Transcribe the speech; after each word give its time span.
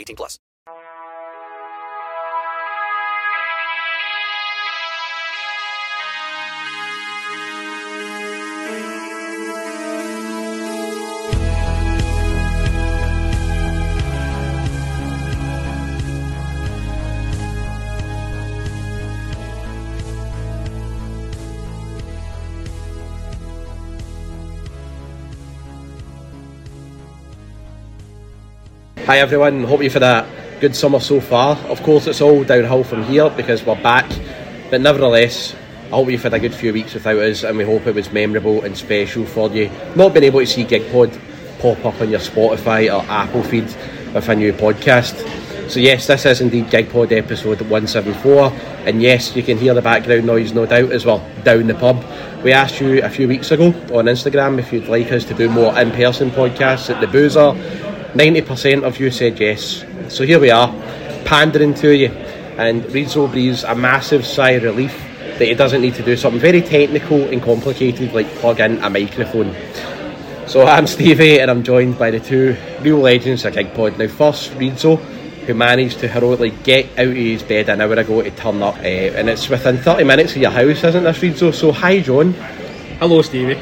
18 0.00 0.16
plus. 0.16 0.38
Hi 29.10 29.18
everyone, 29.18 29.64
hope 29.64 29.82
you've 29.82 29.92
had 29.92 30.04
a 30.04 30.24
good 30.60 30.76
summer 30.76 31.00
so 31.00 31.20
far. 31.20 31.56
Of 31.66 31.82
course, 31.82 32.06
it's 32.06 32.20
all 32.20 32.44
downhill 32.44 32.84
from 32.84 33.02
here 33.02 33.28
because 33.28 33.66
we're 33.66 33.74
back, 33.82 34.08
but 34.70 34.80
nevertheless, 34.80 35.52
I 35.86 35.96
hope 35.96 36.10
you've 36.10 36.22
had 36.22 36.34
a 36.34 36.38
good 36.38 36.54
few 36.54 36.72
weeks 36.72 36.94
without 36.94 37.18
us, 37.18 37.42
and 37.42 37.58
we 37.58 37.64
hope 37.64 37.88
it 37.88 37.96
was 37.96 38.12
memorable 38.12 38.62
and 38.62 38.78
special 38.78 39.26
for 39.26 39.50
you. 39.50 39.68
Not 39.96 40.14
being 40.14 40.26
able 40.26 40.38
to 40.38 40.46
see 40.46 40.64
GigPod 40.64 41.18
pop 41.58 41.84
up 41.84 42.00
on 42.00 42.10
your 42.10 42.20
Spotify 42.20 42.86
or 42.86 43.04
Apple 43.10 43.42
feed 43.42 43.64
with 44.14 44.28
a 44.28 44.36
new 44.36 44.52
podcast. 44.52 45.18
So 45.68 45.80
yes, 45.80 46.06
this 46.06 46.24
is 46.24 46.40
indeed 46.40 46.66
GigPod 46.66 47.10
episode 47.10 47.62
174, 47.62 48.52
and 48.86 49.02
yes, 49.02 49.34
you 49.34 49.42
can 49.42 49.58
hear 49.58 49.74
the 49.74 49.82
background 49.82 50.24
noise, 50.24 50.54
no 50.54 50.66
doubt, 50.66 50.92
as 50.92 51.04
well 51.04 51.28
down 51.42 51.66
the 51.66 51.74
pub. 51.74 52.04
We 52.44 52.52
asked 52.52 52.80
you 52.80 53.02
a 53.02 53.10
few 53.10 53.26
weeks 53.26 53.50
ago 53.50 53.70
on 53.92 54.04
Instagram 54.04 54.60
if 54.60 54.72
you'd 54.72 54.86
like 54.86 55.10
us 55.10 55.24
to 55.24 55.34
do 55.34 55.50
more 55.50 55.76
in-person 55.76 56.30
podcasts 56.30 56.94
at 56.94 57.00
the 57.00 57.08
Boozer. 57.08 57.56
90% 58.14 58.82
of 58.82 58.98
you 58.98 59.10
said 59.10 59.38
yes. 59.38 59.84
So 60.08 60.24
here 60.24 60.40
we 60.40 60.50
are, 60.50 60.68
pandering 61.24 61.74
to 61.74 61.94
you. 61.94 62.08
And 62.58 62.82
Reidzo 62.84 63.30
breathes 63.30 63.62
a 63.62 63.74
massive 63.74 64.26
sigh 64.26 64.50
of 64.52 64.64
relief 64.64 64.92
that 65.38 65.46
he 65.46 65.54
doesn't 65.54 65.80
need 65.80 65.94
to 65.94 66.02
do 66.02 66.16
something 66.16 66.40
very 66.40 66.60
technical 66.60 67.22
and 67.22 67.40
complicated 67.40 68.12
like 68.12 68.26
plug 68.36 68.60
in 68.60 68.78
a 68.78 68.90
microphone. 68.90 69.54
So 70.48 70.66
I'm 70.66 70.86
Stevie 70.88 71.40
and 71.40 71.50
I'm 71.50 71.62
joined 71.62 71.98
by 71.98 72.10
the 72.10 72.18
two 72.18 72.56
real 72.80 72.98
legends 72.98 73.44
of 73.44 73.54
GigPod. 73.54 73.96
Now 73.96 74.08
first, 74.08 74.50
Reidzo, 74.52 74.98
who 74.98 75.54
managed 75.54 76.00
to 76.00 76.08
heroically 76.08 76.50
get 76.50 76.86
out 76.98 77.06
of 77.06 77.14
his 77.14 77.44
bed 77.44 77.68
an 77.68 77.80
hour 77.80 77.94
ago 77.94 78.22
to 78.22 78.30
turn 78.32 78.60
up. 78.60 78.76
Uh, 78.78 79.16
and 79.16 79.30
it's 79.30 79.48
within 79.48 79.78
30 79.78 80.04
minutes 80.04 80.32
of 80.32 80.42
your 80.42 80.50
house, 80.50 80.82
isn't 80.82 81.04
this, 81.04 81.18
Reidzo? 81.18 81.54
So 81.54 81.70
hi, 81.70 82.00
John. 82.00 82.32
Hello, 82.98 83.22
Stevie. 83.22 83.54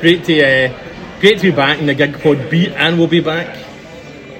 Great 0.00 0.24
to 0.24 0.42
uh, 0.42 1.20
great 1.20 1.36
to 1.36 1.42
be 1.42 1.50
back 1.52 1.78
in 1.78 1.86
the 1.86 1.94
Gigpod 1.94 2.50
beat, 2.50 2.72
and 2.72 2.98
we'll 2.98 3.06
be 3.06 3.20
back 3.20 3.56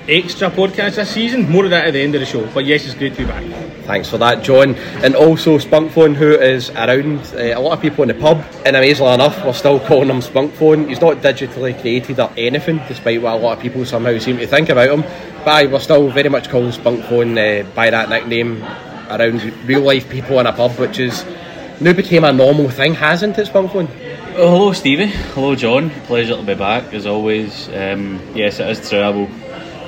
extra 0.08 0.50
podcast 0.50 0.96
this 0.96 1.10
season. 1.10 1.50
More 1.50 1.64
of 1.64 1.70
that 1.70 1.86
at 1.86 1.92
the 1.92 2.00
end 2.00 2.14
of 2.14 2.20
the 2.20 2.26
show. 2.26 2.46
But 2.52 2.64
yes, 2.64 2.84
it's 2.84 2.94
great 2.94 3.14
to 3.14 3.18
be 3.18 3.24
back. 3.24 3.44
Thanks 3.84 4.08
for 4.08 4.18
that, 4.18 4.42
John. 4.42 4.74
And 5.04 5.14
also 5.14 5.58
Spunkphone, 5.58 6.14
who 6.14 6.32
is 6.32 6.70
around 6.70 7.20
uh, 7.34 7.58
a 7.58 7.60
lot 7.60 7.72
of 7.72 7.80
people 7.80 8.02
in 8.02 8.08
the 8.08 8.14
pub. 8.14 8.44
And 8.64 8.76
amazingly 8.76 9.14
enough, 9.14 9.44
we're 9.44 9.52
still 9.52 9.80
calling 9.80 10.08
him 10.08 10.20
Spunkphone. 10.20 10.88
He's 10.88 11.00
not 11.00 11.18
digitally 11.18 11.78
created 11.80 12.20
or 12.20 12.30
anything, 12.36 12.78
despite 12.88 13.20
what 13.22 13.34
a 13.34 13.36
lot 13.36 13.56
of 13.56 13.62
people 13.62 13.84
somehow 13.84 14.18
seem 14.18 14.38
to 14.38 14.46
think 14.46 14.68
about 14.68 14.90
him. 14.90 15.02
But 15.44 15.48
aye, 15.48 15.66
we're 15.66 15.80
still 15.80 16.10
very 16.10 16.28
much 16.28 16.48
calling 16.48 16.72
Spunkphone 16.72 17.36
uh, 17.36 17.68
by 17.74 17.90
that 17.90 18.08
nickname 18.08 18.62
around 19.10 19.42
real 19.66 19.82
life 19.82 20.08
people 20.08 20.40
in 20.40 20.46
a 20.46 20.52
pub, 20.52 20.78
which 20.78 20.98
is 20.98 21.24
now 21.80 21.92
became 21.92 22.24
a 22.24 22.32
normal 22.32 22.70
thing, 22.70 22.94
hasn't 22.94 23.38
it, 23.38 23.48
Spunkphone? 23.48 23.88
Oh, 24.36 24.50
hello, 24.50 24.72
Stevie. 24.72 25.06
Hello, 25.06 25.54
John. 25.54 25.90
Pleasure 25.90 26.36
to 26.36 26.42
be 26.42 26.54
back 26.54 26.92
as 26.94 27.06
always. 27.06 27.68
Um, 27.68 28.20
yes, 28.34 28.58
it 28.58 28.68
is 28.68 28.88
true. 28.88 28.98
I 28.98 29.10
will 29.10 29.28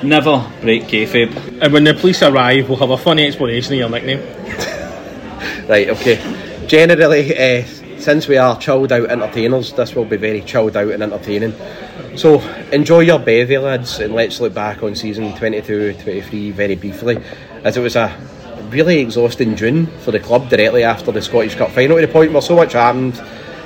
never 0.03 0.49
break 0.61 0.83
kayfabe. 0.83 1.61
And 1.61 1.73
when 1.73 1.83
the 1.83 1.93
police 1.93 2.21
arrive, 2.21 2.69
we'll 2.69 2.79
have 2.79 2.89
a 2.89 2.97
funny 2.97 3.25
explanation 3.25 3.73
of 3.73 3.79
your 3.79 3.89
nickname. 3.89 4.21
Right, 5.67 5.89
okay. 5.89 6.65
Generally, 6.67 7.37
uh, 7.37 7.65
since 7.99 8.29
we 8.29 8.37
are 8.37 8.57
chilled 8.57 8.93
out 8.93 9.09
entertainers, 9.09 9.73
this 9.73 9.93
will 9.93 10.05
be 10.05 10.15
very 10.15 10.41
chilled 10.41 10.77
out 10.77 10.91
and 10.91 11.03
entertaining. 11.03 11.53
So, 12.15 12.39
enjoy 12.71 13.01
your 13.01 13.19
bevy, 13.19 13.57
lads, 13.57 13.99
and 13.99 14.13
let's 14.13 14.39
look 14.39 14.53
back 14.53 14.81
on 14.81 14.95
season 14.95 15.35
22 15.35 15.93
23 15.93 16.51
very 16.51 16.75
briefly, 16.75 17.21
as 17.65 17.75
it 17.75 17.81
was 17.81 17.97
a 17.97 18.17
really 18.69 18.99
exhausting 18.99 19.57
June 19.57 19.87
for 19.87 20.11
the 20.11 20.21
club 20.21 20.49
directly 20.49 20.83
after 20.83 21.11
the 21.11 21.21
Scottish 21.21 21.55
Cup 21.55 21.71
final, 21.71 21.97
to 21.97 22.07
the 22.07 22.13
point 22.13 22.31
where 22.31 22.41
so 22.41 22.55
much 22.55 22.71
happened, 22.73 23.21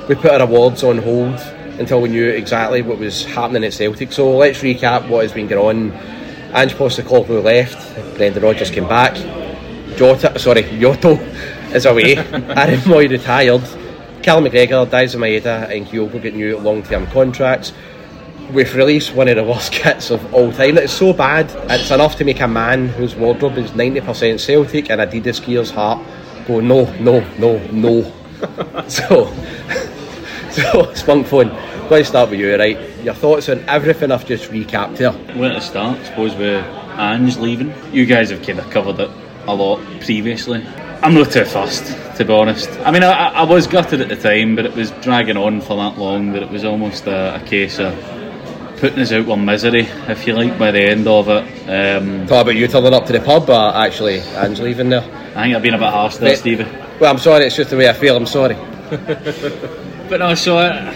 we 0.09 0.15
put 0.15 0.31
our 0.31 0.41
awards 0.41 0.83
on 0.83 0.97
hold 0.97 1.39
until 1.77 2.01
we 2.01 2.09
knew 2.09 2.29
exactly 2.29 2.81
what 2.81 2.97
was 2.97 3.25
happening 3.25 3.63
at 3.63 3.73
Celtic. 3.73 4.11
So, 4.11 4.35
let's 4.35 4.59
recap 4.61 5.07
what 5.07 5.21
has 5.21 5.33
been 5.33 5.47
going 5.47 5.91
on. 5.91 6.20
Ange 6.53 6.75
Postecoglou 6.75 7.43
left, 7.43 7.77
Brendan 8.17 8.43
Rodgers 8.43 8.69
came 8.69 8.87
back, 8.87 9.15
Jota, 9.95 10.37
sorry, 10.39 10.63
Yoto 10.63 11.17
is 11.73 11.85
away. 11.85 12.17
Aaron 12.17 12.79
Mooy 12.81 13.09
retired. 13.09 13.61
Cal 14.23 14.41
McGregor, 14.41 14.85
Daizen 14.85 15.19
Maeda, 15.19 15.69
and 15.75 15.85
Kyogo 15.87 16.21
get 16.21 16.35
new 16.35 16.57
long 16.59 16.83
term 16.83 17.07
contracts. 17.07 17.73
We've 18.51 18.73
released 18.75 19.15
one 19.15 19.27
of 19.27 19.35
the 19.35 19.43
worst 19.43 19.71
kits 19.71 20.11
of 20.11 20.33
all 20.33 20.51
time. 20.51 20.77
It's 20.77 20.93
so 20.93 21.13
bad, 21.13 21.49
it's 21.69 21.89
enough 21.91 22.17
to 22.17 22.23
make 22.23 22.39
a 22.41 22.47
man 22.47 22.89
whose 22.89 23.15
wardrobe 23.15 23.57
is 23.57 23.71
90% 23.71 24.39
Celtic 24.39 24.89
and 24.89 25.01
Adidas 25.01 25.43
gear's 25.43 25.71
heart 25.71 26.05
go, 26.45 26.59
no, 26.59 26.91
no, 26.99 27.21
no, 27.37 27.57
no. 27.71 28.11
so, 28.87 29.33
so, 30.51 30.93
Spunk 30.93 31.27
Phone, 31.27 31.49
let's 31.89 32.09
start 32.09 32.29
with 32.29 32.39
you, 32.39 32.57
right? 32.57 32.90
Your 33.03 33.13
thoughts 33.15 33.49
on 33.49 33.59
everything 33.67 34.11
I've 34.11 34.25
just 34.27 34.51
recapped 34.51 34.97
here. 34.99 35.11
Where 35.35 35.53
to 35.53 35.61
start? 35.61 35.97
I 35.99 36.03
suppose 36.03 36.35
with 36.35 36.63
Ange 36.99 37.37
leaving. 37.37 37.73
You 37.91 38.05
guys 38.05 38.29
have 38.29 38.45
kind 38.45 38.59
of 38.59 38.69
covered 38.69 38.99
it 38.99 39.09
a 39.47 39.55
lot 39.55 39.79
previously. 40.01 40.63
I'm 41.01 41.15
not 41.15 41.31
too 41.31 41.45
fussed, 41.45 41.85
to 42.17 42.25
be 42.25 42.31
honest. 42.31 42.69
I 42.81 42.91
mean, 42.91 43.03
I, 43.03 43.29
I 43.29 43.43
was 43.43 43.65
gutted 43.65 44.01
at 44.01 44.09
the 44.09 44.15
time, 44.15 44.55
but 44.55 44.65
it 44.67 44.75
was 44.75 44.91
dragging 45.01 45.35
on 45.35 45.61
for 45.61 45.75
that 45.77 45.97
long 45.97 46.33
that 46.33 46.43
it 46.43 46.49
was 46.51 46.63
almost 46.63 47.07
a, 47.07 47.41
a 47.41 47.45
case 47.47 47.79
of 47.79 47.95
putting 48.77 48.99
us 48.99 49.11
out 49.11 49.25
with 49.25 49.39
misery, 49.39 49.87
if 50.07 50.27
you 50.27 50.33
like, 50.33 50.59
by 50.59 50.69
the 50.69 50.81
end 50.81 51.07
of 51.07 51.27
it. 51.27 51.43
Um, 51.67 52.27
Thought 52.27 52.41
about 52.41 52.55
you 52.55 52.67
turning 52.67 52.93
up 52.93 53.07
to 53.07 53.13
the 53.13 53.19
pub, 53.19 53.47
but 53.47 53.75
actually, 53.75 54.19
Ange 54.19 54.59
leaving 54.59 54.89
there. 54.89 55.01
I 55.35 55.43
think 55.43 55.55
I've 55.55 55.63
been 55.63 55.73
a 55.73 55.79
bit 55.79 55.89
harsh 55.89 56.17
there, 56.17 56.35
Stevie. 56.35 56.65
Well, 56.99 57.11
I'm 57.11 57.17
sorry, 57.19 57.45
it's 57.45 57.55
just 57.55 57.71
the 57.71 57.77
way 57.77 57.89
I 57.89 57.93
feel, 57.93 58.15
I'm 58.15 58.27
sorry. 58.27 58.55
But 60.11 60.19
no, 60.19 60.35
so 60.35 60.57
uh, 60.57 60.91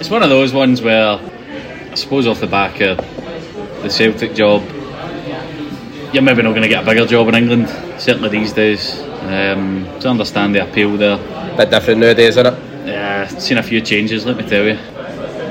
it's 0.00 0.08
one 0.08 0.22
of 0.22 0.30
those 0.30 0.52
ones 0.54 0.80
where 0.80 1.18
I 1.18 1.94
suppose 1.94 2.26
off 2.26 2.40
the 2.40 2.46
back 2.46 2.80
of 2.80 2.96
the 3.82 3.90
Celtic 3.90 4.34
job, 4.34 4.62
you're 6.12 6.22
maybe 6.22 6.42
not 6.42 6.50
going 6.50 6.62
to 6.62 6.68
get 6.68 6.82
a 6.82 6.86
bigger 6.86 7.06
job 7.06 7.28
in 7.28 7.34
England, 7.34 7.68
certainly 8.00 8.30
these 8.30 8.52
days. 8.52 8.98
Um, 9.20 9.84
to 10.00 10.08
understand 10.08 10.54
the 10.54 10.66
appeal 10.66 10.96
there. 10.96 11.18
Bit 11.56 11.70
different 11.70 12.00
nowadays, 12.00 12.38
isn't 12.38 12.46
it? 12.46 12.88
Yeah, 12.88 13.26
seen 13.26 13.58
a 13.58 13.62
few 13.62 13.82
changes, 13.82 14.24
let 14.24 14.38
me 14.38 14.48
tell 14.48 14.64
you. 14.64 14.78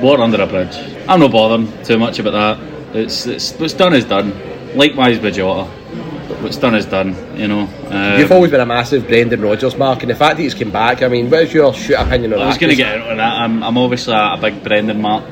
Water 0.01 0.24
under 0.24 0.42
a 0.42 0.48
bridge. 0.48 0.75
I'm 1.07 1.19
not 1.19 1.31
bothering 1.31 1.84
too 1.84 2.00
much 2.00 2.18
about 2.18 2.31
that. 2.31 2.96
It's, 2.96 3.28
it's 3.28 3.54
what's 3.54 3.74
done 3.74 3.94
is 3.94 4.06
done. 4.06 4.34
Likewise 4.75 5.19
with 5.19 5.36
Jota. 5.36 5.69
What's 6.41 6.57
done 6.57 6.75
is 6.75 6.86
done, 6.86 7.15
you 7.38 7.47
know. 7.50 7.68
Um, 7.89 8.19
You've 8.19 8.31
always 8.31 8.50
been 8.51 8.62
a 8.62 8.65
massive 8.65 9.07
Brendan 9.07 9.41
Rodgers 9.41 9.75
mark, 9.75 10.01
and 10.03 10.09
the 10.09 10.15
fact 10.15 10.38
that 10.38 10.44
he's 10.44 10.53
come 10.53 10.71
back, 10.71 11.01
I 11.01 11.09
mean, 11.09 11.30
what 11.30 11.44
is 11.44 11.53
your 11.53 11.74
shoot 11.74 11.95
opinion 11.95 12.31
on 12.33 12.39
I 12.39 12.44
that? 12.44 12.47
was 12.50 12.57
going 12.57 12.69
to 12.69 12.75
get 12.77 12.95
into 12.95 13.15
that. 13.15 13.19
I'm, 13.41 13.62
I'm 13.62 13.77
obviously 13.77 14.13
a, 14.13 14.33
a 14.33 14.38
big 14.39 14.63
Brendan 14.63 15.01
mark. 15.01 15.30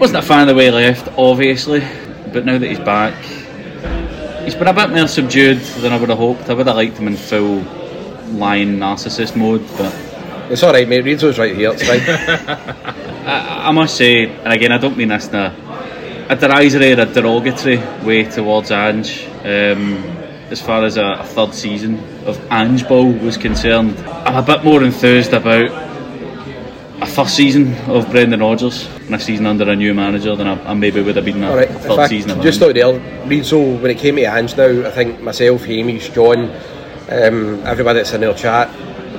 Wasn't 0.00 0.18
a 0.18 0.22
fan 0.22 0.42
of 0.42 0.48
the 0.48 0.54
way 0.54 0.66
he 0.66 0.70
left, 0.70 1.08
obviously, 1.18 1.80
but 2.32 2.46
now 2.46 2.56
that 2.56 2.66
he's 2.66 2.78
back, 2.78 3.14
he's 4.44 4.54
been 4.54 4.68
a 4.68 4.72
bit 4.72 4.88
more 4.90 5.06
subdued 5.06 5.58
than 5.58 5.92
I 5.92 5.98
would 5.98 6.08
have 6.08 6.18
hoped. 6.18 6.48
I 6.48 6.54
would 6.54 6.66
have 6.66 6.76
liked 6.76 6.96
him 6.96 7.08
in 7.08 7.16
full 7.16 7.56
lying 8.32 8.78
narcissist 8.78 9.36
mode, 9.36 9.60
but 9.76 9.94
It's 10.50 10.62
alright, 10.64 10.88
mate. 10.88 11.04
Reidzo's 11.04 11.38
right 11.38 11.54
here. 11.54 11.72
It's 11.74 11.86
fine. 11.86 12.00
I, 13.26 13.68
I 13.68 13.70
must 13.72 13.96
say, 13.96 14.24
and 14.30 14.52
again, 14.54 14.72
I 14.72 14.78
don't 14.78 14.96
mean 14.96 15.08
this 15.08 15.28
in 15.28 15.34
a, 15.34 15.54
a 16.30 16.36
derisory 16.36 16.92
or 16.92 17.00
a 17.00 17.06
derogatory 17.06 17.78
way 18.04 18.22
towards 18.22 18.70
Ange. 18.70 19.26
Um, 19.40 20.04
as 20.48 20.60
far 20.60 20.84
as 20.84 20.96
a, 20.96 21.04
a 21.04 21.24
third 21.24 21.52
season 21.52 21.98
of 22.24 22.40
Ange 22.52 22.86
Ball 22.88 23.10
was 23.12 23.36
concerned, 23.36 23.98
I'm 23.98 24.36
a 24.36 24.42
bit 24.42 24.64
more 24.64 24.82
enthused 24.84 25.32
about 25.32 25.70
a 27.02 27.06
first 27.06 27.34
season 27.34 27.74
of 27.90 28.08
Brendan 28.10 28.40
Rodgers 28.40 28.86
and 29.06 29.14
a 29.16 29.18
season 29.18 29.46
under 29.46 29.68
a 29.68 29.74
new 29.74 29.92
manager 29.92 30.36
than 30.36 30.46
I, 30.46 30.70
I 30.70 30.74
maybe 30.74 31.02
would 31.02 31.16
have 31.16 31.24
been 31.24 31.42
a 31.42 31.50
Alright, 31.50 31.68
third 31.68 31.96
fact, 31.96 32.10
season 32.10 32.30
of 32.30 32.42
just 32.42 32.60
thought 32.60 32.74
there, 32.74 32.84
Reidzo, 33.26 33.80
when 33.80 33.90
it 33.90 33.98
came 33.98 34.14
to 34.16 34.22
Ange 34.22 34.56
now, 34.56 34.86
I 34.86 34.90
think 34.92 35.20
myself, 35.20 35.64
Hamish, 35.64 36.10
John, 36.10 36.50
um, 37.08 37.66
everybody 37.66 37.98
that's 37.98 38.12
in 38.12 38.22
our 38.22 38.34
chat, 38.34 38.70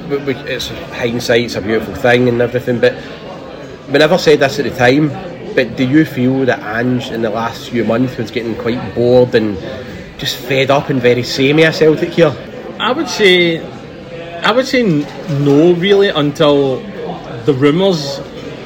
we, 0.10 0.18
we, 0.18 0.36
it's 0.36 0.70
hindsight, 0.70 1.42
it's 1.42 1.56
a 1.56 1.62
beautiful 1.62 1.96
thing 1.96 2.30
and 2.30 2.42
everything, 2.42 2.80
but 2.80 2.96
we 3.88 4.00
never 4.00 4.18
said 4.18 4.40
this 4.40 4.60
at 4.60 4.66
the 4.66 4.72
time, 4.72 5.10
but 5.56 5.76
do 5.76 5.88
you 5.88 6.06
feel 6.06 6.46
that 6.46 6.60
Ange 6.60 7.12
in 7.12 7.22
the 7.22 7.30
last 7.30 7.70
few 7.70 7.84
months 7.84 8.18
was 8.18 8.32
getting 8.32 8.56
quite 8.56 8.96
bored 8.96 9.36
and 9.36 9.58
just 10.18 10.38
fed 10.38 10.70
up 10.70 10.90
and 10.90 11.02
very 11.02 11.24
samey 11.24 11.64
at 11.64 11.76
Celtic 11.76 12.10
here? 12.10 12.36
I 12.80 12.92
would 12.92 13.08
say, 13.08 13.60
I 14.42 14.52
would 14.52 14.66
say 14.66 14.84
no, 14.84 15.74
really, 15.74 16.10
until 16.10 16.80
the 17.46 17.54
rumours 17.54 18.20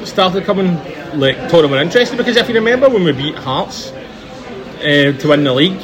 started 0.04 0.44
coming. 0.44 0.76
Like 1.14 1.36
Tottenham 1.48 1.70
were 1.70 1.80
interested 1.80 2.18
because 2.18 2.36
if 2.36 2.48
you 2.48 2.54
remember 2.54 2.90
when 2.90 3.04
we 3.04 3.12
beat 3.12 3.36
Hearts 3.36 3.90
uh, 4.80 5.12
to 5.12 5.28
win 5.28 5.44
the 5.44 5.52
league, 5.54 5.80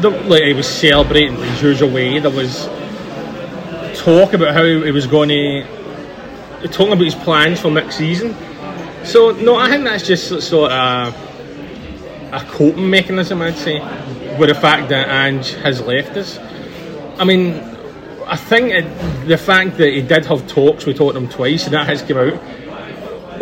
the, 0.00 0.10
like 0.26 0.42
he 0.44 0.52
was 0.52 0.68
celebrating 0.68 1.34
in 1.34 1.42
his 1.42 1.62
usual 1.62 1.90
way. 1.90 2.18
There 2.18 2.30
was 2.30 2.68
talk 3.98 4.32
about 4.32 4.54
how 4.54 4.64
he 4.64 4.90
was 4.90 5.06
going 5.06 5.28
to 5.30 6.68
talking 6.68 6.92
about 6.92 7.04
his 7.04 7.14
plans 7.14 7.60
for 7.60 7.70
next 7.70 7.96
season. 7.96 8.36
So 9.04 9.32
no, 9.32 9.56
I 9.56 9.68
think 9.68 9.84
that's 9.84 10.06
just 10.06 10.28
sort 10.42 10.70
of 10.72 11.14
a 12.32 12.40
coping 12.48 12.88
mechanism, 12.88 13.42
I'd 13.42 13.56
say, 13.56 13.80
with 14.38 14.48
the 14.48 14.54
fact 14.54 14.88
that 14.90 15.08
Ange 15.08 15.54
has 15.54 15.80
left 15.80 16.16
us. 16.16 16.38
I 17.18 17.24
mean, 17.24 17.54
I 18.26 18.36
think 18.36 18.70
it, 18.70 19.26
the 19.26 19.36
fact 19.36 19.76
that 19.78 19.92
he 19.92 20.02
did 20.02 20.26
have 20.26 20.46
talks 20.46 20.86
with 20.86 20.98
Tottenham 20.98 21.28
twice 21.28 21.64
and 21.64 21.74
that 21.74 21.86
has 21.86 22.02
come 22.02 22.18
out, 22.18 22.34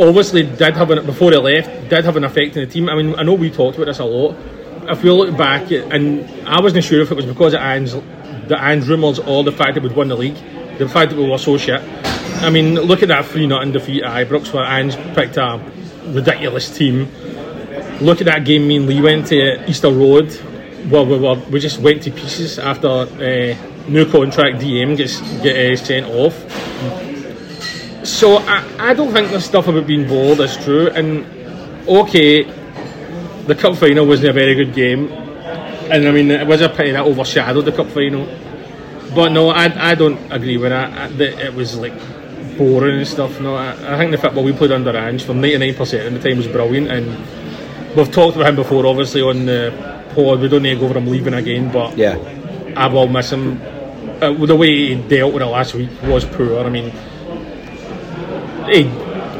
obviously 0.00 0.44
did 0.44 0.76
have 0.76 0.90
an, 0.90 1.04
before 1.04 1.30
he 1.30 1.36
left, 1.36 1.90
did 1.90 2.04
have 2.04 2.16
an 2.16 2.24
effect 2.24 2.56
on 2.56 2.64
the 2.64 2.66
team. 2.66 2.88
I 2.88 2.94
mean, 2.94 3.14
I 3.16 3.22
know 3.22 3.34
we 3.34 3.50
talked 3.50 3.76
about 3.76 3.86
this 3.86 3.98
a 3.98 4.04
lot. 4.04 4.36
If 4.88 5.02
we 5.02 5.10
look 5.10 5.36
back, 5.36 5.70
and 5.70 6.24
I 6.48 6.62
wasn't 6.62 6.84
sure 6.84 7.02
if 7.02 7.10
it 7.10 7.14
was 7.14 7.26
because 7.26 7.52
of 7.52 7.60
Ange, 7.60 7.92
the 8.48 8.56
Ange 8.58 8.88
rumours 8.88 9.18
or 9.18 9.44
the 9.44 9.52
fact 9.52 9.74
that 9.74 9.82
we'd 9.82 9.92
won 9.92 10.08
the 10.08 10.16
league, 10.16 10.36
the 10.78 10.88
fact 10.88 11.10
that 11.10 11.18
we 11.18 11.28
were 11.28 11.36
so 11.36 11.58
shit. 11.58 11.82
I 12.40 12.50
mean, 12.50 12.74
look 12.74 13.02
at 13.02 13.08
that 13.08 13.26
3 13.26 13.48
0 13.48 13.64
defeat 13.72 14.02
at 14.02 14.28
Ibrox 14.28 14.52
where 14.52 14.64
Ange 14.64 14.96
picked 15.14 15.36
a 15.36 15.60
ridiculous 16.06 16.76
team. 16.76 17.08
Look 18.00 18.20
at 18.20 18.26
that 18.26 18.44
game 18.44 18.68
me 18.68 18.76
and 18.76 18.86
Lee 18.86 19.00
went 19.00 19.26
to 19.28 19.68
Easter 19.68 19.90
Road 19.90 20.38
well, 20.90 21.04
we, 21.04 21.18
were, 21.18 21.34
we 21.50 21.60
just 21.60 21.80
went 21.80 22.02
to 22.04 22.10
pieces 22.10 22.58
after 22.58 22.88
uh, 22.88 23.56
new 23.88 24.10
contract 24.10 24.58
DM 24.58 24.96
gets 24.96 25.20
get 25.42 25.56
uh, 25.56 25.76
sent 25.76 26.06
off. 26.06 26.34
So 28.06 28.36
I, 28.38 28.90
I 28.90 28.94
don't 28.94 29.12
think 29.12 29.30
the 29.30 29.40
stuff 29.40 29.68
about 29.68 29.86
being 29.86 30.08
bored 30.08 30.40
is 30.40 30.56
true. 30.56 30.88
And 30.88 31.26
okay, 31.86 32.44
the 33.44 33.54
cup 33.54 33.76
final 33.76 34.06
wasn't 34.06 34.30
a 34.30 34.32
very 34.32 34.54
good 34.54 34.72
game, 34.72 35.10
and 35.10 36.08
I 36.08 36.10
mean 36.10 36.30
it 36.30 36.46
was 36.46 36.60
a 36.60 36.68
pity 36.68 36.92
that 36.92 37.04
overshadowed 37.04 37.64
the 37.64 37.72
cup 37.72 37.88
final. 37.88 38.26
But 39.14 39.32
no, 39.32 39.48
I, 39.48 39.90
I 39.90 39.94
don't 39.94 40.18
agree 40.32 40.58
with 40.58 40.70
that 40.70 41.20
it 41.20 41.54
was 41.54 41.76
like 41.76 41.94
boring 42.58 42.98
and 42.98 43.06
stuff. 43.08 43.40
No, 43.40 43.54
I, 43.54 43.70
I 43.94 43.96
think 43.96 44.10
the 44.10 44.18
football 44.18 44.44
we 44.44 44.52
played 44.52 44.72
under 44.72 44.94
Ange 44.96 45.22
for 45.22 45.32
99% 45.32 46.06
of 46.06 46.12
the 46.20 46.28
time 46.28 46.36
was 46.38 46.46
brilliant, 46.48 46.88
and 46.90 47.96
we've 47.96 48.10
talked 48.12 48.36
about 48.36 48.48
him 48.48 48.56
before, 48.56 48.84
obviously 48.86 49.22
on 49.22 49.46
the 49.46 49.72
pod. 50.14 50.40
We 50.40 50.48
don't 50.48 50.62
need 50.62 50.74
to 50.74 50.80
go 50.80 50.86
over 50.86 50.98
him 50.98 51.06
leaving 51.06 51.34
again, 51.34 51.70
but 51.72 51.96
Yeah. 51.96 52.18
I 52.76 52.86
will 52.88 53.08
miss 53.08 53.30
him. 53.32 53.60
Uh, 54.20 54.32
the 54.44 54.56
way 54.56 54.68
he 54.68 54.94
dealt 54.96 55.32
with 55.32 55.42
it 55.42 55.46
last 55.46 55.74
week 55.74 55.88
was 56.02 56.24
poor. 56.24 56.60
I 56.64 56.68
mean, 56.68 56.92
he 58.70 58.84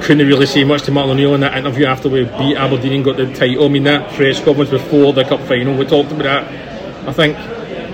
couldn't 0.02 0.26
really 0.26 0.46
say 0.46 0.64
much 0.64 0.82
to 0.82 0.90
Martin 0.92 1.12
O'Neill 1.12 1.34
in 1.34 1.40
that 1.40 1.56
interview 1.58 1.86
after 1.86 2.08
we 2.08 2.24
beat 2.24 2.56
Aberdeen 2.56 2.92
and 2.94 3.04
got 3.04 3.16
the 3.16 3.32
title. 3.34 3.64
I 3.64 3.68
mean, 3.68 3.82
that 3.84 4.12
press 4.14 4.42
conference 4.42 4.70
before 4.70 5.12
the 5.12 5.24
cup 5.24 5.40
final, 5.42 5.76
we 5.76 5.84
talked 5.84 6.10
about 6.12 6.22
that. 6.24 7.08
I 7.08 7.12
think 7.12 7.36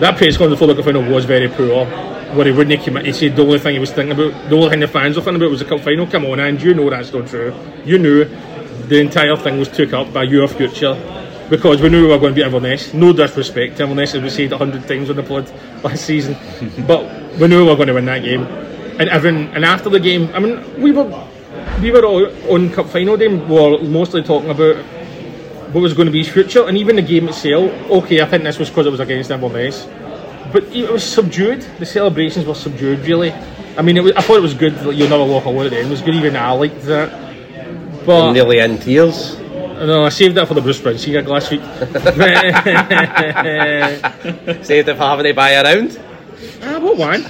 that 0.00 0.16
press 0.16 0.36
conference 0.36 0.60
before 0.60 0.68
the 0.68 0.74
cup 0.76 0.84
final 0.84 1.02
was 1.10 1.24
very 1.24 1.48
poor. 1.48 1.86
Where 2.34 2.46
he 2.46 2.52
wouldn't 2.52 2.82
commit. 2.82 3.06
He 3.06 3.12
said 3.12 3.36
the 3.36 3.42
only 3.42 3.58
thing 3.58 3.74
he 3.74 3.78
was 3.78 3.92
thinking 3.92 4.12
about, 4.12 4.50
the 4.50 4.56
only 4.56 4.68
thing 4.70 4.80
the 4.80 4.88
fans 4.88 5.16
were 5.16 5.22
thinking 5.22 5.40
about 5.40 5.50
was 5.50 5.60
the 5.60 5.66
cup 5.66 5.80
final. 5.80 6.06
Come 6.06 6.24
on, 6.26 6.40
and 6.40 6.60
you 6.60 6.74
know 6.74 6.90
that's 6.90 7.12
not 7.12 7.28
true. 7.28 7.54
You 7.84 7.98
knew 7.98 8.24
the 8.24 9.00
entire 9.00 9.36
thing 9.36 9.58
was 9.58 9.68
took 9.68 9.92
up 9.92 10.12
by 10.12 10.24
your 10.24 10.48
future 10.48 10.94
because 11.48 11.80
we 11.80 11.88
knew 11.88 12.02
we 12.02 12.08
were 12.08 12.18
going 12.18 12.34
to 12.34 12.40
beat 12.40 12.46
Inverness. 12.46 12.92
No 12.92 13.12
disrespect 13.12 13.76
to 13.76 13.84
Inverness, 13.84 14.14
as 14.14 14.22
we 14.22 14.30
said 14.30 14.52
a 14.52 14.58
hundred 14.58 14.86
times 14.88 15.10
on 15.10 15.16
the 15.16 15.22
pod 15.22 15.50
last 15.82 16.04
season, 16.04 16.36
but 16.86 17.04
we 17.38 17.46
knew 17.48 17.64
we 17.64 17.70
were 17.70 17.76
going 17.76 17.88
to 17.88 17.94
win 17.94 18.06
that 18.06 18.22
game. 18.22 18.42
And 18.98 19.08
everyone, 19.08 19.48
and 19.54 19.64
after 19.64 19.88
the 19.88 20.00
game, 20.00 20.30
I 20.34 20.38
mean, 20.38 20.80
we 20.80 20.92
were 20.92 21.04
we 21.80 21.90
were 21.90 22.04
all 22.04 22.52
on 22.52 22.70
cup 22.70 22.88
final 22.88 23.16
day. 23.16 23.28
We 23.28 23.36
were 23.36 23.78
mostly 23.82 24.22
talking 24.22 24.50
about 24.50 24.76
what 25.72 25.80
was 25.80 25.94
going 25.94 26.06
to 26.06 26.12
be 26.12 26.22
his 26.22 26.32
future, 26.32 26.66
and 26.66 26.76
even 26.76 26.96
the 26.96 27.02
game 27.02 27.28
itself. 27.28 27.70
Okay, 27.90 28.20
I 28.20 28.26
think 28.26 28.44
this 28.44 28.58
was 28.58 28.68
because 28.70 28.86
it 28.86 28.90
was 28.90 29.00
against 29.00 29.30
Inverness, 29.30 29.86
but 30.54 30.62
it 30.72 30.88
was 30.90 31.02
subdued. 31.02 31.62
The 31.80 31.84
celebrations 31.84 32.46
were 32.46 32.54
subdued, 32.54 33.00
really. 33.00 33.32
I 33.76 33.82
mean, 33.82 33.96
it 33.96 34.04
was, 34.04 34.12
I 34.12 34.20
thought 34.22 34.36
it 34.36 34.42
was 34.42 34.54
good. 34.54 34.76
That 34.76 34.94
you'll 34.94 35.08
never 35.10 35.24
walk 35.24 35.46
away 35.46 35.66
at 35.66 35.70
the 35.72 35.78
end. 35.78 35.88
It 35.88 35.90
was 35.90 36.00
good. 36.00 36.14
Even 36.14 36.36
I 36.36 36.52
liked 36.52 36.80
that. 36.82 37.10
But 38.06 38.28
I'm 38.28 38.34
nearly 38.34 38.60
in 38.60 38.78
tears. 38.78 39.36
no, 39.40 40.04
I 40.04 40.10
saved 40.10 40.36
that 40.36 40.46
for 40.46 40.54
the 40.54 40.60
Bruce 40.60 40.80
Springsteen 40.80 41.12
gig 41.12 41.26
last 41.26 41.50
week. 41.50 41.60
Saved 44.64 44.88
it 44.88 44.96
for 44.96 45.02
having 45.02 45.24
to 45.24 45.34
buy 45.34 45.54
around. 45.56 46.00
Ah, 46.62 46.78
what 46.78 46.96
one? 46.98 47.24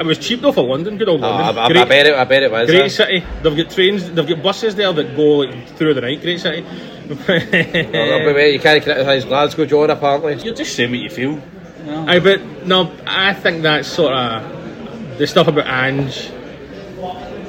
it 0.00 0.06
was 0.06 0.18
cheap 0.18 0.40
though 0.42 0.52
for 0.52 0.62
London. 0.64 0.96
Good 0.98 1.08
old 1.08 1.24
Oh, 1.24 1.28
London. 1.28 1.76
I, 1.76 1.82
I 1.82 1.84
bet 1.84 2.06
it. 2.06 2.14
I 2.14 2.24
bet 2.24 2.42
it 2.44 2.52
was. 2.52 2.70
Great 2.70 2.82
uh, 2.82 2.88
city. 2.88 3.24
They've 3.42 3.56
got 3.56 3.70
trains. 3.70 4.10
They've 4.12 4.28
got 4.28 4.42
buses 4.44 4.76
there 4.76 4.92
that 4.92 5.16
go 5.16 5.38
like, 5.38 5.68
through 5.70 5.94
the 5.94 6.02
night. 6.02 6.20
Great 6.22 6.38
city. 6.38 6.64
But 7.08 7.18
wait, 7.18 8.52
you 8.52 8.60
can't 8.60 8.82
criticise 8.82 9.24
Glasgow, 9.24 9.64
John. 9.66 9.90
Apparently, 9.90 10.34
You're 10.42 10.54
just 10.54 10.74
saying 10.76 10.90
what 10.90 11.00
you 11.00 11.10
feel. 11.10 11.42
I 11.88 12.18
but 12.18 12.66
no, 12.66 12.92
I 13.06 13.32
think 13.34 13.62
that's 13.62 13.88
sort 13.88 14.12
of 14.12 15.18
the 15.18 15.26
stuff 15.26 15.48
about 15.48 15.66
Ange. 15.66 16.32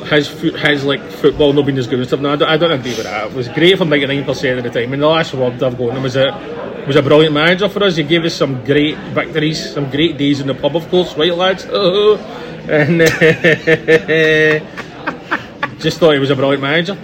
Foot, 0.08 0.58
his 0.58 0.86
like 0.86 1.02
football 1.12 1.52
not 1.52 1.66
being 1.66 1.78
as 1.78 1.86
good 1.86 2.00
and 2.00 2.08
stuff. 2.08 2.22
No, 2.22 2.32
I 2.32 2.36
don't, 2.38 2.50
I 2.50 2.56
don't 2.56 2.72
agree 2.72 2.96
with 2.96 3.04
that. 3.04 3.28
It 3.28 3.34
was 3.34 3.50
great 3.50 3.78
for 3.78 3.84
ninety 3.84 4.08
nine 4.08 4.24
percent 4.24 4.58
of 4.58 4.64
the 4.64 4.70
time. 4.70 4.94
And 4.94 5.02
the 5.02 5.08
last 5.08 5.34
word 5.34 5.62
I've 5.62 5.82
on 5.82 5.98
him 5.98 6.04
was 6.04 6.16
it 6.16 6.34
was 6.88 6.96
a 6.96 7.02
brilliant 7.02 7.34
manager 7.34 7.68
for 7.68 7.84
us. 7.84 7.98
He 7.98 8.04
gave 8.04 8.24
us 8.24 8.34
some 8.34 8.64
great 8.64 8.98
victories, 8.98 9.74
some 9.74 9.90
great 9.90 10.18
days 10.18 10.40
in 10.40 10.48
the 10.48 10.54
pub, 10.54 10.78
of 10.78 10.88
course, 10.90 11.18
right, 11.18 11.36
lads? 11.36 11.66
and 12.70 13.02
uh, 13.02 13.08
just 15.80 16.00
thought 16.00 16.14
he 16.14 16.20
was 16.20 16.30
a 16.30 16.36
brilliant 16.36 16.62
manager. 16.62 16.98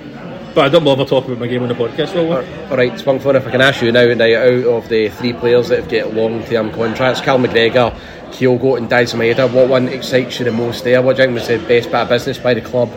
But 0.54 0.66
I 0.66 0.70
don't 0.70 0.84
bother 0.84 1.04
talking 1.04 1.32
about 1.32 1.40
my 1.40 1.48
game 1.48 1.64
on 1.64 1.70
the 1.70 1.74
podcast. 1.74 2.14
Well, 2.14 2.46
all 2.70 2.78
right, 2.78 2.92
Spunkphone. 2.94 3.34
If 3.34 3.48
I 3.48 3.52
can 3.52 3.62
ask 3.62 3.82
you 3.82 3.92
now, 3.92 4.06
now 4.14 4.26
out 4.26 4.84
of 4.84 4.88
the 4.88 5.10
three 5.10 5.34
players 5.34 5.70
that 5.70 5.80
have 5.80 5.90
got 5.90 6.14
long-term 6.14 6.72
contracts, 6.74 7.22
Cal 7.22 7.40
McGregor, 7.40 7.92
Kyogo, 8.30 8.78
and 8.78 8.88
Daizen 8.88 9.18
Maeda, 9.18 9.52
what 9.52 9.68
one 9.68 9.88
excites 9.88 10.38
you 10.38 10.46
the 10.46 10.52
most 10.52 10.84
there? 10.84 11.02
What 11.02 11.16
do 11.16 11.24
you 11.24 11.28
think 11.30 11.40
was 11.40 11.48
the 11.48 11.58
best 11.58 11.90
bit 11.90 11.96
of 11.96 12.10
business 12.10 12.38
by 12.38 12.54
the 12.54 12.62
club? 12.62 12.90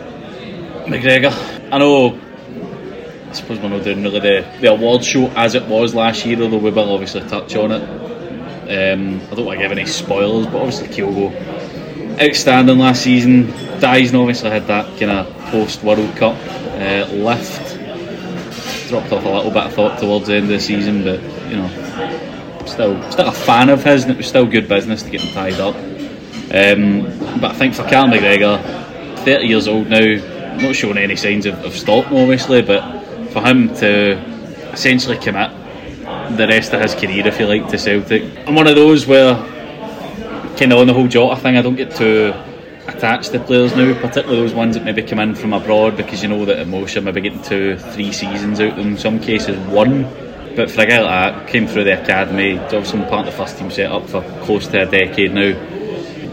McGregor. 0.85 1.33
I 1.71 1.79
know. 1.79 2.19
I 3.27 3.31
suppose 3.33 3.59
we're 3.59 3.69
not 3.69 3.83
doing 3.83 4.03
really 4.03 4.19
the, 4.19 4.47
the 4.61 4.71
award 4.71 5.03
show 5.03 5.25
as 5.35 5.55
it 5.55 5.65
was 5.65 5.95
last 5.95 6.27
year, 6.27 6.39
although 6.39 6.59
we 6.59 6.69
will 6.69 6.93
obviously 6.93 7.21
touch 7.21 7.55
on 7.55 7.71
it. 7.71 7.81
Um, 7.81 9.19
I 9.31 9.35
don't 9.35 9.45
want 9.45 9.59
to 9.59 9.63
give 9.63 9.71
any 9.71 9.85
spoilers, 9.87 10.45
but 10.45 10.57
obviously 10.57 10.89
Kyogo 10.89 12.21
outstanding 12.21 12.77
last 12.77 13.01
season. 13.01 13.47
Daizen 13.79 14.19
obviously 14.19 14.49
had 14.51 14.67
that 14.67 14.85
kind 14.99 15.11
of 15.11 15.27
post 15.45 15.83
World 15.83 16.15
Cup 16.15 16.35
uh, 16.77 17.07
lift. 17.11 17.77
Dropped 18.89 19.11
off 19.11 19.25
a 19.25 19.29
little 19.29 19.51
bit, 19.51 19.63
I 19.63 19.69
thought, 19.69 19.99
towards 19.99 20.27
the 20.27 20.35
end 20.35 20.45
of 20.45 20.51
the 20.51 20.59
season, 20.59 21.03
but 21.03 21.21
you 21.49 21.57
know, 21.57 21.67
still 22.65 23.11
still 23.11 23.27
a 23.27 23.31
fan 23.31 23.69
of 23.69 23.83
his, 23.83 24.03
and 24.03 24.11
it 24.13 24.17
was 24.17 24.27
still 24.27 24.45
good 24.45 24.69
business 24.69 25.03
to 25.03 25.09
get 25.09 25.21
him 25.21 25.33
tied 25.33 25.59
up. 25.59 25.75
Um, 25.75 27.01
but 27.41 27.51
I 27.51 27.53
think 27.53 27.73
for 27.73 27.83
Cal 27.83 28.07
McGregor, 28.07 28.63
30 29.25 29.45
years 29.45 29.67
old 29.67 29.87
now, 29.87 30.55
not 30.57 30.75
showing 30.75 30.97
any 30.97 31.17
signs 31.17 31.45
of, 31.45 31.55
of 31.65 31.73
stopping, 31.73 32.17
obviously, 32.17 32.61
but 32.61 32.81
for 33.31 33.41
him 33.41 33.73
to 33.75 34.13
essentially 34.71 35.17
commit 35.17 35.51
the 36.37 36.47
rest 36.47 36.73
of 36.73 36.81
his 36.81 36.95
career, 36.95 37.27
if 37.27 37.39
you 37.39 37.47
like, 37.47 37.67
to 37.67 37.77
Celtic, 37.77 38.23
I'm 38.47 38.55
one 38.55 38.67
of 38.67 38.75
those 38.75 39.05
where 39.05 39.35
kind 40.57 40.71
of 40.71 40.79
on 40.79 40.87
the 40.87 40.93
whole 40.93 41.07
Jota 41.07 41.39
thing, 41.41 41.57
I 41.57 41.61
don't 41.61 41.75
get 41.75 41.93
too 41.93 42.33
attached 42.87 43.31
to 43.31 43.39
players 43.39 43.75
now, 43.75 43.93
particularly 43.99 44.41
those 44.41 44.53
ones 44.53 44.75
that 44.75 44.83
maybe 44.83 45.03
come 45.03 45.19
in 45.19 45.35
from 45.35 45.53
abroad 45.53 45.97
because 45.97 46.23
you 46.23 46.29
know 46.29 46.45
that 46.45 46.65
you're 46.67 47.03
maybe 47.03 47.21
getting 47.21 47.41
two, 47.41 47.77
three 47.77 48.11
seasons 48.11 48.59
out 48.59 48.71
of 48.71 48.77
them, 48.77 48.87
in 48.89 48.97
some 48.97 49.19
cases 49.19 49.57
one. 49.67 50.03
But 50.55 50.71
for 50.71 50.81
a 50.81 50.85
guy 50.87 51.01
like 51.01 51.35
that, 51.35 51.47
came 51.47 51.67
through 51.67 51.83
the 51.83 52.01
academy, 52.01 52.57
obviously 52.57 53.01
part 53.01 53.25
of 53.25 53.25
the 53.27 53.31
first 53.31 53.57
team 53.57 53.69
set 53.69 53.91
up 53.91 54.09
for 54.09 54.21
close 54.43 54.67
to 54.69 54.81
a 54.81 54.85
decade 54.85 55.33
now. 55.33 55.55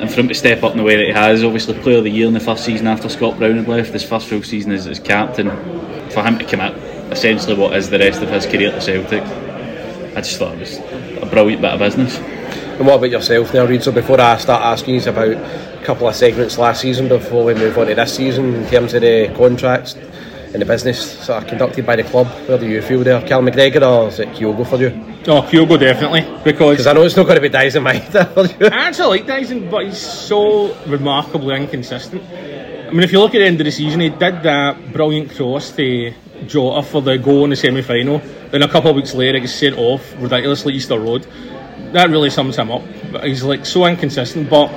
And 0.00 0.10
for 0.10 0.20
him 0.20 0.28
to 0.28 0.34
step 0.34 0.62
up 0.62 0.72
in 0.72 0.78
the 0.78 0.84
way 0.84 0.96
that 0.96 1.06
he 1.06 1.12
has, 1.12 1.44
obviously 1.44 1.78
player 1.80 1.98
of 1.98 2.04
the 2.04 2.10
year 2.10 2.26
in 2.26 2.34
the 2.34 2.40
first 2.40 2.64
season 2.64 2.86
after 2.86 3.08
Scott 3.08 3.38
Brown 3.38 3.56
had 3.56 3.68
left, 3.68 3.92
his 3.92 4.02
first 4.02 4.28
full 4.28 4.42
season 4.42 4.72
as, 4.72 4.98
captain, 5.00 5.50
for 6.10 6.22
him 6.22 6.38
to 6.38 6.44
commit 6.44 6.74
essentially 7.12 7.54
what 7.54 7.76
is 7.76 7.90
the 7.90 7.98
rest 7.98 8.22
of 8.22 8.30
his 8.30 8.46
career 8.46 8.68
at 8.70 8.74
the 8.74 8.80
Celtic, 8.80 9.22
I 10.16 10.20
just 10.20 10.38
thought 10.38 10.54
it 10.54 10.60
was 10.60 10.78
a 11.22 11.26
brilliant 11.26 11.60
bit 11.60 11.72
of 11.72 11.78
business. 11.78 12.16
And 12.18 12.86
what 12.86 12.96
about 12.96 13.10
yourself 13.10 13.52
now, 13.52 13.66
Reid? 13.66 13.82
So 13.82 13.92
before 13.92 14.20
I 14.20 14.36
start 14.38 14.62
asking 14.62 14.94
you 14.94 15.02
about 15.02 15.36
couple 15.84 16.08
of 16.08 16.14
segments 16.14 16.58
last 16.58 16.80
season, 16.80 17.08
before 17.08 17.44
we 17.44 17.54
move 17.54 17.76
on 17.78 17.86
to 17.86 17.94
this 17.94 18.16
season, 18.16 18.54
in 18.54 18.66
terms 18.68 18.94
of 18.94 19.02
the 19.02 19.32
contracts 19.36 19.94
and 19.94 20.62
the 20.62 20.64
business 20.64 21.24
sort 21.24 21.42
of 21.42 21.48
conducted 21.48 21.84
by 21.84 21.96
the 21.96 22.04
club, 22.04 22.26
where 22.48 22.58
do 22.58 22.66
you 22.66 22.80
feel 22.80 23.04
there? 23.04 23.20
Cal 23.26 23.42
McGregor 23.42 23.82
or 23.82 24.08
is 24.08 24.18
it 24.20 24.28
Kyogo 24.28 24.66
for 24.66 24.76
you? 24.76 24.88
Oh, 25.26 25.42
Kyogo 25.42 25.78
definitely 25.78 26.22
because 26.44 26.86
I 26.86 26.92
know 26.92 27.02
it's 27.02 27.16
not 27.16 27.24
going 27.24 27.36
to 27.36 27.40
be 27.40 27.50
Daizen 27.50 27.86
either 27.86 28.24
for 28.34 28.46
you. 28.46 28.66
I 28.66 28.88
actually 28.88 29.18
like 29.20 29.26
Daizen, 29.26 29.70
but 29.70 29.84
he's 29.84 29.98
so 29.98 30.74
remarkably 30.86 31.56
inconsistent. 31.56 32.22
I 32.22 32.90
mean, 32.90 33.02
if 33.02 33.12
you 33.12 33.20
look 33.20 33.34
at 33.34 33.38
the 33.38 33.46
end 33.46 33.60
of 33.60 33.64
the 33.64 33.72
season, 33.72 34.00
he 34.00 34.10
did 34.10 34.42
that 34.42 34.92
brilliant 34.92 35.34
cross 35.34 35.70
to 35.72 36.14
Jota 36.46 36.86
for 36.86 37.02
the 37.02 37.18
goal 37.18 37.44
in 37.44 37.50
the 37.50 37.56
semi 37.56 37.82
final. 37.82 38.18
Then 38.50 38.62
a 38.62 38.68
couple 38.68 38.90
of 38.90 38.96
weeks 38.96 39.14
later, 39.14 39.38
he 39.38 39.40
gets 39.40 39.54
sent 39.54 39.76
off 39.76 40.14
ridiculously 40.18 40.74
Easter 40.74 40.98
Road. 40.98 41.26
That 41.92 42.10
really 42.10 42.30
sums 42.30 42.56
him 42.56 42.70
up. 42.70 42.82
But 43.10 43.24
he's 43.24 43.42
like 43.42 43.66
so 43.66 43.86
inconsistent, 43.86 44.48
but 44.48 44.68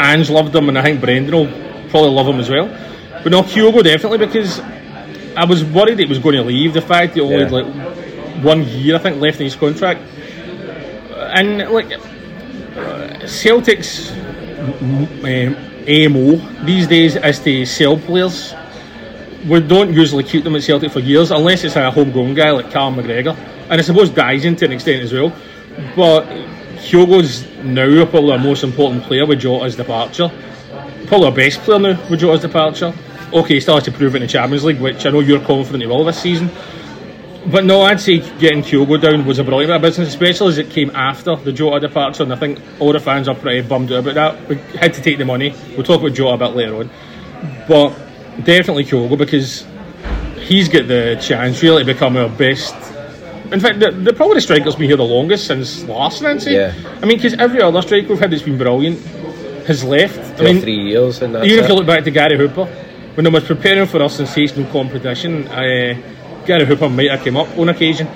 Ange 0.00 0.30
loved 0.30 0.54
him, 0.54 0.68
and 0.68 0.78
I 0.78 0.82
think 0.82 1.00
Brendan 1.00 1.34
will 1.34 1.88
probably 1.90 2.10
love 2.10 2.26
him 2.26 2.40
as 2.40 2.48
well. 2.50 2.68
But 3.22 3.30
no, 3.32 3.42
Kyogo 3.42 3.82
definitely 3.82 4.18
because 4.18 4.60
I 5.36 5.44
was 5.44 5.64
worried 5.64 5.98
he 5.98 6.04
was 6.06 6.18
going 6.18 6.36
to 6.36 6.42
leave. 6.42 6.74
The 6.74 6.80
fact 6.82 7.14
that 7.14 7.20
he 7.20 7.20
only 7.20 7.36
Yeah. 7.36 7.42
had 7.44 7.52
like 7.52 8.44
one 8.44 8.64
year, 8.68 8.96
I 8.96 8.98
think, 8.98 9.20
left 9.20 9.38
in 9.40 9.44
his 9.44 9.56
contract, 9.56 10.00
and 11.34 11.58
like 11.70 11.90
Celtic's 13.26 14.10
um, 14.12 15.08
AMO 15.86 16.36
these 16.64 16.86
days 16.86 17.16
is 17.16 17.38
to 17.40 17.64
sell 17.66 17.96
players. 17.98 18.54
We 19.48 19.60
don't 19.60 19.92
usually 19.92 20.24
keep 20.24 20.42
them 20.44 20.56
at 20.56 20.62
Celtic 20.62 20.90
for 20.90 21.00
years 21.00 21.30
unless 21.30 21.64
it's 21.64 21.76
a 21.76 21.90
homegrown 21.90 22.34
guy 22.34 22.50
like 22.50 22.70
Carl 22.70 22.92
McGregor, 22.92 23.36
and 23.68 23.80
I 23.80 23.82
suppose 23.82 24.10
Daizen 24.10 24.56
to 24.58 24.64
an 24.64 24.72
extent 24.72 25.02
as 25.02 25.12
well. 25.12 25.32
But 25.96 26.26
Kyogo's 26.84 27.46
now 27.64 28.04
probably 28.04 28.32
our 28.32 28.38
most 28.38 28.62
important 28.62 29.04
player 29.04 29.24
with 29.24 29.40
Jota's 29.40 29.74
departure. 29.74 30.30
Probably 31.06 31.26
our 31.26 31.32
best 31.32 31.60
player 31.60 31.78
now 31.78 32.10
with 32.10 32.20
Jota's 32.20 32.42
departure. 32.42 32.92
Okay, 33.32 33.54
he 33.54 33.60
still 33.60 33.76
has 33.76 33.84
to 33.84 33.92
prove 33.92 34.14
it 34.14 34.18
in 34.18 34.22
the 34.22 34.28
Champions 34.28 34.64
League, 34.64 34.80
which 34.80 35.06
I 35.06 35.10
know 35.10 35.20
you're 35.20 35.40
confident 35.40 35.82
he 35.82 35.86
will 35.88 36.04
this 36.04 36.20
season. 36.20 36.50
But 37.46 37.64
no, 37.64 37.82
I'd 37.82 38.00
say 38.00 38.18
getting 38.38 38.62
Kyogo 38.62 39.00
down 39.00 39.24
was 39.24 39.38
a 39.38 39.44
brilliant 39.44 39.70
bit 39.70 39.76
of 39.76 39.82
business, 39.82 40.08
especially 40.08 40.48
as 40.48 40.58
it 40.58 40.70
came 40.70 40.90
after 40.94 41.36
the 41.36 41.52
Jota 41.52 41.80
departure, 41.80 42.22
and 42.22 42.32
I 42.32 42.36
think 42.36 42.60
all 42.78 42.92
the 42.92 43.00
fans 43.00 43.28
are 43.28 43.34
pretty 43.34 43.66
bummed 43.66 43.90
out 43.90 44.06
about 44.06 44.14
that. 44.14 44.48
We 44.48 44.56
had 44.78 44.92
to 44.94 45.02
take 45.02 45.16
the 45.16 45.24
money. 45.24 45.54
We'll 45.70 45.84
talk 45.84 46.00
about 46.00 46.12
Jota 46.12 46.34
a 46.34 46.48
bit 46.48 46.56
later 46.56 46.76
on. 46.76 46.90
But 47.66 47.90
definitely 48.44 48.84
Kyogo 48.84 49.16
because 49.16 49.66
he's 50.38 50.68
got 50.68 50.86
the 50.86 51.18
chance 51.20 51.62
really 51.62 51.84
to 51.84 51.92
become 51.92 52.16
our 52.18 52.28
best. 52.28 52.74
In 53.54 53.60
fact, 53.60 53.78
the, 53.80 53.90
the 53.92 54.12
probably 54.12 54.34
the 54.34 54.40
striker 54.40 54.64
that's 54.64 54.76
been 54.76 54.88
here 54.88 54.96
the 54.96 55.04
longest 55.18 55.46
since 55.46 55.84
last 55.84 56.22
I'd. 56.24 56.42
Yeah. 56.44 56.74
I 57.02 57.06
mean, 57.06 57.16
because 57.18 57.34
every 57.34 57.60
other 57.62 57.80
striker 57.82 58.08
we've 58.08 58.18
had 58.18 58.30
that's 58.32 58.42
been 58.42 58.58
brilliant 58.58 58.98
has 59.68 59.82
left. 59.84 60.16
Two 60.38 60.44
I 60.46 60.52
mean, 60.52 60.60
three 60.60 60.80
years 60.92 61.22
and 61.22 61.34
that's 61.34 61.46
even 61.46 61.62
if 61.64 61.68
you 61.70 61.74
look 61.76 61.86
back 61.86 62.02
to 62.04 62.10
Gary 62.10 62.36
Hooper, 62.36 62.66
when 63.14 63.26
I 63.26 63.30
was 63.30 63.44
preparing 63.44 63.86
for 63.86 64.02
our 64.02 64.10
sensational 64.10 64.66
competition, 64.72 65.46
uh, 65.48 65.94
Gary 66.46 66.64
Hooper 66.66 66.88
might 66.88 67.10
have 67.10 67.22
came 67.22 67.36
up 67.36 67.48
on 67.56 67.68
occasion. 67.68 68.08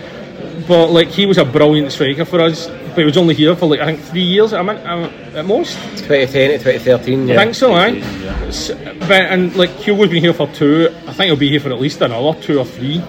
But 0.67 0.89
like 0.89 1.09
he 1.09 1.25
was 1.25 1.39
a 1.39 1.45
brilliant 1.45 1.93
striker 1.93 2.25
for 2.25 2.41
us, 2.41 2.67
but 2.67 2.99
he 2.99 3.05
was 3.05 3.17
only 3.17 3.35
here 3.35 3.55
for 3.57 3.67
like 3.67 3.81
I 3.81 3.87
think 3.87 4.01
three 4.01 4.23
years 4.23 4.53
I 4.53 4.61
mean, 4.63 4.77
uh, 4.77 5.11
at 5.37 5.47
most. 5.47 5.79
2010 5.99 6.51
to 6.51 6.59
2013. 6.59 7.31
I 7.31 7.33
Yeah. 7.35 7.39
think 7.43 7.55
so, 7.55 7.73
aye. 7.75 8.03
S- 8.49 8.73
But 9.09 9.23
and 9.33 9.55
like 9.57 9.71
Kyogo's 9.79 10.11
been 10.11 10.23
here 10.23 10.35
for 10.35 10.49
two. 10.49 10.89
I 11.07 11.13
think 11.13 11.27
he'll 11.29 11.37
be 11.37 11.49
here 11.49 11.61
for 11.61 11.71
at 11.71 11.81
least 11.81 12.03
another 12.03 12.35
two 12.43 12.59
or 12.59 12.65
three. 12.67 13.01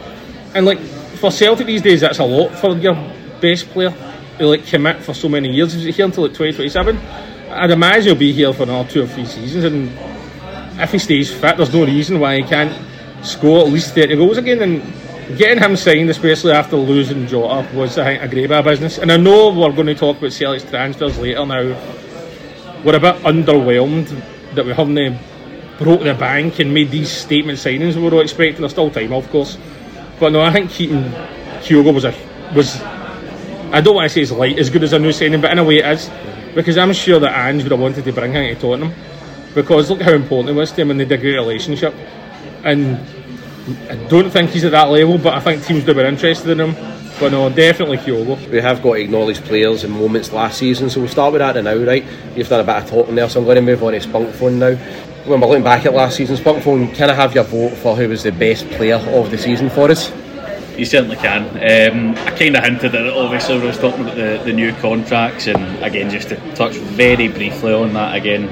And 0.54 0.66
like 0.66 0.80
for 1.20 1.32
Celtic 1.32 1.68
these 1.68 1.82
days, 1.82 2.02
that's 2.02 2.20
a 2.20 2.24
lot 2.24 2.56
for 2.56 2.76
your 2.78 2.96
best 3.42 3.70
player 3.70 3.94
to 4.38 4.48
like 4.48 4.66
commit 4.66 5.02
for 5.04 5.14
so 5.14 5.30
many 5.30 5.50
years. 5.50 5.74
He's 5.74 5.96
here 5.96 6.06
until 6.06 6.24
like 6.24 6.34
2027. 6.34 6.98
I'd 7.52 7.72
imagine 7.72 8.04
he'll 8.04 8.16
be 8.16 8.32
here 8.32 8.54
for 8.54 8.64
another 8.64 8.90
two 8.90 9.04
or 9.04 9.08
three 9.08 9.26
seasons. 9.26 9.66
And 9.66 10.80
if 10.80 10.92
he 10.92 11.00
stays 11.00 11.32
fit, 11.32 11.58
there's 11.58 11.74
no 11.74 11.86
reason 11.86 12.20
why 12.20 12.38
he 12.38 12.44
can't 12.44 12.74
score 13.26 13.66
at 13.66 13.68
least 13.68 13.96
30 13.96 14.16
goals 14.16 14.38
again. 14.38 14.62
And 14.62 15.38
getting 15.38 15.62
him 15.62 15.76
signed, 15.76 16.10
especially 16.10 16.54
after 16.54 16.78
losing 16.78 17.28
Jota, 17.28 17.68
was 17.76 17.98
I 17.98 18.18
think 18.18 18.24
a 18.24 18.28
great 18.28 18.48
bit 18.48 18.60
of 18.60 18.66
business. 18.66 18.98
And 18.98 19.12
I 19.12 19.18
know 19.18 19.52
we're 19.52 19.72
going 19.74 19.88
to 19.88 19.96
talk 19.96 20.18
about 20.18 20.32
Celtic's 20.32 20.70
transfers 20.70 21.20
later 21.20 21.46
now 21.46 21.76
we're 22.84 22.96
a 22.96 23.00
bit 23.00 23.16
underwhelmed 23.24 24.08
that 24.56 24.66
we 24.66 24.74
haven't 24.74 24.98
eh, 24.98 25.18
broke 25.78 26.02
the 26.02 26.14
bank 26.14 26.60
and 26.60 26.74
made 26.74 26.90
these 26.90 27.12
statement 27.12 27.60
signings 27.60 27.96
we 27.96 28.04
were 28.04 28.14
all 28.14 28.22
expecting. 28.22 28.62
There's 28.62 28.72
still 28.72 28.90
time, 28.90 29.12
of 29.12 29.30
course. 29.30 29.58
But 30.20 30.32
no, 30.32 30.42
I 30.42 30.52
think 30.52 30.72
keeping 30.72 31.04
Kyogo 31.62 31.94
was 31.94 32.06
a 32.06 32.14
was 32.54 32.82
I 33.72 33.82
don't 33.82 33.96
want 33.96 34.06
to 34.06 34.14
say 34.14 34.22
it's 34.22 34.32
light 34.32 34.58
as 34.58 34.70
good 34.70 34.84
as 34.84 34.94
a 34.94 35.00
new 35.00 35.12
signing, 35.12 35.42
but 35.42 35.52
in 35.52 35.60
a 35.60 35.64
way 35.64 35.78
it 35.78 35.86
is. 35.86 36.10
Because 36.56 36.78
I'm 36.78 36.92
sure 36.94 37.20
that 37.20 37.48
Ange 37.48 37.64
would 37.64 37.72
have 37.72 37.80
wanted 37.80 38.04
to 38.06 38.12
bring 38.12 38.34
him 38.34 38.56
to 38.56 38.60
Tottenham. 38.60 38.94
Because 39.54 39.90
look 39.90 40.02
how 40.02 40.14
important 40.14 40.56
it 40.56 40.60
was 40.60 40.72
to 40.72 40.82
him 40.82 40.92
and 40.92 41.00
they 41.00 41.06
had 41.06 41.12
a 41.14 41.18
great 41.18 41.36
relationship. 41.36 41.94
And 42.64 42.98
I 43.90 43.96
don't 44.08 44.32
think 44.32 44.50
he's 44.50 44.66
at 44.66 44.72
that 44.72 44.90
level, 44.90 45.20
but 45.20 45.36
I 45.36 45.40
think 45.40 45.64
teams 45.64 45.86
would 45.86 45.96
have 45.96 45.98
been 45.98 46.14
interested 46.14 46.50
in 46.50 46.70
him. 46.70 46.76
But 47.20 47.32
no, 47.32 47.50
definitely 47.50 47.98
Kyogo. 47.98 48.50
We 48.50 48.62
have 48.62 48.82
got 48.82 48.96
to 48.96 49.02
acknowledge 49.02 49.42
players 49.42 49.84
and 49.84 49.94
moments 49.94 50.32
last 50.32 50.58
season, 50.58 50.90
so 50.90 51.02
we'll 51.02 51.10
start 51.10 51.34
with 51.34 51.40
that 51.40 51.58
and 51.58 51.66
now, 51.66 51.76
right? 51.76 52.06
You've 52.36 52.50
done 52.50 52.62
a 52.62 52.64
bit 52.64 52.84
of 52.84 52.90
talking 52.90 53.16
there, 53.16 53.30
so 53.30 53.40
I'm 53.40 53.46
going 53.46 53.56
to 53.56 53.62
move 53.62 53.84
on 53.84 53.94
to 53.94 54.02
Spunk 54.02 54.34
Phone 54.34 54.58
now. 54.58 54.78
When 55.26 55.42
we're 55.42 55.48
looking 55.48 55.64
back 55.64 55.86
at 55.86 55.94
last 55.94 56.16
season, 56.18 56.38
Spunk 56.38 56.64
Phone, 56.64 56.92
can 56.96 57.10
I 57.10 57.14
have 57.14 57.36
your 57.36 57.44
vote 57.44 57.74
for 57.78 57.96
who 57.96 58.08
was 58.10 58.24
the 58.24 58.32
best 58.32 58.68
player 58.72 58.96
of 58.96 59.30
the 59.30 59.38
season 59.38 59.70
for 59.70 59.92
us? 59.92 60.12
You 60.78 60.86
certainly 60.86 61.18
can. 61.18 61.44
Um, 61.50 62.16
I 62.26 62.32
kind 62.32 62.56
of 62.56 62.64
hinted 62.64 62.96
at 62.96 63.06
it 63.06 63.14
obviously 63.14 63.56
when 63.56 63.66
I 63.66 63.68
was 63.68 63.78
talking 63.78 64.02
about 64.02 64.16
the, 64.16 64.42
the 64.46 64.54
new 64.54 64.74
contracts, 64.76 65.48
and 65.48 65.84
again, 65.84 66.10
just 66.10 66.30
to 66.30 66.56
touch 66.56 66.76
very 66.76 67.28
briefly 67.28 67.74
on 67.74 67.94
that 67.94 68.16
again, 68.16 68.50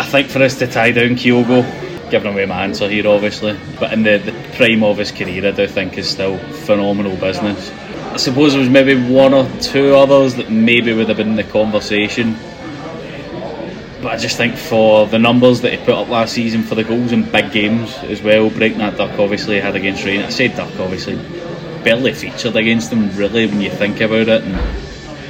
I 0.00 0.04
think 0.06 0.28
for 0.28 0.42
us 0.42 0.58
to 0.58 0.66
tie 0.66 0.92
down 0.92 1.10
Kyogo, 1.10 2.10
giving 2.10 2.32
away 2.32 2.46
my 2.46 2.64
answer 2.64 2.88
here 2.88 3.06
obviously, 3.06 3.56
but 3.78 3.92
in 3.92 4.02
the, 4.02 4.18
the 4.18 4.32
prime 4.56 4.82
of 4.82 4.98
his 4.98 5.12
career, 5.12 5.46
I 5.46 5.50
do 5.50 5.68
think 5.68 5.98
is 5.98 6.08
still 6.08 6.38
phenomenal 6.38 7.16
business. 7.16 7.70
I 8.12 8.16
suppose 8.16 8.52
there 8.52 8.60
was 8.60 8.70
maybe 8.70 8.94
one 9.12 9.34
or 9.34 9.48
two 9.60 9.94
others 9.94 10.34
that 10.36 10.50
maybe 10.50 10.92
would 10.94 11.08
have 11.08 11.18
been 11.18 11.30
in 11.30 11.36
the 11.36 11.44
conversation. 11.44 12.36
But 14.02 14.12
I 14.12 14.16
just 14.16 14.36
think 14.36 14.56
for 14.56 15.06
the 15.06 15.18
numbers 15.18 15.60
that 15.60 15.70
he 15.72 15.78
put 15.78 15.94
up 15.94 16.08
last 16.08 16.32
season 16.34 16.62
for 16.64 16.74
the 16.74 16.82
goals 16.82 17.12
in 17.12 17.22
big 17.22 17.52
games 17.52 17.96
as 18.02 18.20
well, 18.20 18.50
breaking 18.50 18.78
that 18.78 18.96
duck 18.96 19.16
obviously 19.18 19.54
he 19.56 19.60
had 19.60 19.76
against 19.76 20.04
Rangers. 20.04 20.26
I 20.26 20.30
said 20.30 20.56
duck 20.56 20.72
obviously, 20.80 21.16
barely 21.84 22.12
featured 22.12 22.56
against 22.56 22.90
them 22.90 23.14
really 23.16 23.46
when 23.46 23.60
you 23.60 23.70
think 23.70 24.00
about 24.00 24.26
it. 24.28 24.42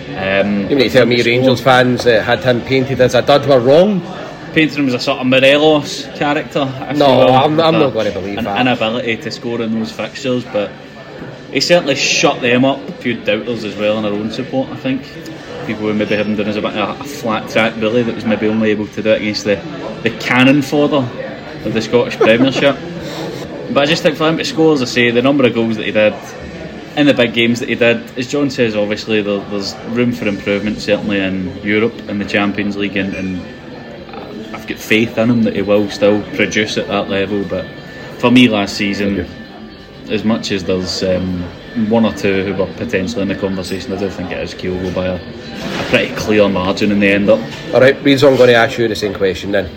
And, 0.08 0.64
um, 0.64 0.70
You 0.70 0.76
mean 0.76 0.88
to 0.88 0.90
tell 0.90 1.06
me 1.06 1.22
Rangers 1.22 1.60
fans 1.60 2.04
that 2.04 2.22
had 2.24 2.42
him 2.44 2.62
painted 2.62 3.00
as 3.02 3.14
a 3.14 3.20
dud 3.22 3.46
were 3.46 3.60
wrong? 3.60 4.00
painting 4.54 4.80
him 4.80 4.88
as 4.88 4.94
a 4.94 4.98
sort 5.00 5.18
of 5.18 5.26
Morelos 5.26 6.06
character. 6.16 6.66
No, 6.96 7.06
I'm- 7.28 7.58
I'm 7.58 7.78
not 7.78 7.94
gonna 7.94 8.10
believe 8.10 8.36
an 8.36 8.44
that. 8.44 8.60
inability 8.60 9.16
to 9.16 9.30
score 9.30 9.62
in 9.62 9.78
those 9.78 9.90
fixtures, 9.90 10.44
but 10.52 10.70
he 11.50 11.60
certainly 11.60 11.94
shut 11.94 12.40
them 12.42 12.64
up. 12.66 12.86
A 12.88 12.92
few 12.92 13.14
doubters 13.14 13.64
as 13.64 13.74
well 13.76 13.98
in 13.98 14.04
our 14.04 14.12
own 14.12 14.30
support, 14.30 14.68
I 14.70 14.76
think. 14.76 15.02
People 15.66 15.82
who 15.82 15.94
maybe 15.94 16.16
him 16.16 16.36
done 16.36 16.48
as 16.48 16.56
a 16.56 16.62
a 16.62 17.04
flat 17.04 17.48
track 17.50 17.78
bully 17.78 18.02
that 18.02 18.14
was 18.14 18.24
maybe 18.24 18.48
only 18.48 18.70
able 18.70 18.86
to 18.88 19.02
do 19.02 19.10
it 19.10 19.20
against 19.22 19.44
the, 19.44 19.56
the 20.02 20.10
cannon 20.18 20.62
fodder 20.62 21.08
of 21.64 21.72
the 21.72 21.80
Scottish 21.80 22.16
Premiership. 22.16 22.76
But 23.72 23.84
I 23.84 23.86
just 23.86 24.02
think 24.02 24.16
for 24.16 24.28
him 24.28 24.38
to 24.38 24.44
score, 24.44 24.74
as 24.74 24.82
I 24.82 24.86
say, 24.86 25.10
the 25.10 25.22
number 25.22 25.46
of 25.46 25.54
goals 25.54 25.76
that 25.76 25.86
he 25.86 25.92
did 25.92 26.14
in 26.96 27.06
the 27.06 27.14
big 27.14 27.32
games 27.32 27.60
that 27.60 27.68
he 27.68 27.74
did, 27.74 28.18
as 28.18 28.26
John 28.30 28.50
says, 28.50 28.76
obviously 28.76 29.22
there, 29.22 29.38
there's 29.50 29.74
room 29.86 30.12
for 30.12 30.26
improvement 30.26 30.78
certainly 30.78 31.20
in 31.20 31.56
Europe 31.58 31.94
in 32.08 32.18
the 32.18 32.24
Champions 32.24 32.76
League, 32.76 32.96
and, 32.96 33.14
and 33.14 33.40
I've 34.54 34.66
got 34.66 34.78
faith 34.78 35.16
in 35.16 35.30
him 35.30 35.42
that 35.44 35.56
he 35.56 35.62
will 35.62 35.88
still 35.88 36.22
produce 36.34 36.76
at 36.76 36.88
that 36.88 37.08
level. 37.08 37.44
But 37.44 37.66
for 38.18 38.30
me, 38.30 38.48
last 38.48 38.76
season, 38.76 39.26
as 40.08 40.24
much 40.24 40.50
as 40.50 40.64
there's 40.64 41.02
um, 41.02 41.42
one 41.88 42.04
or 42.04 42.12
two 42.12 42.44
who 42.44 42.54
were 42.54 42.72
potentially 42.74 43.22
in 43.22 43.28
the 43.28 43.34
conversation. 43.34 43.92
I 43.92 43.98
do 43.98 44.10
think 44.10 44.30
it 44.30 44.38
is 44.38 44.54
Kyogo 44.54 44.94
by 44.94 45.06
a, 45.06 45.16
a 45.16 45.84
pretty 45.88 46.14
clear 46.14 46.48
margin 46.48 46.92
in 46.92 47.00
the 47.00 47.08
end 47.08 47.28
up. 47.28 47.40
All 47.72 47.80
right, 47.80 48.00
Reeds, 48.02 48.22
I'm 48.24 48.36
going 48.36 48.48
to 48.48 48.54
ask 48.54 48.78
you 48.78 48.88
the 48.88 48.96
same 48.96 49.14
question 49.14 49.52
then. 49.52 49.70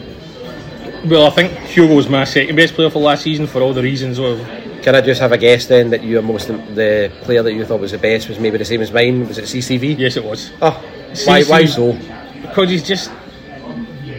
Well, 1.09 1.27
I 1.27 1.29
think 1.29 1.51
Hugo 1.67 1.95
was 1.95 2.09
my 2.09 2.23
second 2.23 2.55
best 2.55 2.73
player 2.73 2.89
for 2.89 2.99
last 2.99 3.23
season 3.23 3.45
for 3.45 3.61
all 3.61 3.73
the 3.73 3.83
reasons 3.83 4.17
of. 4.19 4.39
Can 4.81 4.95
I 4.95 5.01
just 5.01 5.21
have 5.21 5.31
a 5.31 5.37
guess 5.37 5.65
then 5.65 5.89
that 5.91 6.03
you 6.03 6.19
are 6.19 6.21
most 6.21 6.47
the 6.47 7.11
player 7.21 7.41
that 7.41 7.53
you 7.53 7.65
thought 7.65 7.79
was 7.79 7.91
the 7.91 7.97
best 7.97 8.27
was 8.29 8.39
maybe 8.39 8.57
the 8.57 8.65
same 8.65 8.81
as 8.81 8.91
mine? 8.91 9.27
Was 9.27 9.37
it 9.37 9.45
CCV? 9.45 9.97
Yes, 9.97 10.17
it 10.17 10.23
was. 10.23 10.51
Oh, 10.61 10.83
why? 11.25 11.43
Why 11.43 11.65
so? 11.65 11.93
Because 12.41 12.69
he's 12.69 12.83
just 12.83 13.11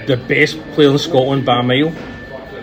the 0.07 0.17
best 0.17 0.61
player 0.73 0.91
in 0.91 0.99
Scotland 0.99 1.45
by 1.45 1.61
a 1.61 1.63
mile. 1.63 1.93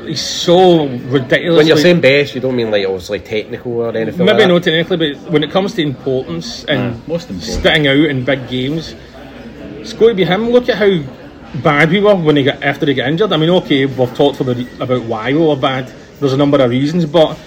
He's 0.06 0.22
so 0.22 0.88
ridiculous. 0.88 1.58
When 1.58 1.68
you're 1.68 1.78
saying 1.78 2.02
best, 2.02 2.36
you 2.36 2.42
don't 2.42 2.56
mean 2.56 2.72
like 2.72 2.86
obviously 2.86 3.20
technical 3.20 3.74
or 3.74 3.96
anything. 3.96 4.26
Maybe 4.26 4.40
like 4.40 4.48
not 4.48 4.64
technically, 4.64 5.14
but 5.14 5.32
when 5.32 5.44
it 5.44 5.52
comes 5.52 5.74
to 5.76 5.82
importance 5.82 6.64
and 6.66 6.96
Aye, 6.96 7.00
most 7.08 7.30
important. 7.30 7.64
sitting 7.64 7.88
out 7.88 7.96
in 7.96 8.26
big 8.26 8.48
games, 8.50 8.96
it's 9.80 9.94
going 9.94 10.12
to 10.12 10.16
be 10.16 10.26
him. 10.26 10.50
Look 10.50 10.70
at 10.70 10.78
how 10.78 11.04
bad 11.62 11.90
we 11.92 12.00
were 12.00 12.16
when 12.16 12.36
he 12.36 12.44
got 12.44 12.62
after 12.64 12.86
he 12.86 12.94
got 12.94 13.08
injured. 13.08 13.32
I 13.32 13.38
mean, 13.38 13.50
okay, 13.50 13.86
we've 13.86 14.16
talked 14.16 14.38
for 14.38 14.44
the, 14.44 14.68
about 14.82 15.04
why 15.04 15.34
we 15.34 15.40
were 15.40 15.56
bad. 15.56 15.94
There's 16.20 16.34
a 16.34 16.38
number 16.38 16.62
of 16.62 16.70
reasons, 16.70 17.06
but 17.06 17.38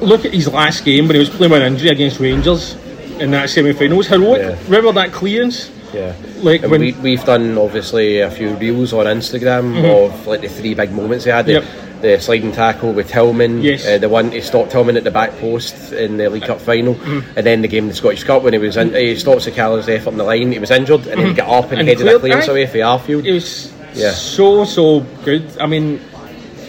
look 0.00 0.24
at 0.24 0.32
his 0.32 0.48
last 0.48 0.84
game 0.84 1.06
when 1.06 1.14
he 1.14 1.20
was 1.20 1.30
playing 1.30 1.52
with 1.52 1.62
an 1.62 1.72
injury 1.72 1.90
against 1.90 2.20
Rangers 2.20 2.74
in 3.18 3.30
that 3.30 3.50
semi-final. 3.50 3.92
It 3.92 3.96
was 3.96 4.06
heroic. 4.08 4.42
Yeah. 4.42 4.58
Remember 4.64 4.92
that 4.92 5.12
clearance? 5.12 5.70
Yeah. 5.92 6.14
Like 6.40 6.62
And 6.62 6.70
when 6.70 6.80
we, 6.80 6.92
we've 6.92 7.24
done 7.24 7.58
obviously 7.58 8.20
a 8.20 8.30
few 8.30 8.50
reels 8.54 8.92
on 8.92 9.06
Instagram 9.06 9.74
Mhm. 9.74 10.06
of 10.06 10.26
like 10.26 10.40
the 10.40 10.48
three 10.48 10.74
big 10.74 10.92
moments 10.92 11.24
he 11.24 11.30
had. 11.30 11.46
The, 11.46 11.52
Yep. 11.52 11.64
the 12.02 12.20
sliding 12.20 12.50
tackle 12.52 12.92
with 12.92 13.08
Tillman, 13.08 13.62
Yes. 13.62 13.86
uh, 13.86 13.98
the 13.98 14.08
one 14.08 14.32
he 14.32 14.40
stopped 14.40 14.72
Tillman 14.72 14.96
at 14.96 15.04
the 15.04 15.10
back 15.12 15.38
post 15.38 15.92
in 15.92 16.16
the 16.16 16.28
League 16.30 16.42
Cup 16.44 16.60
final, 16.60 16.94
Mhm. 16.96 17.22
and 17.36 17.46
then 17.46 17.62
the 17.62 17.68
game 17.68 17.84
in 17.84 17.90
the 17.90 17.94
Scottish 17.94 18.24
Cup 18.24 18.42
when 18.42 18.52
he 18.54 18.58
was 18.58 18.76
in, 18.76 18.92
he 18.94 19.14
stopped 19.16 19.42
Sakala's 19.46 19.88
effort 19.88 20.08
on 20.10 20.16
the 20.16 20.24
line. 20.24 20.50
He 20.50 20.58
was 20.58 20.70
injured, 20.72 21.06
and 21.06 21.20
then 21.20 21.28
he 21.28 21.32
got 21.34 21.48
up 21.48 21.70
and, 21.70 21.80
And 21.80 21.88
headed 21.88 22.08
a 22.08 22.18
clearance 22.18 22.48
away 22.48 22.66
for 22.66 22.78
Arfield. 22.78 23.24
It 23.24 23.32
was 23.34 23.70
Yeah. 23.94 24.10
so 24.10 24.64
so 24.64 25.04
good. 25.24 25.44
I 25.60 25.66
mean, 25.66 26.00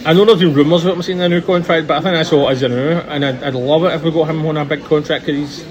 I 0.06 0.12
know 0.12 0.24
there's 0.24 0.38
been 0.38 0.54
rumours 0.54 0.84
about 0.84 0.96
him 0.96 1.02
seeing 1.02 1.20
a 1.22 1.28
new 1.28 1.40
contract, 1.40 1.88
but 1.88 1.96
I 1.96 2.00
think 2.02 2.14
that's 2.14 2.32
all 2.32 2.48
it 2.48 2.52
is 2.52 2.62
now. 2.62 3.02
And 3.08 3.24
I'd, 3.24 3.42
I'd 3.42 3.54
love 3.54 3.84
it 3.86 3.94
if 3.94 4.02
we 4.04 4.10
got 4.12 4.28
him 4.28 4.44
on 4.46 4.56
a 4.58 4.64
big 4.64 4.84
contract 4.84 5.26
because 5.26 5.40
he's 5.58 5.64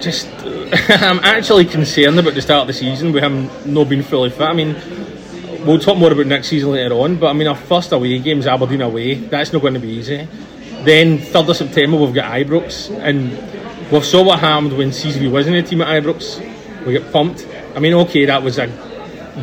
just. 0.00 0.28
I'm 0.88 1.18
actually 1.20 1.64
concerned 1.64 2.18
about 2.18 2.34
the 2.34 2.42
start 2.42 2.62
of 2.62 2.66
the 2.68 2.72
season 2.72 3.12
with 3.12 3.22
him 3.22 3.48
not 3.64 3.88
being 3.88 4.02
fully 4.02 4.30
fit. 4.30 4.42
I 4.42 4.52
mean. 4.52 4.76
We'll 5.64 5.80
talk 5.80 5.98
more 5.98 6.12
about 6.12 6.26
next 6.26 6.46
season 6.46 6.70
later 6.70 6.94
on, 6.94 7.16
but 7.16 7.26
I 7.26 7.32
mean, 7.32 7.48
our 7.48 7.56
first 7.56 7.90
away 7.90 8.20
game 8.20 8.38
is 8.38 8.46
Aberdeen 8.46 8.82
away. 8.82 9.14
That's 9.14 9.52
not 9.52 9.62
going 9.62 9.74
to 9.74 9.80
be 9.80 9.88
easy. 9.88 10.28
Then, 10.84 11.18
3rd 11.18 11.48
of 11.48 11.56
September, 11.56 11.96
we've 11.96 12.14
got 12.14 12.30
Ibrox, 12.30 12.96
and 12.96 13.32
we 13.90 14.00
saw 14.02 14.22
what 14.22 14.38
happened 14.38 14.78
when 14.78 14.90
CCV 14.90 15.28
was 15.28 15.48
in 15.48 15.54
the 15.54 15.62
team 15.64 15.82
at 15.82 15.88
Ibrox. 16.04 16.38
We 16.86 16.92
get 16.92 17.10
pumped. 17.12 17.48
I 17.74 17.80
mean, 17.80 17.94
okay, 17.94 18.26
that 18.26 18.44
was 18.44 18.58
a 18.60 18.68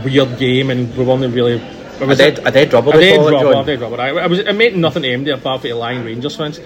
weird 0.05 0.37
game, 0.39 0.69
and 0.69 0.95
we 0.95 1.03
weren't 1.03 1.33
really. 1.35 1.61
was 1.99 2.17
A 2.21 2.31
dead- 2.31 2.47
a 2.47 2.51
dead 2.51 2.71
rubber, 2.71 2.91
A 2.91 2.93
dead 3.01 3.17
call 3.17 3.27
it, 3.27 3.31
rubber, 3.33 3.61
a 3.61 3.65
dead 3.65 3.81
rubber. 3.81 3.99
I, 4.01 4.09
I 4.11 4.27
was, 4.27 4.39
it 4.39 4.53
meant 4.53 4.77
nothing 4.77 5.03
to 5.03 5.09
MD 5.09 5.33
apart 5.33 5.59
from 5.59 5.71
the 5.71 5.75
lying 5.75 6.05
Rangers 6.05 6.37
fans. 6.37 6.61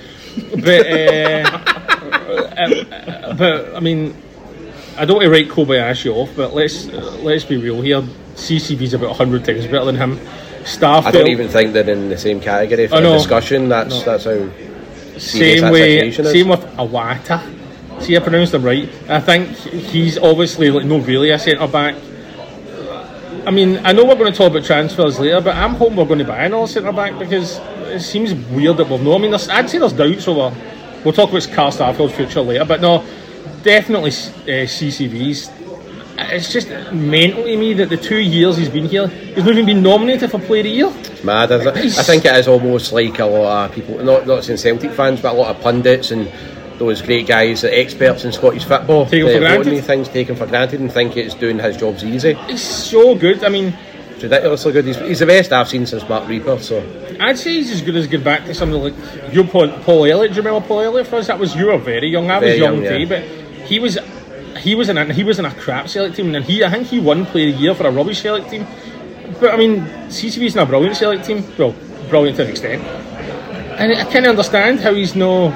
But, 0.51 0.85
uh, 0.85 1.96
uh, 2.21 3.33
but 3.37 3.75
I 3.75 3.79
mean, 3.79 4.15
I 4.97 5.05
don't 5.05 5.17
want 5.17 5.25
to 5.25 5.31
write 5.31 5.47
Kobayashi 5.49 6.11
off, 6.13 6.29
but 6.35 6.53
let's 6.53 6.87
uh, 6.89 7.17
let's 7.21 7.45
be 7.45 7.57
real 7.57 7.81
here. 7.81 8.01
CCV's 8.35 8.93
about 8.93 9.15
hundred 9.15 9.45
times 9.45 9.65
better 9.65 9.85
than 9.85 9.95
him. 9.95 10.19
Staff. 10.65 11.05
I 11.05 11.11
don't 11.11 11.29
even 11.29 11.47
think 11.47 11.71
they're 11.73 11.89
in 11.89 12.09
the 12.09 12.17
same 12.17 12.41
category 12.41 12.87
for 12.87 12.99
discussion. 13.01 13.69
That's 13.69 13.89
No. 13.89 14.03
that's 14.03 14.25
how 14.25 14.49
Same 15.17 15.71
way, 15.71 16.09
is. 16.09 16.15
same 16.17 16.49
with 16.49 16.65
Iwata. 16.75 17.41
See, 18.01 18.15
I 18.15 18.19
pronounced 18.19 18.53
him 18.53 18.63
right. 18.63 18.87
I 19.09 19.19
think 19.21 19.49
he's 19.55 20.17
obviously 20.17 20.69
like 20.69 20.85
not 20.85 21.07
really 21.07 21.29
a 21.31 21.39
centre 21.39 21.67
back. 21.67 21.95
I 23.45 23.51
mean, 23.51 23.79
I 23.85 23.93
know 23.93 24.03
we're 24.05 24.15
going 24.15 24.31
to 24.31 24.37
talk 24.37 24.51
about 24.51 24.65
transfers 24.65 25.19
later, 25.19 25.39
but 25.39 25.55
I'm 25.55 25.75
hoping 25.75 25.95
we're 25.95 26.05
going 26.05 26.19
to 26.19 26.25
buy 26.25 26.43
another 26.43 26.67
centre 26.67 26.91
back 26.91 27.17
because 27.17 27.59
it 27.87 28.01
seems 28.01 28.33
weird 28.51 28.75
that 28.77 28.89
we've 28.89 29.01
no. 29.01 29.15
I 29.15 29.19
mean, 29.19 29.33
I'd 29.33 29.69
say 29.69 29.77
there's 29.77 29.93
doubts 29.93 30.27
over. 30.27 30.53
We'll 31.03 31.13
talk 31.13 31.29
about 31.29 31.47
Carl 31.53 31.71
Starfelt's 31.71 32.15
future 32.15 32.41
later, 32.41 32.65
but 32.65 32.81
no, 32.81 33.05
definitely 33.63 34.11
uh, 34.11 34.65
CCV's. 34.65 35.51
It's 36.19 36.51
just 36.51 36.69
mental 36.91 37.43
to 37.43 37.57
me 37.57 37.73
that 37.75 37.89
the 37.89 37.97
two 37.97 38.17
years 38.17 38.57
he's 38.57 38.69
been 38.69 38.85
here, 38.89 39.07
he's 39.07 39.37
not 39.43 39.51
even 39.51 39.67
been 39.67 39.83
nominated 39.83 40.31
for 40.31 40.39
Player 40.39 40.61
of 40.61 40.63
the 40.63 40.69
Year. 40.71 40.91
It's 40.95 41.23
mad, 41.23 41.51
is 41.51 41.65
it? 41.65 41.75
I 41.99 42.03
think 42.03 42.25
it 42.25 42.35
is 42.35 42.47
almost 42.47 42.91
like 42.91 43.19
a 43.19 43.25
lot 43.25 43.69
of 43.69 43.75
people, 43.75 44.03
not 44.03 44.25
not 44.25 44.43
saying 44.43 44.57
Celtic 44.57 44.91
fans, 44.91 45.21
but 45.21 45.35
a 45.35 45.37
lot 45.37 45.55
of 45.55 45.61
pundits 45.61 46.09
and 46.09 46.31
those 46.79 47.01
great 47.03 47.27
guys, 47.27 47.61
the 47.61 47.79
experts 47.79 48.25
in 48.25 48.31
Scottish 48.31 48.63
football, 48.65 49.03
uh, 49.03 49.05
for 49.05 49.39
granted. 49.39 49.83
things 49.83 50.09
taken 50.09 50.35
for 50.35 50.47
granted 50.47 50.79
and 50.79 50.91
think 50.91 51.17
it's 51.17 51.33
doing 51.35 51.59
his 51.59 51.77
jobs 51.77 52.03
easy. 52.03 52.33
He's 52.33 52.63
so 52.63 53.15
good. 53.15 53.43
I 53.43 53.49
mean, 53.49 53.73
It's 54.15 54.23
ridiculously 54.23 54.71
good. 54.73 54.85
He's, 54.85 54.97
he's 54.97 55.19
the 55.19 55.25
best 55.27 55.51
I've 55.51 55.67
seen 55.69 55.85
since 55.85 56.07
Mark 56.09 56.25
Rieper. 56.25 56.59
So 56.59 56.81
I'd 57.19 57.37
say 57.37 57.53
he's 57.53 57.71
as 57.71 57.81
good 57.81 57.95
as 57.95 58.07
good 58.07 58.23
back 58.23 58.45
to 58.45 58.53
something 58.53 58.81
like 58.81 59.33
you, 59.33 59.43
Paul, 59.43 59.69
Paul 59.83 60.05
Elliott. 60.05 60.31
Do 60.31 60.37
you 60.37 60.43
remember 60.43 60.67
Paul 60.67 60.81
Elliott 60.81 61.07
for 61.07 61.17
us? 61.17 61.27
That 61.27 61.39
was 61.39 61.55
you 61.55 61.67
were 61.67 61.77
very 61.77 62.09
young. 62.09 62.29
I 62.29 62.39
was 62.39 62.49
Very 62.49 62.57
young, 62.59 62.83
young, 62.83 62.99
too, 62.99 63.07
but 63.07 63.23
he 63.67 63.79
was 63.79 63.97
he 64.59 64.75
was 64.75 64.89
in 64.89 64.97
a, 64.97 65.13
he 65.13 65.23
was 65.23 65.39
in 65.39 65.45
a 65.45 65.53
crap 65.53 65.87
Celtic 65.87 66.15
team, 66.15 66.33
and 66.33 66.43
he 66.45 66.63
I 66.63 66.69
think 66.69 66.87
he 66.87 66.99
won 66.99 67.25
Player 67.25 67.49
of 67.49 67.55
the 67.55 67.61
Year 67.61 67.75
for 67.75 67.87
a 67.87 67.91
rubbish 67.91 68.21
Celtic 68.21 68.49
team. 68.49 68.65
But 69.39 69.53
I 69.53 69.57
mean, 69.57 69.81
CCV's 70.07 70.55
in 70.55 70.61
a 70.61 70.65
brilliant 70.65 70.97
Celtic 70.97 71.23
team. 71.23 71.43
Well, 71.57 71.75
brilliant 72.09 72.37
to 72.37 72.43
an 72.43 72.49
extent. 72.49 72.83
And 73.79 73.93
I 73.93 74.05
can't 74.05 74.25
understand 74.25 74.79
how 74.79 74.93
he's 74.93 75.15
no 75.15 75.49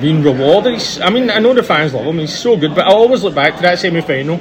been 0.00 0.22
rewarded. 0.22 0.74
He's, 0.74 1.00
I 1.00 1.08
mean, 1.10 1.30
I 1.30 1.38
know 1.38 1.54
the 1.54 1.62
fans 1.62 1.94
love 1.94 2.04
him. 2.06 2.18
He's 2.18 2.36
so 2.36 2.56
good, 2.56 2.74
but 2.74 2.86
I 2.86 2.90
always 2.90 3.22
look 3.22 3.34
back 3.34 3.56
to 3.56 3.62
that 3.62 3.78
semi 3.78 4.00
final. 4.00 4.36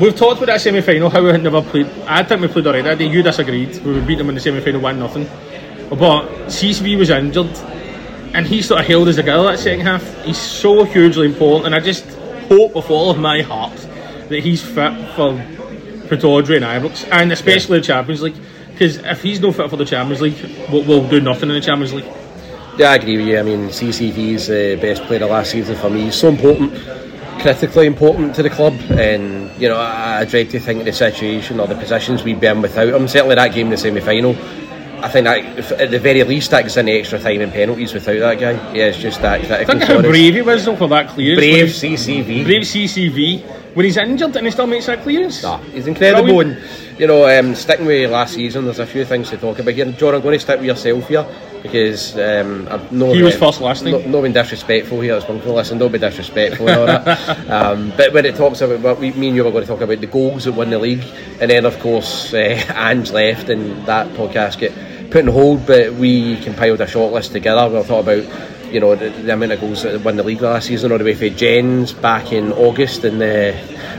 We've 0.00 0.14
talked 0.16 0.38
about 0.38 0.46
that 0.46 0.60
semi 0.60 0.80
final, 0.80 1.08
how 1.08 1.22
we 1.22 1.30
had 1.30 1.42
never 1.42 1.62
played. 1.62 1.86
I 2.06 2.22
think 2.24 2.40
we 2.40 2.48
played 2.48 2.66
alright 2.66 2.84
that 2.84 2.98
day. 2.98 3.08
You 3.08 3.22
disagreed. 3.22 3.78
We 3.84 4.00
beat 4.00 4.18
them 4.18 4.28
in 4.28 4.34
the 4.34 4.40
semi 4.40 4.60
final 4.60 4.80
1 4.80 4.98
nothing. 4.98 5.24
But 5.88 6.26
CCV 6.48 6.98
was 6.98 7.10
injured 7.10 7.56
and 8.34 8.46
he 8.46 8.60
sort 8.60 8.80
of 8.80 8.86
held 8.86 9.06
us 9.06 9.14
together 9.16 9.44
that 9.44 9.60
second 9.60 9.86
half. 9.86 10.24
He's 10.24 10.38
so 10.38 10.82
hugely 10.82 11.26
important, 11.26 11.66
and 11.66 11.74
I 11.74 11.80
just 11.80 12.04
hope 12.48 12.74
with 12.74 12.90
all 12.90 13.10
of 13.10 13.18
my 13.18 13.42
heart 13.42 13.76
that 14.28 14.40
he's 14.40 14.60
fit 14.60 14.92
for 15.14 15.38
Pittodrie 16.08 16.56
and 16.56 16.64
Ibrox, 16.64 17.08
and 17.12 17.30
especially 17.30 17.78
the 17.78 17.84
Champions 17.84 18.22
League. 18.22 18.34
Because 18.72 18.96
if 18.96 19.22
he's 19.22 19.38
no 19.40 19.52
fit 19.52 19.70
for 19.70 19.76
the 19.76 19.84
Champions 19.84 20.20
League, 20.20 20.68
we'll, 20.72 20.82
we'll 20.82 21.08
do 21.08 21.20
nothing 21.20 21.48
in 21.48 21.54
the 21.54 21.60
Champions 21.60 21.94
League. 21.94 22.10
yeah, 22.76 22.90
I 22.90 22.96
agree 22.96 23.18
with 23.18 23.26
you. 23.28 23.38
I 23.38 23.42
mean, 23.42 23.68
CCV's 23.68 24.48
the 24.48 24.76
best 24.82 25.04
player 25.04 25.22
of 25.22 25.30
last 25.30 25.52
season 25.52 25.76
for 25.76 25.88
me. 25.88 26.06
He's 26.06 26.16
so 26.16 26.28
important, 26.28 26.72
critically 27.44 27.86
important 27.86 28.34
to 28.34 28.42
the 28.42 28.48
club, 28.48 28.72
and 28.92 29.50
you 29.60 29.68
know 29.68 29.76
I, 29.76 30.20
I 30.20 30.24
dread 30.24 30.48
to 30.48 30.58
think 30.58 30.78
of 30.78 30.86
the 30.86 30.94
situation 30.94 31.60
or 31.60 31.66
the 31.66 31.74
positions 31.74 32.24
we'd 32.24 32.40
be 32.40 32.46
in 32.46 32.62
without 32.62 32.88
him. 32.88 33.06
Certainly 33.06 33.34
that 33.34 33.52
game 33.52 33.66
in 33.66 33.72
the 33.72 33.76
semi 33.76 34.00
final. 34.00 34.34
I 35.04 35.10
think 35.10 35.24
that 35.24 35.72
at 35.72 35.90
the 35.90 35.98
very 35.98 36.24
least 36.24 36.50
that 36.52 36.74
in 36.74 36.88
extra 36.88 37.18
time 37.18 37.42
and 37.42 37.52
penalties 37.52 37.92
without 37.92 38.18
that 38.18 38.40
guy. 38.40 38.52
Yeah, 38.72 38.86
it's 38.86 38.96
just 38.96 39.20
that 39.20 39.44
critical. 39.44 39.78
Think 39.78 39.82
how 39.82 40.00
brave 40.00 40.36
he 40.36 40.40
was 40.40 40.64
though 40.64 40.74
for 40.74 40.88
that 40.88 41.10
clearance. 41.10 41.38
Brave 41.38 41.66
CCV. 41.66 42.44
Brave 42.44 42.62
CCV. 42.62 43.42
When 43.74 43.84
he's 43.84 43.98
injured 43.98 44.34
and 44.36 44.46
he 44.46 44.50
still 44.50 44.66
makes 44.66 44.86
that 44.86 45.02
clearance. 45.02 45.42
Nah, 45.42 45.58
he's 45.58 45.86
incredible, 45.86 46.36
Brilliant. 46.36 46.58
and 46.58 46.98
you 46.98 47.06
know, 47.06 47.28
um, 47.28 47.54
sticking 47.54 47.84
with 47.84 48.10
last 48.10 48.32
season, 48.32 48.64
there's 48.64 48.78
a 48.78 48.86
few 48.86 49.04
things 49.04 49.28
to 49.28 49.36
talk 49.36 49.58
about 49.58 49.74
here. 49.74 49.84
John, 49.92 50.14
I'm 50.14 50.22
going 50.22 50.32
to 50.32 50.40
stick 50.40 50.60
with 50.60 50.66
yourself 50.66 51.08
here 51.08 51.26
because 51.64 52.14
um, 52.18 52.68
I'm 52.68 52.86
no, 52.90 53.14
He 53.14 53.22
was 53.22 53.36
first 53.36 53.58
listening. 53.62 53.94
No, 53.94 54.06
not 54.06 54.20
being 54.20 54.34
disrespectful 54.34 55.00
here, 55.00 55.16
it's 55.16 55.26
one 55.26 55.40
to 55.40 55.50
listen. 55.50 55.78
Don't 55.78 55.90
be 55.90 55.98
disrespectful 55.98 56.68
and 56.68 56.78
all 56.78 56.86
that. 56.86 57.48
um, 57.50 57.90
but 57.96 58.12
when 58.12 58.26
it 58.26 58.36
talks 58.36 58.60
about 58.60 58.80
what 58.80 58.98
we, 59.00 59.12
me 59.12 59.28
and 59.28 59.36
you 59.36 59.44
were 59.44 59.50
going 59.50 59.64
to 59.64 59.68
talk 59.68 59.80
about 59.80 59.98
the 59.98 60.06
goals 60.06 60.44
that 60.44 60.52
won 60.52 60.68
the 60.68 60.78
league, 60.78 61.02
and 61.40 61.50
then 61.50 61.64
of 61.64 61.80
course 61.80 62.34
uh, 62.34 62.36
Ange 62.76 63.10
left, 63.12 63.48
and 63.48 63.86
that 63.86 64.06
podcast 64.08 64.58
get 64.58 64.74
put 65.10 65.26
on 65.26 65.32
hold. 65.32 65.66
But 65.66 65.94
we 65.94 66.36
compiled 66.42 66.82
a 66.82 66.86
short 66.86 67.14
list 67.14 67.32
together. 67.32 67.66
We'll 67.70 67.82
talk 67.82 68.02
about. 68.02 68.53
You 68.74 68.80
know 68.80 68.96
the, 68.96 69.08
the 69.10 69.32
amount 69.32 69.52
of 69.52 69.60
goals 69.60 69.84
that 69.84 70.02
won 70.02 70.16
the 70.16 70.24
league 70.24 70.40
last 70.40 70.66
season, 70.66 70.90
all 70.90 70.98
the 70.98 71.04
way 71.04 71.14
for 71.14 71.28
Jens 71.28 71.92
back 71.92 72.32
in 72.32 72.50
August 72.52 73.04
in 73.04 73.20
the 73.20 73.54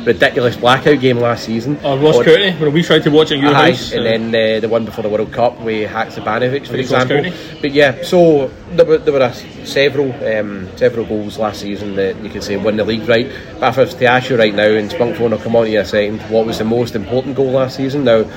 ridiculous 0.06 0.58
blackout 0.58 1.00
game 1.00 1.18
last 1.18 1.46
season. 1.46 1.78
Or 1.82 1.98
Ross 1.98 2.18
Or- 2.18 2.26
County, 2.26 2.52
when 2.60 2.74
we 2.74 2.84
tried 2.84 3.04
to 3.04 3.10
watch 3.10 3.32
it 3.32 3.36
in 3.36 3.44
your 3.44 3.56
Aye, 3.56 3.72
house. 3.72 3.94
and 3.94 4.02
uh, 4.02 4.04
then 4.04 4.58
uh, 4.58 4.60
the 4.60 4.68
one 4.68 4.84
before 4.84 5.04
the 5.04 5.08
World 5.08 5.32
Cup 5.32 5.58
with 5.62 5.90
Haksabanovic, 5.90 6.68
for 6.68 6.76
example. 6.76 7.24
But 7.62 7.72
yeah, 7.72 8.04
so 8.04 8.52
there 8.72 8.86
were, 8.86 8.98
there 8.98 9.14
were 9.14 9.22
a, 9.22 9.34
several 9.66 10.12
um, 10.26 10.68
several 10.78 11.06
goals 11.06 11.38
last 11.40 11.62
season 11.62 11.96
that 11.96 12.22
you 12.22 12.30
could 12.30 12.44
say 12.44 12.58
won 12.58 12.76
the 12.76 12.84
league, 12.84 13.08
right? 13.08 13.32
But 13.62 13.70
if 13.70 13.78
I 13.78 13.82
was 13.82 13.94
to 13.96 14.06
ask 14.08 14.30
you 14.30 14.38
right 14.38 14.54
now, 14.54 14.68
and 14.68 14.92
Spunkphone 14.92 15.32
will 15.32 15.38
come 15.38 15.56
on 15.56 15.64
to 15.68 15.72
you 15.72 15.80
a 15.80 15.86
second, 15.86 16.20
what 16.24 16.46
was 16.46 16.58
the 16.58 16.66
most 16.66 16.96
important 16.96 17.38
goal 17.38 17.52
last 17.52 17.78
season? 17.78 18.04
Now, 18.04 18.30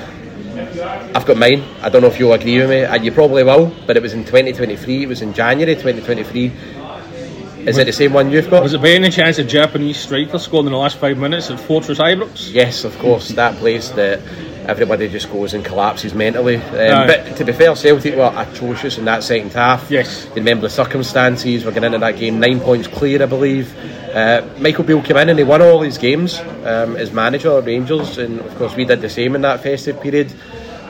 I've 1.15 1.25
got 1.25 1.37
mine. 1.37 1.63
I 1.81 1.89
don't 1.89 2.01
know 2.01 2.07
if 2.07 2.19
you'll 2.19 2.33
agree 2.33 2.59
with 2.59 2.69
me, 2.69 2.83
and 2.83 3.03
you 3.03 3.11
probably 3.11 3.43
will, 3.43 3.73
but 3.87 3.97
it 3.97 4.03
was 4.03 4.13
in 4.13 4.23
2023, 4.25 5.03
it 5.03 5.07
was 5.07 5.21
in 5.21 5.33
January 5.33 5.75
2023. 5.75 6.51
Is 7.65 7.77
it 7.77 7.85
the 7.85 7.93
same 7.93 8.13
one 8.13 8.31
you've 8.31 8.49
got? 8.49 8.63
Was 8.63 8.73
it 8.73 8.81
by 8.81 8.89
any 8.89 9.09
chance 9.09 9.37
a 9.37 9.43
Japanese 9.43 9.97
striker 9.97 10.39
scored 10.39 10.65
in 10.65 10.71
the 10.71 10.77
last 10.77 10.97
five 10.97 11.17
minutes 11.17 11.51
at 11.51 11.59
Fortress 11.59 11.99
Ibrox? 11.99 12.53
Yes, 12.53 12.83
of 12.83 12.97
course, 12.99 13.29
that 13.29 13.55
place 13.57 13.89
that 13.91 14.21
everybody 14.65 15.09
just 15.09 15.31
goes 15.31 15.53
and 15.53 15.65
collapses 15.65 16.13
mentally. 16.13 16.55
Um, 16.55 16.63
Aye. 16.73 17.07
but 17.07 17.37
to 17.37 17.45
be 17.45 17.51
fair, 17.51 17.75
Celtic 17.75 18.15
were 18.15 18.31
atrocious 18.35 18.97
in 18.97 19.05
that 19.05 19.23
second 19.23 19.51
half. 19.51 19.91
Yes. 19.91 20.25
You 20.27 20.35
remember 20.35 20.63
the 20.63 20.69
circumstances. 20.69 21.65
We're 21.65 21.71
getting 21.71 21.93
into 21.93 21.99
that 21.99 22.17
game 22.17 22.39
nine 22.39 22.59
points 22.59 22.87
clear, 22.87 23.21
I 23.21 23.25
believe. 23.25 23.75
Uh, 24.13 24.47
Michael 24.59 24.83
Beale 24.83 25.01
came 25.01 25.17
in 25.17 25.29
and 25.29 25.37
he 25.37 25.45
won 25.45 25.61
all 25.61 25.81
his 25.81 25.97
games 25.97 26.39
um, 26.39 26.95
as 26.95 27.11
manager 27.11 27.51
of 27.51 27.65
Rangers, 27.65 28.17
and 28.17 28.39
of 28.39 28.55
course 28.57 28.75
we 28.75 28.85
did 28.85 29.01
the 29.01 29.09
same 29.09 29.35
in 29.35 29.41
that 29.41 29.61
festive 29.61 30.01
period 30.01 30.33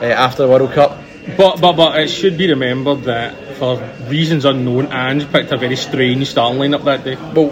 uh, 0.00 0.06
after 0.06 0.44
the 0.44 0.48
World 0.48 0.72
Cup. 0.72 0.98
But 1.36 1.60
but 1.60 1.74
but 1.74 2.00
it 2.00 2.08
should 2.08 2.38
be 2.38 2.48
remembered 2.48 3.04
that 3.04 3.56
for 3.56 3.76
reasons 4.08 4.46
unknown, 4.46 4.86
Ange 4.90 5.30
picked 5.30 5.52
a 5.52 5.58
very 5.58 5.76
strange 5.76 6.28
starting 6.28 6.58
lineup 6.58 6.84
that 6.84 7.04
day. 7.04 7.16
Well, 7.16 7.50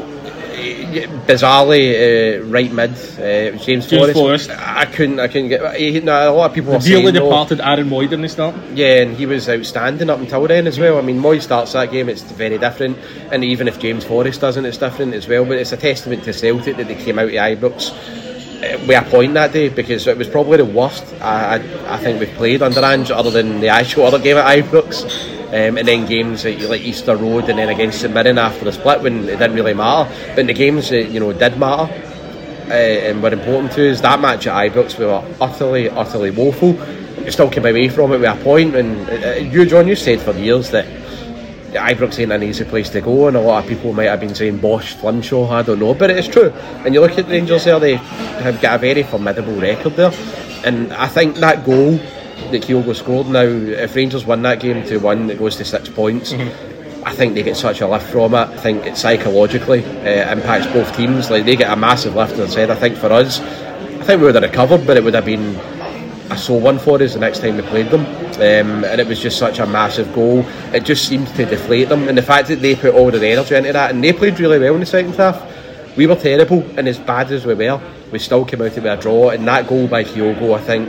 bizarrely, 1.27 2.41
uh, 2.41 2.45
right 2.45 2.73
mid, 2.73 2.91
uh, 2.91 3.57
James, 3.59 3.87
James 3.87 3.91
Forrest. 3.91 4.15
Forrest. 4.15 4.51
I 4.51 4.85
couldn't, 4.87 5.21
I 5.21 5.29
couldn't 5.29 5.49
get. 5.49 5.77
He, 5.77 6.01
no, 6.01 6.31
a 6.31 6.35
lot 6.35 6.51
of 6.51 6.55
people 6.55 6.73
The 6.73 6.77
were 6.77 6.81
saying 6.83 7.05
dearly 7.05 7.13
no. 7.13 7.25
departed 7.25 7.61
Aaron 7.61 7.89
Mooy 7.89 8.09
didn't 8.09 8.25
he 8.25 8.29
start. 8.29 8.55
Yeah, 8.75 9.03
and 9.03 9.17
he 9.17 9.27
was 9.27 9.49
outstanding 9.49 10.11
up 10.11 10.19
until 10.19 10.47
then 10.47 10.67
as 10.67 10.79
well. 10.79 10.99
I 10.99 11.03
mean, 11.03 11.21
Mooy 11.21 11.41
starts 11.41 11.73
that 11.73 11.91
game, 11.91 12.09
it's 12.09 12.23
very 12.23 12.59
different, 12.59 12.99
and 13.31 13.45
even 13.45 13.69
if 13.69 13.79
James 13.79 14.05
Forrest 14.05 14.41
doesn't, 14.41 14.65
it's 14.65 14.79
different 14.79 15.15
as 15.15 15.29
well. 15.29 15.45
But 15.45 15.59
it's 15.59 15.73
a 15.73 15.77
testament 15.77 16.25
to 16.25 16.33
Celtic 16.33 16.77
that 16.77 16.89
they 16.89 16.95
came 16.95 17.19
out 17.19 17.27
of 17.27 17.33
Ibrox 17.33 17.91
uh, 17.93 18.79
with 18.87 19.07
a 19.07 19.11
point 19.11 19.35
that 19.35 19.53
day 19.53 19.69
because 19.69 20.07
it 20.07 20.17
was 20.17 20.29
probably 20.29 20.57
the 20.57 20.65
worst 20.65 21.05
I, 21.21 21.57
I, 21.57 21.95
I 21.95 21.99
think 21.99 22.21
we've 22.21 22.29
played 22.37 22.63
under 22.63 22.81
Ange, 22.85 23.11
other 23.11 23.31
than 23.31 23.61
the 23.61 23.69
actual 23.69 24.05
other 24.05 24.19
game 24.19 24.37
at 24.37 24.59
Ibrox. 24.59 25.38
Um, 25.49 25.79
and 25.79 25.89
then 25.89 26.07
games 26.07 26.45
at, 26.45 26.61
like 26.61 26.83
Easter 26.83 27.17
Road 27.17 27.49
and 27.49 27.59
then 27.59 27.71
against 27.71 28.03
St 28.03 28.13
Mirren 28.13 28.37
after 28.37 28.67
the 28.67 28.73
split 28.73 29.01
when 29.01 29.25
it 29.25 29.39
didn't 29.39 29.55
really 29.55 29.73
matter. 29.73 30.11
But 30.37 30.47
the 30.47 30.53
games 30.53 30.91
that 30.91 31.11
you 31.11 31.21
know 31.21 31.33
did 31.33 31.59
matter 31.59 31.91
uh, 32.69 32.75
and 32.75 33.23
were 33.23 33.33
important 33.33 33.73
to 33.73 33.91
us, 33.91 34.03
that 34.03 34.21
match 34.21 34.47
at 34.47 34.73
Ibrox 34.73 34.99
we 34.99 35.07
were 35.07 35.25
utterly, 35.41 35.89
utterly 35.89 36.31
woeful. 36.31 36.75
We 37.25 37.31
still 37.31 37.49
came 37.49 37.65
away 37.65 37.89
from 37.89 38.13
it 38.13 38.21
with 38.21 38.31
a 38.31 38.45
point. 38.45 38.77
And 38.77 39.09
uh, 39.09 39.31
you, 39.37 39.65
John, 39.65 39.89
you 39.89 39.97
said 39.97 40.21
for 40.21 40.33
years 40.33 40.71
that 40.71 40.85
Ibrox 41.73 42.19
ain't 42.19 42.33
an 42.33 42.43
easy 42.43 42.65
place 42.65 42.91
to 42.91 43.01
go, 43.01 43.29
and 43.29 43.37
a 43.37 43.41
lot 43.41 43.63
of 43.63 43.69
people 43.69 43.93
might 43.93 44.05
have 44.05 44.21
been 44.21 44.35
saying 44.35 44.59
Bosch, 44.59 44.95
Flinshaw, 44.95 45.51
I 45.51 45.63
don't 45.63 45.79
know, 45.79 45.95
but 45.95 46.11
it's 46.11 46.29
true. 46.29 46.51
And 46.85 46.95
you 46.95 47.01
look 47.01 47.19
at 47.19 47.29
Rangers 47.29 47.65
there, 47.65 47.79
they 47.79 47.97
have 47.97 48.61
got 48.61 48.77
a 48.77 48.79
very 48.79 49.03
formidable 49.03 49.55
record 49.55 49.97
there. 49.97 50.13
And 50.65 50.93
I 50.93 51.09
think 51.09 51.37
that 51.37 51.65
goal 51.65 51.99
that 52.51 52.63
Kyogo 52.63 52.95
scored 52.95 53.29
now, 53.29 53.43
if 53.43 53.95
Rangers 53.95 54.25
win 54.25 54.43
that 54.43 54.61
game 54.61 54.85
to 54.87 54.99
one, 54.99 55.31
it 55.31 55.39
goes 55.39 55.57
to 55.57 55.65
six 55.65 55.89
points. 55.89 56.33
I 57.05 57.13
think 57.13 57.35
they 57.35 57.43
get 57.43 57.57
such 57.57 57.81
a 57.81 57.87
lift 57.87 58.11
from 58.11 58.35
it. 58.35 58.49
I 58.49 58.57
think 58.57 58.85
it 58.85 58.97
psychologically 58.97 59.85
uh, 59.85 60.33
impacts 60.33 60.67
both 60.73 60.95
teams. 60.97 61.31
Like 61.31 61.45
they 61.45 61.57
get 61.57 61.73
a 61.73 61.77
massive 61.77 62.15
lift, 62.15 62.33
as 62.35 62.51
I 62.51 62.55
said. 62.55 62.71
I 62.71 62.75
think 62.75 62.97
for 62.97 63.13
us, 63.13 63.41
I 63.41 64.03
think 64.05 64.21
we 64.21 64.27
would 64.27 64.35
have 64.35 64.45
recovered, 64.45 64.87
but 64.87 64.97
it 64.97 65.05
would 65.05 65.15
have 65.15 65.25
been 65.25 65.57
a 66.31 66.37
sore 66.37 66.61
one 66.61 66.79
for 66.79 67.01
us 67.01 67.15
the 67.15 67.21
next 67.21 67.41
time 67.41 67.57
we 67.57 67.63
played 67.63 67.91
them. 67.91 68.05
Um, 68.37 68.85
and 68.85 69.01
it 69.01 69.07
was 69.07 69.21
just 69.21 69.39
such 69.39 69.59
a 69.59 69.67
massive 69.67 70.13
goal. 70.15 70.45
It 70.75 70.85
just 70.85 71.09
seemed 71.09 71.29
to 71.29 71.45
deflate 71.47 71.89
them. 71.89 72.09
And 72.09 72.19
the 72.19 72.23
fact 72.23 72.49
that 72.49 72.61
they 72.61 72.75
put 72.75 72.95
all 72.95 73.11
their 73.11 73.25
energy 73.25 73.55
into 73.55 73.73
that, 73.73 73.91
and 73.93 74.05
they 74.05 74.13
played 74.13 74.39
really 74.39 74.59
well 74.59 74.75
in 74.75 74.81
the 74.81 74.87
second 74.87 75.15
half. 75.15 75.57
We 75.97 76.07
were 76.07 76.15
terrible, 76.15 76.63
and 76.79 76.87
as 76.87 76.99
bad 76.99 77.33
as 77.33 77.45
we 77.45 77.55
were, 77.55 77.81
we 78.13 78.21
still 78.21 78.45
came 78.45 78.63
out 78.63 78.77
of 78.77 78.85
with 78.85 78.87
a 78.87 78.97
draw. 78.97 79.31
And 79.31 79.49
that 79.49 79.67
goal 79.67 79.89
by 79.89 80.05
Kyogo, 80.05 80.57
I 80.57 80.61
think, 80.61 80.89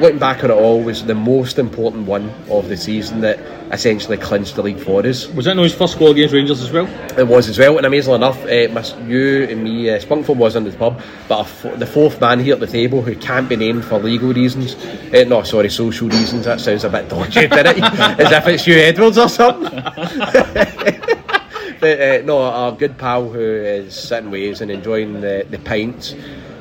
looking 0.00 0.18
back 0.18 0.42
on 0.42 0.50
it 0.50 0.54
all, 0.54 0.82
was 0.82 1.04
the 1.04 1.14
most 1.14 1.58
important 1.58 2.06
one 2.06 2.30
of 2.50 2.68
the 2.68 2.76
season 2.76 3.20
that 3.20 3.38
essentially 3.72 4.16
clinched 4.16 4.56
the 4.56 4.62
league 4.62 4.78
for 4.78 5.06
us. 5.06 5.28
Was 5.28 5.44
that 5.44 5.54
no 5.54 5.62
his 5.62 5.74
first 5.74 5.98
goal 5.98 6.10
against 6.10 6.34
Rangers 6.34 6.62
as 6.62 6.72
well? 6.72 6.86
It 7.18 7.28
was 7.28 7.48
as 7.48 7.58
well, 7.58 7.76
and 7.76 7.86
amazingly 7.86 8.16
enough, 8.16 8.42
uh, 8.44 9.04
you 9.06 9.44
and 9.44 9.62
me, 9.62 9.90
uh, 9.90 10.00
Spunkphone 10.00 10.36
was 10.36 10.56
in 10.56 10.64
the 10.64 10.72
pub, 10.72 11.00
but 11.28 11.40
f- 11.40 11.78
the 11.78 11.86
fourth 11.86 12.20
man 12.20 12.40
here 12.40 12.54
at 12.54 12.60
the 12.60 12.66
table 12.66 13.02
who 13.02 13.14
can't 13.14 13.48
be 13.48 13.56
named 13.56 13.84
for 13.84 13.98
legal 13.98 14.32
reasons, 14.32 14.74
uh, 15.14 15.24
no, 15.28 15.42
sorry, 15.42 15.68
social 15.68 16.08
reasons, 16.08 16.46
that 16.46 16.60
sounds 16.60 16.84
a 16.84 16.90
bit 16.90 17.08
dodgy, 17.08 17.46
didn't 17.46 17.78
it? 17.78 17.82
As 17.82 18.32
if 18.32 18.46
it's 18.48 18.64
Huw 18.64 18.76
Edwards 18.76 19.18
or 19.18 19.28
something. 19.28 19.70
but 21.80 22.00
uh, 22.00 22.22
no, 22.24 22.42
our 22.42 22.72
good 22.72 22.96
pal 22.98 23.28
who 23.28 23.40
is 23.40 23.94
sitting 23.94 24.30
with 24.30 24.54
us 24.54 24.60
and 24.60 24.70
enjoying 24.70 25.20
the, 25.20 25.46
the 25.50 25.58
pints. 25.58 26.14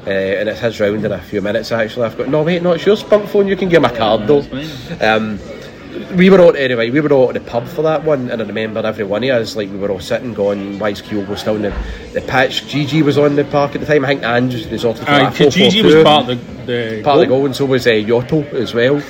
Uh, 0.09 0.39
and 0.39 0.49
it's 0.49 0.59
his 0.59 0.79
round 0.79 1.05
in 1.05 1.11
a 1.11 1.21
few 1.21 1.39
minutes 1.39 1.71
actually. 1.71 2.07
I've 2.07 2.17
got 2.17 2.29
no 2.29 2.41
wait, 2.41 2.63
no, 2.63 2.71
it's 2.71 2.83
your 2.83 2.97
spunk 2.97 3.29
phone. 3.29 3.47
You 3.47 3.55
can 3.55 3.69
give 3.69 3.83
him 3.83 3.91
a 3.91 3.95
card 3.95 4.25
though. 4.25 4.41
Um, 4.99 5.39
we 6.15 6.31
were 6.31 6.41
all 6.41 6.55
anyway. 6.55 6.89
We 6.89 6.99
were 6.99 7.13
all 7.13 7.27
at 7.27 7.35
the 7.35 7.41
pub 7.41 7.67
for 7.67 7.83
that 7.83 8.03
one, 8.03 8.31
and 8.31 8.41
I 8.41 8.45
remember 8.45 8.79
every 8.79 9.05
one 9.05 9.23
of 9.23 9.29
us 9.29 9.55
like 9.55 9.69
we 9.69 9.77
were 9.77 9.91
all 9.91 9.99
sitting, 9.99 10.33
going, 10.33 10.79
"Why 10.79 10.89
is 10.89 11.01
Kyogo 11.03 11.37
still 11.37 11.57
in 11.57 11.61
the, 11.61 11.73
the 12.13 12.21
pitch?" 12.21 12.65
Gigi 12.67 13.03
was 13.03 13.19
on 13.19 13.35
the 13.35 13.45
park 13.45 13.75
at 13.75 13.81
the 13.81 13.85
time. 13.85 14.03
I 14.03 14.07
think 14.07 14.23
Ange 14.23 14.65
was 14.71 14.83
off 14.83 14.99
the 14.99 15.11
Aye, 15.11 15.29
Gigi 15.29 15.83
was 15.83 16.03
part 16.03 16.27
of 16.27 16.65
the, 16.65 16.65
the 16.65 17.03
part 17.03 17.17
of 17.17 17.21
the 17.21 17.27
goal, 17.27 17.45
and 17.45 17.55
so 17.55 17.65
was 17.65 17.85
uh, 17.85 17.91
Yotto 17.91 18.51
as 18.53 18.73
well. 18.73 18.97
uh, 18.97 19.01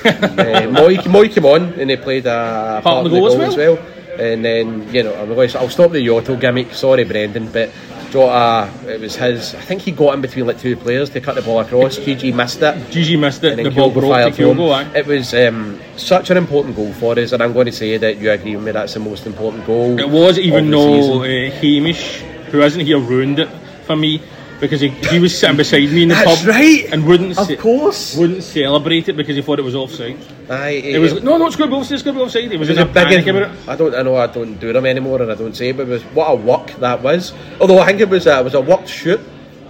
Mooy, 0.68 0.96
Mooy 1.04 1.32
came 1.32 1.46
on 1.46 1.72
and 1.80 1.88
they 1.88 1.96
played 1.96 2.26
a 2.26 2.80
part, 2.84 3.06
of 3.06 3.10
the 3.10 3.18
goal 3.18 3.40
as 3.40 3.56
well? 3.56 3.78
And 4.18 4.44
then 4.44 4.92
you 4.92 5.02
know, 5.02 5.14
I'm 5.14 5.28
going. 5.28 5.56
I'll 5.56 5.70
stop 5.70 5.92
the 5.92 6.06
Yotto 6.06 6.38
gimmick. 6.38 6.74
Sorry, 6.74 7.04
Brendan, 7.04 7.50
but 7.50 7.70
Jota, 8.10 8.70
it 8.86 9.00
was 9.00 9.16
his. 9.16 9.54
I 9.54 9.60
think 9.60 9.82
he 9.82 9.92
got 9.92 10.14
in 10.14 10.20
between 10.20 10.46
like 10.46 10.58
two 10.58 10.76
players 10.76 11.10
to 11.10 11.20
cut 11.20 11.34
the 11.36 11.42
ball 11.42 11.60
across. 11.60 11.96
Gigi 11.96 12.32
missed 12.32 12.60
it. 12.62 12.90
Gigi 12.90 13.16
missed 13.16 13.44
it. 13.44 13.56
The 13.56 13.70
ball 13.70 13.90
broke 13.90 14.34
to 14.34 14.42
Kyogo. 14.42 14.94
It 14.94 15.06
was 15.06 15.32
um, 15.34 15.80
such 15.96 16.30
an 16.30 16.36
important 16.36 16.76
goal 16.76 16.92
for 16.94 17.18
us, 17.18 17.32
and 17.32 17.42
I'm 17.42 17.52
going 17.52 17.66
to 17.66 17.72
say 17.72 17.96
that 17.96 18.18
you 18.18 18.30
agree 18.30 18.56
with 18.56 18.64
me. 18.64 18.72
That's 18.72 18.94
the 18.94 19.00
most 19.00 19.26
important 19.26 19.66
goal. 19.66 19.98
It 19.98 20.08
was, 20.08 20.38
even 20.38 20.70
though 20.70 21.22
uh, 21.22 21.50
Hamish, 21.50 22.20
who 22.50 22.60
isn't 22.62 22.84
here, 22.84 22.98
ruined 22.98 23.38
it 23.38 23.48
for 23.84 23.96
me 23.96 24.20
because 24.60 24.80
he, 24.80 24.88
he 24.88 25.18
was 25.18 25.36
sitting 25.36 25.56
beside 25.56 25.90
me 25.90 26.02
in 26.04 26.08
the 26.10 26.14
That's 26.14 26.40
pub 26.42 26.48
right. 26.48 26.84
and 26.92 27.06
wouldn't 27.06 27.38
Of 27.38 27.46
ce- 27.46 27.58
course. 27.58 28.16
wouldn't 28.16 28.42
celebrate 28.42 29.08
it 29.08 29.14
because 29.14 29.34
he 29.36 29.42
thought 29.42 29.58
it 29.58 29.62
was 29.62 29.74
offside. 29.74 30.18
Aye, 30.50 30.82
It 30.84 30.98
was 30.98 31.14
like, 31.14 31.22
no, 31.22 31.38
no, 31.38 31.46
it's 31.46 31.56
going 31.56 31.70
to 31.70 31.74
be 31.76 31.80
offside. 31.80 31.94
It's 31.94 32.02
going 32.02 32.14
to 32.16 32.20
be 32.20 32.24
offside. 32.26 32.50
He 32.50 32.56
was, 32.56 32.68
in 32.68 32.78
a 32.78 32.86
panic 32.86 33.26
about 33.26 33.42
it. 33.50 33.68
I 33.68 33.76
don't. 33.76 33.94
I 33.94 34.02
know. 34.02 34.16
I 34.16 34.26
don't 34.26 34.56
do 34.58 34.72
them 34.72 34.84
anymore, 34.86 35.22
and 35.22 35.30
I 35.32 35.34
don't 35.34 35.54
say. 35.56 35.70
it, 35.70 35.76
But 35.76 35.88
it 35.88 35.90
was 35.90 36.02
what 36.14 36.26
a 36.30 36.34
work 36.34 36.66
that 36.80 37.02
was. 37.02 37.32
Although 37.60 37.78
I 37.78 37.86
think 37.86 38.00
it 38.00 38.08
was. 38.08 38.26
A, 38.26 38.38
it 38.40 38.44
was 38.44 38.54
a 38.54 38.60
worked 38.60 38.88
shoot. 38.88 39.20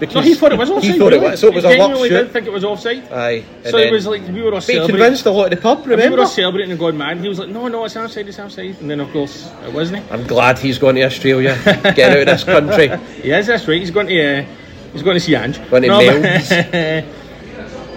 Because 0.00 0.14
No, 0.14 0.20
he 0.22 0.34
thought 0.34 0.50
it 0.50 0.58
was 0.58 0.70
offside. 0.70 0.92
He 0.92 0.98
thought 0.98 1.12
really. 1.12 1.26
it 1.26 1.30
was. 1.32 1.40
So 1.40 1.48
it 1.48 1.54
was 1.54 1.64
he 1.64 1.68
a 1.68 1.70
worked 1.72 1.80
genuinely 1.82 2.08
shoot. 2.08 2.22
did 2.24 2.32
think 2.32 2.46
it 2.46 2.52
was 2.54 2.64
offside. 2.64 3.12
Aye. 3.12 3.44
So 3.64 3.76
it 3.76 3.92
was 3.92 4.06
like 4.06 4.22
we 4.28 4.40
were 4.40 4.46
all 4.46 4.50
But 4.52 4.64
he 4.64 4.72
celebrating. 4.72 4.96
convinced 4.96 5.26
a 5.26 5.30
lot 5.30 5.44
of 5.44 5.50
the 5.50 5.56
pub. 5.58 5.86
And 5.86 6.00
we 6.00 6.08
were 6.08 6.20
all 6.20 6.26
celebrating 6.26 6.70
and 6.70 6.80
going 6.80 6.96
mad. 6.96 7.18
He 7.18 7.28
was 7.28 7.38
like, 7.38 7.50
no, 7.50 7.68
no, 7.68 7.84
it's 7.84 7.96
outside, 7.96 8.26
it's 8.26 8.38
outside. 8.38 8.80
And 8.80 8.88
then, 8.90 9.00
of 9.00 9.10
course, 9.12 9.50
it 9.66 9.74
wasn't. 9.74 10.10
I'm 10.10 10.26
glad 10.26 10.58
he's 10.58 10.78
going 10.78 10.94
to 10.96 11.02
Australia. 11.02 11.54
Get 11.94 12.12
out 12.12 12.18
of 12.20 12.26
this 12.26 12.44
country. 12.44 12.88
He 13.22 13.30
is, 13.30 13.46
that's 13.48 13.68
right. 13.68 13.78
He's 13.78 13.90
going 13.90 14.06
to, 14.06 14.38
uh, 14.40 14.46
he's 14.92 15.02
going 15.02 15.16
to 15.16 15.20
see 15.20 15.34
Ange. 15.34 15.58
Going 15.70 15.82
to 15.82 15.88
No, 15.88 16.00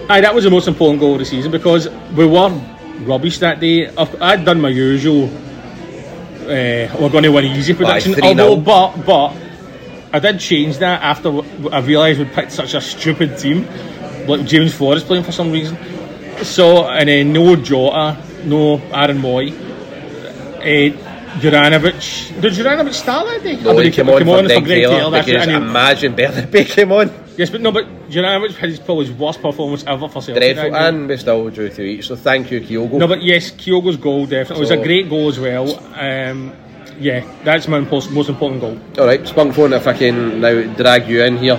Aye, 0.06 0.20
that 0.20 0.34
was 0.34 0.44
the 0.44 0.50
most 0.50 0.68
important 0.68 1.00
goal 1.00 1.14
of 1.14 1.18
the 1.18 1.24
season 1.24 1.50
because 1.50 1.88
we 2.14 2.26
were 2.26 2.50
rubbish 3.00 3.38
that 3.38 3.60
day. 3.60 3.88
I'd 3.88 4.44
done 4.44 4.60
my 4.60 4.68
usual. 4.68 5.24
Uh, 6.42 6.88
we're 7.00 7.08
going 7.08 7.24
to 7.24 7.30
win 7.30 7.46
easy 7.46 7.72
prediction. 7.72 8.12
3-0. 8.12 8.22
Although, 8.22 8.56
but 8.56 8.96
but 9.06 9.34
I 10.12 10.18
did 10.18 10.38
change 10.38 10.78
that 10.78 11.02
after 11.02 11.40
I 11.72 11.80
realised 11.80 12.18
we 12.18 12.26
picked 12.26 12.52
such 12.52 12.74
a 12.74 12.80
stupid 12.80 13.38
team, 13.38 13.66
like 14.28 14.44
James 14.44 14.74
Forrest 14.74 15.06
playing 15.06 15.24
for 15.24 15.32
some 15.32 15.50
reason. 15.50 15.78
So 16.44 16.86
and 16.86 17.08
then 17.08 17.32
no 17.32 17.56
Jota, 17.56 18.18
no 18.44 18.78
Aaron 18.92 19.18
Mooy, 19.18 19.52
uh, 20.58 21.13
Juranovic. 21.40 22.40
Did 22.40 22.52
Juranovic 22.52 22.92
start 22.94 23.26
that 23.26 23.42
day? 23.42 23.60
No, 23.60 23.76
he 23.78 23.90
came 23.90 24.08
on 24.08 24.24
for 24.24 24.42
Greg 24.42 24.64
Taylor 24.64 25.18
it, 25.18 25.24
because 25.26 25.44
he- 25.46 25.52
imagine 25.52 26.14
Bernabei 26.14 26.66
came 26.74 26.92
on. 26.92 27.10
Yes, 27.36 27.50
but 27.50 27.60
no, 27.60 27.72
but 27.72 27.86
Juranovic 28.08 28.54
had 28.54 28.70
his 28.70 28.78
probably 28.78 29.06
his 29.06 29.16
worst 29.16 29.42
performance 29.42 29.82
ever 29.86 30.08
for 30.08 30.22
Celtic. 30.22 30.36
Dreadful, 30.36 30.64
game. 30.70 30.74
and 30.74 31.08
we 31.08 31.16
still 31.16 31.50
drew 31.50 31.68
two 31.68 31.82
each. 31.82 32.06
So 32.06 32.14
thank 32.14 32.50
you, 32.50 32.60
Kyogo. 32.60 32.92
No, 32.98 33.08
but 33.08 33.22
yes, 33.22 33.50
Kyogo's 33.50 33.96
goal 33.96 34.26
definitely 34.26 34.56
it 34.56 34.60
was 34.60 34.70
a 34.70 34.76
great 34.76 35.08
goal 35.08 35.28
as 35.28 35.40
well. 35.40 35.76
Um, 35.98 36.52
yeah, 37.00 37.26
that's 37.42 37.66
my 37.66 37.80
most, 37.80 38.12
most 38.12 38.28
important 38.28 38.60
goal. 38.60 38.78
All 38.98 39.06
right, 39.06 39.26
Spunk 39.26 39.54
phone. 39.54 39.72
If 39.72 39.88
I 39.88 39.94
can 39.94 40.40
now 40.40 40.62
drag 40.74 41.08
you 41.08 41.24
in 41.24 41.36
here 41.38 41.56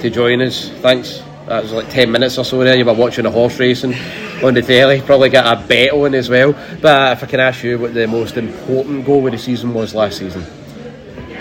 to 0.00 0.10
join 0.10 0.40
us, 0.40 0.68
thanks. 0.80 1.20
That 1.46 1.62
was 1.64 1.72
like 1.72 1.88
ten 1.90 2.12
minutes 2.12 2.38
or 2.38 2.44
so 2.44 2.62
there. 2.62 2.76
You 2.76 2.84
were 2.84 2.94
watching 2.94 3.26
a 3.26 3.30
horse 3.30 3.58
racing 3.58 3.94
on 4.42 4.54
the 4.54 4.62
telly. 4.62 5.00
Probably 5.00 5.30
got 5.30 5.58
a 5.58 5.66
bet 5.66 5.92
on 5.92 6.14
as 6.14 6.28
well. 6.28 6.52
But 6.80 7.12
if 7.12 7.24
I 7.24 7.26
can 7.26 7.40
ask 7.40 7.62
you 7.62 7.78
what 7.78 7.94
the 7.94 8.06
most 8.06 8.36
important 8.36 9.04
goal 9.04 9.26
of 9.26 9.32
the 9.32 9.38
season 9.38 9.74
was 9.74 9.94
last 9.94 10.18
season, 10.18 10.44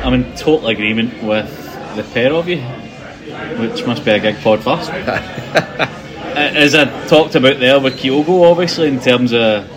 I'm 0.04 0.14
in 0.14 0.36
total 0.36 0.68
agreement 0.68 1.24
with 1.24 1.48
the 1.96 2.04
pair 2.04 2.34
of 2.34 2.48
you, 2.48 2.60
which 3.58 3.86
must 3.86 4.06
be 4.06 4.12
a 4.12 4.20
gig 4.20 4.38
pod 4.42 4.64
first. 4.64 4.90
As 6.38 6.76
I 6.76 7.08
talked 7.08 7.36
about 7.36 7.60
there 7.60 7.80
with 7.80 7.98
Kyogo, 7.98 8.50
obviously, 8.52 8.88
in 8.88 9.00
terms 9.00 9.34
of 9.34 9.68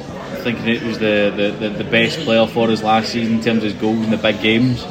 thinking 0.43 0.69
it 0.69 0.83
was 0.83 0.99
the, 0.99 1.33
the, 1.35 1.69
the, 1.69 1.77
the 1.83 1.91
best 1.91 2.19
player 2.21 2.47
for 2.47 2.71
us 2.71 2.83
last 2.83 3.13
season 3.13 3.35
in 3.35 3.41
terms 3.41 3.59
of 3.59 3.73
his 3.73 3.75
goals 3.75 4.05
in 4.05 4.11
the 4.11 4.17
big 4.17 4.41
games. 4.41 4.85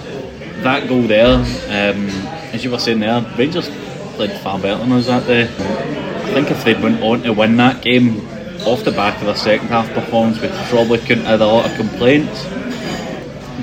That 0.64 0.88
goal 0.88 1.04
there, 1.04 1.36
um, 1.36 2.10
as 2.54 2.64
you 2.64 2.72
were 2.72 2.80
saying 2.80 3.00
there, 3.00 3.22
Rangers 3.38 3.70
played 4.16 4.32
far 4.42 4.60
better 4.60 4.80
than 4.80 4.92
us 4.92 5.08
that 5.08 5.26
day. 5.26 6.09
I 6.30 6.34
think 6.34 6.52
if 6.52 6.64
they'd 6.64 6.80
went 6.80 7.02
on 7.02 7.24
to 7.24 7.34
win 7.34 7.58
that 7.58 7.82
game 7.82 8.20
off 8.68 8.84
the 8.84 8.92
back 8.92 9.20
of 9.20 9.26
their 9.26 9.36
second 9.36 9.70
half 9.70 9.92
performance, 9.96 10.40
we 10.40 10.48
probably 10.70 11.00
couldn't 11.00 11.26
have 11.26 11.40
had 11.40 11.42
a 11.42 11.48
lot 11.48 11.66
of 11.66 11.76
complaints. 11.76 12.46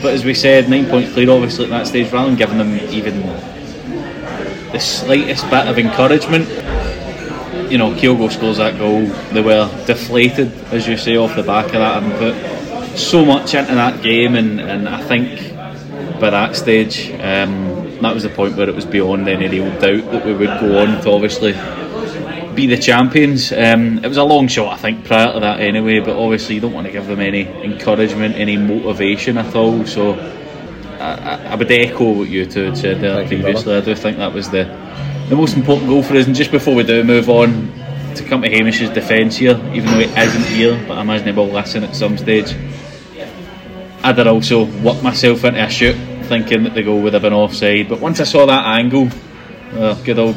But 0.03 0.15
as 0.15 0.25
we 0.25 0.35
said, 0.35 0.69
nine 0.69 0.87
points 0.87 1.13
clear 1.13 1.31
obviously 1.31 1.67
at 1.67 1.71
that 1.71 1.87
stage, 1.87 2.11
rather 2.11 2.29
than 2.29 2.37
giving 2.37 2.59
them 2.59 2.75
even 2.91 3.23
the 4.73 4.81
slightest 4.81 5.49
bit 5.49 5.69
of 5.69 5.79
encouragement, 5.79 6.49
you 7.71 7.79
know, 7.79 7.93
Kyogo 7.93 8.33
scores 8.33 8.57
that 8.57 8.79
goal. 8.79 9.07
They 9.33 9.43
were 9.43 9.71
deflated, 9.87 10.53
as 10.73 10.89
you 10.89 10.97
say, 10.97 11.17
off 11.17 11.37
the 11.37 11.45
back 11.45 11.67
of 11.67 11.73
that, 11.75 12.03
and 12.03 12.13
put 12.19 12.99
so 12.99 13.25
much 13.25 13.55
into 13.55 13.77
that 13.77 14.03
game. 14.03 14.35
And, 14.35 14.61
and 14.61 14.89
I 14.89 15.03
think 15.05 15.55
by 16.21 16.31
that 16.31 16.57
stage, 16.57 17.13
um, 17.13 17.97
that 18.01 18.13
was 18.13 18.25
the 18.25 18.29
point 18.29 18.57
where 18.57 18.69
it 18.69 18.75
was 18.75 18.87
beyond 18.87 19.29
any 19.29 19.49
real 19.49 19.71
doubt 19.79 20.11
that 20.11 20.27
we 20.27 20.35
would 20.35 20.49
go 20.61 20.79
on 20.79 21.01
to 21.03 21.11
obviously 21.13 21.55
be 22.57 22.67
the 22.67 22.77
champions. 22.77 23.53
Um, 23.53 24.05
it 24.05 24.09
was 24.09 24.17
a 24.17 24.25
long 24.25 24.49
shot, 24.49 24.73
I 24.73 24.77
think, 24.77 25.05
prior 25.05 25.33
to 25.33 25.41
that 25.41 25.61
anyway. 25.61 26.01
But 26.01 26.17
obviously, 26.17 26.57
you 26.57 26.61
don't 26.61 26.73
want 26.73 26.87
to 26.87 26.93
give 26.93 27.07
them 27.07 27.21
any 27.21 27.47
encouragement, 27.47 28.35
any 28.37 28.57
motivation 28.57 29.39
at 29.39 29.55
all. 29.55 29.85
So. 29.87 30.15
I, 30.97 31.49
I 31.51 31.55
would 31.55 31.71
echo 31.71 32.11
what 32.11 32.29
you 32.29 32.47
two 32.47 32.65
had 32.65 32.79
said 32.79 33.01
there 33.01 33.27
previously. 33.27 33.77
I 33.77 33.83
do 33.83 33.95
think 33.95 34.17
that 34.17 34.33
was 34.33 34.49
the 34.49 34.65
the 35.29 35.37
most 35.37 35.57
important 35.57 35.89
goal 35.89 36.03
for 36.03 36.17
us. 36.17 36.27
And 36.27 36.35
just 36.35 36.51
before 36.51 36.75
we 36.75 36.85
do 36.85 37.05
move 37.05 37.29
on 37.29 37.73
to 38.15 38.25
come 38.25 38.43
to 38.43 38.49
Hamish's 38.49 38.91
defence 38.91 39.37
here, 39.37 39.61
even 39.75 39.91
though 39.91 39.99
he 39.99 40.05
isn't 40.05 40.47
here, 40.47 40.83
but 40.89 40.99
I 40.99 41.03
imagine 41.03 41.27
he 41.27 41.33
will 41.33 41.49
listen 41.49 41.85
at 41.85 41.95
some 41.95 42.17
stage. 42.17 42.55
I 44.03 44.13
did 44.13 44.27
also 44.27 44.65
work 44.83 45.03
myself 45.03 45.45
into 45.45 45.63
a 45.63 45.69
shoot, 45.69 45.97
thinking 46.27 46.63
that 46.65 46.75
the 46.75 46.83
goal 46.83 47.03
would 47.03 47.13
have 47.13 47.23
been 47.23 47.33
offside. 47.33 47.89
But 47.89 48.01
once 48.01 48.21
I 48.21 48.25
saw 48.25 48.47
that 48.47 48.65
angle, 48.65 49.09
uh, 49.73 49.95
good 50.03 50.19
old 50.19 50.37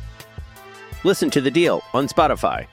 Listen 1.03 1.29
to 1.31 1.41
The 1.41 1.51
Deal 1.51 1.81
on 1.93 2.07
Spotify. 2.07 2.67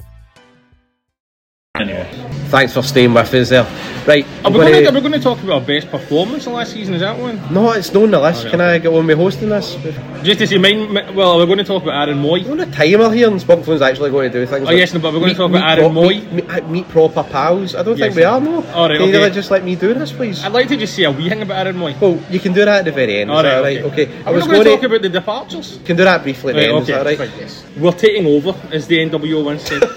anyway, 1.75 2.38
Thanks 2.49 2.73
for 2.73 2.83
staying 2.83 3.13
with 3.13 3.35
us 3.35 3.51
there. 3.51 3.65
Right, 4.07 4.25
Are 4.43 4.51
we, 4.51 4.57
going 4.59 4.85
to, 4.85 4.91
we 4.91 5.01
going 5.01 5.13
to 5.13 5.21
talk 5.21 5.43
about 5.43 5.67
best 5.67 5.91
performance 5.91 6.47
of 6.47 6.55
last 6.55 6.73
season? 6.73 6.95
Is 6.95 7.03
that 7.03 7.19
one? 7.19 7.37
No, 7.53 7.73
it's 7.73 7.93
not 7.93 8.05
on 8.05 8.11
the 8.11 8.19
list. 8.19 8.39
Alright, 8.39 8.51
Can 8.53 8.61
I 8.63 8.79
get 8.79 8.91
on 8.91 9.07
with 9.07 9.19
hosting 9.19 9.51
this? 9.51 9.75
Just 10.25 10.39
to 10.39 10.47
say, 10.47 10.57
mine. 10.57 10.91
mi- 10.91 11.13
Well, 11.15 11.37
we're 11.37 11.45
going 11.45 11.59
to 11.59 11.65
talk 11.65 11.83
about 11.83 12.09
Aaron 12.09 12.23
Mooy. 12.23 12.43
We're 12.47 12.53
on 12.53 12.61
a 12.61 12.71
timer 12.73 13.13
here, 13.13 13.29
and 13.29 13.39
Spunkphone's 13.39 13.83
actually 13.83 14.11
going 14.11 14.33
to 14.33 14.41
do 14.41 14.47
things. 14.47 14.67
Oh, 14.67 14.71
yes, 14.71 14.95
no, 14.95 15.01
but 15.01 15.13
we're 15.13 15.19
going 15.21 15.33
to 15.33 15.37
talk 15.37 15.51
about 15.51 15.79
Aaron 15.79 15.93
pro- 15.93 16.03
Mooy. 16.05 16.33
Meet, 16.33 16.49
meet, 16.49 16.69
meet 16.71 16.89
proper 16.89 17.23
pals. 17.23 17.75
I 17.75 17.83
don't 17.83 17.99
Yes. 17.99 18.07
think 18.07 18.17
we 18.17 18.25
are, 18.25 18.41
no. 18.41 18.63
Alright, 18.65 18.97
Can 18.99 19.09
okay. 19.11 19.19
really 19.19 19.31
just 19.31 19.51
let 19.51 19.63
me 19.63 19.77
do 19.77 19.93
this, 19.93 20.11
please? 20.13 20.43
I'd 20.43 20.53
like 20.53 20.69
to 20.69 20.77
just 20.79 20.95
say 20.95 21.03
a 21.05 21.11
wee 21.11 21.29
thing 21.29 21.43
about 21.43 21.67
Aaron 21.67 21.77
Mooy. 21.77 22.01
Well, 22.01 22.19
you 22.31 22.41
can 22.41 22.55
do 22.55 22.65
that 22.65 22.79
at 22.79 22.85
the 22.87 22.93
very 22.93 23.19
end. 23.21 23.31
All 23.31 23.43
right, 23.43 23.61
right? 23.61 23.79
Okay. 23.93 24.09
I 24.25 24.31
We're 24.31 24.37
was 24.37 24.47
going 24.47 24.65
to 24.65 24.71
talk 24.71 24.83
about 24.85 25.03
the 25.03 25.11
departures. 25.11 25.81
Can 25.85 25.99
do 25.99 26.05
that 26.05 26.23
briefly 26.23 26.55
Right, 26.55 26.63
end. 26.71 26.73
okay, 26.79 26.81
Is 26.81 26.87
that 26.89 27.05
right? 27.05 27.19
right, 27.19 27.31
yes. 27.39 27.63
We're 27.77 27.93
taking 27.93 28.25
over, 28.27 28.59
as 28.73 28.87
the 28.87 28.97
NWO 29.01 29.45
once 29.45 29.65
said. 29.65 29.83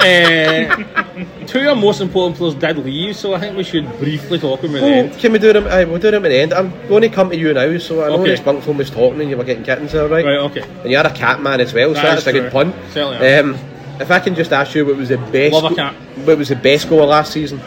uh, 0.00 1.04
two 1.50 1.58
of 1.60 1.66
our 1.66 1.74
most 1.76 2.00
important 2.00 2.36
players 2.38 2.54
did 2.54 2.78
leave, 2.78 3.16
so 3.16 3.34
I 3.34 3.40
think 3.40 3.56
we 3.56 3.64
should 3.64 3.86
briefly 3.98 4.38
talk 4.38 4.60
about 4.62 4.80
Well, 4.82 5.08
them. 5.08 5.18
can 5.18 5.32
we 5.32 5.38
do 5.38 5.52
them? 5.52 5.66
Aye, 5.66 5.84
we'll 5.84 5.98
do 5.98 6.10
them 6.10 6.24
at 6.24 6.28
the 6.28 6.38
end. 6.38 6.52
I'm 6.52 6.70
going 6.88 7.02
to 7.02 7.08
come 7.08 7.28
to 7.30 7.36
you 7.36 7.52
now, 7.52 7.76
so 7.78 8.04
I 8.04 8.08
know 8.08 8.20
Okay. 8.22 8.32
okay. 8.34 8.42
Spunkphone 8.42 8.76
was 8.76 8.88
talking 8.90 9.20
and 9.20 9.28
you 9.30 9.36
were 9.36 9.44
getting 9.44 9.64
kittens 9.64 9.92
there, 9.92 10.06
right? 10.08 10.24
Right, 10.24 10.38
okay. 10.38 10.62
And 10.82 10.90
you're 10.90 11.06
a 11.06 11.10
cat 11.12 11.42
man 11.42 11.60
as 11.60 11.74
well, 11.74 11.88
so 11.94 12.02
That 12.02 12.14
that's 12.14 12.26
a 12.28 12.32
good 12.32 12.52
pun. 12.52 12.72
Certainly. 12.92 13.34
Um, 13.34 13.58
if 14.00 14.10
I 14.10 14.20
can 14.20 14.34
just 14.34 14.52
ask 14.52 14.74
you, 14.74 14.86
what 14.86 14.96
was 14.96 15.08
the 15.08 15.18
best? 15.18 15.52
Love 15.52 15.72
a 15.72 15.74
cat. 15.74 15.94
What 16.24 16.38
was 16.38 16.48
the 16.48 16.56
best 16.56 16.88
goal 16.88 17.04
last 17.06 17.32
season? 17.32 17.60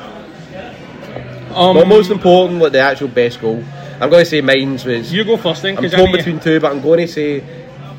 Um, 1.53 1.75
Not 1.75 1.87
most 1.87 2.09
important, 2.09 2.59
like 2.61 2.71
the 2.71 2.79
actual 2.79 3.09
best 3.09 3.39
goal. 3.41 3.63
I'm 3.99 4.09
going 4.09 4.23
to 4.23 4.29
say 4.29 4.41
mine's 4.41 4.85
was. 4.85 5.13
You 5.13 5.23
go 5.23 5.37
first 5.37 5.61
then, 5.61 5.77
I'm 5.77 5.89
torn 5.89 6.11
between 6.11 6.39
two, 6.39 6.59
but 6.59 6.71
I'm 6.71 6.81
going 6.81 6.99
to 7.05 7.07
say 7.07 7.43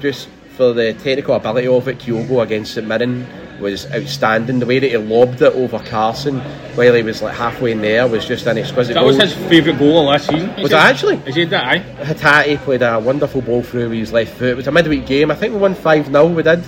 just 0.01 0.29
for 0.57 0.73
the 0.73 0.93
technical 0.95 1.35
ability 1.37 1.69
of 1.69 1.87
it, 1.89 1.99
Kyogo 1.99 2.43
against 2.43 2.75
St 2.75 2.87
Mirren 2.87 3.27
was 3.61 3.91
outstanding. 3.93 4.59
The 4.59 4.67
way 4.67 4.79
that 4.79 4.89
he 4.91 4.97
lobbed 4.97 5.43
it 5.43 5.53
over 5.55 5.79
Carson 5.79 6.41
while 6.75 6.95
he 6.95 7.03
was 7.03 7.23
like 7.23 7.35
halfway 7.37 7.73
in 7.73 7.81
there 7.81 8.07
was 8.09 8.27
just 8.27 8.47
an 8.47 8.59
exquisite 8.59 8.95
That 8.95 9.01
goal. 9.01 9.09
was 9.09 9.21
his 9.21 9.35
favourite 9.49 9.79
goal 9.79 10.01
of 10.01 10.07
last 10.07 10.29
season. 10.29 10.55
Was 10.63 10.73
it 10.73 10.77
actually? 10.77 11.17
He 11.33 11.45
that, 11.45 11.65
aye. 11.65 12.05
Hatate 12.05 12.59
played 12.59 12.83
a 12.83 12.99
wonderful 12.99 13.41
ball 13.43 13.63
through 13.63 13.91
with 13.91 13.99
his 13.99 14.13
left 14.13 14.35
foot. 14.35 14.49
It 14.49 14.57
was 14.57 14.67
a 14.67 14.73
midweek 14.73 15.07
game. 15.07 15.31
I 15.31 15.35
think 15.35 15.55
we 15.55 15.61
won 15.61 15.75
5 15.75 16.07
0, 16.07 16.27
we 16.29 16.43
did. 16.43 16.65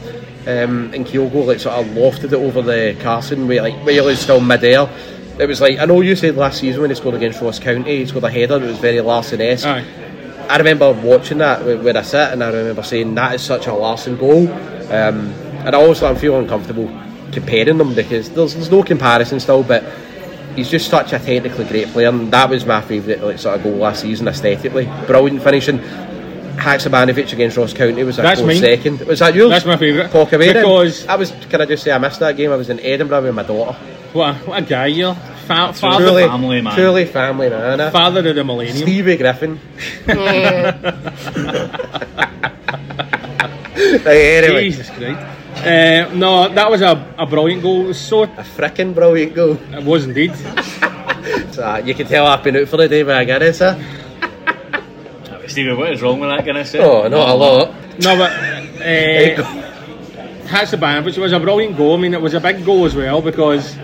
Um, 0.46 0.92
and 0.94 1.04
Kyogo 1.04 1.44
like 1.44 1.58
sort 1.58 1.74
of 1.74 1.86
lofted 1.94 2.26
it 2.26 2.34
over 2.34 2.62
the 2.62 2.96
Carson 3.00 3.48
where 3.48 3.62
like 3.62 3.74
where 3.84 3.94
he 3.94 4.00
was 4.00 4.20
still 4.20 4.40
mid 4.40 4.62
air. 4.62 4.88
It 5.40 5.46
was 5.46 5.60
like 5.60 5.78
I 5.78 5.84
know 5.86 6.00
you 6.00 6.14
said 6.14 6.36
last 6.36 6.60
season 6.60 6.80
when 6.82 6.90
he 6.90 6.94
scored 6.96 7.16
against 7.16 7.42
Ross 7.42 7.58
County, 7.58 7.98
he 7.98 8.06
scored 8.06 8.24
a 8.24 8.30
header. 8.30 8.56
It 8.56 8.62
was 8.62 8.78
very 8.78 9.00
Larsson 9.00 9.40
esque. 9.40 9.66
I 9.66 10.56
remember 10.58 10.92
watching 10.92 11.38
that 11.38 11.64
where, 11.64 11.76
where 11.76 11.96
I 11.96 12.02
sit, 12.02 12.32
and 12.32 12.44
I 12.44 12.50
remember 12.52 12.84
saying 12.84 13.12
that 13.16 13.34
is 13.34 13.42
such 13.42 13.66
a 13.66 13.74
Larsson 13.74 14.16
goal. 14.16 14.48
Um, 14.92 15.34
and 15.66 15.74
also, 15.74 16.06
I'm 16.08 16.16
feeling 16.16 16.44
uncomfortable 16.44 16.88
comparing 17.32 17.76
them 17.76 17.94
because 17.94 18.30
there's, 18.30 18.54
there's 18.54 18.70
no 18.70 18.82
comparison 18.82 19.38
still, 19.40 19.62
but 19.62 19.84
he's 20.54 20.70
just 20.70 20.88
such 20.88 21.12
a 21.12 21.18
technically 21.18 21.64
great 21.66 21.88
player, 21.88 22.08
and 22.08 22.32
that 22.32 22.48
was 22.48 22.64
my 22.64 22.80
favourite 22.80 23.20
like 23.22 23.38
sort 23.38 23.56
of 23.58 23.64
goal 23.64 23.74
last 23.74 24.00
season 24.02 24.28
aesthetically. 24.28 24.86
Brilliant 25.06 25.42
finishing. 25.42 25.80
Haksabanovic 26.56 27.34
against 27.34 27.58
Ross 27.58 27.74
County 27.74 28.02
was 28.02 28.18
a 28.18 28.22
That's 28.22 28.40
close 28.40 28.54
mine. 28.54 28.60
second. 28.62 29.00
Was 29.06 29.18
that 29.18 29.34
yours? 29.34 29.50
That's 29.50 29.66
my 29.66 29.76
favourite. 29.76 30.10
Talk 30.10 30.32
away 30.32 30.54
then. 30.54 30.62
Because- 30.64 31.06
I 31.06 31.16
was. 31.16 31.30
Can 31.50 31.60
I 31.60 31.66
just 31.66 31.82
say 31.84 31.92
I 31.92 31.98
missed 31.98 32.18
that 32.20 32.34
game? 32.36 32.50
I 32.50 32.56
was 32.56 32.70
in 32.70 32.80
Edinburgh 32.80 33.24
with 33.24 33.34
my 33.34 33.42
daughter. 33.42 33.74
What 34.14 34.34
a, 34.34 34.38
what 34.38 34.62
a 34.62 34.64
guy 34.64 34.86
you're. 34.86 35.14
Fa- 35.46 35.72
father, 35.74 36.06
Truly, 36.06 36.24
family, 36.26 36.62
man. 36.62 36.74
truly 36.74 37.04
family 37.04 37.50
man. 37.50 37.78
eh? 37.80 37.90
father 37.90 38.26
of 38.28 38.34
the 38.34 38.42
millennium. 38.42 38.76
Stevie 38.78 39.16
Griffin. 39.18 39.60
Right, 43.76 44.06
anyway, 44.06 44.70
Jesus 44.70 44.88
Christ. 44.90 45.20
Uh, 45.56 46.12
no, 46.14 46.48
that 46.48 46.70
was 46.70 46.82
a, 46.82 47.14
a 47.18 47.26
brilliant 47.26 47.62
goal. 47.62 47.84
It 47.84 47.88
was 47.88 48.00
so. 48.00 48.24
a 48.24 48.26
frickin' 48.26 48.94
brilliant 48.94 49.34
goal. 49.34 49.58
It 49.72 49.84
was 49.84 50.04
indeed. 50.04 50.34
So, 51.50 51.64
uh, 51.64 51.78
you 51.78 51.94
can 51.94 52.06
tell 52.06 52.24
I've 52.26 52.44
been 52.44 52.54
out 52.56 52.68
for 52.68 52.76
the 52.76 52.86
day 52.86 53.02
by 53.02 53.18
I 53.18 53.24
get 53.24 53.42
it, 53.42 53.56
sir. 53.56 53.74
Stevie, 55.48 55.72
what 55.74 55.90
is 55.90 56.02
wrong 56.02 56.20
with 56.20 56.28
that 56.28 56.44
kind 56.44 56.58
of 56.58 56.66
stuff? 56.68 56.82
Oh, 56.84 57.08
not 57.08 57.28
a 57.30 57.34
lot. 57.34 57.74
No, 57.98 58.16
but. 58.16 58.62
Uh, 58.86 59.66
Haksabanovic 60.46 61.18
was 61.18 61.32
a 61.32 61.40
brilliant 61.40 61.76
goal. 61.76 61.96
I 61.96 62.00
mean, 62.00 62.14
it 62.14 62.20
was 62.20 62.34
a 62.34 62.40
big 62.40 62.64
goal 62.64 62.84
as 62.84 62.94
well 62.94 63.20
because 63.20 63.76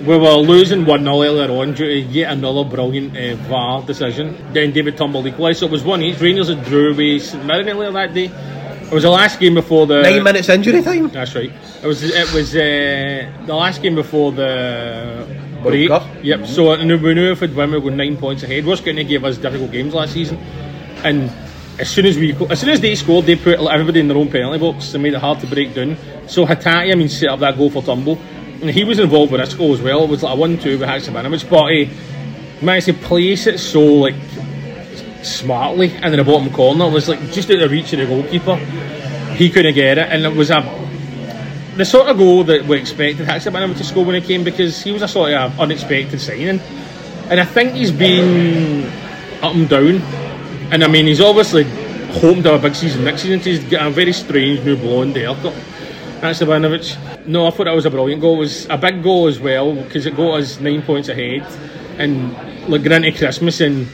we 0.00 0.18
were 0.18 0.34
losing 0.34 0.84
1 0.84 1.04
0 1.04 1.22
earlier 1.22 1.50
on 1.52 1.74
due 1.74 1.86
to 1.86 2.00
yet 2.00 2.32
another 2.32 2.64
brilliant 2.68 3.16
uh, 3.16 3.36
VAR 3.44 3.82
decision. 3.82 4.36
Then 4.52 4.72
David 4.72 4.96
Turnbull 4.96 5.26
equalised, 5.28 5.60
so 5.60 5.66
it 5.66 5.72
was 5.72 5.84
1 5.84 6.02
each. 6.02 6.20
Rangers 6.20 6.48
had 6.48 6.64
drew 6.64 6.94
with 6.96 7.22
St 7.22 7.44
Mirren 7.44 7.68
earlier 7.68 7.92
that 7.92 8.12
day. 8.12 8.28
It 8.92 8.96
was 8.96 9.04
the 9.04 9.10
last 9.10 9.40
game 9.40 9.54
before 9.54 9.86
the. 9.86 10.02
Nine 10.02 10.22
minutes 10.22 10.50
injury 10.50 10.82
time. 10.82 11.08
That's 11.08 11.34
right. 11.34 11.50
It 11.82 11.86
was 11.86 12.02
it 12.02 12.30
was 12.34 12.54
uh, 12.54 13.32
the 13.46 13.54
last 13.54 13.80
game 13.80 13.94
before 13.94 14.32
the 14.32 15.26
break. 15.62 15.88
Yep. 16.22 16.46
So 16.46 16.72
and 16.72 17.02
we 17.02 17.14
knew 17.14 17.32
if 17.32 17.40
we'd 17.40 17.56
win, 17.56 17.70
we 17.70 17.78
were 17.78 17.90
nine 17.90 18.18
points 18.18 18.42
ahead. 18.42 18.66
What's 18.66 18.82
going 18.82 18.98
to 18.98 19.04
give 19.04 19.24
us 19.24 19.38
difficult 19.38 19.72
games 19.72 19.94
last 19.94 20.12
season, 20.12 20.36
and 21.04 21.32
as 21.80 21.88
soon 21.88 22.04
as 22.04 22.18
we 22.18 22.34
as 22.50 22.60
soon 22.60 22.68
as 22.68 22.82
they 22.82 22.94
scored, 22.94 23.24
they 23.24 23.34
put 23.34 23.58
everybody 23.60 24.00
in 24.00 24.08
their 24.08 24.18
own 24.18 24.30
penalty 24.30 24.58
box 24.58 24.92
and 24.92 25.02
made 25.02 25.14
it 25.14 25.20
hard 25.20 25.40
to 25.40 25.46
break 25.46 25.72
down. 25.72 25.96
So 26.26 26.44
Hatate, 26.44 26.92
I 26.92 26.94
mean, 26.94 27.08
set 27.08 27.30
up 27.30 27.40
that 27.40 27.56
goal 27.56 27.70
for 27.70 27.82
Turnbull, 27.82 28.18
and 28.60 28.68
he 28.68 28.84
was 28.84 28.98
involved 28.98 29.32
with 29.32 29.40
this 29.40 29.54
goal 29.54 29.72
as 29.72 29.80
well. 29.80 30.04
It 30.04 30.10
was 30.10 30.22
like 30.22 30.34
a 30.34 30.36
one-two 30.36 30.78
with 30.78 30.86
Haksabanovic, 30.86 31.48
but 31.48 31.72
he 31.72 31.88
managed 32.60 32.86
to 32.88 32.92
place 32.92 33.46
it 33.46 33.58
so 33.58 33.80
like 33.80 34.16
smartly 35.22 35.92
and 35.94 36.06
in 36.06 36.16
the 36.16 36.24
bottom 36.24 36.52
corner. 36.52 36.88
Was 36.88 37.08
like 37.08 37.20
just 37.32 37.50
out 37.50 37.62
of 37.62 37.70
reach 37.70 37.92
of 37.92 38.00
the 38.00 38.06
goalkeeper. 38.06 38.56
He 39.36 39.50
couldn't 39.50 39.74
get 39.74 39.98
it, 39.98 40.08
and 40.10 40.24
it 40.24 40.36
was 40.36 40.50
a 40.50 40.60
the 41.76 41.84
sort 41.84 42.08
of 42.08 42.18
goal 42.18 42.44
that 42.44 42.66
we 42.66 42.78
expected 42.78 43.26
Haksabanovic 43.26 43.78
to 43.78 43.84
score 43.84 44.04
when 44.04 44.20
he 44.20 44.26
came 44.26 44.44
because 44.44 44.82
he 44.82 44.92
was 44.92 45.00
a 45.00 45.08
sort 45.08 45.32
of 45.32 45.58
unexpected 45.58 46.20
signing, 46.20 46.60
and 47.30 47.40
I 47.40 47.44
think 47.44 47.72
he's 47.72 47.90
been 47.90 48.84
up 49.42 49.54
and 49.54 49.68
down. 49.68 50.02
And 50.70 50.84
I 50.84 50.88
mean, 50.88 51.06
he's 51.06 51.20
obviously 51.20 51.64
hoping 51.64 52.42
to 52.42 52.52
have 52.52 52.64
a 52.64 52.68
big 52.68 52.74
season 52.74 53.04
next 53.04 53.22
season. 53.22 53.40
He's 53.40 53.64
got 53.64 53.86
a 53.86 53.90
very 53.90 54.12
strange 54.12 54.64
new 54.64 54.76
blonde 54.76 55.16
haircut. 55.16 55.54
Haksabanovic. 56.20 57.26
No, 57.26 57.46
I 57.46 57.50
thought 57.50 57.64
that 57.64 57.74
was 57.74 57.86
a 57.86 57.90
brilliant 57.90 58.20
goal. 58.20 58.36
It 58.36 58.40
was 58.40 58.66
a 58.66 58.76
big 58.76 59.02
goal 59.02 59.26
as 59.26 59.40
well 59.40 59.74
because 59.74 60.06
it 60.06 60.14
got 60.14 60.40
us 60.40 60.60
nine 60.60 60.82
points 60.82 61.08
ahead, 61.08 61.42
and 61.98 62.32
like 62.68 62.82
going 62.82 63.04
into 63.04 63.18
Christmas 63.18 63.60
and. 63.60 63.88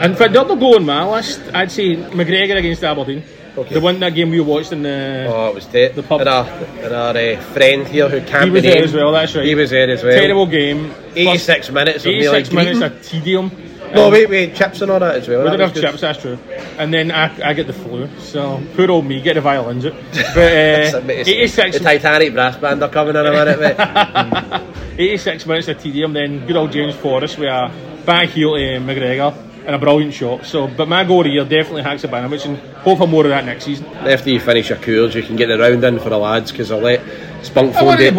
And 0.00 0.16
for 0.16 0.28
the 0.28 0.40
other 0.40 0.56
goal 0.56 0.76
on 0.76 0.86
my 0.86 1.04
list, 1.04 1.42
I'd 1.52 1.70
say 1.70 1.94
McGregor 1.96 2.56
against 2.56 2.82
Aberdeen. 2.82 3.22
Okay. 3.56 3.74
The 3.74 3.80
one 3.80 3.98
that 4.00 4.14
game 4.14 4.30
we 4.30 4.40
watched 4.40 4.72
in 4.72 4.82
the 4.82 5.26
Oh, 5.28 5.48
it 5.48 5.54
was 5.54 5.66
dead. 5.66 5.94
The 5.94 6.02
pub. 6.02 6.20
There 6.20 6.28
are, 6.32 6.46
and 6.46 6.94
our 6.94 7.16
uh, 7.16 7.40
friend 7.52 7.86
here 7.86 8.08
who 8.08 8.20
can't 8.22 8.44
He 8.44 8.50
was 8.50 8.62
there 8.62 8.82
as 8.82 8.94
well, 8.94 9.12
that's 9.12 9.34
right. 9.34 9.44
He 9.44 9.54
was 9.54 9.70
there 9.70 9.90
as 9.90 10.02
well. 10.02 10.18
terrible 10.18 10.46
game. 10.46 10.94
86 11.14 11.70
minutes 11.70 12.06
86 12.06 12.52
minutes 12.52 12.80
of 12.80 13.02
tedium. 13.02 13.50
No, 13.92 14.04
And- 14.04 14.12
wait, 14.12 14.30
wait, 14.30 14.54
chips 14.54 14.80
and 14.80 14.90
all 14.90 15.00
that 15.00 15.16
as 15.16 15.28
well. 15.28 15.42
We 15.42 15.50
didn't 15.50 15.60
have 15.60 15.74
good. 15.74 15.82
chips, 15.82 16.00
that's 16.00 16.20
true. 16.22 16.38
And 16.78 16.94
then 16.94 17.10
I, 17.10 17.50
I 17.50 17.52
get 17.52 17.66
the 17.66 17.72
flu, 17.72 18.08
so 18.20 18.62
poor 18.76 18.90
old 18.90 19.04
me, 19.04 19.20
get 19.20 19.34
the 19.34 19.40
violins 19.40 19.84
out. 19.84 19.94
But 20.12 20.94
uh, 20.94 21.00
bit- 21.00 21.28
86, 21.28 21.78
The 21.78 21.84
Titanic 21.84 22.32
brass 22.32 22.56
band 22.56 22.82
are 22.82 22.88
coming 22.88 23.16
in 23.16 23.26
a 23.26 23.32
minute, 23.32 23.60
mate. 23.60 24.62
86 24.98 25.44
minutes 25.46 25.68
of 25.68 25.82
tedium, 25.82 26.12
then 26.12 26.46
good 26.46 26.56
old 26.56 26.70
James 26.72 26.94
Forrest 26.94 27.36
with 27.36 27.48
a 27.48 27.70
back 28.06 28.28
heel 28.28 28.54
to 28.54 28.60
McGregor 28.78 29.49
and 29.66 29.74
a 29.74 29.78
brilliant 29.78 30.14
shot. 30.14 30.44
So, 30.46 30.66
But 30.66 30.88
my 30.88 31.04
goal 31.04 31.20
of 31.20 31.24
the 31.24 31.30
year 31.30 31.44
definitely 31.44 31.82
Haksabanovic 31.82 32.44
and 32.46 32.56
hope 32.78 32.98
for 32.98 33.06
more 33.06 33.24
of 33.24 33.30
that 33.30 33.44
next 33.44 33.64
season. 33.64 33.86
After 33.86 34.30
you 34.30 34.40
finish 34.40 34.68
your 34.68 34.78
cours, 34.78 35.14
you 35.14 35.22
can 35.22 35.36
get 35.36 35.46
the 35.46 35.58
round 35.58 35.82
in 35.84 35.98
for 35.98 36.08
the 36.10 36.18
lads 36.18 36.50
because 36.50 36.70
I'll 36.70 36.78
let 36.80 37.00
Spunk 37.42 37.74
I 37.74 37.78
phone 37.78 37.86
wanted 37.86 38.04
to 38.04 38.10
date. 38.10 38.16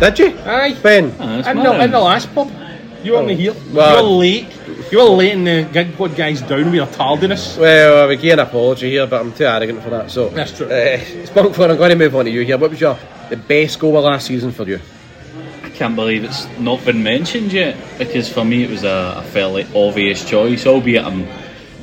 go. 0.00 0.10
Did 0.10 0.18
you? 0.18 0.38
Aye. 0.44 0.76
Ben? 0.82 1.04
in, 1.04 1.18
the, 1.62 1.84
in 1.84 1.90
the 1.90 2.00
last 2.00 2.32
pub. 2.34 2.50
You 3.02 3.12
were 3.12 3.18
only 3.18 3.36
here. 3.36 3.54
well- 3.72 3.96
you 3.98 4.02
were 4.02 4.16
late. 4.18 4.46
You 4.92 4.98
were 4.98 5.04
letting 5.04 5.44
the 5.44 5.68
gig 5.72 5.96
pod 5.96 6.14
guys 6.14 6.40
down 6.42 6.66
with 6.66 6.74
your 6.74 6.86
tardiness. 6.86 7.56
Well, 7.56 8.06
we 8.08 8.16
give 8.16 8.34
an 8.34 8.38
apology 8.46 8.90
here, 8.90 9.06
but 9.06 9.20
I'm 9.20 9.32
too 9.32 9.44
arrogant 9.44 9.82
for 9.82 9.90
that. 9.90 10.10
So 10.10 10.28
That's 10.28 10.56
true. 10.56 10.70
Uh, 10.70 10.98
Spunk 11.26 11.54
phone, 11.54 11.70
I'm 11.70 11.76
going 11.76 11.90
to 11.90 11.96
move 11.96 12.14
on 12.14 12.26
to 12.26 12.30
you 12.30 12.42
here. 12.42 12.56
What 12.58 12.70
was 12.70 12.80
your 12.80 12.96
the 13.28 13.36
best 13.36 13.78
goal 13.78 13.96
of 13.98 14.04
last 14.04 14.26
season 14.26 14.52
for 14.52 14.64
you? 14.64 14.78
Can't 15.74 15.96
believe 15.96 16.24
it's 16.24 16.46
not 16.58 16.84
been 16.84 17.02
mentioned 17.02 17.52
yet 17.52 17.76
because 17.98 18.32
for 18.32 18.44
me 18.44 18.64
it 18.64 18.70
was 18.70 18.84
a, 18.84 19.14
a 19.18 19.22
fairly 19.22 19.66
obvious 19.74 20.28
choice, 20.28 20.66
albeit 20.66 21.04
I'm 21.04 21.26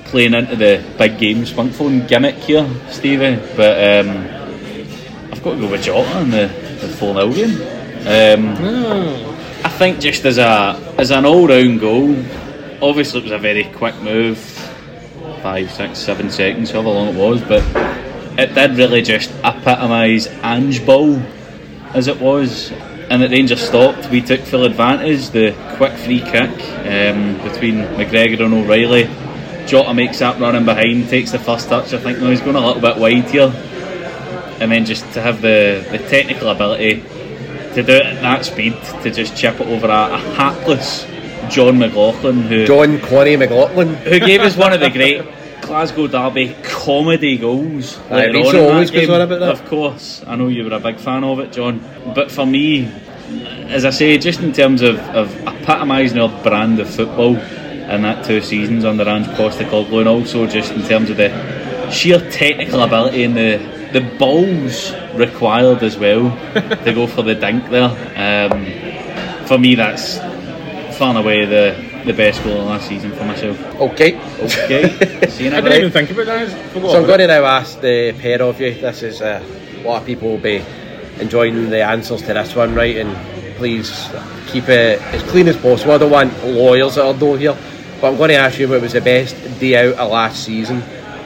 playing 0.06 0.34
into 0.34 0.56
the 0.56 0.84
big 0.97 1.17
game 1.17 1.43
Spunkphone 1.43 2.08
gimmick 2.08 2.36
here, 2.36 2.69
Stevie. 2.89 3.36
But 3.56 4.06
um, 4.06 4.10
I've 5.32 5.43
got 5.43 5.56
to 5.56 5.60
go 5.60 5.71
with 5.71 5.84
Jota 5.84 6.21
in 6.21 6.30
the, 6.32 6.47
the 6.80 6.88
4 6.88 7.13
0 7.15 7.34
game. 7.34 7.62
Um, 8.08 9.36
I 9.63 9.69
think 9.69 9.99
just 9.99 10.25
as 10.25 10.38
a 10.38 10.93
as 10.97 11.12
an 11.12 11.25
all 11.25 11.47
round 11.47 11.80
goal, 11.80 12.12
obviously 12.82 13.19
it 13.19 13.23
was 13.23 13.32
a 13.32 13.38
very 13.38 13.65
quick 13.65 13.95
move 14.01 14.38
five, 15.41 15.71
six, 15.71 15.99
seven 15.99 16.30
seconds, 16.30 16.71
however 16.71 16.89
long 16.89 17.10
it 17.10 17.15
was, 17.15 17.41
but 17.41 17.63
it 18.39 18.54
did 18.54 18.77
really 18.77 19.01
just 19.01 19.32
epitomise 19.43 20.27
Ange 20.43 20.86
Ball 20.86 21.21
as 21.93 22.08
it 22.08 22.19
was. 22.19 22.71
And 23.12 23.24
at 23.24 23.32
Rangers 23.32 23.60
stopped, 23.62 24.10
we 24.10 24.21
took 24.21 24.39
full 24.39 24.63
advantage. 24.63 25.32
The 25.32 25.54
quick 25.76 25.91
free 25.97 26.21
kick 26.21 26.50
um, 26.88 27.36
between 27.43 27.84
McGregor 28.00 28.45
and 28.45 28.54
O'Riley. 28.54 29.04
Jota 29.67 29.93
makes 29.93 30.19
that 30.19 30.39
running 30.39 30.63
behind, 30.63 31.10
takes 31.10 31.32
the 31.34 31.39
first 31.39 31.67
touch. 31.67 31.93
I 31.93 31.97
think 31.97 32.19
no, 32.19 32.30
he's 32.30 32.39
going 32.39 32.56
a 32.56 32.65
little 32.65 32.82
bit 32.82 32.95
wide 32.95 33.30
here. 33.30 33.52
And 34.62 34.71
then 34.71 34.86
just 34.86 35.04
to 35.12 35.21
have 35.21 35.41
the, 35.41 35.86
the 35.91 35.97
technical 35.97 36.47
ability 36.47 37.02
to 37.74 37.84
do 37.84 37.95
it 37.95 38.06
at 38.06 38.21
that 38.21 38.45
speed, 38.45 38.78
to 39.04 39.12
just 39.12 39.36
chip 39.36 39.60
it 39.60 39.67
over 39.67 39.88
a, 39.88 40.13
a 40.13 40.17
hapless 40.17 41.06
Jon 41.54 41.80
McLaughlin, 41.80 42.43
who 42.43 42.65
John 42.65 42.97
Connie 43.02 43.36
McLaughlin. 43.36 43.93
who 43.95 44.21
gave 44.21 44.39
us 44.39 44.56
one 44.56 44.71
of 44.71 44.80
the 44.80 44.89
great 44.89 45.26
Glasgow 45.71 46.05
Derby 46.05 46.53
comedy 46.63 47.38
goals. 47.38 47.97
Aye, 48.10 48.25
Rachel 48.25 48.45
on 48.49 48.55
in 48.55 48.62
that 48.62 48.73
always 48.73 48.91
goes 48.91 49.10
on 49.10 49.21
about 49.21 49.39
that. 49.39 49.51
Of 49.53 49.65
course, 49.69 50.21
I 50.27 50.36
know 50.36 50.49
you 50.49 50.65
were 50.65 50.73
a 50.73 50.81
big 50.81 50.97
fan 50.97 51.23
of 51.23 51.39
it, 51.39 51.53
John. 51.53 51.79
But 52.13 52.29
for 52.29 52.45
me, 52.45 52.91
as 53.69 53.86
I 53.86 53.91
say, 53.91 54.17
just 54.17 54.41
in 54.41 54.51
terms 54.51 54.81
of, 54.81 54.99
of 54.99 55.34
epitomising 55.47 56.19
our 56.19 56.43
brand 56.43 56.81
of 56.81 56.89
football 56.89 57.38
in 57.38 58.01
that 58.01 58.25
two 58.25 58.41
seasons 58.41 58.84
under 58.84 59.07
Ange 59.07 59.27
Postecoglou, 59.27 59.99
and 59.99 60.10
also 60.10 60.45
just 60.45 60.73
in 60.73 60.84
terms 60.84 61.10
of 61.10 61.15
the 61.15 61.89
sheer 61.89 62.19
technical 62.31 62.81
ability 62.81 63.23
and 63.23 63.38
the 63.38 63.57
the 63.93 64.01
balls 64.19 64.93
required 65.13 65.84
as 65.84 65.97
well 65.97 66.31
to 66.84 66.91
go 66.93 67.07
for 67.07 67.21
the 67.21 67.36
dink 67.36 67.69
there. 67.69 67.91
Um, 68.17 69.47
for 69.47 69.57
me, 69.57 69.75
that's 69.75 70.17
far 70.97 71.15
and 71.15 71.17
away 71.17 71.45
the 71.45 71.90
the 72.05 72.13
best 72.13 72.43
goal 72.43 72.61
of 72.61 72.67
last 72.67 72.87
season 72.87 73.11
for 73.11 73.23
myself. 73.25 73.59
Okay. 73.75 74.15
Okay. 74.39 75.27
See 75.29 75.45
you 75.45 75.49
I 75.49 75.61
next 75.61 75.63
didn't 75.63 75.73
even 75.73 75.91
think 75.91 76.11
about 76.11 76.25
that. 76.25 76.73
So 76.73 76.97
I'm 76.97 77.05
going 77.05 77.19
to 77.19 77.27
now 77.27 77.45
ask 77.45 77.79
the 77.79 78.13
pair 78.19 78.41
of 78.41 78.59
you. 78.59 78.73
This 78.73 79.03
is 79.03 79.21
uh, 79.21 79.43
a 79.77 79.83
lot 79.83 80.01
of 80.01 80.07
people 80.07 80.29
will 80.29 80.37
be 80.37 80.63
enjoying 81.19 81.69
the 81.69 81.83
answers 81.83 82.21
to 82.21 82.33
this 82.33 82.55
one, 82.55 82.73
right? 82.73 82.97
And 82.97 83.15
please 83.57 84.09
keep 84.47 84.67
it 84.69 85.01
as 85.01 85.21
clean 85.23 85.47
as 85.47 85.57
possible. 85.57 85.93
I 85.93 85.97
don't 85.97 86.11
want 86.11 86.43
lawyers 86.43 86.97
at 86.97 87.05
our 87.05 87.13
door 87.13 87.37
here, 87.37 87.55
but 87.99 88.11
I'm 88.11 88.17
going 88.17 88.29
to 88.29 88.35
ask 88.35 88.59
you 88.59 88.67
what 88.67 88.81
was 88.81 88.93
the 88.93 89.01
best 89.01 89.35
day 89.59 89.89
out 89.89 89.99
of 89.99 90.11
last 90.11 90.43
season. 90.43 90.79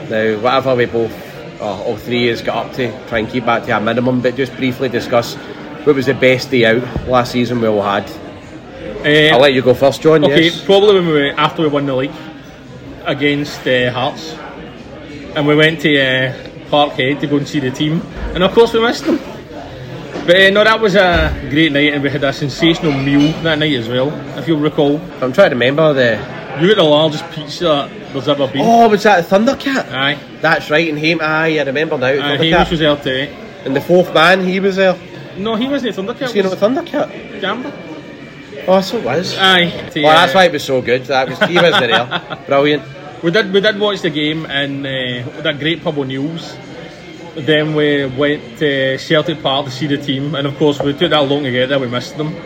Now, 0.09 0.38
whatever 0.39 0.75
we 0.75 0.85
both, 0.85 1.13
uh, 1.61 1.83
all 1.83 1.97
three, 1.97 2.27
has 2.27 2.41
got 2.41 2.67
up 2.67 2.73
to, 2.73 3.07
try 3.07 3.19
and 3.19 3.29
keep 3.29 3.45
that 3.45 3.65
to 3.65 3.77
a 3.77 3.81
minimum. 3.81 4.21
But 4.21 4.35
just 4.35 4.55
briefly 4.55 4.89
discuss 4.89 5.35
what 5.85 5.95
was 5.95 6.07
the 6.07 6.13
best 6.13 6.51
day 6.51 6.65
out 6.65 7.07
last 7.07 7.31
season 7.31 7.61
we 7.61 7.67
all 7.67 7.81
had. 7.81 8.09
Uh, 9.06 9.34
I'll 9.34 9.39
let 9.39 9.54
you 9.54 9.62
go 9.62 9.74
first, 9.74 10.02
John. 10.02 10.24
Okay, 10.26 10.46
Yes. 10.46 10.63
probably 10.65 10.96
when 10.96 11.08
we 11.08 11.13
were, 11.13 11.34
after 11.38 11.62
we 11.62 11.68
won 11.68 11.86
the 11.86 11.96
league 11.96 12.12
against 13.06 13.65
uh, 13.68 13.91
Hearts, 13.91 14.34
and 15.36 15.46
we 15.46 15.56
went 15.56 15.82
to 15.82 15.91
uh, 16.00 16.34
Parkhead 16.72 17.20
to 17.22 17.28
go 17.28 17.38
and 17.38 17.48
see 17.48 17.60
the 17.60 17.72
team, 17.72 18.02
and 18.34 18.44
of 18.44 18.52
course 18.54 18.74
we 18.74 18.82
missed 18.82 19.06
them. 19.06 19.20
But 20.26 20.36
uh, 20.38 20.50
no, 20.50 20.63
that 20.63 20.80
was 20.80 20.96
a 20.96 21.32
great 21.52 21.72
night, 21.72 21.94
and 21.94 22.02
we 22.02 22.10
had 22.10 22.24
a 22.24 22.34
sensational 22.34 22.94
meal 22.94 23.32
that 23.44 23.60
night 23.60 23.74
as 23.76 23.88
well. 23.88 24.10
If 24.39 24.48
you'll 24.48 24.60
recall, 24.60 25.00
I'm 25.22 25.32
trying 25.34 25.52
to 25.52 25.56
remember 25.56 25.94
the. 25.94 26.18
you 26.60 26.68
got 26.70 26.78
the 26.78 26.84
largest 26.84 27.30
pizza 27.32 27.88
there's 28.12 28.28
ever 28.28 28.48
been. 28.48 28.62
Oh, 28.63 28.89
was 28.89 29.04
that 29.04 29.26
Thundercat? 29.26 29.91
Aye, 29.91 30.18
That's 30.41 30.72
right, 30.72 30.89
and 30.89 30.98
Ham. 30.98 31.20
Aye, 31.22 31.60
I 31.60 31.63
remember 31.63 31.98
now. 32.00 32.08
uh. 32.08 32.38
Hamish 32.38 32.72
was 32.72 32.80
there 32.80 32.96
too. 32.98 33.32
And 33.65 33.76
the 33.76 33.82
fourth 33.82 34.12
man, 34.15 34.44
he 34.44 34.60
was 34.60 34.78
there. 34.78 34.98
No, 35.38 35.56
he 35.56 35.68
wasn't 35.68 35.96
a 35.96 36.02
Thundercat. 36.02 36.22
Was 36.22 36.34
he 36.34 36.41
not 36.41 36.54
a 36.54 36.56
Thundercat? 36.56 37.39
Gamble. 37.41 37.72
Oh, 38.67 38.82
so 38.82 38.97
it 38.97 39.04
was. 39.06 39.38
Aye. 39.38 39.89
to, 39.91 40.04
well, 40.04 40.15
that's 40.15 40.34
why 40.34 40.45
it 40.45 40.51
was 40.51 40.63
so 40.63 40.82
good. 40.82 41.06
That 41.06 41.30
was 41.30 41.39
he 41.49 41.56
wasn't 41.56 41.91
there. 41.91 42.38
Brilliant. 42.47 42.84
We 43.23 43.32
did 43.32 43.51
we 43.54 43.62
did 43.62 43.80
watch 43.80 44.01
the 44.01 44.10
game 44.10 44.45
in 44.45 44.86
uh, 44.86 45.41
that 45.41 45.60
great 45.60 45.84
pub 45.84 45.97
O'Neill's. 45.97 46.56
Then 47.36 47.75
we 47.75 48.06
went 48.06 48.58
to 48.60 48.97
Celtic 48.97 49.41
Park 49.43 49.65
to 49.65 49.71
see 49.71 49.88
the 49.88 49.97
team, 49.97 50.36
and 50.36 50.47
of 50.47 50.56
course 50.58 50.82
we 50.82 50.93
took 50.93 51.10
that 51.12 51.19
long 51.19 51.43
to 51.43 51.51
get 51.51 51.67
there. 51.69 51.80
We 51.80 51.88
missed 51.88 52.17
them. 52.17 52.34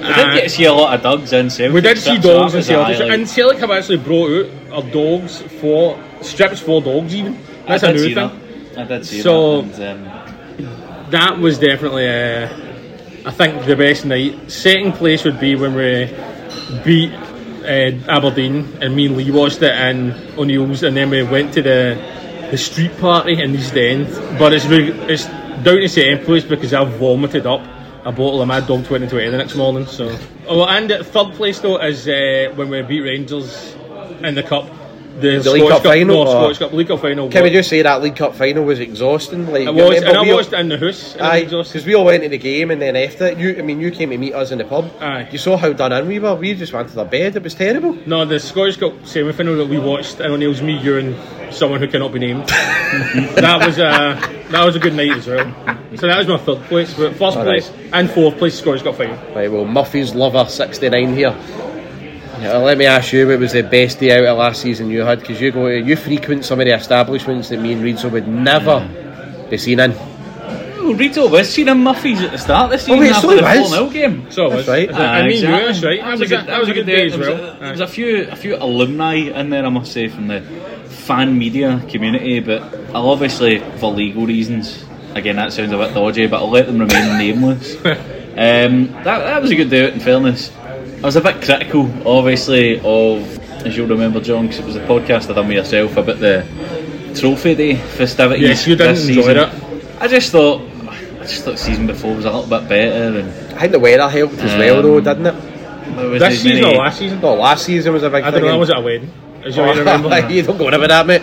We 0.00 0.06
did 0.16 0.34
get 0.34 0.42
to 0.44 0.48
see 0.48 0.64
a 0.64 0.72
lot 0.72 0.94
of 0.94 1.02
dogs 1.02 1.32
in 1.34 1.50
Celtic. 1.50 1.74
We 1.74 1.80
did 1.82 1.98
see 1.98 2.16
dogs 2.18 2.54
in 2.54 2.58
was 2.58 2.66
Celtic, 2.66 2.96
highlight. 2.96 3.10
and 3.12 3.28
Celtic 3.28 3.58
have 3.58 3.70
actually 3.70 3.98
brought 3.98 4.30
out 4.30 4.50
our 4.72 4.90
dogs 4.90 5.42
for 5.60 6.02
strips 6.22 6.58
for 6.58 6.80
dogs. 6.80 7.14
Even 7.14 7.38
that's 7.66 7.84
I 7.84 7.90
a 7.90 7.92
did 7.92 7.96
new 8.00 8.08
see 8.08 8.14
thing. 8.14 8.72
that. 8.74 8.78
I 8.78 8.84
did 8.84 9.06
see 9.06 9.20
So- 9.20 9.60
that. 9.62 9.78
And, 9.78 10.06
um, 10.06 11.10
That 11.10 11.38
was 11.38 11.58
definitely, 11.58 12.08
uh, 12.08 12.48
I 13.26 13.30
think, 13.30 13.66
the 13.66 13.76
best 13.76 14.04
night. 14.04 14.50
Second 14.50 14.94
place 14.94 15.24
would 15.24 15.38
be 15.38 15.54
when 15.54 15.74
we 15.74 16.06
beat 16.84 17.12
uh, 17.64 17.92
Aberdeen, 18.08 18.78
and 18.80 18.96
me 18.96 19.06
and 19.06 19.16
Lee 19.16 19.30
watched 19.30 19.62
it 19.62 19.74
in 19.74 20.12
O'Neill's, 20.38 20.82
and 20.82 20.96
then 20.96 21.10
we 21.10 21.22
went 21.22 21.52
to 21.54 21.62
the 21.62 22.18
the 22.50 22.58
street 22.58 22.96
party 22.98 23.40
in 23.40 23.54
East 23.54 23.76
End. 23.76 24.06
But 24.38 24.52
it's 24.52 24.66
re- 24.66 24.92
it's 25.08 25.26
down 25.26 25.80
to 25.80 25.88
second 25.88 26.24
place 26.24 26.44
because 26.44 26.72
I 26.72 26.84
vomited 26.84 27.46
up 27.46 27.60
a 28.04 28.12
bottle 28.12 28.40
of 28.42 28.48
Mad 28.48 28.66
Dog 28.66 28.80
2020 28.80 29.30
the 29.30 29.36
next 29.36 29.54
morning. 29.54 29.86
So, 29.86 30.16
oh, 30.48 30.64
and 30.64 30.90
third 30.90 31.32
place 31.34 31.60
though 31.60 31.78
is 31.78 32.08
uh, 32.08 32.52
when 32.54 32.70
we 32.70 32.82
beat 32.82 33.02
Rangers 33.02 33.74
in 34.22 34.34
the 34.34 34.42
cup. 34.42 34.66
The, 35.20 35.38
The 35.38 35.50
League 35.50 35.68
Cup 35.68 35.82
final, 35.82 36.24
no, 36.24 36.30
or- 36.30 36.54
Scottish 36.54 36.58
Cup, 36.58 36.72
League 36.72 36.88
Cup 36.88 37.00
final. 37.00 37.28
Can 37.30 37.42
we 37.42 37.50
just 37.50 37.68
say 37.68 37.82
that 37.82 38.02
League 38.02 38.16
Cup 38.16 38.34
final 38.34 38.64
was 38.64 38.80
exhausting? 38.80 39.46
Like 39.50 39.68
It 39.68 39.74
was, 39.74 39.96
and 40.02 40.08
I 40.16 40.16
all- 40.28 40.34
watched 40.34 40.52
it 40.52 40.58
in 40.60 40.68
the 40.68 40.78
house. 40.78 41.14
and 41.16 41.24
it 41.24 41.52
was 41.54 41.68
Aye, 41.68 41.70
because 41.72 41.86
we 41.86 41.94
all 41.94 42.04
went 42.04 42.22
to 42.22 42.28
the 42.28 42.38
game 42.38 42.70
and 42.70 42.80
then 42.80 42.96
after 42.96 43.26
it, 43.26 43.38
you, 43.38 43.56
I 43.58 43.62
mean, 43.62 43.80
you 43.80 43.90
came 43.90 44.10
to 44.10 44.18
meet 44.18 44.34
us 44.34 44.50
in 44.50 44.58
the 44.58 44.64
pub. 44.64 44.90
Aye. 45.00 45.28
You 45.30 45.38
saw 45.38 45.56
how 45.56 45.72
done 45.72 45.92
in 45.92 46.06
we 46.08 46.18
were. 46.18 46.34
We 46.34 46.54
just 46.54 46.72
went 46.72 46.88
to 46.88 46.94
their 46.96 47.04
bed. 47.04 47.36
It 47.36 47.42
was 47.42 47.54
terrible. 47.54 47.96
No, 48.06 48.24
the 48.24 48.40
Scottish 48.40 48.76
Cup 48.76 48.94
semi 49.06 49.32
final 49.32 49.56
that 49.56 49.68
we 49.68 49.78
watched, 49.78 50.20
and 50.20 50.32
O'Neill's 50.32 50.62
me, 50.62 50.78
you, 50.78 50.98
and 50.98 51.16
someone 51.54 51.80
who 51.80 51.88
cannot 51.88 52.12
be 52.12 52.18
named. 52.20 52.46
that 52.48 53.66
was 53.66 53.78
a 53.78 54.18
that 54.50 54.64
was 54.64 54.76
a 54.76 54.78
good 54.78 54.94
night 54.94 55.10
as 55.12 55.26
well. 55.26 55.46
So 55.96 56.06
that 56.06 56.18
was 56.18 56.28
my 56.28 56.38
third 56.38 56.62
place, 56.68 56.94
but 56.94 57.10
first 57.16 57.36
All 57.36 57.44
place 57.44 57.70
and 57.92 58.08
fourth 58.10 58.38
place 58.38 58.58
Scottish 58.58 58.82
Cup 58.82 58.94
final. 58.96 59.16
Right, 59.34 59.50
well, 59.50 59.64
Murphy's 59.64 60.14
lover 60.14 60.44
sixty 60.48 60.88
nine 60.88 61.14
here. 61.16 61.30
Yeah, 62.40 62.56
let 62.56 62.78
me 62.78 62.86
ask 62.86 63.12
you, 63.12 63.26
what 63.26 63.38
was 63.38 63.52
the 63.52 63.62
best 63.62 64.00
day 64.00 64.16
out 64.18 64.24
of 64.24 64.38
last 64.38 64.62
season 64.62 64.90
you 64.90 65.02
had? 65.02 65.20
Because 65.20 65.40
you 65.40 65.50
go, 65.52 65.66
you 65.66 65.94
frequent 65.96 66.44
some 66.44 66.58
of 66.60 66.66
the 66.66 66.74
establishments 66.74 67.50
that 67.50 67.60
me 67.60 67.72
and 67.72 67.82
Reidzo 67.82 68.10
would 68.10 68.26
never 68.28 68.80
be 69.50 69.58
seen 69.58 69.78
in. 69.80 69.92
well, 69.92 70.94
Rito 70.94 71.28
was 71.28 71.50
seen 71.52 71.68
in 71.68 71.78
Murphy's 71.78 72.20
at 72.22 72.30
the 72.30 72.38
start 72.38 72.64
of 72.66 72.70
the 72.70 72.78
season 72.78 72.94
Oh, 72.94 73.00
wait, 73.00 73.10
after 73.10 73.28
so 73.28 73.36
the 73.36 73.52
he 73.52 73.58
was. 73.60 73.68
4 73.68 73.76
0 73.76 73.90
game. 73.90 74.30
So 74.30 74.46
it 74.46 74.54
was. 74.56 74.66
That's 74.66 74.68
right. 74.68 74.92
I, 74.94 75.18
I 75.18 75.22
mean, 75.22 75.32
exactly. 75.32 75.58
you, 75.60 75.66
that's 75.66 75.82
right. 75.84 76.00
That 76.00 76.10
was, 76.18 76.20
a, 76.22 76.26
that 76.46 76.60
was 76.60 76.68
a 76.68 76.72
good 76.72 76.86
day 76.86 77.06
as 77.06 77.12
There 77.12 77.18
was 77.20 77.28
well. 77.28 77.50
a- 77.56 77.58
There 77.58 77.70
was 77.72 77.80
a 77.80 77.86
few, 77.86 78.28
a 78.30 78.36
few 78.36 78.56
alumni 78.56 79.14
in 79.16 79.50
there, 79.50 79.66
I 79.66 79.68
must 79.68 79.92
say, 79.92 80.08
from 80.08 80.28
the 80.28 80.40
fan 80.88 81.36
media 81.36 81.84
community, 81.90 82.40
but 82.40 82.62
I'll 82.94 83.10
obviously, 83.10 83.58
for 83.78 83.92
legal 83.92 84.26
reasons, 84.26 84.84
again 85.14 85.36
that 85.36 85.52
sounds 85.52 85.72
a 85.72 85.76
bit 85.76 85.92
dodgy, 85.92 86.26
but 86.28 86.38
I'll 86.38 86.50
let 86.50 86.66
them 86.66 86.78
remain 86.78 87.18
nameless. 87.18 87.76
Um, 88.30 88.92
that, 88.92 89.04
that 89.04 89.42
was 89.42 89.50
a 89.50 89.56
good 89.56 89.68
day 89.70 89.86
out, 89.88 89.92
in 89.92 89.98
fairness. 90.00 90.50
I 91.02 91.06
was 91.06 91.16
a 91.16 91.20
bit 91.22 91.40
critical, 91.42 91.88
obviously, 92.06 92.78
of, 92.80 93.38
as 93.66 93.76
you'll 93.76 93.88
remember, 93.88 94.20
John, 94.20 94.46
because 94.46 94.60
it 94.60 94.66
was 94.66 94.76
a 94.76 94.86
podcast 94.86 95.30
I 95.30 95.34
done 95.34 95.48
with 95.48 95.56
yourself 95.56 95.96
about 95.96 96.18
the 96.18 96.44
trophy 97.18 97.54
day 97.54 97.76
festivities. 97.76 98.42
Yes, 98.48 98.66
you 98.66 98.76
didn't 98.76 98.94
this 98.96 99.08
enjoy 99.08 99.22
season. 99.22 99.38
it. 99.38 99.84
I 100.02 100.08
just 100.08 100.30
thought, 100.30 100.60
I 100.60 101.22
just 101.22 101.44
thought 101.44 101.52
the 101.52 101.56
season 101.56 101.86
before 101.86 102.14
was 102.14 102.26
a 102.26 102.30
little 102.30 102.42
bit 102.60 102.68
better, 102.68 103.18
and 103.18 103.28
I 103.56 103.60
think 103.60 103.72
the 103.72 103.78
weather 103.78 104.08
helped 104.10 104.34
as 104.38 104.58
well, 104.58 104.76
Um, 104.78 104.82
though, 104.82 105.00
didn't 105.14 105.26
it? 105.26 106.10
was 106.10 106.20
This 106.20 106.42
season 106.42 106.62
many- 106.62 106.76
or 106.76 106.78
last 106.78 106.98
season? 106.98 107.20
No, 107.20 107.34
last 107.34 107.64
season 107.64 107.92
was 107.94 108.02
a 108.02 108.10
big 108.10 108.22
I 108.22 108.30
thing. 108.30 108.40
don't 108.42 108.48
know. 108.50 108.54
I 108.54 108.58
was 108.58 108.70
at 108.70 108.76
a 108.76 108.80
wedding. 108.82 109.10
As 109.44 109.56
you 109.56 109.62
might 109.62 109.76
remember. 109.78 110.28
you 110.30 110.42
don't 110.42 110.58
go 110.58 110.66
on 110.66 110.74
about 110.74 110.88
that, 110.88 111.06
mate. 111.06 111.22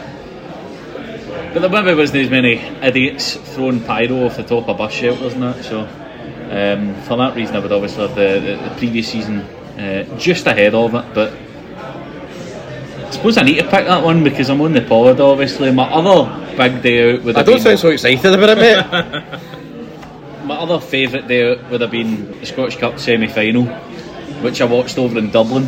But 1.53 1.59
there 1.61 1.69
maybe 1.69 1.93
wasn't 1.97 2.23
as 2.23 2.29
many 2.31 2.55
idiots 2.81 3.35
throwing 3.53 3.79
pyro 3.81 4.25
off 4.25 4.37
the 4.37 4.43
top 4.43 4.67
of 4.69 4.77
bus 4.77 4.91
shelters 4.91 5.33
and 5.33 5.43
that. 5.43 5.63
So 5.63 5.81
um, 5.81 6.95
for 7.03 7.15
that 7.17 7.35
reason, 7.35 7.55
I 7.55 7.59
would 7.59 7.71
obviously 7.71 8.07
have 8.07 8.15
the, 8.15 8.39
the, 8.39 8.69
the 8.69 8.75
previous 8.77 9.07
season 9.11 9.45
uh, 9.77 10.03
just 10.17 10.45
ahead 10.47 10.73
of 10.73 10.93
it. 10.93 11.05
But 11.13 11.33
I 13.07 13.11
suppose 13.11 13.37
I 13.37 13.43
need 13.43 13.55
to 13.55 13.63
pick 13.63 13.85
that 13.85 14.03
one 14.03 14.23
because 14.23 14.49
I'm 14.49 14.61
on 14.61 14.73
the 14.73 14.81
pod. 14.81 15.19
Obviously, 15.19 15.71
my 15.71 15.89
other 15.91 16.55
big 16.57 16.81
day 16.81 17.13
out 17.13 17.23
would 17.23 17.37
I 17.37 17.43
don't 17.43 17.59
sound 17.61 17.79
so 17.79 17.89
excited 17.89 18.33
about 18.33 18.57
it, 18.57 18.59
mate. 18.59 19.39
my 20.45 20.55
other 20.55 20.79
favourite 20.79 21.27
day 21.27 21.51
out 21.51 21.69
would 21.69 21.81
have 21.81 21.91
been 21.91 22.39
the 22.39 22.45
Scottish 22.45 22.77
Cup 22.77 22.99
semi 22.99 23.27
final, 23.27 23.65
which 24.41 24.61
I 24.61 24.65
watched 24.65 24.97
over 24.97 25.17
in 25.19 25.31
Dublin. 25.31 25.67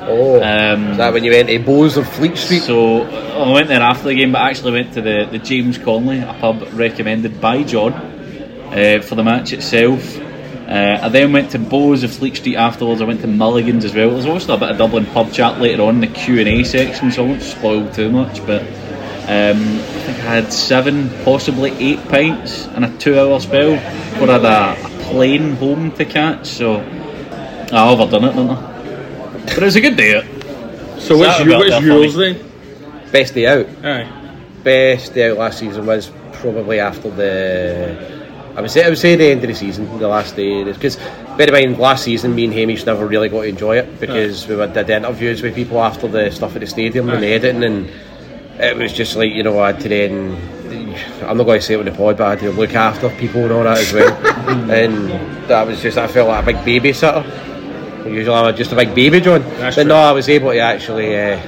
Oh, 0.00 0.36
Um, 0.42 0.92
is 0.92 0.96
that 0.98 1.12
when 1.12 1.22
you 1.24 1.30
went 1.32 1.48
to 1.48 1.58
Bowes 1.58 1.96
of 1.98 2.08
Fleet 2.08 2.36
Street? 2.36 2.62
So 2.62 3.02
I 3.02 3.52
went 3.52 3.68
there 3.68 3.82
after 3.82 4.04
the 4.08 4.14
game, 4.14 4.32
but 4.32 4.40
I 4.40 4.50
actually 4.50 4.72
went 4.72 4.94
to 4.94 5.02
the, 5.02 5.28
the 5.30 5.38
James 5.38 5.76
Conley, 5.76 6.20
a 6.20 6.34
pub 6.40 6.66
recommended 6.72 7.40
by 7.40 7.62
John 7.62 7.92
uh, 7.92 9.02
for 9.02 9.16
the 9.16 9.24
match 9.24 9.52
itself. 9.52 10.16
Uh, 10.68 10.98
I 11.00 11.08
then 11.08 11.32
went 11.32 11.52
to 11.52 11.58
Bowes 11.58 12.02
of 12.02 12.12
Fleet 12.12 12.36
Street 12.36 12.56
afterwards. 12.56 13.00
I 13.00 13.04
went 13.04 13.22
to 13.22 13.26
Mulligan's 13.26 13.86
as 13.86 13.94
well. 13.94 14.10
There's 14.10 14.26
also 14.26 14.54
a 14.54 14.58
bit 14.58 14.70
of 14.70 14.76
Dublin 14.76 15.06
pub 15.06 15.32
chat 15.32 15.58
later 15.58 15.82
on 15.84 15.94
in 15.94 16.00
the 16.02 16.06
Q 16.08 16.38
and 16.40 16.48
A 16.48 16.62
section, 16.62 17.10
so 17.10 17.24
I 17.24 17.28
won't 17.28 17.42
spoil 17.42 17.90
too 17.90 18.10
much. 18.10 18.44
But 18.46 18.60
um, 18.60 19.56
I 19.56 20.02
think 20.04 20.18
I 20.18 20.34
had 20.34 20.52
seven, 20.52 21.08
possibly 21.24 21.70
eight 21.78 22.06
pints 22.08 22.66
in 22.66 22.84
a 22.84 22.98
two-hour 22.98 23.40
spell 23.40 23.76
before 24.10 24.28
I 24.28 24.32
had 24.38 24.44
a, 24.44 24.84
a 24.84 25.04
plane 25.04 25.56
home 25.56 25.90
to 25.92 26.04
catch. 26.04 26.46
So 26.46 26.80
I 26.80 27.88
overdone 27.88 28.24
it, 28.24 28.32
didn't 28.32 28.50
I? 28.50 29.42
But 29.46 29.58
it 29.58 29.62
was 29.62 29.76
a 29.76 29.80
good 29.80 29.96
day. 29.96 30.20
So 30.98 31.14
Is 31.14 31.20
what's, 31.20 31.38
that 31.38 31.46
your, 31.46 31.56
about 31.56 31.70
what's 31.70 31.86
yours 31.86 32.14
then? 32.14 33.10
Best 33.10 33.32
day 33.32 33.46
out. 33.46 33.66
Aye. 33.82 34.34
Best 34.62 35.14
day 35.14 35.30
out 35.30 35.38
last 35.38 35.60
season 35.60 35.86
was 35.86 36.10
probably 36.32 36.78
after 36.78 37.08
the. 37.08 38.17
I 38.58 38.60
would 38.60 38.72
say 38.72 38.84
I 38.84 38.88
would 38.88 38.98
say 38.98 39.14
the 39.14 39.26
end 39.26 39.44
of 39.44 39.48
the 39.48 39.54
season, 39.54 39.86
the 40.00 40.08
last 40.08 40.34
day, 40.34 40.64
because 40.64 40.96
bear 41.36 41.46
in 41.46 41.52
mind 41.70 41.78
last 41.78 42.02
season 42.02 42.34
me 42.34 42.44
and 42.44 42.52
Hamish 42.52 42.84
never 42.84 43.06
really 43.06 43.28
got 43.28 43.42
to 43.42 43.46
enjoy 43.46 43.78
it 43.78 44.00
because 44.00 44.48
we 44.48 44.56
did 44.56 44.90
interviews 44.90 45.42
with 45.42 45.54
people 45.54 45.80
after 45.80 46.08
the 46.08 46.28
stuff 46.32 46.56
at 46.56 46.62
the 46.62 46.66
stadium 46.66 47.08
and 47.08 47.22
the 47.22 47.28
editing 47.28 47.62
and 47.62 47.88
it 48.58 48.76
was 48.76 48.92
just 48.92 49.14
like 49.14 49.30
you 49.30 49.44
know 49.44 49.60
I 49.60 49.70
had 49.70 49.80
to 49.82 49.88
then 49.88 50.34
I'm 51.24 51.36
not 51.36 51.44
going 51.44 51.60
to 51.60 51.64
say 51.64 51.74
it 51.74 51.78
on 51.78 51.84
the 51.84 51.92
pod 51.92 52.16
but 52.16 52.26
I 52.26 52.30
had 52.30 52.40
to 52.40 52.50
look 52.50 52.74
after 52.74 53.10
people 53.10 53.42
and 53.42 53.52
all 53.52 53.62
that 53.62 53.78
as 53.78 53.92
well. 53.92 54.12
And 54.72 55.08
that 55.48 55.64
was 55.64 55.80
just 55.80 55.96
I 55.96 56.08
felt 56.08 56.26
like 56.28 56.42
a 56.42 56.64
big 56.64 56.82
babysitter. 56.82 57.24
Usually 58.12 58.36
I'm 58.36 58.56
just 58.56 58.72
a 58.72 58.74
big 58.74 58.92
baby 58.92 59.20
John. 59.20 59.42
That's 59.42 59.76
but 59.76 59.82
true. 59.82 59.90
no 59.90 59.94
I 59.98 60.10
was 60.10 60.28
able 60.28 60.50
to 60.50 60.58
actually 60.58 61.16
uh, 61.16 61.38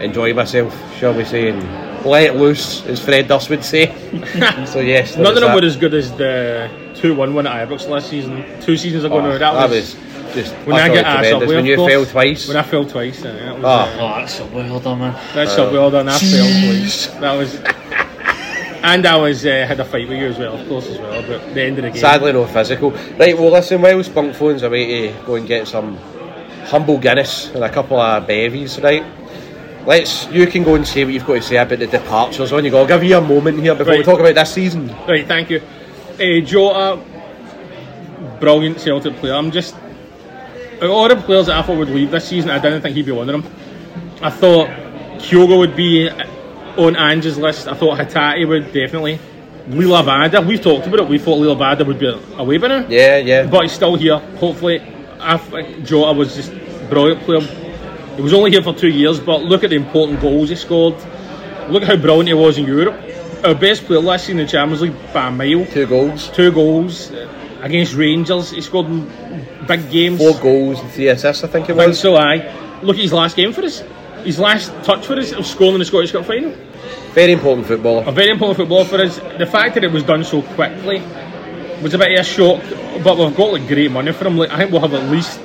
enjoy 0.00 0.32
myself 0.32 0.74
shall 0.96 1.12
we 1.12 1.26
say 1.26 1.50
and 1.50 1.83
let 2.04 2.24
it 2.24 2.36
loose 2.36 2.84
as 2.86 3.02
Fred 3.02 3.28
Durst 3.28 3.48
would 3.50 3.64
say 3.64 3.86
so 4.66 4.80
yes 4.80 5.14
there 5.14 5.24
None 5.24 5.34
of 5.34 5.40
them 5.40 5.50
that. 5.50 5.54
were 5.54 5.66
as 5.66 5.76
good 5.76 5.94
as 5.94 6.10
the 6.16 6.68
2 6.96 7.14
1 7.14 7.34
win 7.34 7.46
at 7.46 7.68
Ibrox 7.68 7.88
last 7.88 8.08
season. 8.10 8.44
Two 8.60 8.76
seasons 8.76 9.04
ago 9.04 9.16
Oh, 9.16 9.20
now. 9.20 9.30
That, 9.38 9.38
that 9.40 9.70
was, 9.70 9.94
was 9.96 10.34
just 10.34 10.54
when 10.66 10.76
I 10.76 10.82
utterly 10.82 10.94
get 10.96 11.04
asked 11.06 11.16
up 11.16 11.22
tremendous. 11.40 11.48
when 11.54 11.66
you 11.66 11.76
fell 11.76 12.06
twice 12.06 12.48
When 12.48 12.56
I 12.56 12.62
fell 12.62 12.84
twice. 12.84 13.24
uh, 13.24 13.32
that 13.32 13.54
was, 13.56 13.64
Oh. 13.64 13.68
uh, 13.68 13.96
Oh, 14.00 14.20
that's 14.20 14.34
so 14.34 14.46
well 14.46 14.80
done, 14.80 14.98
man. 15.00 15.12
That's 15.34 15.56
up 15.58 15.72
well 15.72 15.90
done. 15.90 16.08
I 16.08 16.18
fell 16.18 16.46
twice. 16.46 17.06
That 17.08 17.32
was. 17.34 17.60
And 18.82 19.06
I 19.06 19.16
was 19.16 19.46
uh, 19.46 19.64
had 19.66 19.80
a 19.80 19.84
fight 19.84 20.06
with 20.08 20.18
you 20.18 20.26
as 20.26 20.38
well, 20.38 20.56
of 20.60 20.68
course, 20.68 20.86
as 20.88 20.98
well. 20.98 21.22
But 21.26 21.54
the 21.54 21.62
end 21.62 21.78
of 21.78 21.84
the 21.84 21.90
game. 21.90 22.00
Sadly, 22.00 22.32
no 22.32 22.44
physical. 22.46 22.90
Right, 23.18 23.36
well, 23.36 23.50
listen, 23.50 23.80
while 23.80 24.02
Spunkphone's 24.02 24.62
away 24.62 25.08
to 25.08 25.14
go 25.24 25.36
and 25.36 25.46
get 25.48 25.66
some 25.66 25.96
humble 26.66 26.98
Guinness 26.98 27.48
and 27.54 27.64
a 27.64 27.70
couple 27.70 27.98
of 27.98 28.26
bevies, 28.26 28.78
right? 28.80 29.02
Let's. 29.86 30.26
You 30.28 30.46
can 30.46 30.64
go 30.64 30.74
and 30.74 30.86
say 30.86 31.04
what 31.04 31.12
you've 31.12 31.26
got 31.26 31.34
to 31.34 31.42
say 31.42 31.56
about 31.56 31.78
the 31.78 31.86
departures 31.86 32.52
on 32.52 32.64
you 32.64 32.70
go. 32.70 32.80
I'll 32.80 32.86
give 32.86 33.04
you 33.04 33.16
a 33.16 33.20
moment 33.20 33.60
here 33.60 33.74
before 33.74 33.96
we 33.96 34.02
talk 34.02 34.20
about 34.20 34.34
this 34.34 34.52
season. 34.52 34.88
Right, 35.06 35.26
thank 35.26 35.50
you. 35.50 35.60
Uh, 36.14 36.40
Jota, 36.44 37.02
brilliant 38.40 38.80
Celtic 38.80 39.14
player. 39.16 39.34
I'm 39.34 39.50
just. 39.50 39.74
Out 40.82 40.90
all 40.90 41.08
the 41.08 41.16
players 41.16 41.46
that 41.46 41.56
I 41.58 41.62
thought 41.62 41.76
would 41.78 41.88
leave 41.88 42.10
this 42.10 42.28
season, 42.28 42.50
I 42.50 42.58
didn't 42.58 42.82
think 42.82 42.96
he'd 42.96 43.06
be 43.06 43.12
one 43.12 43.28
of 43.28 43.42
them. 43.42 43.54
I 44.22 44.30
thought 44.30 44.68
Kyogo 45.18 45.58
would 45.58 45.76
be 45.76 46.08
on 46.10 46.96
Ange's 46.96 47.38
list. 47.38 47.68
I 47.68 47.74
thought 47.74 47.98
Hatate 47.98 48.46
would 48.48 48.72
definitely. 48.72 49.18
Liel 49.68 50.02
Abada, 50.02 50.46
we've 50.46 50.60
talked 50.60 50.86
about 50.86 51.00
it. 51.00 51.08
We 51.08 51.18
thought 51.18 51.38
Liel 51.38 51.56
Abada 51.56 51.86
would 51.86 51.98
be 51.98 52.08
away 52.36 52.58
by 52.58 52.68
now. 52.68 52.86
Yeah, 52.88 53.16
yeah. 53.18 53.46
But 53.46 53.62
he's 53.62 53.72
still 53.72 53.96
here. 53.96 54.18
Hopefully, 54.36 54.82
I 55.20 55.38
think 55.38 55.84
Jota 55.86 56.12
was 56.16 56.34
just 56.34 56.52
a 56.52 56.86
brilliant 56.90 57.22
player. 57.22 57.63
He 58.16 58.22
was 58.22 58.32
only 58.32 58.50
here 58.50 58.62
for 58.62 58.72
two 58.74 58.88
years, 58.88 59.18
but 59.20 59.42
look 59.42 59.64
at 59.64 59.70
the 59.70 59.76
important 59.76 60.20
goals 60.20 60.48
he 60.48 60.56
scored. 60.56 60.94
Look 61.68 61.82
at 61.82 61.88
how 61.88 61.96
brilliant 61.96 62.28
he 62.28 62.34
was 62.34 62.58
in 62.58 62.66
Europe. 62.66 62.94
Our 63.44 63.54
best 63.54 63.84
player 63.84 64.00
last 64.00 64.26
season 64.26 64.40
in 64.40 64.46
the 64.46 64.52
Champions 64.52 64.82
League 64.82 65.12
by 65.12 65.28
a 65.28 65.30
mile. 65.30 65.66
Two 65.66 65.86
goals. 65.86 66.28
Two 66.30 66.52
goals 66.52 67.10
against 67.60 67.94
Rangers. 67.94 68.50
He 68.52 68.60
scored 68.60 68.86
big 69.66 69.90
games. 69.90 70.18
Four 70.18 70.34
goals 70.40 70.80
and 70.80 70.90
three 70.90 71.08
assists, 71.08 71.42
I 71.44 71.48
think 71.48 71.68
it 71.68 71.72
I 71.72 71.76
think 71.76 71.88
was. 71.88 72.00
so, 72.00 72.16
aye. 72.16 72.80
Look 72.82 72.96
at 72.96 73.02
his 73.02 73.12
last 73.12 73.36
game 73.36 73.52
for 73.52 73.62
us. 73.62 73.82
His 74.22 74.38
last 74.38 74.72
touch 74.84 75.06
for 75.06 75.14
us 75.18 75.32
of 75.32 75.46
scoring 75.46 75.74
in 75.74 75.78
the 75.80 75.84
Scottish 75.84 76.12
Cup 76.12 76.24
final. 76.24 76.52
Very 77.12 77.32
important 77.32 77.66
footballer. 77.66 78.04
A 78.06 78.12
very 78.12 78.30
important 78.30 78.56
football 78.56 78.84
for 78.84 79.00
us. 79.00 79.18
The 79.38 79.46
fact 79.46 79.74
that 79.74 79.84
it 79.84 79.92
was 79.92 80.02
done 80.02 80.24
so 80.24 80.42
quickly 80.42 81.00
was 81.82 81.92
a 81.94 81.98
bit 81.98 82.12
of 82.12 82.20
a 82.20 82.24
shock, 82.24 82.62
but 83.04 83.18
we've 83.18 83.36
got 83.36 83.52
like 83.52 83.66
great 83.68 83.90
money 83.90 84.12
for 84.12 84.26
him. 84.26 84.36
Like 84.38 84.50
I 84.50 84.58
think 84.58 84.72
we'll 84.72 84.80
have 84.80 84.94
at 84.94 85.10
least 85.10 85.38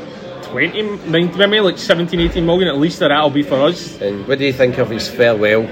20, 0.52 0.82
90, 1.10 1.38
maybe 1.38 1.60
like 1.60 1.78
17, 1.78 2.20
18 2.20 2.46
million 2.46 2.68
at 2.70 2.78
least 2.78 3.00
that 3.00 3.10
that'll 3.10 3.30
be 3.30 3.44
for 3.44 3.56
us. 3.62 4.00
And 4.02 4.28
what 4.28 4.40
do 4.40 4.46
you 4.46 4.54
think 4.54 4.78
of 4.78 4.90
his 4.90 5.08
farewell? 5.08 5.64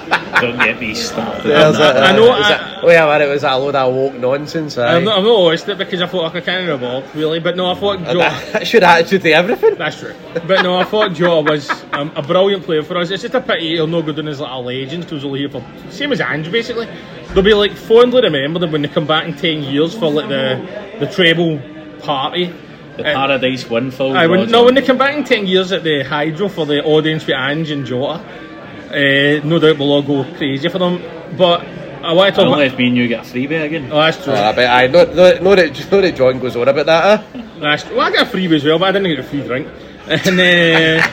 Don't 0.43 0.59
get 0.59 0.81
me 0.81 0.93
started. 0.95 1.45
There's 1.45 1.77
I- 1.77 1.93
a- 1.93 2.01
I 2.01 2.13
know, 2.17 2.35
is 2.37 2.47
I- 2.47 2.79
it- 2.79 2.85
Well, 2.85 3.21
it 3.21 3.29
was 3.29 3.45
a 3.45 3.57
load 3.57 3.77
of 3.77 3.95
woke 3.95 4.15
nonsense. 4.15 4.77
aye. 4.77 4.97
I've 4.97 5.05
not, 5.05 5.19
I've 5.19 5.25
not 5.25 5.41
watched 5.41 5.69
it 5.69 5.79
because 5.79 6.03
I 6.03 6.07
thought 6.09 6.35
I 6.35 6.41
can't 6.41 6.69
involved 6.69 7.15
really, 7.15 7.39
but 7.39 7.57
no, 7.57 7.71
I 7.71 7.75
thought 7.77 7.99
And 7.99 8.07
Jota. 8.07 8.19
that- 8.19 8.53
That's 8.53 8.73
your 8.73 8.83
attitude 8.85 9.23
to 9.23 9.31
everything. 9.33 9.77
That's 9.77 10.01
true. 10.01 10.15
But 10.47 10.63
no, 10.63 10.79
I 10.79 10.85
thought 10.85 11.13
Jota 11.13 11.49
was 11.49 11.71
um, 11.93 12.11
a 12.17 12.23
brilliant 12.23 12.65
player 12.65 12.83
for 12.83 12.97
us. 12.97 13.11
It's 13.11 13.23
just 13.23 13.35
a 13.35 13.41
pity 13.41 13.77
he'll 13.77 13.87
not 13.87 14.05
go 14.05 14.13
down 14.13 14.27
as 14.27 14.41
like 14.41 14.51
a 14.51 14.57
legend 14.59 15.05
because 15.05 15.11
he 15.11 15.15
was 15.15 15.25
only 15.25 15.39
here 15.41 15.49
for 15.51 15.65
same 15.93 16.11
as 16.13 16.21
Ange 16.21 16.51
basically. 16.51 16.89
They'll 17.35 17.45
be 17.45 17.55
like 17.55 17.73
fondly 17.77 18.23
remembered 18.23 18.71
when 18.73 18.83
they 18.83 18.89
come 18.89 19.07
back 19.07 19.27
in 19.29 19.37
ten 19.37 19.63
years 19.63 19.95
for 19.95 20.11
like 20.11 20.29
the 20.29 20.97
the 20.99 21.07
treble 21.07 21.59
party. 22.03 22.53
The 22.97 23.09
Uh, 23.11 23.15
Paradise 23.15 23.69
Windfall. 23.71 24.15
Aye, 24.17 24.27
when, 24.27 24.41
Roger. 24.41 24.53
no, 24.53 24.65
when 24.65 24.75
they 24.75 24.83
come 24.83 24.99
back 24.99 25.17
in 25.17 25.25
10 25.25 25.47
years 25.47 25.73
at 25.73 25.83
the 25.83 26.03
Hydro 26.03 26.49
for 26.49 26.67
the 26.67 26.85
audience 26.85 27.27
with 27.27 27.37
Ange 27.37 27.71
and 27.71 27.87
Jota, 27.87 28.21
uh, 28.21 29.41
no 29.49 29.59
doubt 29.59 29.79
we'll 29.79 29.93
all 29.93 30.03
go 30.03 30.25
crazy 30.37 30.69
for 30.69 30.79
them. 30.79 31.01
But 31.39 31.65
I 32.03 32.13
want 32.13 32.35
to 32.35 32.41
talk 32.43 32.45
Don't 32.45 32.49
about. 32.49 32.59
let 32.59 32.77
me 32.77 32.89
and 32.89 32.97
you 32.99 33.09
get 33.09 33.21
a 33.27 33.31
freebie 33.31 33.65
again. 33.65 33.89
Oh, 33.91 33.97
that's 33.97 34.23
true. 34.23 34.35
Ah, 34.37 34.53
but 34.55 34.67
I 34.67 34.89
know, 34.89 35.05
know, 35.05 35.39
know, 35.41 35.55
that, 35.55 35.91
know 35.91 36.01
that 36.03 36.15
John 36.17 36.39
goes 36.39 36.55
on 36.55 36.69
about 36.69 36.85
that. 36.85 37.21
Eh? 37.35 37.43
That's 37.61 37.85
true. 37.85 37.97
Well, 37.97 38.07
I 38.09 38.11
got 38.11 38.27
a 38.27 38.37
freebie 38.37 38.57
as 38.57 38.65
well, 38.65 38.79
but 38.79 38.89
I 38.89 38.93
didn't 38.93 39.09
get 39.09 39.21
a 39.21 39.23
free 39.23 39.43
drink. 39.43 39.69
And 40.09 40.39
uh, 40.39 41.07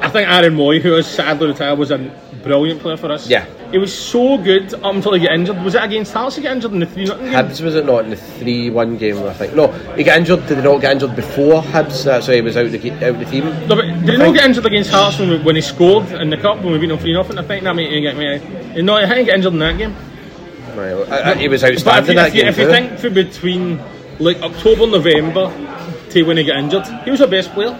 I 0.00 0.08
think 0.08 0.30
Aaron 0.30 0.54
Mooy, 0.56 0.80
who 0.80 0.94
is 0.96 1.06
sadly 1.06 1.48
retired, 1.48 1.78
was 1.78 1.90
a 1.90 1.98
brilliant 2.42 2.80
player 2.80 2.96
for 2.96 3.12
us. 3.12 3.28
Yeah. 3.28 3.44
He 3.70 3.78
was 3.78 3.96
so 3.96 4.36
good 4.36 4.74
up 4.74 4.94
until 4.94 5.12
he 5.14 5.20
got 5.24 5.32
injured. 5.34 5.62
Was 5.62 5.76
it 5.76 5.82
against 5.84 6.12
Hearts 6.12 6.34
he 6.36 6.42
got 6.42 6.52
injured 6.52 6.72
in 6.72 6.80
the 6.80 6.86
3 6.86 7.06
0 7.06 7.18
game? 7.18 7.28
Hibs 7.32 7.60
was 7.62 7.76
it 7.76 7.86
not 7.86 8.02
in 8.04 8.10
the 8.10 8.16
three-one 8.16 8.96
game? 8.96 9.18
I 9.22 9.32
think 9.32 9.54
no. 9.54 9.68
He 9.96 10.02
got 10.02 10.18
injured. 10.18 10.44
Did 10.48 10.58
he 10.58 10.64
not 10.64 10.80
get 10.80 10.92
injured 10.92 11.14
before 11.14 11.62
Hibs? 11.62 12.00
Uh, 12.00 12.04
That's 12.18 12.26
why 12.28 12.34
he 12.34 12.40
was 12.40 12.56
out 12.56 12.70
the 12.70 12.90
out 13.06 13.18
the 13.18 13.24
team. 13.26 13.44
No, 13.68 13.76
but 13.76 13.82
did 13.82 14.08
he 14.08 14.16
not 14.16 14.34
get 14.34 14.44
injured 14.44 14.66
against 14.66 14.90
Hearts 14.90 15.18
when, 15.20 15.30
we, 15.30 15.38
when 15.38 15.54
he 15.56 15.62
scored 15.62 16.10
in 16.10 16.30
the 16.30 16.36
cup 16.36 16.58
when 16.62 16.72
we 16.72 16.78
beat 16.78 16.88
them 16.88 16.98
3 16.98 17.12
0? 17.12 17.22
I 17.22 17.42
think 17.44 17.64
that 17.64 17.74
made 17.76 17.92
him 17.92 18.02
get 18.02 18.16
me. 18.16 18.82
No, 18.82 18.96
I 18.96 19.06
think 19.06 19.18
he 19.20 19.24
got 19.26 19.36
injured 19.36 19.52
in 19.52 19.58
that 19.60 19.78
game. 19.78 19.94
Right, 20.76 20.94
well, 20.94 21.12
I- 21.12 21.30
I- 21.30 21.34
he 21.34 21.48
was 21.48 21.62
But 21.62 21.70
if 21.74 21.86
outstanding 21.86 22.16
you, 22.16 22.22
that 22.22 22.28
if 22.28 22.34
you, 22.34 22.40
game 22.42 22.48
if 22.48 22.58
you 22.58 22.68
think 22.70 22.98
for 22.98 23.10
between 23.10 23.80
like 24.18 24.40
October, 24.42 24.86
November 24.86 25.52
to 26.10 26.22
when 26.24 26.36
he 26.36 26.44
got 26.44 26.56
injured, 26.56 26.86
he 27.04 27.10
was 27.10 27.20
our 27.20 27.28
best 27.28 27.52
player. 27.52 27.78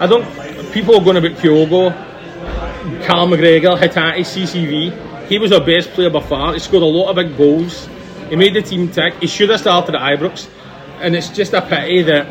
I 0.00 0.06
don't. 0.06 0.24
People 0.72 0.96
are 0.96 1.04
going 1.04 1.18
about 1.18 1.32
Kyogo, 1.32 1.92
Cal 3.04 3.26
McGregor, 3.28 3.78
Hatate, 3.78 4.20
CCV. 4.20 5.26
He 5.28 5.38
was 5.38 5.52
our 5.52 5.64
best 5.64 5.90
player 5.90 6.10
by 6.10 6.20
far. 6.20 6.52
He 6.52 6.58
scored 6.58 6.82
a 6.82 6.86
lot 6.86 7.10
of 7.10 7.16
big 7.16 7.36
goals. 7.36 7.88
He 8.28 8.36
made 8.36 8.54
the 8.54 8.62
team 8.62 8.90
tick. 8.90 9.14
He 9.20 9.26
should 9.26 9.50
have 9.50 9.60
started 9.60 9.94
at 9.94 10.00
Ibrox, 10.18 10.48
and 11.00 11.14
it's 11.14 11.30
just 11.30 11.52
a 11.52 11.62
pity 11.62 12.02
that 12.02 12.26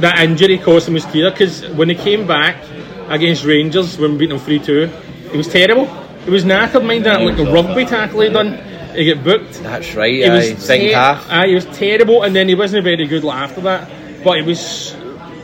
that 0.00 0.18
injury 0.20 0.58
cost 0.58 0.88
him 0.88 0.94
his 0.94 1.04
career. 1.04 1.30
Because 1.30 1.66
when 1.70 1.88
he 1.88 1.94
came 1.94 2.26
back 2.26 2.56
against 3.08 3.44
Rangers 3.44 3.98
when 3.98 4.12
we 4.12 4.18
beat 4.18 4.28
them 4.30 4.38
three 4.38 4.58
two, 4.58 4.86
he 5.30 5.36
was 5.36 5.48
terrible. 5.48 5.84
It 6.26 6.30
was 6.30 6.44
knackered, 6.44 6.84
mind 6.86 7.06
that 7.06 7.20
like 7.22 7.38
a 7.38 7.44
rugby 7.50 7.84
tackle 7.86 8.20
he 8.20 8.28
done. 8.28 8.58
He 8.94 9.12
got 9.12 9.24
booked. 9.24 9.54
That's 9.62 9.94
right. 9.94 10.12
He 10.12 10.24
Aye, 10.24 10.34
was 10.52 10.66
ter- 10.66 10.92
half. 10.92 11.30
Aye, 11.30 11.48
he 11.48 11.54
was 11.54 11.64
terrible, 11.66 12.22
and 12.22 12.34
then 12.34 12.48
he 12.48 12.54
wasn't 12.54 12.84
very 12.84 13.06
good 13.06 13.24
after 13.24 13.60
that. 13.62 13.90
But 14.22 14.38
he 14.40 14.42
was. 14.42 14.94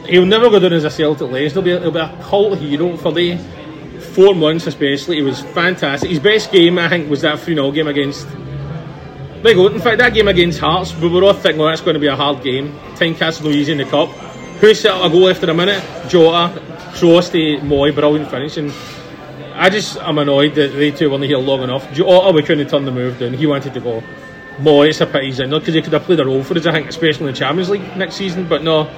He'll 0.07 0.27
never 0.27 0.51
go 0.51 0.59
down 0.61 0.73
as 0.73 0.85
a 0.85 0.91
Celtic 0.91 1.31
legend. 1.31 1.53
He'll 1.53 1.63
be, 1.63 1.71
he'll 1.71 1.91
be 1.91 1.99
a 1.99 2.19
cult 2.23 2.59
hero 2.59 2.97
for 2.97 3.13
the 3.13 3.39
four 4.17 4.35
months, 4.35 4.67
especially. 4.67 5.17
He 5.17 5.23
was 5.23 5.43
fantastic. 5.43 6.09
His 6.09 6.19
best 6.19 6.51
game, 6.51 6.79
I 6.79 6.89
think, 6.89 7.11
was 7.11 7.21
that 7.21 7.39
3 7.39 7.55
0 7.55 7.71
game 7.71 7.87
against 7.87 8.27
go. 9.43 9.69
In 9.69 9.81
fact, 9.81 9.99
that 9.99 10.15
game 10.15 10.27
against 10.27 10.59
Hearts, 10.59 10.97
we 10.97 11.09
were 11.09 11.23
all 11.23 11.35
thinking, 11.35 11.61
well, 11.61 11.69
it's 11.69 11.83
going 11.83 11.95
to 11.95 12.01
be 12.01 12.07
a 12.07 12.17
hard 12.17 12.43
game. 12.43 12.73
Tynecastle 12.97 13.45
no 13.45 13.51
easy 13.51 13.73
in 13.73 13.79
the 13.79 13.85
cup. 13.85 14.09
Who 14.61 14.75
set 14.75 14.93
up 14.93 15.05
a 15.05 15.11
goal 15.11 15.29
after 15.29 15.51
a 15.51 15.55
minute? 15.55 15.85
Jota, 16.09 16.61
cross 16.95 17.29
to 17.31 17.59
Mooy, 17.59 17.95
brilliant 17.95 18.31
finish. 18.31 18.57
And 18.57 18.73
I 19.55 19.69
just 19.69 19.99
am 19.99 20.19
annoyed 20.19 20.55
that 20.55 20.69
they 20.69 20.91
two 20.91 21.11
weren't 21.11 21.25
here 21.25 21.39
long 21.39 21.63
enough. 21.63 21.93
Jota, 21.93 22.33
we 22.33 22.43
couldn't 22.43 22.69
turn 22.69 22.87
the 22.87 22.91
move 22.91 23.19
down. 23.19 23.35
He 23.35 23.47
wanted 23.47 23.75
to 23.75 23.81
go. 23.81 24.03
Mooy, 24.59 24.89
it's 24.89 25.03
a 25.03 25.07
pity 25.07 25.27
he's 25.27 25.41
in 25.41 25.51
there 25.51 25.61
because 25.61 25.75
he 25.75 25.83
could 25.83 25.93
have 25.93 26.05
played 26.05 26.21
a 26.21 26.25
role 26.25 26.43
for 26.43 26.57
us, 26.57 26.65
I 26.65 26.73
think, 26.73 26.89
especially 26.89 27.27
in 27.27 27.33
the 27.35 27.39
Champions 27.39 27.69
League 27.69 27.97
next 27.97 28.17
season. 28.17 28.49
But 28.49 28.63
no, 28.63 28.89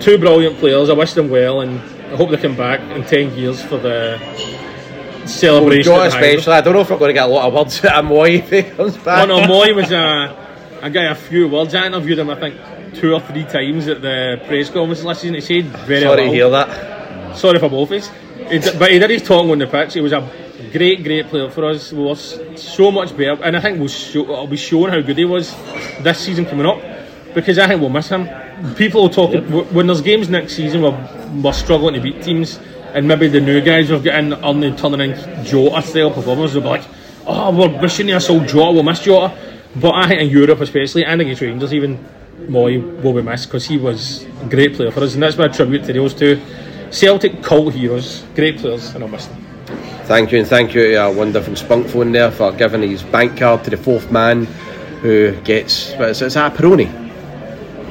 two 0.00 0.16
brilliant 0.16 0.58
players. 0.58 0.88
I 0.88 0.94
wish 0.94 1.12
them 1.12 1.28
well 1.28 1.60
and 1.60 1.78
I 2.12 2.16
hope 2.16 2.30
they 2.30 2.36
come 2.36 2.56
back 2.56 2.80
in 2.94 3.04
10 3.04 3.34
years 3.36 3.62
for 3.62 3.78
the 3.78 4.18
celebration. 5.26 5.84
Jota 5.84 6.04
at 6.04 6.10
the 6.10 6.16
Highbury. 6.16 6.34
especially. 6.36 6.52
I 6.54 6.60
don't 6.60 6.74
know 6.74 6.80
if 6.80 6.90
we're 6.90 6.98
going 6.98 7.08
to 7.08 7.14
get 7.14 7.24
a 7.24 7.32
lot 7.32 7.46
of 7.48 7.54
words 7.54 7.84
out 7.84 8.04
of 8.04 8.10
Mooy 8.10 8.38
if 8.38 8.50
he 8.50 8.62
comes 8.64 8.96
back. 8.98 9.22
Oh 9.22 9.40
no, 9.40 9.46
Mooy 9.46 9.74
was 9.74 9.90
uh, 9.90 10.78
I 10.82 10.88
got 10.90 11.12
a 11.12 11.14
few 11.14 11.48
words. 11.48 11.74
I 11.74 11.86
interviewed 11.86 12.18
him, 12.18 12.28
I 12.30 12.38
think, 12.38 12.94
two 12.94 13.14
or 13.14 13.20
three 13.20 13.44
times 13.44 13.88
at 13.88 14.02
the 14.02 14.42
press 14.46 14.68
conference 14.68 15.02
last 15.04 15.22
season. 15.22 15.36
He 15.36 15.40
said 15.40 15.64
very 15.86 16.02
Sorry 16.02 16.16
to 16.16 16.22
well. 16.24 16.32
hear 16.32 16.50
that. 16.50 17.36
Sorry 17.36 17.58
for 17.58 17.70
both 17.70 17.90
of 17.92 18.02
us. 18.02 18.10
But 18.78 18.90
he 18.90 18.98
did 18.98 19.08
his 19.10 19.22
talking 19.22 19.50
on 19.50 19.58
the 19.58 19.66
pitch. 19.66 19.94
He 19.94 20.00
was 20.00 20.12
a 20.12 20.28
great, 20.72 21.02
great 21.02 21.28
player 21.28 21.50
for 21.50 21.64
us. 21.70 21.92
We 21.92 22.02
were 22.02 22.14
so 22.16 22.90
much 22.90 23.16
better, 23.16 23.42
and 23.42 23.56
I 23.56 23.60
think 23.60 23.78
we'll, 23.78 23.88
show, 23.88 24.22
it'll 24.22 24.46
be 24.46 24.56
shown 24.58 24.90
how 24.90 25.00
good 25.00 25.16
he 25.16 25.24
was 25.24 25.54
this 26.00 26.18
season 26.18 26.44
coming 26.44 26.66
up. 26.66 26.78
Because 27.34 27.58
I 27.58 27.66
think 27.66 27.80
we'll 27.80 27.90
miss 27.90 28.08
him. 28.08 28.28
People 28.74 29.02
will 29.02 29.08
talk 29.10 29.32
w- 29.32 29.64
when 29.64 29.86
there's 29.86 30.00
games 30.02 30.28
next 30.28 30.54
season 30.54 30.82
where 30.82 30.92
we're 31.42 31.52
struggling 31.52 31.94
to 31.94 32.00
beat 32.00 32.22
teams, 32.22 32.58
and 32.94 33.08
maybe 33.08 33.26
the 33.28 33.40
new 33.40 33.60
guys 33.60 33.90
we've 33.90 34.04
got 34.04 34.16
in 34.18 34.32
are 34.34 34.54
now 34.54 34.74
turning 34.76 35.00
in 35.12 35.44
Jota 35.44 35.82
style 35.82 36.10
performers. 36.10 36.52
They'll 36.52 36.62
be 36.62 36.68
like, 36.68 36.84
"Oh, 37.26 37.50
we're 37.50 37.80
wishing 37.80 38.10
us 38.12 38.28
all 38.28 38.40
Jota. 38.40 38.72
We'll 38.72 38.82
miss 38.82 39.00
Jota." 39.00 39.32
But 39.76 39.94
I 39.94 40.08
think 40.08 40.20
in 40.20 40.28
Europe, 40.28 40.60
especially, 40.60 41.04
and 41.04 41.20
against 41.22 41.40
Rangers, 41.40 41.72
even 41.72 41.98
Mooy 42.48 42.78
will 43.02 43.14
be 43.14 43.22
missed 43.22 43.46
because 43.48 43.64
he 43.64 43.78
was 43.78 44.26
a 44.42 44.48
great 44.48 44.74
player 44.74 44.90
for 44.90 45.00
us, 45.02 45.14
and 45.14 45.22
that's 45.22 45.38
my 45.38 45.48
tribute 45.48 45.84
to 45.84 45.92
those 45.94 46.12
two 46.12 46.38
Celtic 46.90 47.42
cult 47.42 47.72
heroes, 47.72 48.22
great 48.34 48.58
players, 48.58 48.94
and 48.94 49.02
I'll 49.02 49.08
miss 49.08 49.26
them. 49.26 49.38
Thank 50.04 50.32
you, 50.32 50.40
and 50.40 50.46
thank 50.46 50.74
you 50.74 50.82
to 50.88 50.96
our 50.96 51.12
wonderful 51.12 51.54
Spunkphone 51.54 52.12
there 52.12 52.30
for 52.30 52.52
giving 52.52 52.82
his 52.82 53.02
bank 53.02 53.38
card 53.38 53.64
to 53.64 53.70
the 53.70 53.78
fourth 53.78 54.10
man 54.12 54.44
who 55.00 55.32
gets. 55.44 55.92
What 55.94 56.10
is 56.10 56.20
it? 56.20 56.26
Is 56.26 56.34
that 56.34 56.52
a 56.52 56.62
Peroni? 56.62 57.01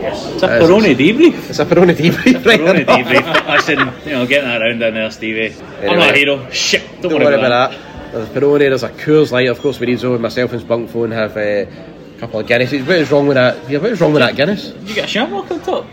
It's 0.04 0.44
a 0.44 0.48
Peroni 0.48 0.96
debrief. 0.96 1.50
It's 1.50 1.60
a 1.60 1.66
Peroni 1.66 1.94
debrief, 1.94 2.46
right? 2.46 2.60
Peroni 2.60 2.86
debrief. 2.86 3.48
Listen, 3.56 3.80
you 4.06 4.12
know, 4.12 4.26
getting 4.26 4.50
that 4.50 4.62
around 4.62 4.80
down 4.80 4.94
there, 4.96 5.12
Stevie. 5.12 5.56
I'm 5.82 6.00
not 6.00 6.14
a 6.14 6.18
hero. 6.18 6.50
Shit, 6.50 7.02
don't, 7.02 7.12
Don't 7.12 7.24
worry 7.24 7.36
about 7.36 7.72
that. 7.72 8.12
There's 8.12 8.30
Peroni, 8.30 8.60
there's 8.60 8.84
a 8.84 8.90
Coors 8.90 9.32
Light, 9.32 9.48
of 9.48 9.60
course. 9.60 9.80
We 9.80 9.86
need 9.88 10.04
myself 10.04 10.52
and 10.54 10.62
Spunkphone 10.62 11.12
have 11.14 11.38
uh, 11.38 11.42
a 12.16 12.20
couple 12.20 12.40
of 12.40 12.48
Guinnesses. 12.48 12.86
What 12.86 12.98
is 12.98 13.12
wrong 13.12 13.28
with 13.28 13.36
that? 13.36 13.70
Yeah, 13.70 13.80
what 13.80 13.92
is 13.92 14.02
wrong 14.02 14.14
with 14.14 14.22
that 14.22 14.36
Guinness? 14.36 14.74
You 14.84 14.96
got 14.96 15.06
a 15.06 15.08
shamrock 15.08 15.50
on 15.52 15.62
top. 15.62 15.86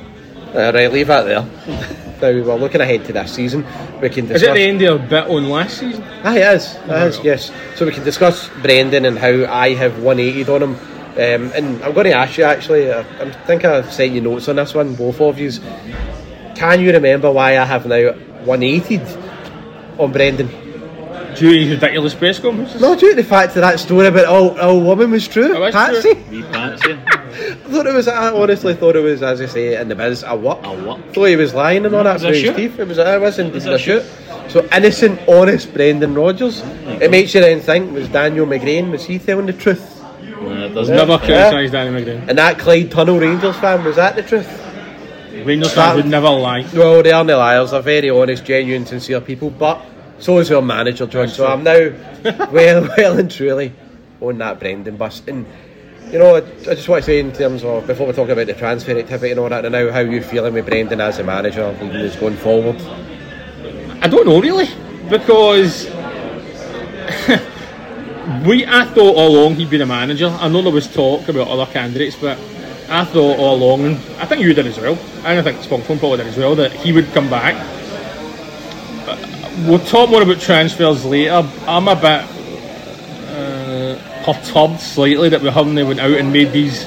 Uh, 0.55 0.73
right, 0.75 0.91
leave 0.93 1.09
that 1.09 1.23
there. 1.25 1.43
now 2.21 2.45
we're 2.45 2.55
looking 2.57 2.81
ahead 2.81 3.05
to 3.05 3.13
this 3.13 3.35
season. 3.35 3.65
We 4.01 4.09
can 4.09 4.27
discuss. 4.27 4.43
Is 4.43 4.49
it 4.49 4.55
the 4.55 4.63
end 4.63 4.83
of 4.83 5.05
a 5.05 5.07
bit 5.07 5.29
on 5.29 5.49
last 5.49 5.79
season? 5.79 6.03
Ah, 6.25 6.35
it 6.35 6.57
is. 6.57 6.75
It 6.75 6.91
is, 6.91 7.19
yes. 7.21 7.53
So 7.77 7.87
we 7.87 7.93
can 7.93 8.03
discuss 8.05 8.49
Brendan 8.63 9.05
and 9.05 9.19
how 9.19 9.45
I 9.53 9.75
have 9.75 9.93
180'd 9.93 10.49
on 10.49 10.63
him. 10.63 10.98
Um, 11.19 11.51
and 11.53 11.83
I'm 11.83 11.93
going 11.95 12.05
to 12.07 12.12
ask 12.12 12.39
you 12.39 12.45
actually, 12.45 12.91
uh, 12.91 13.03
I 13.21 13.31
think 13.47 13.64
I've 13.64 13.93
sent 13.93 14.12
you 14.12 14.21
notes 14.21 14.49
on 14.49 14.57
this 14.57 14.73
one, 14.73 14.95
both 14.95 15.21
of 15.21 15.39
you. 15.39 15.51
Can 16.55 16.81
you 16.81 16.93
remember 16.93 17.31
why 17.33 17.59
I 17.59 17.64
have 17.64 17.87
now 17.87 18.12
180'd 18.45 19.99
on 20.01 20.12
Brendan? 20.12 20.47
Due 21.35 21.53
to 21.53 21.59
his 21.59 21.71
ridiculous 21.71 22.14
press 22.14 22.39
conferences? 22.39 22.81
No, 22.81 22.95
due 22.97 23.11
to 23.11 23.16
the 23.16 23.25
fact 23.25 23.55
that 23.55 23.61
that 23.62 23.81
story 23.81 24.07
about 24.07 24.27
all, 24.27 24.59
all 24.61 24.81
woman 24.81 25.11
was 25.11 25.27
true. 25.27 25.57
Oh, 25.57 25.71
Patsy. 25.73 26.14
true. 26.14 26.25
Wee 26.31 26.43
Patsy. 26.43 26.93
I 27.09 27.55
thought 27.71 27.87
it 27.87 27.95
was. 27.95 28.09
I 28.09 28.33
honestly 28.33 28.75
thought 28.75 28.97
it 28.97 29.01
was, 29.01 29.23
as 29.23 29.41
I 29.41 29.47
say 29.47 29.81
in 29.81 29.89
the 29.89 29.95
biz, 29.95 30.25
a 30.27 30.35
what? 30.35 30.64
A 30.64 30.71
what? 30.85 31.14
Thought 31.14 31.25
he 31.27 31.37
was 31.37 31.53
lying 31.55 31.85
and 31.85 31.95
all 31.95 32.03
that 32.05 32.14
Was 32.14 32.23
through 32.23 32.31
a 32.31 32.35
his 32.35 32.43
shoot? 32.43 32.57
teeth. 32.57 32.79
It 32.79 32.89
was. 32.89 32.99
It 32.99 33.21
was 33.21 33.39
indeed 33.39 33.55
Was 33.55 33.66
a 33.66 33.75
a 33.75 33.79
shoot. 33.79 34.03
So 34.49 34.66
innocent, 34.73 35.21
honest 35.29 35.73
Brendan 35.75 36.14
Rodgers. 36.14 36.62
It 37.01 37.11
makes 37.11 37.35
you 37.35 37.41
then 37.41 37.61
think: 37.61 37.93
Was 37.93 38.09
Daniel 38.09 38.47
McGrain? 38.47 38.91
Was 38.91 39.05
he 39.05 39.19
telling 39.19 39.47
the 39.47 39.53
truth? 39.53 39.98
There's 40.41 40.89
Never 40.89 41.12
Yeah. 41.12 41.18
criticised 41.18 41.72
Danny 41.72 41.91
McGrain. 42.05 42.28
And 42.28 42.39
that 42.39 42.59
Clyde 42.59 42.91
Tunnel 42.91 43.18
Rangers 43.18 43.57
fan 43.57 43.84
was 43.84 43.97
that 43.97 44.16
the 44.16 44.22
truth? 44.22 44.49
Rangers 45.45 45.72
fans 45.72 45.97
would 45.97 46.07
never 46.07 46.28
lie. 46.30 46.64
Well, 46.74 47.03
they 47.03 47.12
are 47.12 47.24
the 47.24 47.36
liars. 47.36 47.70
They're 47.70 47.80
very 47.80 48.11
honest, 48.11 48.45
genuine, 48.45 48.86
sincere 48.86 49.20
people. 49.20 49.51
But 49.51 49.80
so 50.18 50.39
is 50.39 50.51
your 50.51 50.62
manager, 50.62 51.07
John. 51.07 51.28
So 51.28 51.47
I'm 51.47 51.62
now 51.62 51.91
well, 52.51 52.89
well 52.97 53.18
and 53.18 53.30
truly 53.30 53.72
on 54.20 54.39
that 54.39 54.59
Brendan 54.59 54.97
bus. 54.97 55.22
And 55.26 55.47
you 56.11 56.18
know, 56.18 56.36
I, 56.36 56.39
I 56.39 56.74
just 56.74 56.89
want 56.89 57.05
to 57.05 57.07
say 57.11 57.20
in 57.20 57.32
terms 57.32 57.62
of 57.64 57.86
before 57.86 58.07
we 58.07 58.12
talk 58.12 58.28
about 58.28 58.47
the 58.47 58.55
transfer 58.55 58.99
activity 58.99 59.30
and 59.30 59.39
all 59.41 59.49
that, 59.49 59.64
and 59.64 59.72
now 59.72 59.91
how 59.93 60.01
you 60.01 60.22
feeling 60.22 60.55
with 60.55 60.66
Brendan 60.66 61.01
as 61.01 61.18
a 61.18 61.24
manager, 61.24 61.62
us 61.64 62.16
going 62.16 62.36
forward. 62.36 62.76
I 64.01 64.09
don't 64.09 64.26
know 64.26 64.41
really 64.41 64.68
because 65.09 65.86
we 68.47 68.66
I 68.66 68.85
thought 68.87 69.16
all 69.16 69.37
along 69.39 69.55
he'd 69.57 69.70
be 69.70 69.79
the 69.79 69.87
manager. 69.87 70.29
I 70.29 70.49
know 70.49 70.62
there 70.62 70.72
was 70.72 70.87
talk 70.93 71.29
about 71.29 71.49
other 71.49 71.70
candidates, 71.72 72.16
but 72.16 72.39
I 72.89 73.05
thought 73.05 73.39
all 73.39 73.57
along, 73.57 73.85
and 73.85 73.97
I 74.18 74.26
think 74.26 74.43
you 74.43 74.55
did 74.55 74.66
as 74.66 74.79
well, 74.79 74.99
and 75.24 75.39
I 75.39 75.43
think 75.43 75.59
Spunkphone 75.59 75.99
probably 75.99 76.18
did 76.18 76.26
as 76.29 76.37
well, 76.37 76.55
that 76.57 76.72
he 76.72 76.93
would 76.93 77.07
come 77.12 77.29
back. 77.31 77.55
Uh, 79.09 79.16
We'll 79.66 79.81
talk 79.81 80.09
more 80.09 80.22
about 80.22 80.41
transfers 80.41 81.05
later. 81.05 81.45
I'm 81.66 81.89
a 81.89 81.97
bit 81.97 82.24
uh, 83.29 83.99
perturbed 84.24 84.79
slightly 84.81 85.29
that 85.31 85.43
we 85.43 85.51
haven't 85.51 85.74
went 85.74 85.99
out 85.99 86.12
and 86.12 86.33
made 86.33 86.53
these 86.53 86.85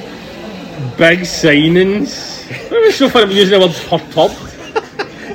big 0.97 1.21
signings. 1.27 2.39
It 2.49 2.85
was 2.85 2.95
so 2.95 3.09
funny 3.09 3.35
using 3.35 3.59
the 3.59 3.67
word 3.67 3.75
perturbed. 3.89 4.37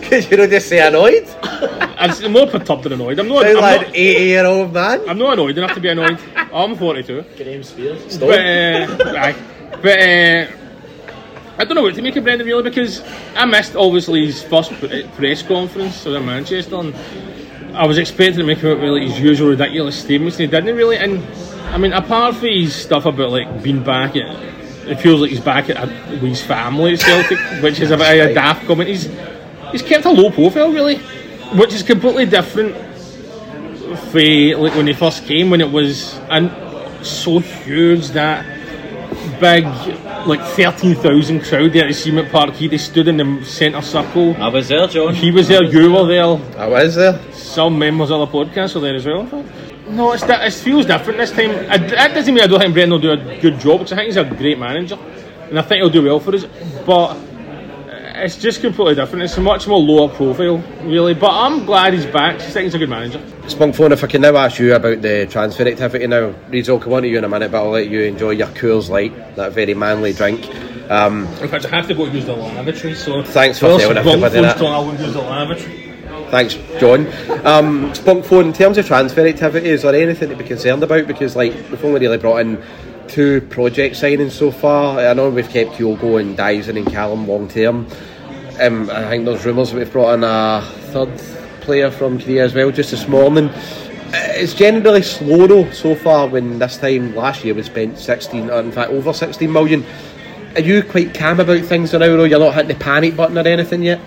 Because 0.01 0.31
you 0.31 0.37
don't 0.37 0.49
just 0.51 0.69
say 0.69 0.87
annoyed. 0.87 1.27
I'm 2.11 2.33
more 2.33 2.47
perturbed 2.47 2.85
than 2.85 2.93
annoyed. 2.93 3.19
I'm 3.19 3.29
not. 3.29 3.43
Sound 3.43 3.57
I'm 3.57 3.63
like 3.63 3.81
not 3.81 3.89
an 3.89 3.97
80 3.97 4.25
year 4.25 4.47
old 4.47 4.73
man. 4.73 5.09
I'm 5.09 5.19
not 5.19 5.33
annoyed 5.35 5.59
enough 5.59 5.75
to 5.75 5.81
be 5.81 5.89
annoyed. 5.89 6.19
I'm 6.37 6.77
42. 6.77 7.25
Stop. 8.09 8.29
But, 8.29 8.41
uh, 8.41 9.19
aye. 9.19 9.35
but 9.83 9.99
uh, 9.99 10.47
I 11.59 11.65
don't 11.65 11.75
know 11.75 11.83
what 11.83 11.95
to 11.95 12.03
make 12.03 12.17
of 12.17 12.25
Brendan 12.25 12.47
really 12.47 12.63
because 12.63 13.03
I 13.35 13.47
missed 13.47 13.77
obviously 13.77 14.27
his 14.27 14.43
first 14.43 14.73
press 15.15 15.43
conference. 15.43 16.05
I 16.05 16.11
was 16.11 16.19
in 16.19 16.27
Manchester 16.27 16.77
and 16.77 16.95
I 17.75 17.87
was 17.87 17.97
expecting 17.97 18.41
to 18.41 18.45
make 18.45 18.59
him 18.59 18.79
with 18.79 18.91
like, 18.91 19.03
his 19.03 19.19
usual 19.19 19.51
ridiculous 19.51 19.99
statements 19.99 20.37
and 20.39 20.51
he 20.51 20.51
didn't 20.51 20.77
really. 20.77 20.99
And 20.99 21.23
I 21.73 21.79
mean, 21.79 21.93
apart 21.93 22.37
from 22.37 22.49
his 22.49 22.75
stuff 22.75 23.07
about 23.07 23.31
like 23.31 23.63
being 23.63 23.83
back 23.83 24.17
at, 24.17 24.37
it 24.87 25.01
feels 25.01 25.21
like 25.21 25.31
he's 25.31 25.41
back 25.41 25.71
at 25.71 25.89
his 26.21 26.43
family 26.43 26.93
at 26.93 27.01
Celtic, 27.01 27.39
which 27.63 27.81
is 27.81 27.91
a 27.91 27.97
bit 27.97 28.21
of 28.21 28.31
a 28.31 28.35
daft 28.35 28.67
comment. 28.67 28.89
He's 28.89 29.09
he's 29.73 29.83
kept 29.83 30.05
a 30.05 30.11
low 30.11 30.31
profile 30.31 30.71
really, 30.71 31.01
which 31.55 31.73
is 31.73 31.83
completely 31.83 32.27
different 32.27 32.75
for 34.11 34.57
like 34.57 34.75
when 34.75 34.87
he 34.87 34.93
first 34.93 35.25
came 35.25 35.51
when 35.51 35.61
it 35.61 35.71
was 35.71 36.19
and 36.31 36.51
so 37.07 37.39
huge 37.39 38.09
that 38.09 38.45
big 39.41 39.65
like 40.27 40.41
13,000 40.41 41.41
crowd 41.43 41.73
there 41.73 41.87
at 41.87 41.95
see 41.95 42.11
him 42.11 42.19
at 42.19 42.33
Parkhead 42.33 42.71
they 42.71 42.79
stood 42.79 43.07
in 43.09 43.17
the 43.17 43.45
centre 43.45 43.81
circle 43.83 44.35
I 44.43 44.49
was 44.49 44.69
there, 44.69 44.87
John. 44.89 45.15
he 45.15 45.31
was 45.31 45.47
there 45.49 45.63
you 45.63 45.93
were 45.93 46.07
there 46.07 46.59
I 46.59 46.67
was 46.67 46.97
there. 46.97 47.21
some 47.33 47.79
members 47.79 48.11
of 48.11 48.21
the 48.21 48.27
podcast 48.27 48.75
were 48.75 48.81
there 48.81 48.97
as 48.97 49.07
well 49.07 49.25
no 49.89 50.13
it's 50.13 50.25
that 50.25 50.45
it 50.45 50.53
feels 50.53 50.87
different 50.87 51.19
this 51.19 51.31
time 51.31 51.51
I, 51.71 51.79
that 51.79 52.15
doesn't 52.15 52.35
mean 52.35 52.43
I 52.43 52.49
don't 52.49 52.61
think 52.61 52.75
Brendan 52.75 52.91
will 52.91 52.99
do 52.99 53.13
a 53.13 53.41
good 53.41 53.61
job 53.61 53.81
because 53.81 53.93
I 53.93 53.97
think 53.97 54.07
he's 54.07 54.17
a 54.17 54.25
great 54.25 54.59
manager 54.59 54.99
and 55.49 55.59
I 55.59 55.63
think 55.63 55.81
he'll 55.81 55.91
do 55.91 56.03
well 56.03 56.19
for 56.19 56.35
us 56.35 56.45
but 56.85 57.15
it's 58.17 58.37
just 58.37 58.61
completely 58.61 58.95
different 58.95 59.23
it's 59.23 59.37
a 59.37 59.41
much 59.41 59.67
more 59.67 59.79
lower 59.79 60.09
profile 60.09 60.59
really 60.83 61.15
but 61.15 61.31
I'm 61.31 61.65
glad 61.67 61.93
he's 61.95 62.07
back 62.07 62.37
I 62.37 62.39
think 62.51 62.65
he's 62.65 62.75
a 62.75 62.79
good 62.79 62.89
manager 62.89 63.19
Spunkphone, 63.47 63.93
if 63.93 64.03
I 64.03 64.09
can 64.09 64.23
now 64.23 64.37
ask 64.37 64.59
you 64.59 64.75
about 64.75 65.03
the 65.03 65.25
transfer 65.31 65.63
activity 65.69 66.05
now. 66.09 66.33
Reidzo, 66.51 66.71
I'll 66.71 66.81
come 66.81 66.95
on 66.95 67.03
to 67.03 67.09
you 67.09 67.17
in 67.19 67.23
a 67.23 67.29
minute, 67.29 67.53
but 67.53 67.63
I'll 67.63 67.71
let 67.71 67.89
you 67.89 68.01
enjoy 68.01 68.31
your 68.31 68.49
Coors 68.49 68.89
Light, 68.89 69.37
that 69.37 69.53
very 69.53 69.73
manly 69.73 70.13
drink. 70.13 70.45
Um, 70.91 71.27
In 71.41 71.47
fact, 71.47 71.65
I 71.65 71.69
have 71.69 71.87
to 71.87 71.95
go 71.95 72.07
use 72.07 72.25
the 72.27 72.35
lavatory, 72.35 72.97
so 72.97 73.23
Thanks 73.23 73.61
for 73.61 73.79
telling 73.79 73.97
everybody 73.99 74.41
that. 74.41 74.61
I 74.61 74.93
use 75.01 75.13
the 75.13 75.21
lavatory. 75.21 75.95
thanks, 76.33 76.55
John. 76.81 77.07
Um, 77.47 77.93
Spunkphone, 77.93 78.47
in 78.47 78.53
terms 78.53 78.79
of 78.79 78.87
transfer 78.89 79.25
activity, 79.25 79.69
is 79.69 79.83
there 79.83 79.95
anything 79.95 80.31
to 80.31 80.35
be 80.35 80.43
concerned 80.43 80.83
about? 80.83 81.07
Because 81.07 81.37
like 81.37 81.53
we've 81.71 81.85
only 81.85 82.01
really 82.01 82.19
brought 82.19 82.41
in 82.41 82.61
two 83.09 83.41
project 83.43 83.97
signings 83.97 84.33
so 84.33 84.51
far. 84.51 84.99
I 84.99 85.13
know 85.13 85.31
we've 85.31 85.49
kept 85.49 85.73
Kyogo 85.73 86.21
and 86.21 86.37
Daizen 86.37 86.77
and 86.77 86.87
Callum 86.87 87.27
long 87.27 87.49
term. 87.49 87.87
Um, 88.61 88.91
I 88.91 89.09
think 89.09 89.25
there's 89.25 89.45
rumours 89.45 89.75
we've 89.75 89.91
brought 89.93 90.15
in 90.15 90.25
a 90.25 90.63
third 90.93 91.11
player 91.61 91.91
from 91.91 92.19
Korea 92.19 92.45
as 92.45 92.55
well, 92.55 92.71
just 92.71 92.91
this 92.91 93.07
morning. 93.09 93.49
Uh, 93.49 94.33
It's 94.37 94.55
generally 94.55 95.03
slow 95.03 95.47
though 95.47 95.71
so 95.73 95.95
far. 95.95 96.29
When 96.29 96.59
this 96.59 96.77
time 96.79 97.15
last 97.15 97.45
year 97.45 97.55
we 97.55 97.63
spent 97.63 97.99
16, 97.99 98.51
or 98.51 98.61
in 98.61 98.73
fact 98.73 98.91
over 98.91 99.13
16 99.13 99.51
million. 99.53 99.85
Are 100.55 100.61
you 100.61 100.83
quite 100.83 101.13
calm 101.13 101.39
about 101.39 101.65
things 101.67 101.93
now? 101.93 101.99
Though 101.99 102.25
you're 102.25 102.39
not 102.39 102.55
hitting 102.55 102.69
the 102.69 102.83
panic 102.83 103.15
button 103.15 103.37
or 103.37 103.47
anything 103.47 103.83
yet? 103.83 104.01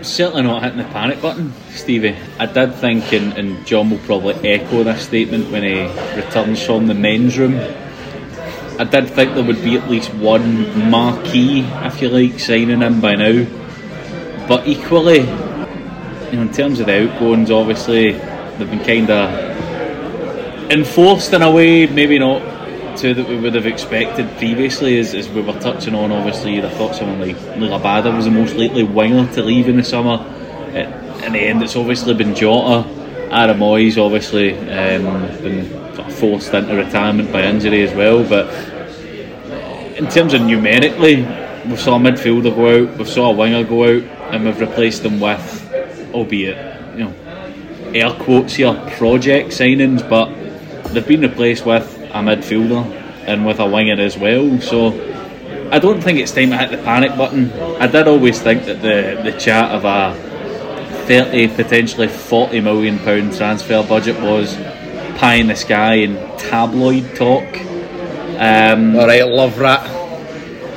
Certainly 0.00 0.42
not 0.42 0.62
hitting 0.62 0.78
the 0.78 0.84
panic 0.84 1.20
button, 1.20 1.52
Stevie. 1.70 2.14
I 2.38 2.46
did 2.46 2.72
think, 2.76 3.12
and, 3.12 3.32
and 3.36 3.66
John 3.66 3.90
will 3.90 3.98
probably 3.98 4.34
echo 4.48 4.84
this 4.84 5.02
statement 5.02 5.50
when 5.50 5.64
he 5.64 5.80
returns 6.14 6.64
from 6.64 6.86
the 6.86 6.94
men's 6.94 7.36
room. 7.36 7.58
I 8.78 8.84
did 8.84 9.10
think 9.10 9.34
there 9.34 9.44
would 9.44 9.62
be 9.64 9.76
at 9.76 9.90
least 9.90 10.14
one 10.14 10.88
marquee, 10.88 11.62
if 11.62 12.00
you 12.00 12.08
like, 12.10 12.38
signing 12.38 12.80
in 12.80 13.00
by 13.00 13.16
now. 13.16 13.44
But 14.46 14.68
equally, 14.68 15.20
you 15.20 16.36
know, 16.36 16.42
in 16.42 16.52
terms 16.52 16.78
of 16.78 16.86
the 16.86 17.10
outgoings, 17.10 17.50
obviously 17.50 18.12
they've 18.12 18.70
been 18.70 18.84
kind 18.84 19.10
of 19.10 20.70
enforced 20.70 21.32
in 21.32 21.42
a 21.42 21.50
way, 21.50 21.86
maybe 21.86 22.20
not 22.20 22.96
to 22.98 23.14
that 23.14 23.28
we 23.28 23.36
would 23.36 23.54
have 23.54 23.66
expected 23.66 24.30
previously. 24.38 24.98
As, 24.98 25.12
as 25.14 25.28
we 25.28 25.40
were 25.40 25.58
touching 25.58 25.94
on, 25.94 26.12
obviously, 26.12 26.56
have 26.60 26.72
thought 26.74 26.94
someone 26.94 27.20
like 27.20 27.36
Liel 27.36 28.16
was 28.16 28.24
the 28.26 28.30
most 28.30 28.54
likely 28.54 28.84
winger 28.84 29.26
to 29.34 29.42
leave 29.42 29.68
in 29.68 29.76
the 29.76 29.84
summer. 29.84 30.24
In 31.24 31.32
the 31.32 31.40
end, 31.40 31.62
it's 31.62 31.74
obviously 31.76 32.14
been 32.14 32.34
Jota. 32.34 32.88
Aaron 33.30 33.58
Mooy's 33.58 33.98
obviously 33.98 34.56
um, 34.56 35.26
been 35.42 35.87
forced 36.12 36.52
into 36.54 36.74
retirement 36.74 37.32
by 37.32 37.42
injury 37.42 37.82
as 37.82 37.94
well. 37.94 38.24
But 38.24 38.48
in 39.98 40.08
terms 40.08 40.34
of 40.34 40.42
numerically, 40.42 41.16
we 41.66 41.76
saw 41.76 41.96
a 41.96 41.98
midfielder 41.98 42.54
go 42.54 42.84
out, 42.84 42.98
we 42.98 43.04
saw 43.04 43.30
a 43.30 43.34
winger 43.34 43.64
go 43.64 43.84
out, 43.84 44.02
and 44.32 44.44
we've 44.44 44.60
replaced 44.60 45.02
them 45.02 45.20
with, 45.20 46.12
albeit 46.14 46.56
you 46.96 47.04
know, 47.04 47.14
air 47.94 48.12
quotes 48.12 48.54
here, 48.54 48.74
project 48.96 49.50
signings, 49.50 50.08
but 50.08 50.32
they've 50.92 51.06
been 51.06 51.22
replaced 51.22 51.66
with 51.66 51.94
a 52.14 52.20
midfielder 52.20 52.84
and 53.26 53.44
with 53.44 53.58
a 53.58 53.66
winger 53.66 54.00
as 54.00 54.16
well. 54.16 54.60
So 54.60 54.92
I 55.70 55.78
don't 55.78 56.00
think 56.00 56.18
it's 56.18 56.32
time 56.32 56.50
to 56.50 56.56
hit 56.56 56.70
the 56.70 56.78
panic 56.78 57.16
button. 57.16 57.52
I 57.80 57.86
did 57.86 58.08
always 58.08 58.40
think 58.40 58.64
that 58.64 58.80
the 58.80 59.20
the 59.30 59.38
chat 59.38 59.70
of 59.70 59.84
a 59.84 60.14
30, 61.06 61.48
potentially 61.48 62.08
40 62.08 62.60
million 62.60 62.98
pound 62.98 63.34
transfer 63.34 63.82
budget 63.82 64.20
was 64.20 64.56
pie 65.18 65.34
in 65.34 65.48
the 65.48 65.56
sky 65.56 65.96
and 65.96 66.16
tabloid 66.38 67.16
talk. 67.16 67.44
Um, 68.38 68.96
All 68.96 69.06
right, 69.06 69.26
love 69.26 69.58
rat. 69.58 69.82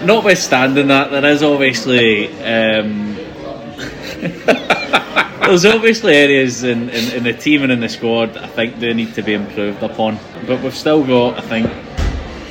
Notwithstanding 0.03 0.87
that, 0.87 1.11
there 1.11 1.25
is 1.25 1.43
obviously 1.43 2.27
um, 2.41 3.15
there's 5.45 5.65
obviously 5.65 6.15
areas 6.15 6.63
in, 6.63 6.89
in, 6.89 7.17
in 7.17 7.23
the 7.23 7.33
team 7.33 7.61
and 7.61 7.71
in 7.71 7.81
the 7.81 7.89
squad 7.89 8.35
I 8.35 8.47
think 8.47 8.79
do 8.79 8.91
need 8.95 9.13
to 9.13 9.21
be 9.21 9.35
improved 9.35 9.83
upon. 9.83 10.17
But 10.47 10.63
we've 10.63 10.75
still 10.75 11.05
got, 11.05 11.37
I 11.37 11.41
think, 11.41 11.69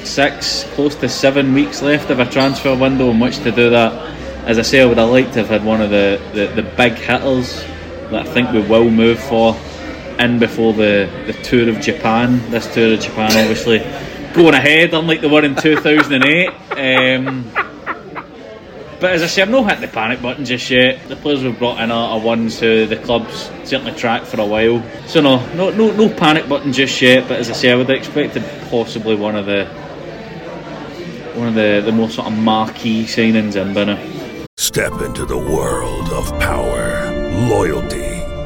six, 0.07 0.63
close 0.75 0.95
to 0.97 1.09
seven 1.09 1.53
weeks 1.53 1.83
left 1.83 2.11
of 2.11 2.21
a 2.21 2.25
transfer 2.25 2.77
window 2.77 3.11
in 3.11 3.19
which 3.19 3.39
to 3.39 3.51
do 3.51 3.69
that. 3.71 3.93
As 4.47 4.61
I 4.61 4.63
say, 4.63 4.81
I 4.81 4.85
would 4.85 4.99
have 4.99 5.11
liked 5.11 5.33
to 5.33 5.41
have 5.41 5.49
had 5.49 5.65
one 5.65 5.81
of 5.81 5.91
the, 5.91 6.21
the, 6.35 6.63
the 6.63 6.65
big 6.77 6.93
hitters 6.93 7.65
that 8.11 8.27
I 8.27 8.33
think 8.33 8.53
we 8.53 8.61
will 8.61 8.91
move 8.91 9.19
for 9.19 9.57
in 10.21 10.39
before 10.39 10.73
the, 10.73 11.11
the 11.27 11.33
tour 11.43 11.69
of 11.69 11.81
Japan. 11.81 12.39
This 12.51 12.73
tour 12.73 12.95
of 12.95 13.01
Japan, 13.01 13.31
obviously, 13.37 13.79
going 14.35 14.55
ahead, 14.55 14.95
unlike 14.95 15.21
the 15.21 15.29
one 15.29 15.45
in 15.45 15.55
2008. 15.55 16.49
Um, 16.79 17.51
but 19.01 19.13
as 19.13 19.23
I 19.23 19.27
say, 19.29 19.41
I'm 19.41 19.51
not 19.51 19.71
hit 19.71 19.81
the 19.81 19.89
panic 19.89 20.21
button 20.21 20.45
just 20.45 20.71
yet. 20.71 21.09
The 21.09 21.17
players 21.17 21.43
we've 21.43 21.59
brought 21.59 21.81
in 21.81 21.91
are, 21.91 22.11
are 22.11 22.21
ones 22.21 22.61
who 22.61 22.87
the 22.87 22.97
club's 22.97 23.51
certainly 23.65 23.93
tracked 23.93 24.27
for 24.27 24.39
a 24.41 24.45
while. 24.45 24.83
So 25.07 25.23
no, 25.23 25.45
no, 25.55 25.71
no, 25.71 25.91
no 25.93 26.09
panic 26.15 26.49
button 26.49 26.73
just 26.73 27.01
yet. 27.01 27.27
But 27.27 27.41
as 27.41 27.49
I 27.49 27.55
say, 27.55 27.73
I 27.73 27.77
would 27.77 27.89
have 27.89 27.97
expected 27.97 28.45
possibly 28.69 29.17
one 29.17 29.37
of 29.37 29.47
the 29.47 29.65
one 31.35 31.49
of 31.49 31.55
the, 31.55 31.81
the 31.85 31.93
more 31.93 32.11
sort 32.11 32.27
of 32.27 32.37
marquee 32.37 33.05
signings 33.05 33.57
in 33.57 33.73
now. 33.73 33.99
Step 34.59 34.93
into 35.01 35.25
the 35.25 35.39
world 35.39 36.11
of 36.11 36.29
power, 36.39 37.11
loyalty, 37.49 38.10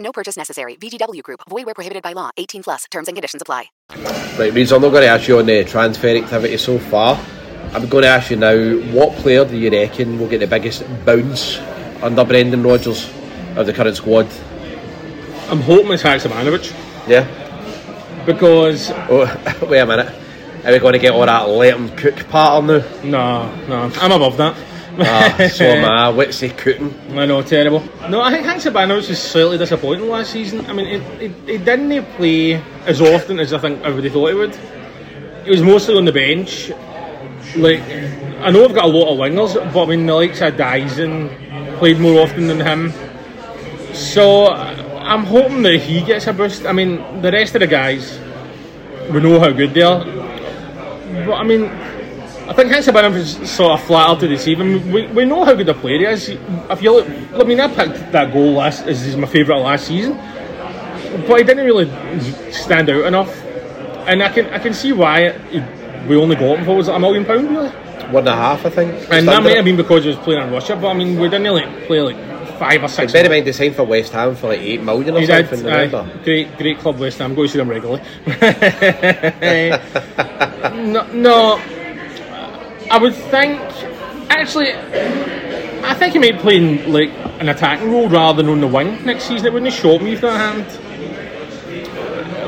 No 0.00 0.12
purchase 0.12 0.36
necessary. 0.36 0.76
VGW 0.76 1.22
Group. 1.22 1.40
Void 1.48 1.66
where 1.66 1.74
prohibited 1.74 2.02
by 2.02 2.14
law. 2.14 2.30
18 2.36 2.62
plus. 2.62 2.84
Terms 2.90 3.06
and 3.08 3.16
conditions 3.16 3.42
apply. 3.42 3.66
Right, 4.38 4.52
Reeds, 4.52 4.72
I'm 4.72 4.82
not 4.82 4.90
going 4.90 5.02
to 5.02 5.08
ask 5.08 5.28
you 5.28 5.38
on 5.38 5.46
the 5.46 5.64
transfer 5.64 6.08
activity 6.08 6.56
so 6.56 6.78
far. 6.78 7.20
I'm 7.72 7.86
going 7.88 8.02
to 8.02 8.08
ask 8.08 8.30
you 8.30 8.36
now, 8.36 8.56
what 8.92 9.14
player 9.16 9.44
do 9.44 9.56
you 9.56 9.70
reckon 9.70 10.18
will 10.18 10.28
get 10.28 10.40
the 10.40 10.46
biggest 10.46 10.84
bounce 11.04 11.58
under 12.02 12.24
Brendan 12.24 12.62
Rodgers 12.62 13.08
of 13.56 13.66
the 13.66 13.72
current 13.72 13.96
squad? 13.96 14.26
I'm 15.50 15.60
hoping 15.60 15.92
it's 15.92 16.02
Haksabanovic. 16.02 16.74
Yeah. 17.06 17.26
Because. 18.24 18.90
Oh, 19.10 19.66
wait 19.68 19.80
a 19.80 19.86
minute. 19.86 20.14
Are 20.64 20.72
we 20.72 20.78
going 20.78 20.92
to 20.92 20.98
get 20.98 21.12
all 21.12 21.26
that 21.26 21.48
let 21.48 21.74
him 21.76 21.94
cook 21.96 22.16
pattern 22.28 22.66
now? 22.66 22.84
No, 23.02 23.66
no. 23.66 23.92
I'm 24.00 24.12
above 24.12 24.36
that. 24.38 24.56
Ah, 24.98 25.48
so 25.52 25.64
am 25.64 25.84
I. 25.84 26.08
What's 26.10 26.40
he 26.40 26.48
cooking? 26.50 26.94
I 27.18 27.26
know, 27.26 27.42
terrible. 27.42 27.82
No, 28.08 28.20
I 28.22 28.30
think 28.32 28.46
Haksabanovic 28.46 29.08
was 29.08 29.22
slightly 29.22 29.58
disappointing 29.58 30.08
last 30.08 30.32
season. 30.32 30.66
I 30.66 30.72
mean, 30.72 30.86
it, 30.86 31.22
it, 31.22 31.48
it 31.48 31.64
didn't 31.64 32.04
play 32.16 32.54
as 32.86 33.00
often 33.00 33.38
as 33.40 33.52
I 33.52 33.58
think 33.58 33.80
everybody 33.82 34.10
thought 34.10 34.28
he 34.28 34.34
would. 34.34 34.54
He 35.44 35.50
was 35.50 35.62
mostly 35.62 35.96
on 35.96 36.04
the 36.04 36.12
bench. 36.12 36.70
Like, 37.56 37.80
I 38.40 38.50
know 38.50 38.64
I've 38.64 38.74
got 38.74 38.84
a 38.84 38.88
lot 38.88 39.12
of 39.12 39.18
wingers, 39.18 39.54
but 39.72 39.84
I 39.84 39.86
mean, 39.86 40.06
the 40.06 40.14
likes 40.14 40.40
of 40.40 40.54
Daizen 40.54 41.78
played 41.78 41.98
more 41.98 42.22
often 42.22 42.46
than 42.46 42.60
him. 42.60 42.92
So, 43.94 44.48
I'm 45.10 45.24
hoping 45.24 45.62
that 45.62 45.78
he 45.78 46.02
gets 46.02 46.26
a 46.26 46.32
boost. 46.32 46.66
I 46.66 46.72
mean, 46.72 47.22
the 47.22 47.32
rest 47.32 47.54
of 47.54 47.60
the 47.60 47.66
guys, 47.66 48.18
we 49.10 49.20
know 49.20 49.40
how 49.40 49.50
good 49.50 49.74
they 49.74 49.82
are. 49.82 50.04
But 50.04 51.34
I 51.34 51.42
mean, 51.42 51.64
I 52.50 52.52
think 52.52 52.72
Haksabanovic 52.72 53.14
is 53.14 53.50
sort 53.50 53.78
of 53.78 53.86
flattered 53.86 54.20
to 54.20 54.28
deceive 54.28 54.60
him. 54.60 54.90
We, 54.90 55.06
we 55.06 55.24
know 55.24 55.44
how 55.44 55.54
good 55.54 55.68
a 55.68 55.74
player 55.74 55.98
he 55.98 56.04
is. 56.06 56.28
If 56.30 56.82
you 56.82 56.90
look, 56.92 57.08
I 57.34 57.44
mean, 57.44 57.60
I 57.60 57.68
picked 57.68 58.10
that 58.10 58.32
goal 58.32 58.54
last 58.54 58.86
as 58.88 59.16
my 59.16 59.28
favourite 59.28 59.60
last 59.60 59.86
season, 59.86 60.14
but 61.28 61.36
he 61.38 61.44
didn't 61.44 61.64
really 61.64 61.86
stand 62.52 62.90
out 62.90 63.04
enough, 63.04 63.32
and 64.08 64.20
I 64.20 64.30
can 64.30 64.46
I 64.46 64.58
can 64.58 64.74
see 64.74 64.90
why 64.92 65.30
he, 65.50 65.60
we 66.08 66.16
only 66.16 66.34
got 66.34 66.58
him 66.58 66.64
for 66.64 66.74
was 66.76 66.88
it 66.88 66.94
a 66.94 66.98
million 66.98 67.24
pound 67.24 67.48
really. 67.50 67.68
One 68.10 68.26
and 68.26 68.28
a 68.30 68.34
half, 68.36 68.66
I 68.66 68.70
think. 68.70 68.90
And 69.12 69.28
that 69.28 69.42
might 69.44 69.54
have 69.54 69.64
been 69.64 69.76
because 69.76 70.02
he 70.02 70.08
was 70.08 70.18
playing 70.18 70.42
in 70.42 70.50
Russia, 70.52 70.74
but 70.74 70.88
I 70.88 70.94
mean, 70.94 71.20
we 71.20 71.28
didn't 71.28 71.54
like 71.54 71.86
play 71.86 72.00
like 72.00 72.16
five 72.58 72.82
or 72.82 72.88
six. 72.88 73.12
Bear 73.12 73.26
in 73.26 73.30
mind, 73.30 73.46
he 73.46 73.52
signed 73.52 73.76
for 73.76 73.84
West 73.84 74.12
Ham 74.12 74.34
for 74.34 74.48
like 74.48 74.58
eight 74.58 74.82
million 74.82 75.14
or 75.14 75.20
He 75.20 75.26
something. 75.26 75.62
did. 75.62 75.94
aye. 75.94 76.18
great, 76.24 76.58
great 76.58 76.78
club 76.78 76.98
West 76.98 77.18
Ham. 77.18 77.36
Go 77.36 77.42
to 77.44 77.48
see 77.48 77.58
them 77.58 77.68
regularly. 77.70 78.02
Eh, 79.40 79.78
no, 80.74 81.06
no, 81.12 81.58
I 82.90 82.98
would 82.98 83.14
think. 83.14 83.60
Actually, 84.30 84.72
I 84.72 85.94
think 85.94 86.12
he 86.12 86.18
might 86.18 86.38
play 86.40 86.56
in 86.56 86.92
like 86.92 87.10
an 87.40 87.48
attacking 87.48 87.90
role 87.90 88.08
rather 88.08 88.42
than 88.42 88.50
on 88.50 88.60
the 88.60 88.66
wing 88.68 89.04
next 89.04 89.24
season. 89.24 89.46
It 89.48 89.52
wouldn't 89.52 89.72
shock 89.72 90.00
me 90.02 90.12
if 90.12 90.20
that 90.20 90.36
happened. 90.36 90.86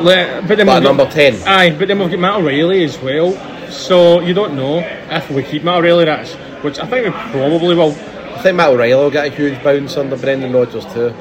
Le- 0.04 0.42
but 0.46 0.56
then 0.56 0.66
But 0.66 0.80
got- 0.80 0.82
number 0.82 1.06
10. 1.08 1.36
Aye, 1.46 1.70
but 1.78 1.88
then 1.88 1.98
we've 1.98 2.10
got 2.10 2.18
Matt 2.18 2.34
O'Riley 2.36 2.84
as 2.84 2.98
well. 3.00 3.32
So 3.70 4.20
you 4.20 4.34
don't 4.34 4.54
know 4.54 4.78
if 5.10 5.30
we 5.30 5.42
keep 5.42 5.62
Matt 5.64 5.76
O'Riley. 5.78 6.04
That's 6.06 6.32
which 6.62 6.78
I 6.78 6.86
think 6.86 7.06
we 7.06 7.10
probably 7.32 7.74
will. 7.74 7.92
I 8.34 8.38
think 8.42 8.56
Matt 8.56 8.70
O'Riley 8.70 8.94
will 8.94 9.10
get 9.10 9.26
a 9.26 9.30
huge 9.30 9.62
bounce 9.62 9.96
under 9.96 10.16
Brendan 10.16 10.52
Rodgers 10.52 10.84
too. 10.92 11.14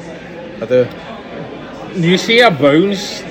I 0.61 0.65
do. 0.65 0.87
Do 1.95 2.07
You 2.07 2.17
see 2.17 2.39
a 2.41 2.49
bounce, 2.51 3.21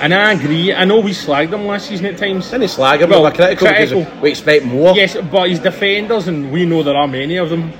and 0.00 0.14
I 0.14 0.32
agree. 0.32 0.72
I 0.74 0.84
know 0.84 1.00
we 1.00 1.10
slagged 1.12 1.52
him 1.52 1.66
last 1.66 1.88
season 1.88 2.06
at 2.06 2.16
times. 2.18 2.50
Didn't 2.50 2.68
slag 2.68 3.02
him, 3.02 3.10
Well, 3.10 3.20
we 3.22 3.24
were 3.30 3.34
critical, 3.36 3.66
critical. 3.68 4.04
because 4.04 4.20
we 4.22 4.30
expect 4.30 4.64
more. 4.64 4.94
Yes, 4.96 5.16
but 5.30 5.48
his 5.50 5.60
defenders, 5.60 6.28
and 6.28 6.50
we 6.50 6.64
know 6.64 6.82
there 6.82 6.96
are 6.96 7.06
many 7.08 7.36
of 7.36 7.50
them, 7.50 7.72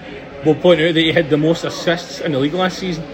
will 0.44 0.54
point 0.54 0.80
out 0.80 0.94
that 0.94 1.00
he 1.00 1.12
had 1.12 1.28
the 1.30 1.36
most 1.36 1.64
assists 1.64 2.20
in 2.20 2.32
the 2.32 2.38
league 2.38 2.54
last 2.54 2.78
season. 2.78 3.04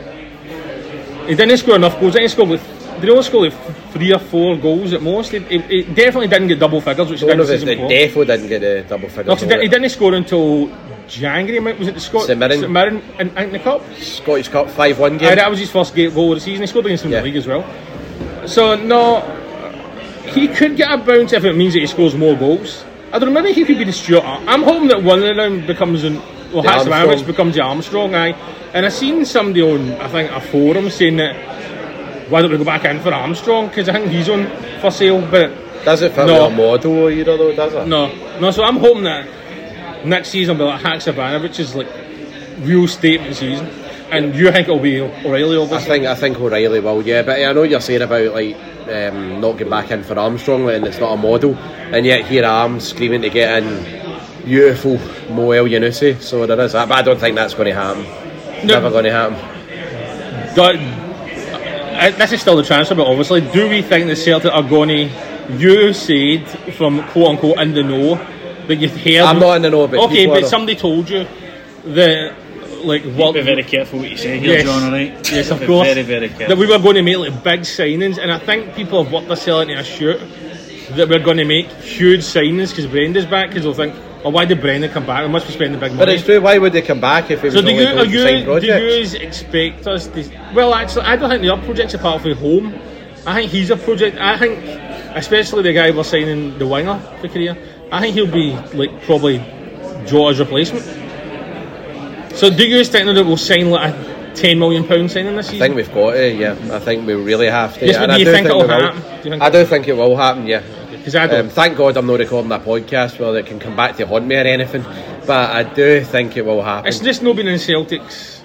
He 1.27 1.35
didn't 1.35 1.57
score 1.59 1.77
enough 1.77 1.99
goals. 1.99 2.15
He 2.15 2.21
didn't 2.21 2.33
score 2.33 2.47
like, 2.47 2.61
did 3.01 3.05
he 3.05 3.11
only 3.11 3.23
score 3.25 3.43
like 3.49 3.91
three 3.93 4.13
or 4.13 4.19
four 4.19 4.57
goals 4.57 4.93
at 4.93 5.03
most? 5.03 5.33
He, 5.33 5.41
he, 5.41 5.59
he 5.61 5.83
definitely 5.83 6.29
didn't 6.29 6.49
get 6.49 6.59
double 6.61 6.81
figures, 6.81 7.11
which 7.11 7.23
One 7.23 7.31
did 7.33 7.41
of 7.41 7.47
the 7.49 7.55
us 7.55 7.61
season 7.61 7.79
that 7.79 7.89
before. 7.89 8.23
defo 8.25 8.27
didn't 8.27 8.49
get 8.49 8.61
the 8.61 8.85
double 8.89 9.09
figures. 9.09 9.27
No, 9.27 9.35
he, 9.35 9.47
didn't, 9.47 9.63
he 9.63 9.69
didn't 9.69 9.89
score 9.91 10.15
until 10.15 10.71
January. 11.09 11.77
Was 11.77 11.89
it 11.89 11.95
the 11.95 12.01
Scot- 12.01 12.23
St 12.27 12.39
Mirren. 12.39 12.61
St 12.61 12.71
Mirren 12.71 13.03
in, 13.19 13.37
in 13.37 13.53
the 13.53 13.59
cup? 13.59 13.83
Scottish 13.99 14.49
Cup 14.49 14.71
5 14.71 14.99
1 15.01 15.15
Aye, 15.15 15.19
game. 15.19 15.35
that 15.37 15.51
was 15.51 15.59
his 15.59 15.71
first 15.71 15.95
goal 15.97 16.33
of 16.33 16.37
the 16.37 16.41
season. 16.41 16.63
He 16.63 16.67
scored 16.69 16.87
against 16.87 17.03
them 17.03 17.13
Yeah. 17.13 17.19
in 17.19 17.25
the 17.25 17.31
league 17.31 17.37
as 17.39 17.47
well. 17.47 17.65
So 18.47 18.77
no, 18.77 19.21
he 20.35 20.49
could 20.49 20.77
get 20.77 20.91
a 20.93 20.99
bounce 20.99 21.33
if 21.33 21.45
it 21.45 21.55
means 21.57 21.75
that 21.75 21.81
he 21.81 21.87
scores 21.87 22.15
more 22.15 22.37
goals. 22.37 22.85
I 23.13 23.19
don't 23.19 23.33
know. 23.33 23.41
Maybe 23.43 23.55
he 23.55 23.65
could 23.65 23.79
be 23.79 23.85
the 23.85 23.93
Stuart. 23.93 24.25
I'm 24.25 24.63
hoping 24.63 24.89
that 24.89 25.03
one 25.03 25.23
of 25.23 25.37
them 25.37 25.67
becomes 25.67 26.05
an. 26.05 26.21
Well, 26.53 26.63
The 26.63 27.25
becomes 27.27 27.55
the 27.57 27.61
Armstrong. 27.63 28.15
Aye, 28.15 28.33
and 28.73 28.87
I 28.87 28.89
seen 28.89 29.25
somebody 29.25 29.63
on 29.63 29.93
I 30.01 30.09
think 30.09 30.31
a 30.31 30.41
forum 30.41 30.89
saying 30.91 31.17
that 31.17 31.35
why 32.31 32.41
don't 32.41 32.51
we 32.51 32.57
go 32.59 32.65
back 32.65 32.85
in 32.85 33.01
for 33.01 33.13
Armstrong 33.13 33.69
because 33.69 33.89
I 33.89 33.95
think 33.95 34.11
he's 34.11 34.29
on 34.29 34.47
for 34.81 34.91
sale, 34.91 35.21
but 35.31 35.51
Does 35.85 36.03
it 36.03 36.13
fit 36.13 36.27
No. 36.27 36.45
with 36.45 36.53
a 36.53 36.57
model 36.57 37.11
either 37.11 37.37
though, 37.37 37.55
does 37.55 37.75
it? 37.75 37.87
no, 37.89 38.13
no. 38.41 38.51
So 38.53 38.63
I'm 38.65 38.77
hoping 38.77 39.05
that 39.05 39.27
next 40.07 40.29
season 40.31 40.57
will 40.59 40.67
be 40.67 40.71
like 40.73 40.83
Haksabanovic 40.83 41.59
is 41.59 41.75
like 41.75 41.89
real 42.61 42.87
statement 42.89 43.35
season. 43.37 43.67
And 44.11 44.35
you 44.35 44.51
think 44.53 44.69
it'll 44.69 44.79
be 44.79 45.01
O'Riley, 45.01 45.57
Obviously? 45.57 45.77
I 45.77 45.81
think 45.81 46.07
I 46.07 46.15
think 46.15 46.39
O'Riley 46.41 46.81
will, 46.81 47.03
yeah. 47.03 47.23
But 47.23 47.41
I 47.45 47.53
know 47.53 47.65
you're 47.65 47.81
saying 47.81 48.03
about 48.03 48.33
like 48.35 48.57
um, 48.89 49.41
not 49.41 49.53
getting 49.59 49.71
back 49.71 49.91
in 49.91 50.05
for 50.05 50.19
Armstrong, 50.19 50.69
and 50.71 50.87
it's 50.87 50.99
not 50.99 51.13
a 51.13 51.17
model, 51.17 51.55
and 51.57 52.07
yet 52.07 52.25
here 52.27 52.45
I 52.45 52.65
am 52.65 52.79
screaming 52.81 53.23
to 53.23 53.31
get 53.31 53.63
in 53.63 54.45
beautiful 54.45 54.99
Mo 55.35 55.49
Elyounoussi. 55.49 56.21
So 56.23 56.47
there 56.47 56.61
is 56.61 56.73
that, 56.73 56.89
but 56.89 56.99
I 56.99 57.03
don't 57.03 57.19
think 57.19 57.35
that's 57.35 57.55
going 57.55 57.67
to 57.67 57.75
happen. 57.75 58.05
Never 58.67 58.91
going 58.91 59.05
to 59.05 59.13
happen. 59.13 60.55
Do- 60.55 61.03
uh, 61.99 62.11
this 62.11 62.31
is 62.33 62.41
still 62.43 62.57
the 62.57 62.63
transfer, 62.63 62.95
but 62.95 63.07
obviously, 63.07 63.41
do 63.41 63.69
we 63.69 63.81
think 63.83 64.07
the 64.07 64.17
Celtic 64.17 64.53
are 64.53 64.63
going 64.63 64.89
to? 64.91 65.57
You 65.59 65.93
said 65.93 66.47
from 66.75 67.03
quote 67.09 67.29
unquote 67.31 67.59
in 67.59 67.73
the 67.73 67.83
know 67.83 68.17
that 68.67 68.77
you've 68.77 68.97
heard. 68.97 69.23
I'm 69.23 69.39
not 69.39 69.57
in 69.57 69.63
the 69.63 69.71
know, 69.71 69.87
but 69.89 70.01
okay, 70.01 70.27
but 70.27 70.45
are- 70.45 70.47
somebody 70.47 70.77
told 70.77 71.09
you 71.09 71.27
that 71.85 72.35
like 72.85 73.03
what? 73.05 73.35
Be 73.35 73.41
very 73.43 73.63
careful 73.65 73.99
what 74.01 74.11
you 74.11 74.17
say 74.17 74.39
here, 74.39 74.55
Yes. 74.59 74.65
John. 74.65 74.83
All 74.85 74.91
right? 74.91 75.33
Yes, 75.33 75.51
of 75.51 75.61
Be 75.61 75.67
course. 75.67 75.87
Very, 75.89 76.03
very 76.03 76.29
careful. 76.29 76.49
That 76.49 76.59
we 76.59 76.67
were 76.67 76.79
going 76.79 76.97
to 76.97 77.03
make 77.03 77.19
like 77.19 77.43
big 77.43 77.61
signings, 77.61 78.19
and 78.19 78.31
I 78.33 78.39
think 78.39 78.75
people 78.75 79.03
have 79.03 79.13
worked 79.13 79.29
themselves 79.29 79.69
into 79.69 79.81
a 79.81 79.85
shoot 79.85 80.19
that 80.97 81.09
we're 81.09 81.19
going 81.19 81.39
to 81.39 81.45
make 81.45 81.67
huge 81.83 82.21
signings 82.21 82.71
because 82.71 82.87
Brenda's 82.87 83.27
back. 83.27 83.49
Because 83.49 83.65
they'll 83.65 83.75
think, 83.75 83.95
"Oh, 84.25 84.31
why 84.31 84.45
did 84.45 84.61
Brendan 84.61 84.91
come 84.91 85.07
back? 85.07 85.23
We 85.25 85.29
must 85.33 85.47
be 85.47 85.53
spending 85.53 85.81
big 85.81 85.91
money." 85.93 85.99
But 85.99 86.09
it's 86.11 86.25
true. 86.25 86.41
Why 86.41 86.59
would 86.59 86.73
they 86.73 86.83
come 86.83 87.01
back 87.01 87.31
if 87.31 87.43
it 87.43 87.47
was 87.47 87.55
So 87.55 87.63
do 87.63 87.69
only 87.71 87.83
you, 87.83 87.89
are 87.89 87.95
going 87.95 88.11
to 88.11 88.13
you, 88.17 88.23
sign 88.23 88.39
do 88.41 88.45
projects? 88.45 89.15
you 89.15 89.21
expect 89.21 89.87
us 89.87 90.07
to? 90.09 90.31
Well, 90.55 90.75
actually, 90.75 91.03
I 91.03 91.17
don't 91.17 91.31
think 91.31 91.43
the 91.43 91.51
other 91.53 91.65
projects 91.65 91.95
apart 91.95 92.23
from 92.23 92.33
home. 92.37 92.75
I 93.27 93.35
think 93.35 93.51
he's 93.51 93.71
a 93.71 93.77
project. 93.77 94.19
I 94.19 94.39
think, 94.39 94.59
especially 95.17 95.63
the 95.65 95.73
guy 95.73 95.91
we're 95.91 96.05
signing, 96.05 96.59
the 96.59 96.67
winger 96.67 96.99
for 97.21 97.29
Korea. 97.29 97.57
I 97.91 98.01
think 98.01 98.15
he'll 98.15 98.31
be 98.31 98.53
like 98.75 99.03
probably 99.03 99.39
Jota's 100.07 100.39
replacement. 100.39 100.85
So 102.37 102.51
do 102.51 102.69
you 102.69 102.85
think 102.85 103.07
that 103.07 103.25
we'll 103.25 103.39
sign 103.39 103.71
like 103.71 103.95
a 103.95 104.33
ten 104.35 104.59
million 104.59 104.85
pound 104.87 105.11
signing 105.11 105.37
this 105.37 105.47
season? 105.47 105.63
I 105.63 105.67
think 105.67 105.77
we've 105.77 105.95
got 105.95 106.13
to, 106.13 106.31
yeah. 106.35 106.53
I 106.71 106.79
think 106.81 107.07
we 107.07 107.15
really 107.15 107.49
have 107.49 107.79
to. 107.79 107.87
Yes, 107.87 107.97
and 107.97 108.09
do 108.09 108.13
I 108.13 108.17
you 108.19 108.25
do 108.27 108.33
think 108.33 108.47
it'll 108.47 108.61
we 108.61 108.67
will. 108.67 108.81
happen? 108.81 109.01
Do 109.01 109.17
you 109.17 109.31
think 109.31 109.43
I 109.43 109.51
do 109.51 109.65
think 109.65 109.89
it 109.89 109.97
will 109.97 110.17
happen, 110.17 110.47
yeah. 110.47 110.63
Because 110.91 111.17
I 111.17 111.27
don't. 111.27 111.47
Um, 111.47 111.49
thank 111.49 111.79
God 111.79 111.97
I'm 111.97 112.07
not 112.07 112.19
recording 112.19 112.51
that 112.51 112.63
podcast 112.63 113.19
where 113.19 113.35
it 113.39 113.47
can 113.47 113.59
come 113.59 113.75
back 113.75 113.97
to 113.97 114.07
haunt 114.07 114.27
me 114.27 114.37
or 114.37 114.41
anything. 114.41 114.83
But 115.27 115.51
I 115.51 115.63
do 115.63 116.05
think 116.05 116.37
it 116.37 116.45
will 116.45 116.63
happen. 116.63 116.89
It's 116.89 116.99
just 116.99 117.23
not 117.23 117.37
been 117.37 117.49
in 117.49 117.59
Celtic's 117.59 118.43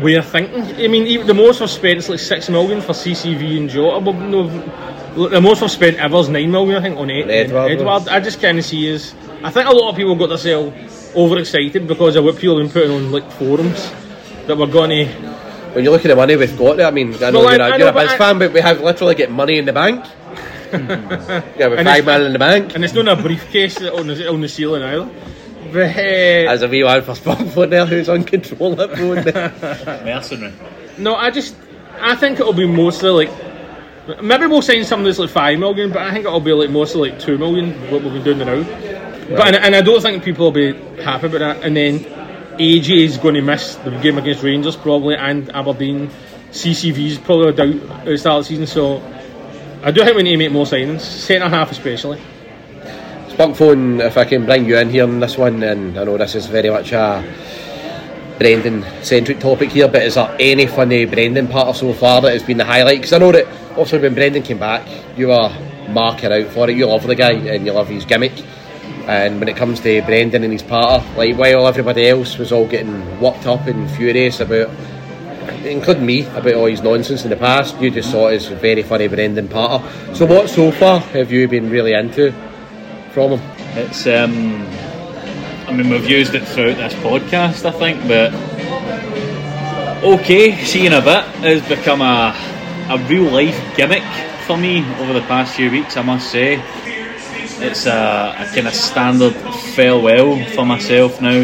way 0.00 0.14
of 0.14 0.26
thinking. 0.26 0.62
I 0.62 0.88
mean, 0.88 1.06
even 1.06 1.26
the 1.26 1.34
most 1.34 1.60
we've 1.60 1.68
spent 1.68 1.98
is 1.98 2.08
like 2.08 2.18
six 2.18 2.48
million 2.48 2.80
for 2.80 2.92
CCV 2.94 3.58
and 3.58 3.68
Jota. 3.68 4.02
But 4.02 4.12
no, 4.12 5.28
the 5.28 5.40
most 5.40 5.60
we've 5.60 5.70
spent 5.70 5.98
ever 5.98 6.16
is 6.16 6.30
nine 6.30 6.50
million, 6.50 6.76
I 6.76 6.80
think, 6.80 6.96
on 6.96 7.10
Ed, 7.10 7.28
Edouard. 7.28 7.72
Edouard. 7.72 8.08
I 8.08 8.20
just 8.20 8.40
kind 8.40 8.58
of 8.58 8.64
see 8.64 8.86
is. 8.86 9.14
I 9.42 9.50
think 9.50 9.68
a 9.68 9.72
lot 9.72 9.90
of 9.90 9.96
people 9.96 10.16
got 10.16 10.28
themselves 10.28 11.03
overexcited 11.16 11.86
because 11.86 12.16
of 12.16 12.24
what 12.24 12.36
people 12.38 12.58
have 12.58 12.66
been 12.66 12.72
putting 12.72 12.90
on 12.96 13.12
like 13.12 13.30
forums 13.32 13.90
that 14.46 14.56
we're 14.56 14.66
going 14.66 14.90
to. 14.90 15.06
When 15.74 15.82
you 15.84 15.90
look 15.90 16.04
at 16.04 16.08
the 16.08 16.16
money 16.16 16.36
we've 16.36 16.56
got, 16.56 16.80
I 16.80 16.90
mean, 16.90 17.14
I 17.22 17.30
know 17.30 17.40
Well, 17.40 17.48
I- 17.48 17.52
you're 17.56 17.60
a, 17.60 17.64
I 17.64 17.68
you're 17.70 17.78
know, 17.78 17.88
a 17.88 17.92
but 17.92 18.02
Biz 18.04 18.10
I- 18.12 18.18
fan, 18.18 18.38
but 18.38 18.52
we 18.52 18.60
have 18.60 18.80
literally 18.80 19.14
got 19.14 19.30
money 19.30 19.58
in 19.58 19.64
the 19.64 19.72
bank. 19.72 20.04
yeah, 20.72 21.68
with 21.68 21.78
And 21.78 21.88
five 21.88 22.06
it's- 22.06 22.20
in 22.26 22.32
the 22.32 22.38
bank. 22.38 22.74
And 22.74 22.84
it's 22.84 22.94
not 22.94 23.08
a 23.08 23.16
briefcase 23.20 23.80
on 23.82 24.06
the, 24.06 24.28
on 24.30 24.40
the 24.40 24.48
ceiling 24.48 24.82
either. 24.82 25.10
But, 25.72 25.96
uh, 25.96 26.52
As 26.52 26.62
a 26.62 26.68
wee 26.68 26.84
one 26.84 27.02
for 27.02 27.12
Spongeboard 27.12 27.70
there 27.70 27.86
who's 27.86 28.08
uncontrollable. 28.08 28.86
Mercenary. 30.04 30.52
No, 30.98 31.16
I 31.16 31.30
just 31.30 31.56
I 32.00 32.14
think 32.14 32.38
it'll 32.38 32.52
be 32.52 32.66
mostly 32.66 33.10
like 33.10 33.30
maybe 34.22 34.46
we'll 34.46 34.62
sign 34.62 34.84
something 34.84 35.06
that's 35.06 35.18
like 35.18 35.30
five 35.30 35.58
million, 35.58 35.90
but 35.90 36.02
I 36.02 36.12
think 36.12 36.26
it'll 36.26 36.38
be 36.40 36.52
like 36.52 36.70
mostly 36.70 37.10
like 37.10 37.18
two 37.20 37.38
million 37.38 37.72
what 37.90 38.02
we've 38.04 38.12
been 38.12 38.22
doing 38.22 38.38
now. 38.38 38.93
But 39.28 39.48
and, 39.48 39.56
and 39.56 39.76
I 39.76 39.80
don't 39.80 40.00
think 40.00 40.22
people 40.22 40.46
will 40.46 40.52
be 40.52 40.72
happy 41.02 41.26
about 41.26 41.38
that. 41.38 41.62
And 41.64 41.76
then 41.76 42.00
AJ 42.58 43.04
is 43.04 43.18
going 43.18 43.34
to 43.34 43.42
miss 43.42 43.76
the 43.76 43.90
game 43.98 44.18
against 44.18 44.42
Rangers 44.42 44.76
probably, 44.76 45.16
and 45.16 45.50
Aberdeen. 45.54 46.10
CCV's 46.50 47.18
probably 47.18 47.48
a 47.48 47.52
doubt 47.52 47.90
at 47.98 48.04
the 48.04 48.16
start 48.16 48.38
of 48.38 48.44
the 48.44 48.48
season, 48.48 48.66
so 48.66 49.02
I 49.82 49.90
do 49.90 50.04
think 50.04 50.16
we 50.16 50.22
need 50.22 50.32
to 50.32 50.36
make 50.36 50.52
more 50.52 50.66
signings, 50.66 51.00
centre 51.00 51.48
half 51.48 51.72
especially. 51.72 52.20
Spunkphone, 53.28 54.00
if 54.00 54.16
I 54.16 54.24
can 54.24 54.46
bring 54.46 54.64
you 54.64 54.78
in 54.78 54.88
here 54.88 55.02
on 55.02 55.18
this 55.18 55.36
one, 55.36 55.60
and 55.64 55.98
I 55.98 56.04
know 56.04 56.16
this 56.16 56.36
is 56.36 56.46
very 56.46 56.70
much 56.70 56.92
a 56.92 57.24
Brendan 58.38 58.84
centric 59.02 59.40
topic 59.40 59.70
here, 59.70 59.88
but 59.88 60.02
is 60.02 60.14
there 60.14 60.36
any 60.38 60.66
funny 60.68 61.06
Brendan 61.06 61.48
part 61.48 61.74
so 61.74 61.92
far 61.92 62.20
that 62.20 62.32
has 62.32 62.44
been 62.44 62.58
the 62.58 62.64
highlight? 62.64 62.98
Because 62.98 63.12
I 63.12 63.18
know 63.18 63.32
that 63.32 63.48
also 63.76 64.00
when 64.00 64.14
Brendan 64.14 64.44
came 64.44 64.60
back, 64.60 64.86
you 65.18 65.28
were 65.28 65.52
marking 65.88 66.30
out 66.30 66.46
for 66.52 66.70
it. 66.70 66.76
You 66.76 66.86
love 66.86 67.04
the 67.04 67.16
guy 67.16 67.32
and 67.32 67.66
you 67.66 67.72
love 67.72 67.88
his 67.88 68.04
gimmick. 68.04 68.32
And 69.06 69.38
when 69.38 69.48
it 69.48 69.56
comes 69.56 69.80
to 69.80 70.02
Brendan 70.02 70.44
and 70.44 70.52
his 70.52 70.62
partner, 70.62 71.06
like 71.16 71.36
while 71.36 71.66
everybody 71.66 72.08
else 72.08 72.38
was 72.38 72.52
all 72.52 72.66
getting 72.66 73.20
worked 73.20 73.46
up 73.46 73.66
and 73.66 73.90
furious 73.90 74.40
about, 74.40 74.70
including 75.64 76.06
me, 76.06 76.26
about 76.26 76.54
all 76.54 76.66
his 76.66 76.82
nonsense 76.82 77.24
in 77.24 77.30
the 77.30 77.36
past, 77.36 77.78
you 77.80 77.90
just 77.90 78.10
saw 78.10 78.28
it 78.28 78.36
as 78.36 78.50
a 78.50 78.56
very 78.56 78.82
funny 78.82 79.08
Brendan 79.08 79.48
partner. 79.48 79.86
So 80.14 80.24
what 80.24 80.48
so 80.48 80.70
far 80.70 81.00
have 81.00 81.30
you 81.30 81.46
been 81.48 81.68
really 81.70 81.92
into 81.92 82.32
from 83.12 83.38
him? 83.38 83.50
It's 83.76 84.06
um, 84.06 84.66
I 85.68 85.72
mean 85.72 85.90
we've 85.90 86.08
used 86.08 86.34
it 86.34 86.46
throughout 86.48 86.76
this 86.76 86.94
podcast, 86.94 87.64
I 87.66 87.72
think, 87.72 88.08
but 88.08 88.32
okay, 90.02 90.56
seeing 90.64 90.92
a 90.92 91.00
bit 91.00 91.24
has 91.44 91.68
become 91.68 92.00
a 92.00 92.34
a 92.90 92.98
real 93.08 93.30
life 93.30 93.58
gimmick 93.76 94.02
for 94.46 94.56
me 94.58 94.84
over 95.00 95.14
the 95.14 95.22
past 95.22 95.54
few 95.56 95.70
weeks. 95.70 95.96
I 95.96 96.02
must 96.02 96.30
say, 96.30 96.56
it's 97.60 97.86
a, 97.86 98.34
a 98.38 98.54
kind 98.54 98.66
of 98.66 98.74
standard 98.74 99.34
farewell 99.74 100.44
for 100.50 100.64
myself 100.64 101.20
now. 101.20 101.42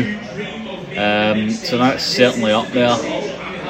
Um, 0.90 1.50
so 1.50 1.78
that's 1.78 2.04
certainly 2.04 2.52
up 2.52 2.68
there. 2.68 2.96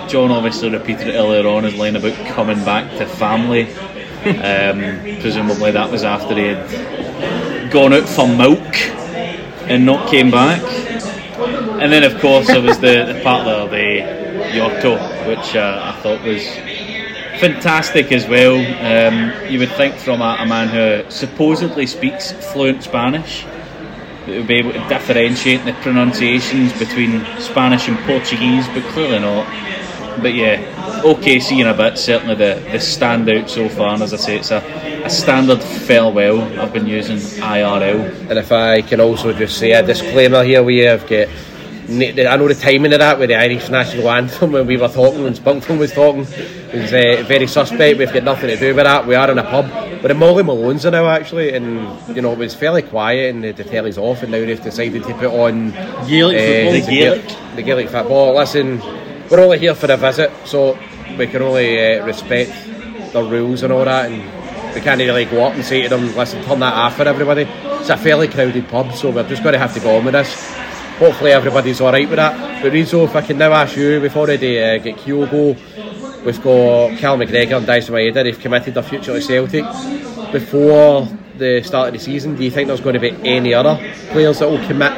John 0.08 0.30
obviously 0.30 0.70
repeated 0.70 1.08
it 1.08 1.14
earlier 1.14 1.46
on 1.46 1.64
his 1.64 1.74
line 1.74 1.96
about 1.96 2.14
coming 2.26 2.64
back 2.64 2.90
to 2.98 3.06
family. 3.06 3.72
Um, 4.20 5.20
presumably 5.20 5.70
that 5.70 5.90
was 5.90 6.04
after 6.04 6.34
he 6.34 6.46
had 6.48 7.70
gone 7.70 7.92
out 7.92 8.08
for 8.08 8.28
milk 8.28 8.76
and 9.68 9.86
not 9.86 10.08
came 10.10 10.30
back. 10.30 10.60
And 11.80 11.92
then, 11.92 12.02
of 12.02 12.20
course, 12.20 12.48
there 12.48 12.60
was 12.60 12.78
the, 12.80 13.04
the 13.04 13.20
part 13.22 13.46
of 13.46 13.70
the 13.70 14.00
Yotto, 14.52 14.98
which 15.26 15.56
uh, 15.56 15.94
I 15.94 16.00
thought 16.02 16.22
was 16.22 16.44
fantastic 17.40 18.12
as 18.12 18.28
well. 18.28 18.56
Um, 18.56 19.50
you 19.50 19.58
would 19.58 19.72
think 19.72 19.94
from 19.96 20.20
a, 20.20 20.36
a 20.40 20.46
man 20.46 20.68
who 20.68 21.10
supposedly 21.10 21.86
speaks 21.86 22.32
fluent 22.52 22.82
Spanish 22.82 23.44
that 23.44 24.28
would 24.28 24.46
be 24.46 24.56
able 24.56 24.72
to 24.72 24.88
differentiate 24.88 25.64
the 25.64 25.72
pronunciations 25.74 26.78
between 26.78 27.24
Spanish 27.40 27.88
and 27.88 27.98
Portuguese, 28.00 28.66
but 28.68 28.82
clearly 28.92 29.18
not. 29.18 29.46
But 30.20 30.34
yeah, 30.34 31.02
okay, 31.04 31.40
seeing 31.40 31.66
a 31.66 31.72
bit, 31.72 31.96
certainly 31.96 32.34
the, 32.34 32.60
the 32.70 32.78
standout 32.78 33.48
so 33.48 33.68
far, 33.70 33.94
and 33.94 34.02
as 34.02 34.12
I 34.12 34.18
say, 34.18 34.36
it's 34.36 34.50
a, 34.50 34.58
a 35.04 35.08
standard 35.08 35.62
farewell 35.62 36.42
I've 36.60 36.72
been 36.74 36.86
using 36.86 37.16
IRL. 37.16 38.28
And 38.28 38.38
if 38.38 38.52
I 38.52 38.82
can 38.82 39.00
also 39.00 39.32
just 39.32 39.58
say 39.58 39.72
a 39.72 39.82
disclaimer 39.82 40.44
here, 40.44 40.62
we 40.62 40.78
have 40.78 41.08
got. 41.08 41.28
I 41.90 42.36
know 42.36 42.46
the 42.46 42.54
timing 42.54 42.92
of 42.92 43.00
that 43.00 43.18
with 43.18 43.30
the 43.30 43.34
Irish 43.34 43.68
national 43.68 44.08
anthem 44.10 44.52
when 44.52 44.66
we 44.66 44.76
were 44.76 44.88
talking, 44.88 45.24
when 45.24 45.34
Spunkphone 45.34 45.78
was 45.78 45.92
talking, 45.92 46.20
was 46.20 46.92
uh, 46.92 47.24
very 47.26 47.48
suspect. 47.48 47.98
We've 47.98 48.12
got 48.12 48.22
nothing 48.22 48.48
to 48.48 48.56
do 48.56 48.74
with 48.74 48.84
that. 48.84 49.06
We 49.06 49.16
are 49.16 49.28
in 49.28 49.38
a 49.38 49.42
pub, 49.42 49.68
but 50.00 50.08
the 50.08 50.14
Molly 50.14 50.44
Malone's 50.44 50.86
are 50.86 50.92
now 50.92 51.08
actually, 51.08 51.52
and 51.52 51.98
you 52.14 52.22
know 52.22 52.32
it 52.32 52.38
was 52.38 52.54
fairly 52.54 52.82
quiet, 52.82 53.34
and 53.34 53.42
the, 53.42 53.50
the 53.50 53.64
telly's 53.64 53.98
off, 53.98 54.22
and 54.22 54.30
now 54.30 54.38
they've 54.38 54.62
decided 54.62 55.02
to 55.02 55.14
put 55.14 55.32
on 55.32 55.72
Gaelic 56.06 56.38
football. 56.38 56.72
the 56.72 56.80
Gaelic. 56.80 57.56
the 57.56 57.62
Gaelic 57.62 57.88
football. 57.88 58.36
Listen, 58.36 58.78
we're 59.28 59.40
only 59.40 59.58
here 59.58 59.74
for 59.74 59.90
a 59.90 59.96
visit, 59.96 60.30
so 60.44 60.78
we 61.18 61.26
can 61.26 61.42
only 61.42 61.98
uh, 61.98 62.06
respect 62.06 62.52
the 63.12 63.22
rules 63.22 63.64
and 63.64 63.72
all 63.72 63.84
that, 63.84 64.12
and 64.12 64.74
we 64.76 64.80
can't 64.80 65.00
really 65.00 65.24
go 65.24 65.44
up 65.44 65.54
and 65.54 65.64
say 65.64 65.82
to 65.82 65.88
them, 65.88 66.14
listen, 66.14 66.44
turn 66.44 66.60
that 66.60 66.72
off 66.72 66.96
for 66.96 67.08
everybody. 67.08 67.42
It's 67.42 67.88
a 67.88 67.96
fairly 67.96 68.28
crowded 68.28 68.68
pub, 68.68 68.92
so 68.92 69.10
we're 69.10 69.28
just 69.28 69.42
going 69.42 69.54
to 69.54 69.58
have 69.58 69.74
to 69.74 69.80
go 69.80 69.96
on 69.96 70.04
with 70.04 70.14
this. 70.14 70.69
Hopefully 71.00 71.32
everybody's 71.32 71.80
alright 71.80 72.06
with 72.08 72.16
that. 72.16 72.62
But 72.62 72.72
Reidzo, 72.72 73.04
if 73.06 73.16
I 73.16 73.22
can 73.22 73.38
now 73.38 73.52
ask 73.52 73.74
you, 73.76 74.00
we've 74.02 74.14
already 74.16 74.62
uh, 74.62 74.76
got 74.78 74.98
Kyogo, 74.98 75.56
we've 76.24 76.42
got 76.42 76.98
Cal 76.98 77.16
McGregor 77.16 77.56
and 77.56 77.66
Daizen 77.66 77.90
Maeda, 77.94 78.22
they've 78.22 78.38
committed 78.38 78.74
their 78.74 78.82
future 78.82 79.14
to 79.18 79.20
Celtic. 79.22 79.64
Before 80.30 81.08
the 81.38 81.62
start 81.64 81.88
of 81.88 81.94
the 81.94 81.98
season, 82.00 82.36
do 82.36 82.44
you 82.44 82.50
think 82.50 82.68
there's 82.68 82.82
going 82.82 82.94
to 82.94 83.00
be 83.00 83.10
any 83.26 83.54
other 83.54 83.76
players 84.10 84.40
that 84.40 84.48
will 84.50 84.64
commit 84.66 84.92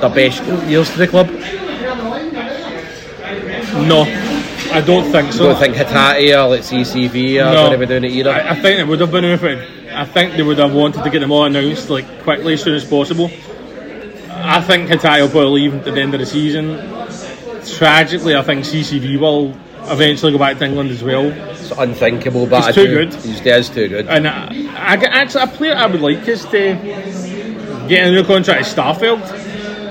their 0.00 0.10
best 0.10 0.44
years 0.68 0.88
to 0.92 0.98
the 0.98 1.08
club? 1.08 1.26
No, 3.86 4.02
I 4.72 4.80
don't 4.80 5.10
think 5.10 5.26
You 5.28 5.32
so. 5.32 5.44
don't 5.48 5.58
think 5.58 5.74
Hatate 5.74 6.36
or 6.44 6.48
like 6.50 6.60
CCV 6.62 7.40
are 7.44 7.52
No. 7.52 7.66
going 7.68 7.72
to 7.72 7.78
be 7.78 7.86
doing 7.86 8.04
it 8.04 8.12
either? 8.12 8.30
I, 8.30 8.50
I 8.50 8.54
think 8.54 8.78
it 8.80 8.86
would 8.86 9.00
have 9.00 9.10
been 9.10 9.24
if 9.24 9.42
it. 9.42 9.92
I 9.92 10.04
think 10.04 10.34
they 10.36 10.42
would 10.42 10.58
have 10.58 10.72
wanted 10.72 11.02
to 11.02 11.10
get 11.10 11.18
them 11.20 11.32
all 11.32 11.44
announced 11.44 11.90
like 11.90 12.22
quickly 12.22 12.54
as 12.54 12.62
soon 12.62 12.74
as 12.74 12.84
possible. 12.84 13.28
I 14.50 14.62
think 14.62 14.88
Hatate 14.88 15.20
will 15.20 15.28
probably 15.28 15.60
leave 15.68 15.74
at 15.86 15.94
the 15.94 16.00
end 16.00 16.14
of 16.14 16.20
the 16.20 16.26
season. 16.26 16.76
Tragically, 17.76 18.34
I 18.34 18.42
think 18.42 18.64
CCV 18.64 19.18
will 19.20 19.50
eventually 19.92 20.32
go 20.32 20.38
back 20.38 20.56
to 20.58 20.64
England 20.64 20.90
as 20.90 21.02
well. 21.02 21.26
It's 21.26 21.70
unthinkable, 21.72 22.46
but 22.46 22.56
He's 22.64 22.66
I 22.68 22.72
too 22.72 22.86
do- 22.86 22.94
good. 22.94 23.14
He's, 23.14 23.40
he 23.40 23.74
too 23.74 23.88
good. 23.88 24.06
And 24.08 24.26
I, 24.26 24.46
I, 24.74 24.94
actually, 24.94 25.42
a 25.42 25.46
player 25.48 25.74
I 25.74 25.86
would 25.86 26.00
like 26.00 26.26
is 26.26 26.44
to 26.46 26.74
get 27.88 28.06
a 28.06 28.10
new 28.10 28.24
contract 28.24 28.66
at 28.66 28.74
Starfelt. 28.74 29.20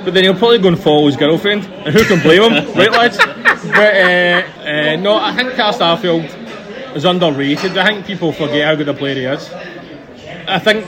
but 0.03 0.13
then 0.15 0.23
he'll 0.23 0.33
probably 0.33 0.57
go 0.59 0.69
and 0.69 0.79
follow 0.79 1.05
his 1.05 1.17
girlfriend, 1.17 1.63
and 1.65 1.93
who 1.95 2.03
can 2.05 2.19
blame 2.21 2.41
him, 2.51 2.53
right, 2.75 2.91
lads? 2.91 3.17
But 3.17 3.95
uh, 3.95 4.43
uh, 4.63 4.95
no, 4.97 5.17
I 5.17 5.35
think 5.35 5.53
Carl 5.53 5.73
Starfelt 5.73 6.95
is 6.95 7.05
underrated. 7.05 7.77
I 7.77 7.85
think 7.87 8.07
people 8.07 8.31
forget 8.31 8.65
how 8.65 8.73
good 8.75 8.89
a 8.89 8.93
player 8.95 9.15
he 9.15 9.25
is. 9.25 9.49
I 10.47 10.57
think 10.59 10.83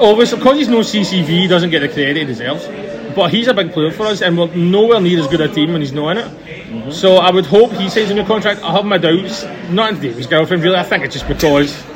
obviously 0.00 0.38
because 0.38 0.58
he's 0.58 0.68
no 0.68 0.80
CCV, 0.80 1.26
he 1.26 1.46
doesn't 1.46 1.70
get 1.70 1.80
the 1.80 1.88
credit 1.88 2.16
he 2.16 2.24
deserves. 2.24 2.66
But 3.14 3.30
he's 3.32 3.48
a 3.48 3.54
big 3.54 3.72
player 3.72 3.90
for 3.90 4.06
us, 4.06 4.22
and 4.22 4.38
we're 4.38 4.54
nowhere 4.54 5.00
near 5.00 5.18
as 5.18 5.26
good 5.26 5.40
a 5.40 5.48
team 5.48 5.72
when 5.72 5.80
he's 5.80 5.92
not 5.92 6.16
in 6.16 6.18
it. 6.18 6.92
So 6.92 7.16
I 7.16 7.30
would 7.30 7.46
hope 7.46 7.72
he 7.72 7.88
signs 7.88 8.10
a 8.10 8.14
new 8.14 8.24
contract. 8.24 8.62
I 8.62 8.72
have 8.72 8.84
my 8.84 8.98
doubts, 8.98 9.44
not 9.68 9.94
in 9.94 10.00
David's 10.00 10.26
girlfriend 10.26 10.62
really. 10.62 10.76
I 10.76 10.84
think 10.84 11.04
it's 11.04 11.14
just 11.14 11.26
because 11.26 11.74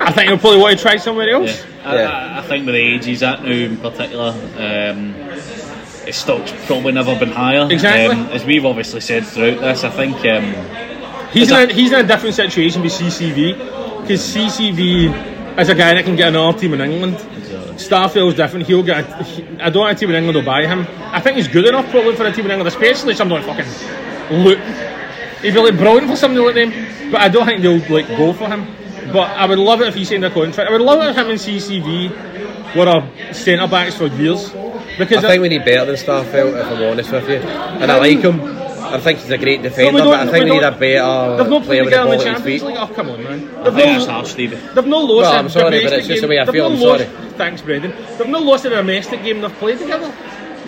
I 0.00 0.12
think 0.12 0.28
he'll 0.28 0.38
probably 0.38 0.60
want 0.60 0.76
to 0.76 0.82
try 0.82 0.96
somewhere 0.96 1.30
else. 1.30 1.64
I, 1.84 1.96
I, 1.96 2.38
I 2.38 2.42
think 2.42 2.66
with 2.66 2.74
the 2.74 2.80
age 2.80 3.06
he's 3.06 3.22
at 3.22 3.42
now 3.42 3.50
in 3.50 3.78
particular, 3.78 4.30
um, 4.58 5.14
his 6.04 6.16
stock's 6.16 6.52
probably 6.66 6.92
never 6.92 7.18
been 7.18 7.30
higher. 7.30 7.66
Exactly. 7.70 8.16
Um, 8.16 8.26
as 8.26 8.44
we've 8.44 8.66
obviously 8.66 9.00
said 9.00 9.26
throughout 9.26 9.60
this, 9.60 9.84
I 9.84 9.90
think 9.90 10.16
um, 10.26 10.92
He's 11.32 11.50
in, 11.50 11.70
a, 11.70 11.72
he's 11.72 11.90
in 11.92 12.00
a 12.04 12.06
different 12.06 12.34
situation 12.34 12.82
with 12.82 12.92
CCV 12.92 14.02
because 14.02 14.20
CCV 14.20 15.31
is 15.58 15.68
a 15.68 15.74
guy 15.74 15.94
that 15.94 16.04
can 16.04 16.16
get 16.16 16.28
another 16.28 16.58
team 16.58 16.74
in 16.74 16.80
England. 16.80 17.16
Starfelt's 17.76 18.36
different. 18.36 18.66
He'll 18.66 18.82
get. 18.82 19.04
I 19.60 19.70
don't 19.70 19.86
think 19.86 19.96
a 19.96 20.00
team 20.00 20.10
in 20.10 20.16
England 20.16 20.36
will 20.36 20.44
buy 20.44 20.66
him. 20.66 20.86
I 21.00 21.20
think 21.20 21.36
he's 21.36 21.48
good 21.48 21.66
enough 21.66 21.90
probably 21.90 22.14
for 22.16 22.24
a 22.26 22.32
team 22.32 22.44
in 22.46 22.52
England, 22.52 22.68
especially 22.68 23.14
somebody 23.14 23.44
like 23.44 23.56
fucking 23.56 24.42
Luke. 24.44 24.58
He'd 25.42 25.54
be 25.54 25.60
like 25.60 25.76
brilliant 25.76 26.08
for 26.08 26.16
somebody 26.16 26.44
like 26.44 26.54
them, 26.54 27.10
but 27.10 27.20
I 27.20 27.28
don't 27.28 27.46
think 27.46 27.62
they'll 27.62 27.78
like 27.92 28.08
go 28.08 28.32
for 28.32 28.48
him. 28.48 28.66
But 29.12 29.30
I 29.30 29.46
would 29.46 29.58
love 29.58 29.80
it 29.80 29.88
if 29.88 29.94
he 29.94 30.04
signed 30.04 30.24
a 30.24 30.30
contract. 30.30 30.68
I 30.68 30.72
would 30.72 30.80
love 30.80 31.02
it 31.02 31.10
if 31.10 31.16
him 31.16 31.28
and 31.30 31.38
CCV 31.38 32.76
were 32.76 32.88
our 32.88 33.34
centre 33.34 33.66
backs 33.66 33.96
for 33.96 34.06
years. 34.06 34.50
Because 34.98 35.24
I 35.24 35.28
think 35.28 35.42
we 35.42 35.48
need 35.48 35.64
better 35.64 35.86
than 35.86 35.96
Starfield, 35.96 36.60
if 36.60 36.66
I'm 36.66 36.82
honest 36.84 37.10
with 37.10 37.28
you. 37.28 37.36
And 37.36 37.90
I 37.90 37.98
like 37.98 38.20
him. 38.20 38.61
I 38.94 38.98
think 39.00 39.18
he's 39.20 39.30
a 39.30 39.38
great 39.38 39.62
defender, 39.62 39.98
No, 39.98 40.10
but 40.10 40.20
I 40.20 40.30
think 40.30 40.44
we 40.44 40.50
we 40.50 40.56
need 40.56 40.60
don't- 40.60 40.74
a 40.74 40.78
better 40.78 41.36
They've 41.42 41.50
not 41.50 41.62
player 41.64 41.84
with 41.84 41.92
the 41.92 41.98
together 41.98 42.12
in 42.12 42.18
the 42.18 42.24
at 42.26 42.32
his 42.32 42.34
Champions 42.36 42.62
feet. 42.62 42.66
League. 42.68 42.76
Oh 42.78 42.86
come 42.94 43.10
on, 43.10 43.22
man! 43.24 43.32
I 43.32 43.34
They've 43.64 43.74
think 43.74 43.86
no- 43.86 43.92
that's 43.92 44.06
harsh, 44.06 44.30
Stevie. 44.30 44.56
They've 44.74 44.86
no 44.86 44.98
lost 45.00 45.22
Well, 45.22 45.32
a 45.32 45.36
I'm 45.38 45.48
sorry, 45.48 45.82
but 45.84 45.92
it's 45.94 46.06
just 46.08 46.22
the 46.22 46.28
way 46.28 46.38
I 46.40 46.44
feel, 46.46 46.68
no 46.70 46.74
I'm 46.76 46.80
lost- 46.80 47.04
sorry. 47.04 47.28
Thanks, 47.38 47.62
Brendan. 47.62 47.92
They've 48.18 48.28
not 48.28 48.42
lost 48.42 48.64
in 48.66 48.72
a 48.72 48.76
domestic 48.76 49.22
game. 49.22 49.40
They've 49.40 49.52
played 49.58 49.78
together. 49.78 50.12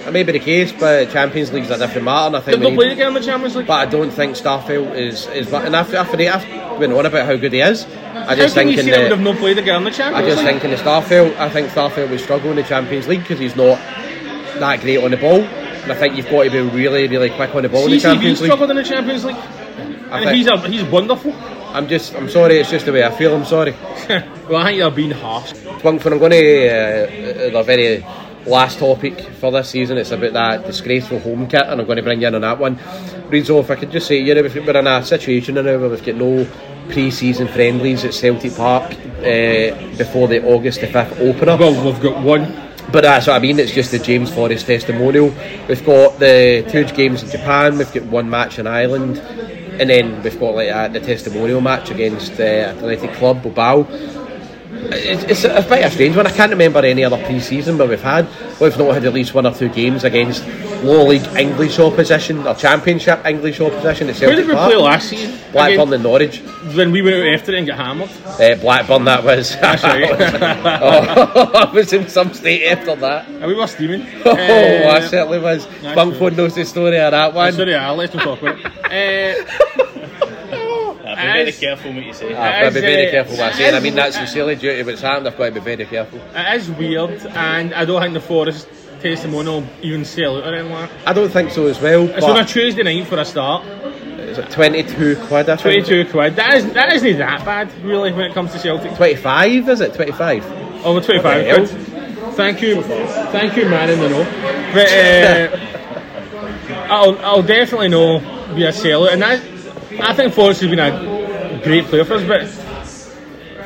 That 0.04 0.12
may 0.12 0.22
be 0.22 0.32
the 0.32 0.38
case, 0.38 0.70
but 0.70 1.10
Champions 1.12 1.50
League's 1.52 1.70
a 1.70 1.78
different 1.78 2.04
matter. 2.04 2.26
And 2.26 2.36
I 2.36 2.40
think 2.40 2.56
they've 2.56 2.62
not 2.62 2.70
need- 2.70 2.76
played 2.76 2.88
together 2.90 3.08
in 3.08 3.14
the 3.14 3.20
Champions 3.20 3.56
League. 3.56 3.66
But 3.66 3.88
I 3.88 3.90
don't 3.90 4.10
think 4.10 4.36
Starfelt 4.36 4.94
is 4.96 5.26
is. 5.28 5.52
And 5.52 5.74
I've, 5.74 5.94
I've, 5.94 6.14
I've 6.20 6.78
been 6.80 6.92
on 6.92 7.06
about 7.06 7.24
how 7.26 7.36
good 7.36 7.52
he 7.52 7.60
is. 7.60 7.86
I 8.14 8.34
just 8.36 8.54
can 8.54 8.66
think 8.68 8.78
in 8.80 8.86
that 8.86 9.02
the, 9.10 9.16
they've 9.16 9.24
not 9.24 9.36
played 9.38 9.56
together 9.56 9.78
in 9.78 9.84
the 9.84 9.90
I 9.90 9.92
Champions 9.94 10.26
just 10.26 10.38
League? 10.38 10.46
think 10.60 10.64
in 10.64 10.70
the 10.70 10.76
Starfelt, 10.76 11.36
I 11.36 11.48
think 11.50 11.68
Starfelt 11.70 12.10
would 12.10 12.20
struggle 12.20 12.50
in 12.50 12.56
the 12.56 12.62
Champions 12.62 13.08
League 13.08 13.20
because 13.20 13.38
he's 13.38 13.56
not 13.56 13.78
that 14.58 14.80
great 14.80 14.98
on 14.98 15.10
the 15.10 15.16
ball. 15.16 15.42
And 15.84 15.92
I 15.92 15.94
think 15.96 16.16
you've 16.16 16.30
got 16.30 16.44
to 16.44 16.50
be 16.50 16.60
really, 16.60 17.06
really 17.08 17.28
quick 17.28 17.54
on 17.54 17.62
the 17.62 17.68
ball 17.68 17.84
in 17.84 17.90
the 17.90 18.00
Champions 18.00 18.40
League. 18.40 18.50
struggled 18.50 18.70
in 18.70 18.76
the 18.76 18.82
Champions 18.82 19.24
League, 19.24 19.36
and 19.36 20.34
he's 20.34 20.46
a, 20.46 20.58
he's 20.66 20.82
wonderful. 20.84 21.32
I'm 21.74 21.88
just, 21.88 22.14
I'm 22.14 22.30
sorry. 22.30 22.58
It's 22.58 22.70
just 22.70 22.86
the 22.86 22.92
way 22.92 23.04
I 23.04 23.10
feel. 23.10 23.34
I'm 23.34 23.44
sorry. 23.44 23.72
well, 24.08 24.56
I 24.56 24.64
think 24.64 24.78
you're 24.78 24.90
being 24.90 25.10
harsh. 25.10 25.52
Spunk, 25.52 26.06
I'm 26.06 26.18
going 26.18 26.30
to 26.30 26.68
uh, 26.68 27.50
the 27.50 27.62
very 27.64 28.02
last 28.46 28.78
topic 28.78 29.20
for 29.20 29.52
this 29.52 29.68
season. 29.68 29.98
It's 29.98 30.10
about 30.10 30.32
that 30.32 30.66
disgraceful 30.66 31.18
home 31.18 31.46
kit, 31.48 31.62
and 31.66 31.80
I'm 31.80 31.86
going 31.86 31.96
to 31.96 32.02
bring 32.02 32.22
you 32.22 32.28
in 32.28 32.34
on 32.34 32.40
that 32.40 32.58
one. 32.58 32.76
Reidzo, 33.28 33.60
if 33.60 33.70
I 33.70 33.76
could 33.76 33.90
just 33.90 34.06
say, 34.06 34.18
you 34.18 34.34
know, 34.34 34.42
we're 34.42 34.76
in 34.78 34.86
a 34.86 35.04
situation 35.04 35.56
now 35.56 35.62
where 35.64 35.90
we've 35.90 36.02
got 36.02 36.14
no 36.14 36.46
pre-season 36.90 37.48
friendlies 37.48 38.04
at 38.04 38.14
Celtic 38.14 38.54
Park 38.54 38.92
uh, 38.92 39.96
before 39.96 40.28
the 40.28 40.42
August 40.46 40.80
the 40.80 40.86
5th 40.86 41.18
opener. 41.20 41.56
Well, 41.56 41.84
we've 41.84 42.00
got 42.00 42.22
one. 42.22 42.63
But 42.92 43.02
that's 43.02 43.26
what 43.26 43.36
I 43.36 43.38
mean, 43.40 43.58
it's 43.58 43.72
just 43.72 43.90
the 43.90 43.98
James 43.98 44.32
Forrest 44.32 44.66
testimonial. 44.66 45.34
We've 45.68 45.84
got 45.84 46.18
the 46.18 46.64
two 46.70 46.84
games 46.84 47.22
in 47.22 47.30
Japan, 47.30 47.78
we've 47.78 47.92
got 47.92 48.04
one 48.04 48.30
match 48.30 48.58
in 48.58 48.66
Ireland, 48.66 49.18
and 49.18 49.90
then 49.90 50.22
we've 50.22 50.38
got 50.38 50.54
like 50.54 50.68
uh, 50.68 50.88
the 50.88 51.00
testimonial 51.00 51.60
match 51.60 51.90
against 51.90 52.38
uh, 52.38 52.42
Athletic 52.42 53.12
Club 53.14 53.42
Bilbao. 53.42 53.86
It's, 54.86 55.24
it's 55.24 55.44
a 55.44 55.62
bit 55.68 55.84
of 55.84 55.90
a 55.90 55.90
strange 55.90 56.16
one. 56.16 56.26
I 56.26 56.30
can't 56.30 56.50
remember 56.50 56.80
any 56.80 57.04
other 57.04 57.22
pre-season 57.24 57.78
where 57.78 57.88
we've 57.88 58.02
had. 58.02 58.28
We've 58.60 58.76
not 58.76 58.94
had 58.94 59.04
at 59.04 59.12
least 59.12 59.34
one 59.34 59.46
or 59.46 59.54
two 59.54 59.68
games 59.68 60.04
against 60.04 60.44
low 60.84 61.06
league 61.06 61.26
English 61.36 61.78
opposition 61.78 62.46
or 62.46 62.54
Championship 62.54 63.24
English 63.26 63.60
opposition 63.60 64.08
at 64.10 64.16
Who 64.16 64.34
did 64.34 64.46
we 64.46 64.54
Park. 64.54 64.70
play 64.72 64.80
last 64.80 65.08
season? 65.08 65.38
Blackburn 65.52 65.80
Again, 65.88 65.94
and 65.94 66.02
Norwich. 66.02 66.38
when 66.74 66.90
we 66.92 67.02
went 67.02 67.16
out 67.16 67.26
after 67.34 67.52
it 67.54 67.58
and 67.58 67.66
got 67.66 67.76
hammered. 67.78 68.10
Uh, 68.26 68.54
Blackburn, 68.56 69.04
that 69.04 69.22
was. 69.24 69.56
That's 69.60 69.82
right. 69.82 70.10
oh, 70.82 71.50
I 71.54 71.72
was 71.72 71.92
in 71.92 72.08
some 72.08 72.32
state 72.34 72.66
after 72.66 72.94
that. 72.96 73.28
And 73.28 73.44
we 73.46 73.54
were 73.54 73.66
steaming. 73.66 74.06
Oh, 74.24 74.30
Uh, 74.30 74.90
I 74.90 75.00
certainly 75.08 75.38
was. 75.38 75.66
that's 75.82 75.94
Bungford 75.94 76.36
knows 76.36 76.54
the 76.54 76.64
story 76.64 76.98
of 76.98 77.10
that 77.12 77.32
one. 77.34 77.52
Sorry, 77.52 77.74
Al, 77.74 77.96
let's 77.96 78.14
not 78.14 78.24
talk 78.24 78.42
about 78.42 78.58
it. 78.90 79.48
Uh, 79.48 80.24
be 81.14 81.20
very 81.20 81.52
careful 81.52 81.92
what 81.92 82.04
you 82.04 82.12
say. 82.12 82.34
I've 82.34 82.62
got 82.62 82.68
to 82.70 82.74
be 82.74 82.80
very 82.80 83.10
careful 83.10 83.36
what 83.36 83.52
I 83.52 83.56
say. 83.56 83.66
and 83.68 83.76
I 83.76 83.80
mean, 83.80 83.92
as- 83.98 84.14
that's 84.14 84.18
the 84.18 84.26
silly 84.26 84.56
duty 84.56 84.80
of 84.80 84.86
what's 84.86 85.00
happened. 85.00 85.28
I've 85.28 85.36
got 85.38 85.46
to 85.46 85.52
be 85.52 85.60
very 85.60 85.84
careful. 85.86 86.20
It 86.34 86.60
is 86.60 86.70
weird, 86.70 87.10
and 87.26 87.72
I 87.74 87.84
don't 87.84 88.00
think 88.02 88.14
the 88.14 88.20
Forrest 88.20 88.66
even 89.04 90.04
sell 90.04 90.36
out 90.36 90.44
or 90.44 90.54
anything 90.54 90.72
like. 90.72 90.90
I 91.06 91.12
don't 91.12 91.30
think 91.30 91.50
so 91.50 91.66
as 91.66 91.80
well. 91.80 92.08
It's 92.08 92.24
on 92.24 92.38
a 92.38 92.44
Tuesday 92.44 92.82
night 92.82 93.06
for 93.06 93.18
a 93.18 93.24
start. 93.24 93.64
is 93.66 94.38
it 94.38 94.50
22 94.50 95.16
quid, 95.26 95.48
I 95.48 95.56
think? 95.56 95.86
22 95.86 96.10
quid. 96.10 96.36
That, 96.36 96.54
is, 96.54 96.72
that 96.72 96.92
isn't 96.92 97.18
that 97.18 97.44
bad, 97.44 97.72
really, 97.82 98.12
when 98.12 98.30
it 98.30 98.34
comes 98.34 98.52
to 98.52 98.58
Celtic. 98.58 98.94
25, 98.96 99.68
is 99.68 99.80
it? 99.80 99.94
25? 99.94 100.44
Oh, 100.84 101.00
25 101.00 101.22
What 101.22 101.22
the 101.22 101.44
hell? 101.44 101.66
quid. 101.66 102.34
Thank 102.34 102.62
you, 102.62 102.82
thank 102.82 103.56
you, 103.56 103.68
man 103.68 103.90
in 103.90 104.00
the 104.00 104.08
know. 104.08 104.24
But 104.72 104.90
uh, 104.92 106.86
I'll, 106.92 107.18
I'll 107.18 107.42
definitely 107.42 107.88
know 107.88 108.18
be 108.54 108.64
a 108.64 108.72
sellout, 108.72 109.12
and 109.12 109.22
that, 109.22 109.40
I 110.00 110.14
think 110.14 110.34
Forrest 110.34 110.60
has 110.62 110.70
been 110.70 110.80
a 110.80 111.60
great 111.62 111.84
player 111.84 112.04
for 112.04 112.14
us, 112.14 112.24
but 112.24 112.63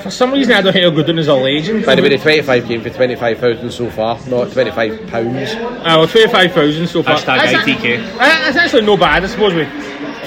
for 0.03 0.11
some 0.11 0.33
reason 0.33 0.53
I 0.53 0.61
don't 0.63 0.73
think 0.73 0.83
he'll 0.83 0.91
go 0.95 1.03
down 1.03 1.19
as 1.19 1.29
a 1.29 1.35
legend. 1.35 1.85
By 1.87 1.95
the 1.95 2.03
way, 2.03 2.09
the 2.11 2.19
25 2.19 2.65
came 2.67 2.83
for 2.83 2.91
25,000 2.91 3.71
so 3.71 3.91
far, 3.91 4.19
not 4.29 4.53
25 4.53 5.07
pounds. 5.09 5.51
Uh, 5.55 5.83
well, 5.99 6.09
25,000 6.09 6.87
so 6.87 7.03
far. 7.03 7.17
Hashtag 7.17 7.25
That's 7.25 7.69
ITK. 7.69 8.15
uh, 8.15 8.19
That's 8.19 8.57
actually 8.57 8.83
no 8.87 8.97
bad, 8.97 9.25
I 9.25 9.27
suppose, 9.27 9.55
with 9.55 9.69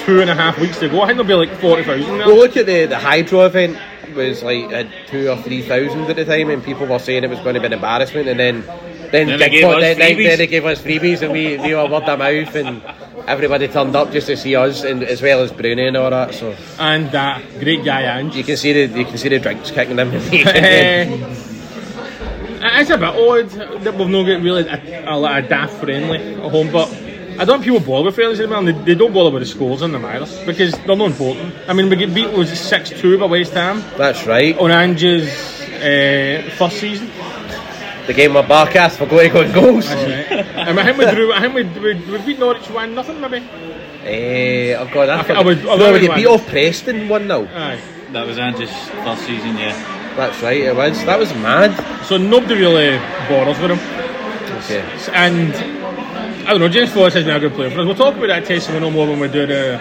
two 0.04 0.20
and 0.20 0.30
a 0.30 0.34
half 0.34 0.58
weeks 0.58 0.78
to 0.80 0.88
go. 0.88 1.02
I 1.02 1.06
think 1.14 1.26
there'll 1.26 1.44
be 1.44 1.50
like 1.50 1.60
40,000 1.60 2.18
now. 2.18 2.26
Well, 2.26 2.36
look 2.36 2.56
at 2.56 2.66
the, 2.66 2.86
the 2.86 2.98
Hydro 2.98 3.42
event 3.46 3.78
was 4.14 4.42
like 4.42 4.70
had 4.70 4.92
two 5.06 5.30
or 5.30 5.36
three 5.42 5.62
thousand 5.62 6.02
at 6.02 6.16
the 6.16 6.24
time, 6.24 6.50
and 6.50 6.62
people 6.62 6.86
were 6.86 6.98
saying 6.98 7.24
it 7.24 7.30
was 7.30 7.38
going 7.40 7.54
to 7.54 7.60
be 7.60 7.66
an 7.66 7.72
embarrassment, 7.72 8.28
and 8.28 8.38
then 8.38 8.62
then, 9.12 9.26
Then 9.28 9.38
they 9.38 9.50
gave 9.50 9.64
us 9.64 9.80
then, 9.80 9.98
then, 9.98 10.16
freebies. 10.16 10.26
then 10.26 10.38
they 10.38 10.46
gave 10.46 10.64
us 10.64 10.82
freebies, 10.82 11.22
and 11.22 11.32
we 11.32 11.58
we 11.58 11.74
were 11.74 11.86
word 11.86 12.04
of 12.04 12.18
mouth, 12.18 12.54
and 12.56 12.82
everybody 13.26 13.68
turned 13.68 13.94
up 13.94 14.10
just 14.10 14.26
to 14.26 14.36
see 14.36 14.56
us, 14.56 14.82
and 14.84 15.02
as 15.04 15.20
well 15.22 15.40
as 15.42 15.52
Bruni 15.52 15.86
and 15.86 15.96
all 15.96 16.10
that. 16.10 16.34
So 16.34 16.56
And 16.78 17.10
that 17.12 17.42
great 17.60 17.84
guy, 17.84 18.18
Ange. 18.18 18.34
you 18.34 18.42
can 18.44 18.56
see 18.56 18.72
the 18.72 18.98
you 18.98 19.04
can 19.04 19.18
see 19.18 19.28
the 19.28 19.38
drinks 19.38 19.70
kicking 19.70 19.98
in. 19.98 20.08
Uh, 22.62 22.78
it's 22.78 22.90
a 22.90 22.96
bit 22.96 23.08
odd 23.08 23.50
that 23.82 23.94
we've 23.98 24.08
not 24.08 24.22
got 24.22 24.40
really 24.40 24.64
a, 24.68 25.10
a, 25.10 25.16
lot 25.18 25.42
of 25.42 25.48
daft 25.48 25.74
friendly 25.82 26.34
at 26.36 26.50
home, 26.50 26.70
but 26.70 26.88
I 27.36 27.44
don't 27.44 27.60
think 27.60 27.64
people 27.64 27.80
bother 27.80 28.04
with 28.04 28.14
friendlies 28.14 28.38
anymore, 28.38 28.58
and 28.58 28.68
they, 28.68 28.72
they 28.72 28.94
don't 28.94 29.12
bother 29.12 29.32
with 29.32 29.42
the 29.42 29.46
scores 29.48 29.82
in 29.82 29.90
them 29.90 30.04
either 30.04 30.46
because 30.46 30.72
they're 30.86 30.94
not 30.94 31.10
important. 31.10 31.52
I 31.66 31.72
mean, 31.72 31.90
we 31.90 31.96
get 31.96 32.14
beat 32.14 32.30
was 32.30 32.56
six 32.56 32.90
two 32.90 33.18
by 33.18 33.26
West 33.26 33.52
Ham 33.54 33.82
That's 33.98 34.26
right. 34.28 34.56
on 34.58 34.70
Ange's 34.70 35.28
uh, 35.72 36.48
first 36.56 36.78
season. 36.78 37.10
The 38.06 38.12
game 38.12 38.34
with 38.34 38.46
Barkas 38.46 38.96
for 38.96 39.06
going 39.06 39.30
on 39.36 39.52
goals. 39.52 39.86
That's 39.88 40.30
right. 40.30 40.68
and 40.68 40.80
I 40.80 40.84
think 40.84 40.98
we 40.98 41.10
drew. 41.10 41.32
I 41.32 41.40
think 41.40 41.54
we, 41.54 41.62
we, 41.62 41.94
we 42.10 42.18
beat 42.26 42.38
Norwich 42.38 42.68
one 42.70 42.94
nothing 42.94 43.20
maybe. 43.20 43.46
Eh, 44.04 44.74
oh 44.76 44.88
God, 44.92 45.08
I, 45.08 45.20
I 45.20 45.22
forgot. 45.22 45.44
would- 45.44 45.58
I 45.66 45.70
would 45.70 45.78
no, 45.78 45.92
really 45.92 46.08
beat 46.08 46.26
off 46.26 46.46
Preston 46.48 47.08
one 47.08 47.28
0 47.28 47.46
Aye. 47.54 47.80
That 48.10 48.26
was 48.26 48.38
Angie's 48.38 48.70
first 49.04 49.22
season, 49.24 49.56
yeah. 49.56 49.72
That's 50.16 50.42
right, 50.42 50.60
it 50.60 50.74
was. 50.76 50.98
That 51.04 51.18
was 51.18 51.32
mad. 51.34 51.70
So 52.04 52.16
nobody 52.16 52.56
really 52.56 52.98
bothers 53.28 53.58
with 53.60 53.70
him. 53.70 53.78
Okay. 54.58 54.80
And 55.12 55.54
I 56.46 56.50
don't 56.50 56.60
know, 56.60 56.68
James 56.68 56.92
Forrest 56.92 57.14
has 57.16 57.24
been 57.24 57.36
a 57.36 57.40
good 57.40 57.52
player 57.54 57.70
for 57.70 57.80
us. 57.80 57.86
We'll 57.86 57.94
talk 57.94 58.16
about 58.16 58.26
that 58.26 58.44
testimonial 58.44 58.90
more 58.90 59.06
when 59.06 59.20
we 59.20 59.28
do 59.28 59.46
the 59.46 59.78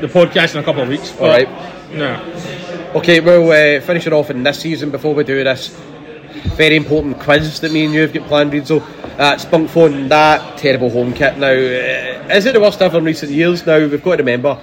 the 0.00 0.06
podcast 0.06 0.54
in 0.54 0.60
a 0.60 0.64
couple 0.64 0.80
of 0.82 0.88
weeks. 0.88 1.14
All 1.20 1.26
right. 1.28 1.48
No. 1.92 2.22
Okay, 2.94 3.20
well, 3.20 3.42
uh, 3.50 3.80
finishing 3.80 4.12
off 4.12 4.30
in 4.30 4.42
this 4.44 4.60
season 4.60 4.90
before 4.90 5.14
we 5.14 5.24
do 5.24 5.42
this 5.44 5.76
very 6.56 6.76
important 6.76 7.18
quiz 7.18 7.60
that 7.60 7.72
me 7.72 7.84
and 7.84 7.94
you 7.94 8.00
have 8.02 8.12
got 8.12 8.26
planned, 8.28 8.52
Reidzo. 8.52 8.80
Uh, 9.18 9.36
Spunkphone, 9.36 10.08
that 10.08 10.56
terrible 10.58 10.90
home 10.90 11.12
kit. 11.12 11.36
Now, 11.36 11.48
uh, 11.48 12.34
is 12.34 12.46
it 12.46 12.54
the 12.54 12.60
worst 12.60 12.80
ever 12.80 12.98
in 12.98 13.04
recent 13.04 13.32
years? 13.32 13.66
Now, 13.66 13.78
we've 13.78 14.02
got 14.02 14.16
to 14.16 14.22
remember, 14.22 14.58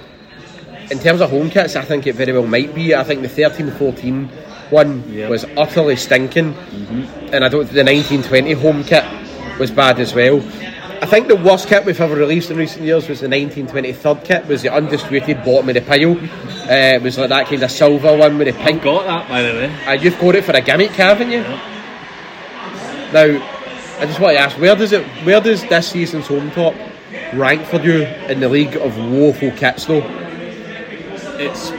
in 0.90 0.98
terms 0.98 1.20
of 1.20 1.30
home 1.30 1.50
kits, 1.50 1.76
I 1.76 1.82
think 1.82 2.06
it 2.06 2.14
very 2.14 2.32
well 2.32 2.46
might 2.46 2.74
be. 2.74 2.94
I 2.94 3.04
think 3.04 3.22
the 3.22 3.28
13 3.28 3.70
14 3.72 4.30
one 4.70 5.28
was 5.28 5.44
utterly 5.56 5.96
stinking, 5.96 6.54
and 7.32 7.44
I 7.44 7.48
don't 7.48 7.68
the 7.70 7.84
1920 7.84 8.52
home 8.52 8.84
kit 8.84 9.04
was 9.58 9.70
bad 9.70 9.98
as 9.98 10.14
well. 10.14 10.42
I 11.00 11.06
think 11.06 11.28
the 11.28 11.36
worst 11.36 11.68
kit 11.68 11.84
we've 11.84 12.00
ever 12.00 12.16
released 12.16 12.50
in 12.50 12.56
recent 12.56 12.84
years 12.84 13.08
was 13.08 13.20
the 13.20 13.28
1920 13.28 13.92
third 13.92 14.24
kit, 14.24 14.46
was 14.46 14.62
the 14.62 14.72
undisputed 14.72 15.44
bottom 15.44 15.68
of 15.68 15.74
the 15.74 15.80
pile. 15.80 16.16
Uh, 16.68 16.96
it 16.96 17.02
was 17.02 17.16
like 17.16 17.28
that 17.28 17.46
kind 17.46 17.62
of 17.62 17.70
silver 17.70 18.16
one 18.16 18.36
with 18.36 18.48
the 18.48 18.64
pink. 18.64 18.82
Got 18.82 19.06
that, 19.06 19.28
by 19.28 19.42
the 19.42 19.52
way. 19.52 19.84
Uh, 19.86 19.92
you've 19.92 20.18
got 20.18 20.34
it 20.34 20.44
for 20.44 20.52
a 20.52 20.60
gimmick, 20.60 20.90
haven't 20.90 21.30
you? 21.30 21.42
Now, 23.12 23.56
I 24.00 24.06
just 24.06 24.18
want 24.18 24.36
to 24.36 24.40
ask, 24.40 24.58
where 24.58 24.74
does 24.74 24.92
it, 24.92 25.06
where 25.24 25.40
does 25.40 25.62
this 25.62 25.88
season's 25.88 26.26
home 26.26 26.50
top 26.50 26.74
rank 27.32 27.64
for 27.66 27.80
you 27.80 28.02
in 28.02 28.40
the 28.40 28.48
league 28.48 28.76
of 28.76 28.96
woeful 28.96 29.52
kits 29.52 29.86
though? 29.86 30.02
It's 31.38 31.70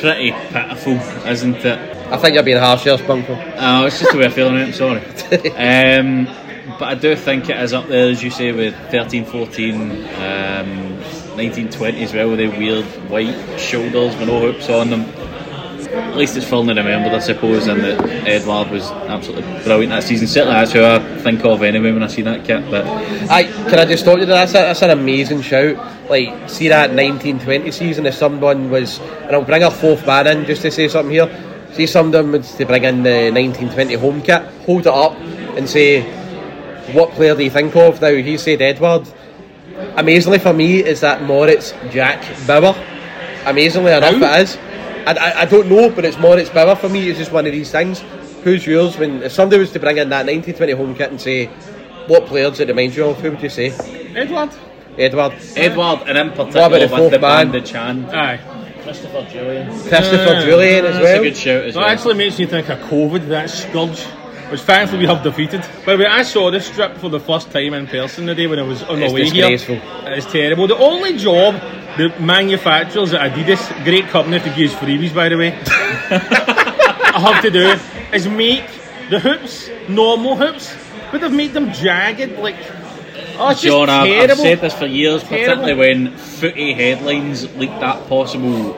pretty 0.00 0.32
pitiful, 0.32 0.94
isn't 1.28 1.56
it? 1.56 1.96
I 2.08 2.16
think 2.16 2.34
you're 2.34 2.42
being 2.42 2.58
harsh 2.58 2.82
here, 2.82 2.96
Spunker. 2.96 3.54
Oh, 3.58 3.86
it's 3.86 4.00
just 4.00 4.10
the 4.10 4.18
way 4.18 4.24
I'm 4.24 4.32
feeling 4.32 4.56
it, 4.56 4.64
I'm 4.64 4.72
sorry. 4.72 5.00
um, 5.98 6.26
but 6.80 6.88
I 6.88 6.94
do 6.94 7.14
think 7.14 7.50
it 7.50 7.58
is 7.58 7.74
up 7.74 7.88
there, 7.88 8.08
as 8.08 8.22
you 8.22 8.30
say, 8.30 8.52
with 8.52 8.74
13, 8.90 9.26
14, 9.26 9.80
um, 9.80 10.96
1920 11.36 12.02
as 12.02 12.14
well, 12.14 12.30
with 12.30 12.38
the 12.38 12.48
weird 12.48 12.86
white 13.10 13.60
shoulders 13.60 14.16
with 14.16 14.26
no 14.26 14.40
hoops 14.40 14.70
on 14.70 14.88
them. 14.88 15.02
At 15.92 16.16
least 16.16 16.38
it's 16.38 16.48
firmly 16.48 16.72
remembered, 16.74 17.12
I 17.12 17.18
suppose, 17.18 17.66
and 17.66 17.82
that 17.82 18.00
Edouard 18.26 18.70
was 18.70 18.90
absolutely 18.90 19.42
brilliant 19.62 19.90
that 19.90 20.04
season. 20.04 20.26
Certainly, 20.26 20.54
that's 20.54 20.72
who 20.72 20.82
I 20.82 20.98
think 21.18 21.44
of 21.44 21.62
anyway 21.62 21.92
when 21.92 22.02
I 22.02 22.06
see 22.06 22.22
that 22.22 22.46
kit. 22.46 22.64
But 22.70 22.86
I 22.86 23.42
can 23.44 23.78
I 23.78 23.84
just 23.84 24.04
stop 24.04 24.18
you? 24.18 24.24
That's, 24.24 24.52
a, 24.52 24.54
that's 24.54 24.82
an 24.82 24.90
amazing 24.90 25.42
shout. 25.42 25.76
Like, 26.08 26.48
see 26.48 26.68
that 26.68 26.90
1920 26.90 27.70
season 27.72 28.06
if 28.06 28.14
someone 28.14 28.70
was, 28.70 29.00
and 29.00 29.32
I'll 29.32 29.44
bring 29.44 29.64
a 29.64 29.70
fourth 29.70 30.06
man 30.06 30.28
in 30.28 30.46
just 30.46 30.62
to 30.62 30.70
say 30.70 30.88
something 30.88 31.12
here. 31.12 31.28
See 31.72 31.86
someone 31.86 32.32
was 32.32 32.54
to 32.54 32.64
bring 32.64 32.84
in 32.84 33.02
the 33.02 33.30
1920 33.32 33.94
home 33.94 34.22
kit, 34.22 34.42
hold 34.64 34.82
it 34.82 34.86
up, 34.86 35.12
and 35.56 35.68
say, 35.68 36.19
"What 36.94 37.10
player 37.12 37.34
do 37.34 37.42
you 37.44 37.50
think 37.50 37.74
of?" 37.76 38.00
Now 38.00 38.12
he 38.14 38.36
said 38.36 38.60
Edouard. 38.62 39.06
Amazingly 39.96 40.38
for 40.38 40.52
me, 40.52 40.84
is 40.84 41.00
that 41.00 41.22
Moritz 41.22 41.72
Jack 41.90 42.22
Bauer. 42.46 42.74
Amazingly 43.46 43.92
enough, 43.92 44.14
Who? 44.14 44.24
it 44.24 44.40
is. 44.42 44.56
I, 45.06 45.12
I, 45.18 45.40
I 45.40 45.44
don't 45.46 45.68
know, 45.68 45.88
but 45.90 46.04
it's 46.04 46.18
Moritz 46.18 46.50
Bauer 46.50 46.76
for 46.76 46.88
me. 46.88 47.08
It's 47.08 47.18
just 47.18 47.32
one 47.32 47.46
of 47.46 47.52
these 47.52 47.70
things. 47.70 48.02
Who's 48.44 48.66
yours? 48.66 48.98
When 48.98 49.22
if 49.22 49.32
somebody 49.32 49.58
was 49.60 49.72
to 49.72 49.80
bring 49.80 49.96
in 49.98 50.08
that 50.10 50.26
1920 50.26 50.72
home 50.72 50.94
kit 50.94 51.10
and 51.10 51.20
say, 51.20 51.46
"What 52.06 52.26
players 52.26 52.60
it 52.60 52.68
reminds 52.68 52.96
you 52.96 53.06
of?" 53.06 53.18
Who 53.20 53.30
would 53.30 53.42
you 53.42 53.48
say? 53.48 53.68
Edouard. 54.14 54.50
Edouard. 54.98 55.32
Edouard, 55.56 56.00
and 56.08 56.18
in 56.18 56.28
What 56.36 56.50
about 56.50 56.70
the 56.72 56.88
with 57.02 57.10
the 57.12 57.18
man? 57.18 57.50
bandage 57.50 57.70
hand. 57.70 58.06
Aye. 58.10 58.38
Christopher 58.82 59.26
Jullien. 59.30 59.66
Christopher 59.88 60.34
Jullien 60.42 60.84
as 60.84 60.96
uh, 60.96 61.00
well. 61.00 61.02
That's 61.02 61.20
a 61.20 61.22
good 61.22 61.36
shout 61.36 61.64
as 61.64 61.74
That 61.74 61.80
well. 61.80 61.88
actually 61.90 62.14
makes 62.14 62.38
me 62.38 62.46
think 62.46 62.68
of 62.68 62.78
COVID, 62.80 63.28
that 63.28 63.50
scourge, 63.50 64.04
which 64.50 64.60
thankfully 64.62 65.00
we 65.00 65.06
have 65.06 65.22
defeated. 65.22 65.60
By 65.86 65.96
the 65.96 66.04
way, 66.04 66.06
I 66.06 66.22
saw 66.22 66.50
this 66.50 66.66
strip 66.66 66.96
for 66.96 67.08
the 67.08 67.20
first 67.20 67.50
time 67.50 67.74
in 67.74 67.86
person 67.86 68.26
today 68.26 68.46
when 68.46 68.58
I 68.58 68.62
was 68.62 68.82
on 68.82 69.00
my 69.00 69.10
way 69.10 69.28
here. 69.28 69.48
It's 69.50 70.30
terrible. 70.30 70.66
The 70.66 70.76
only 70.76 71.16
job 71.16 71.54
the 71.96 72.08
manufacturers 72.20 73.12
at 73.12 73.32
Adidas, 73.32 73.84
great 73.84 74.06
company 74.08 74.40
to 74.40 74.50
use 74.58 74.72
freebies 74.74 75.14
by 75.14 75.28
the 75.28 75.36
way, 75.36 75.52
I 75.52 77.18
have 77.32 77.42
to 77.42 77.50
do 77.50 77.76
is 78.12 78.26
make 78.28 78.64
the 79.10 79.18
hoops 79.20 79.68
normal 79.88 80.36
hoops, 80.36 80.74
but 81.10 81.20
they've 81.20 81.32
made 81.32 81.52
them 81.52 81.72
jagged 81.72 82.38
like. 82.38 82.56
Oh, 83.42 83.50
it's 83.50 83.62
just 83.62 83.72
John, 83.72 83.88
I've, 83.88 84.30
I've 84.30 84.36
said 84.36 84.60
this 84.60 84.74
for 84.74 84.84
years, 84.86 85.22
Terrible. 85.22 85.64
particularly 85.64 85.74
when 85.74 86.16
footy 86.16 86.74
headlines 86.74 87.54
leaked 87.56 87.80
that 87.80 88.06
possible 88.06 88.74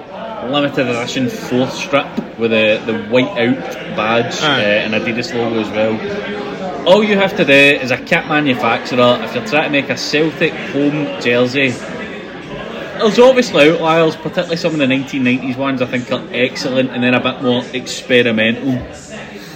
limited 0.49 0.88
edition 0.88 1.28
fourth 1.28 1.72
strip 1.72 2.07
with 2.38 2.51
the, 2.51 2.82
the 2.86 3.05
white 3.09 3.28
out 3.38 3.57
badge 3.97 4.40
uh, 4.43 4.47
and 4.47 4.95
Adidas 4.95 5.34
logo 5.34 5.61
as 5.61 5.68
well. 5.70 6.88
All 6.88 7.05
you 7.05 7.16
have 7.16 7.36
to 7.36 7.45
do 7.45 7.53
is 7.53 7.90
a 7.90 7.97
kit 7.97 8.26
manufacturer, 8.26 9.18
if 9.22 9.34
you're 9.34 9.47
trying 9.47 9.64
to 9.64 9.70
make 9.70 9.88
a 9.88 9.97
Celtic 9.97 10.53
home 10.53 11.20
jersey, 11.20 11.70
there's 11.70 13.18
obviously 13.18 13.70
outliers, 13.70 14.16
particularly 14.16 14.57
some 14.57 14.72
of 14.72 14.78
the 14.78 14.86
1990s 14.86 15.57
ones 15.57 15.82
I 15.82 15.86
think 15.86 16.11
are 16.12 16.26
excellent 16.32 16.90
and 16.90 17.03
then 17.03 17.14
a 17.14 17.20
bit 17.20 17.43
more 17.43 17.64
experimental. 17.72 18.74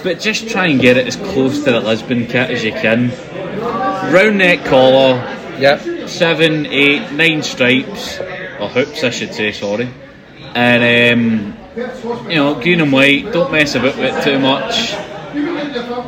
But 0.03 0.19
just 0.19 0.49
try 0.49 0.67
and 0.67 0.79
get 0.79 0.97
it 0.97 1.07
as 1.07 1.15
close 1.15 1.63
to 1.63 1.71
the 1.71 1.79
Lisbon 1.79 2.25
kit 2.27 2.51
as 2.51 2.63
you 2.63 2.71
can. 2.71 3.09
Round 4.13 4.37
neck 4.37 4.63
collar, 4.65 5.15
Yep. 5.59 6.07
seven, 6.07 6.67
eight, 6.67 7.11
nine 7.13 7.41
stripes, 7.41 8.19
or 8.59 8.69
hoops, 8.69 9.03
I 9.03 9.09
should 9.09 9.33
say. 9.33 9.51
Sorry, 9.51 9.89
and 10.57 11.55
um, 11.75 12.29
you 12.29 12.35
know, 12.35 12.59
green 12.59 12.81
and 12.81 12.91
white. 12.91 13.31
Don't 13.31 13.51
mess 13.51 13.75
about 13.75 13.95
with 13.97 14.15
it 14.17 14.23
too 14.23 14.39
much. 14.39 14.93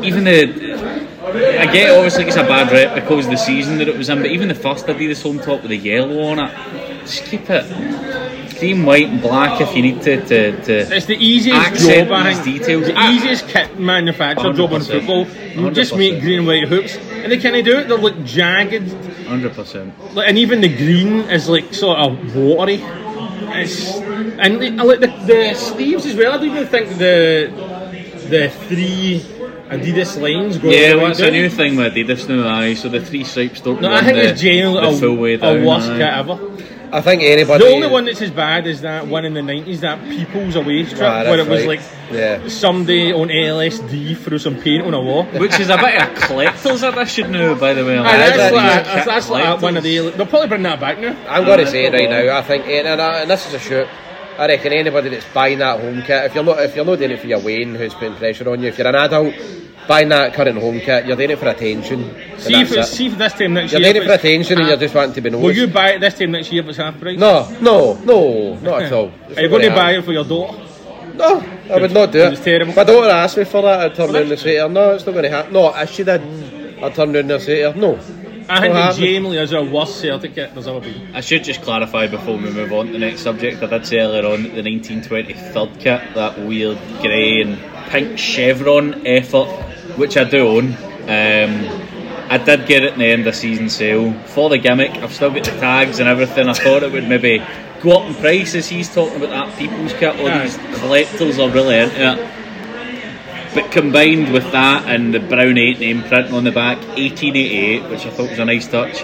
Even 0.03 0.23
the, 0.23 1.61
I 1.61 1.71
get 1.71 1.91
obviously 1.91 2.23
it's 2.25 2.35
a 2.35 2.43
bad 2.43 2.71
rep 2.71 2.95
because 2.95 3.25
of 3.25 3.31
the 3.31 3.37
season 3.37 3.77
that 3.77 3.87
it 3.87 3.95
was 3.97 4.09
in, 4.09 4.19
but 4.19 4.31
even 4.31 4.47
the 4.47 4.55
first 4.55 4.87
Adidas 4.87 5.21
home 5.21 5.39
top 5.39 5.61
with 5.61 5.69
the 5.69 5.77
yellow 5.77 6.21
on 6.23 6.39
it, 6.39 7.01
just 7.01 7.25
keep 7.25 7.47
it 7.49 8.57
cream, 8.57 8.85
white, 8.85 9.07
and 9.07 9.21
black 9.21 9.61
if 9.61 9.75
you 9.75 9.81
need 9.81 10.01
to. 10.01 10.25
to, 10.25 10.63
to 10.63 10.95
It's 10.95 11.05
the 11.05 11.15
easiest 11.15 11.85
job, 11.85 12.11
I 12.11 12.33
think. 12.33 12.59
details. 12.59 12.87
The 12.87 12.99
easiest 13.11 13.47
kit 13.47 13.79
manufacturer 13.79 14.53
job 14.53 14.71
in 14.73 14.81
football. 14.81 15.27
You 15.27 15.71
just 15.71 15.95
make 15.95 16.21
green 16.21 16.39
and 16.39 16.47
white 16.47 16.67
hoops, 16.67 16.95
and 16.97 17.31
they 17.31 17.37
kind 17.37 17.55
of 17.55 17.65
do 17.65 17.77
it. 17.77 17.87
They're 17.87 17.97
like 17.97 18.23
jagged, 18.25 18.91
Hundred 19.27 19.53
percent. 19.53 19.93
like, 20.15 20.27
and 20.27 20.37
even 20.37 20.61
the 20.61 20.75
green 20.75 21.19
is 21.29 21.47
like 21.47 21.73
sort 21.73 21.99
of 21.99 22.35
watery. 22.35 22.81
It's 23.41 23.95
and 23.95 24.79
I 24.79 24.83
like 24.83 24.99
the, 24.99 25.07
the 25.25 25.53
sleeves 25.53 26.05
as 26.05 26.15
well. 26.15 26.33
I 26.33 26.37
don't 26.37 26.47
even 26.47 26.67
think 26.67 26.89
the 26.97 27.51
the 28.29 28.49
three 28.67 29.21
Adidas 29.69 30.19
lines 30.19 30.57
go. 30.57 30.69
Yeah, 30.69 30.95
well, 30.95 31.07
that's 31.07 31.19
a 31.19 31.31
new 31.31 31.49
thing 31.49 31.75
with 31.75 31.93
Adidas 31.93 32.27
now. 32.27 32.47
Aye, 32.47 32.73
so 32.73 32.89
the 32.89 33.01
three 33.01 33.23
stripes 33.23 33.61
don't. 33.61 33.81
No, 33.81 33.93
I 33.93 34.01
think 34.01 34.17
the, 34.17 34.29
it's 34.29 34.41
genuinely 34.41 34.93
the 34.93 34.99
full 34.99 35.15
way 35.15 35.33
a, 35.35 35.37
down. 35.37 35.59
a 35.59 35.65
worst 35.65 35.89
aye. 35.89 35.97
kit 35.97 36.01
ever. 36.01 36.39
I 36.91 37.01
think 37.01 37.21
anybody. 37.21 37.63
The 37.63 37.71
only 37.71 37.87
one 37.87 38.05
that's 38.05 38.21
as 38.21 38.31
bad 38.31 38.65
as 38.65 38.81
that 38.81 39.07
one 39.07 39.23
in 39.25 39.33
the 39.33 39.41
nineties, 39.43 39.81
that 39.81 40.01
People's 40.09 40.55
Away 40.55 40.85
strip, 40.85 41.01
Ah, 41.03 41.23
where 41.23 41.39
it 41.39 41.47
was 41.47 41.59
right. 41.65 41.67
like 41.67 41.81
Yeah. 42.11 42.47
somebody 42.47 43.13
on 43.13 43.29
LSD 43.29 44.15
threw 44.17 44.39
some 44.39 44.55
paint 44.59 44.83
on 44.83 44.93
a 44.93 45.01
wall. 45.01 45.23
Which 45.25 45.59
is 45.59 45.69
a 45.69 45.77
bit 45.77 46.01
of 46.01 46.09
a 46.17 46.19
collector's 46.21 46.81
edition 46.83 47.31
now, 47.31 47.53
by 47.55 47.73
the 47.73 47.85
way. 47.85 47.97
Aye, 47.97 48.17
that's, 48.17 48.37
that 48.37 48.53
like, 48.53 48.85
that's, 48.85 49.05
that's 49.05 49.29
like 49.29 49.61
one 49.61 49.77
of 49.77 49.83
the. 49.83 50.09
They'll 50.11 50.25
probably 50.25 50.47
bring 50.47 50.63
that 50.63 50.79
back 50.79 50.99
now. 50.99 51.15
I'm 51.29 51.45
going 51.45 51.59
to 51.59 51.67
say 51.67 51.85
it 51.85 51.93
right 51.93 52.09
now. 52.09 52.37
I 52.37 52.41
think, 52.41 52.65
and, 52.65 52.87
and, 52.87 52.99
and 53.01 53.29
this 53.29 53.45
is 53.47 53.53
a 53.53 53.59
shoot. 53.59 53.87
I 54.37 54.47
reckon 54.47 54.71
anybody 54.71 55.09
that's 55.09 55.25
buying 55.33 55.59
that 55.59 55.81
home 55.81 56.01
kit, 56.01 56.23
if 56.25 56.33
you're 56.33 56.45
not 56.45 56.59
if 56.61 56.73
you're 56.75 56.85
not 56.85 56.97
doing 56.97 57.11
it 57.11 57.19
for 57.19 57.27
your 57.27 57.39
Wayne 57.39 57.75
who's 57.75 57.93
putting 57.93 58.15
pressure 58.15 58.49
on 58.49 58.61
you, 58.61 58.69
if 58.69 58.77
you're 58.77 58.87
an 58.87 58.95
adult 58.95 59.35
buying 59.89 60.07
that 60.09 60.35
current 60.35 60.55
home 60.59 60.79
kit, 60.79 61.07
you're 61.07 61.17
doing 61.17 61.31
it 61.31 61.39
for 61.39 61.47
attention. 61.49 62.15
See 62.37 62.53
if, 62.61 62.71
it. 62.71 62.85
see 62.85 63.07
if 63.07 63.17
this 63.17 63.33
time 63.33 63.55
next 63.55 63.71
You're 63.71 63.81
year. 63.81 63.93
doing 63.93 64.03
it 64.03 64.07
for 64.07 64.13
it's 64.13 64.23
attention 64.23 64.59
and 64.59 64.67
you're 64.67 64.77
just 64.77 64.93
wanting 64.93 65.15
to 65.15 65.21
be 65.21 65.29
Will 65.31 65.39
noticed. 65.41 65.59
you 65.59 65.67
buy 65.67 65.89
it 65.93 65.99
this 65.99 66.13
time 66.19 66.31
next 66.31 66.51
year 66.51 66.61
if 66.61 66.69
it's 66.69 66.77
half 66.77 66.99
price? 66.99 67.17
No, 67.17 67.49
no, 67.59 67.95
no, 68.03 68.55
not 68.59 68.83
at 68.83 68.93
all. 68.97 69.11
It's 69.27 69.39
Are 69.39 69.41
you 69.41 69.49
going 69.49 69.63
to 69.63 69.71
buy 69.71 69.93
it 69.97 70.05
for 70.05 70.13
your 70.13 70.23
daughter? 70.23 70.57
No, 71.15 71.43
I 71.71 71.81
would 71.81 71.91
not 71.91 72.11
do 72.11 72.19
it. 72.19 72.33
It's 72.33 72.43
terrible. 72.43 72.69
If 72.69 72.75
my 72.77 72.83
daughter 72.83 73.09
asked 73.09 73.35
me 73.37 73.43
for 73.45 73.63
that, 73.63 73.79
I'd 73.81 73.95
turn 73.95 74.15
around 74.15 74.31
and 74.31 74.39
say 74.39 74.55
to 74.57 74.61
her, 74.61 74.69
no, 74.69 74.93
it's 74.93 75.05
not 75.07 75.11
going 75.13 75.23
to 75.23 75.29
happen. 75.31 75.53
No, 75.53 75.75
if 75.75 75.89
she 75.89 76.03
did, 76.03 76.21
I'd 76.83 76.93
turn 76.95 77.15
around 77.15 77.31
and 77.31 77.41
say 77.41 77.61
to 77.63 77.71
her, 77.71 77.77
no. 77.79 77.95
I 78.51 78.61
think 78.61 78.73
What 78.73 78.95
that 78.95 78.95
happened? 78.97 79.33
is 79.35 79.53
our 79.53 79.63
worst 79.63 79.99
Celtic 79.99 80.33
kit 80.35 80.53
there's 80.53 80.67
ever 80.67 80.79
been. 80.79 81.15
I 81.15 81.21
should 81.21 81.43
just 81.43 81.61
clarify 81.63 82.05
before 82.07 82.37
we 82.37 82.49
move 82.51 82.71
on 82.73 82.87
to 82.87 82.91
the 82.93 82.99
next 82.99 83.21
subject. 83.21 83.61
I 83.63 83.65
did 83.67 83.85
say 83.87 83.99
earlier 83.99 84.25
on 84.25 84.43
that 84.43 84.55
the 84.55 84.63
1920 84.63 85.33
third 85.33 85.69
kit, 85.79 86.13
that 86.15 86.39
weird 86.39 86.77
grey 87.01 87.41
and 87.41 87.57
pink 87.89 88.17
chevron 88.17 89.05
effort, 89.05 89.49
which 89.97 90.17
I 90.17 90.23
do 90.23 90.47
own. 90.47 90.73
Um, 91.03 91.89
I 92.31 92.37
did 92.37 92.67
get 92.67 92.83
it 92.83 92.93
in 92.93 92.99
the 92.99 93.05
end 93.05 93.25
of 93.25 93.35
season 93.35 93.69
sale 93.69 94.13
for 94.25 94.49
the 94.49 94.57
gimmick. 94.59 94.91
I've 94.91 95.13
still 95.13 95.31
got 95.31 95.45
the 95.45 95.51
tags 95.51 95.99
and 95.99 96.07
everything. 96.07 96.47
I 96.47 96.53
thought 96.53 96.83
it 96.83 96.91
would 96.91 97.07
maybe 97.07 97.43
go 97.81 97.99
up 97.99 98.07
in 98.07 98.13
price 98.15 98.53
as 98.53 98.67
he's 98.69 98.93
talking 98.93 99.15
about 99.17 99.29
that 99.29 99.57
people's 99.57 99.93
kit. 99.93 100.19
All 100.19 100.39
these 100.39 100.57
collectors 100.79 101.39
are 101.39 101.49
really 101.49 101.79
into 101.79 102.13
it. 102.13 102.35
But 103.55 103.71
combined 103.71 104.31
with 104.31 104.51
that 104.51 104.85
and 104.85 105.11
the 105.11 105.19
brown 105.19 105.57
8 105.57 105.79
name 105.79 106.03
on 106.33 106.43
the 106.43 106.51
back, 106.51 106.77
1888, 106.77 107.89
which 107.89 108.05
I 108.05 108.11
thought 108.11 108.29
was 108.29 108.37
a 108.37 108.45
nice 108.45 108.67
touch. 108.67 109.01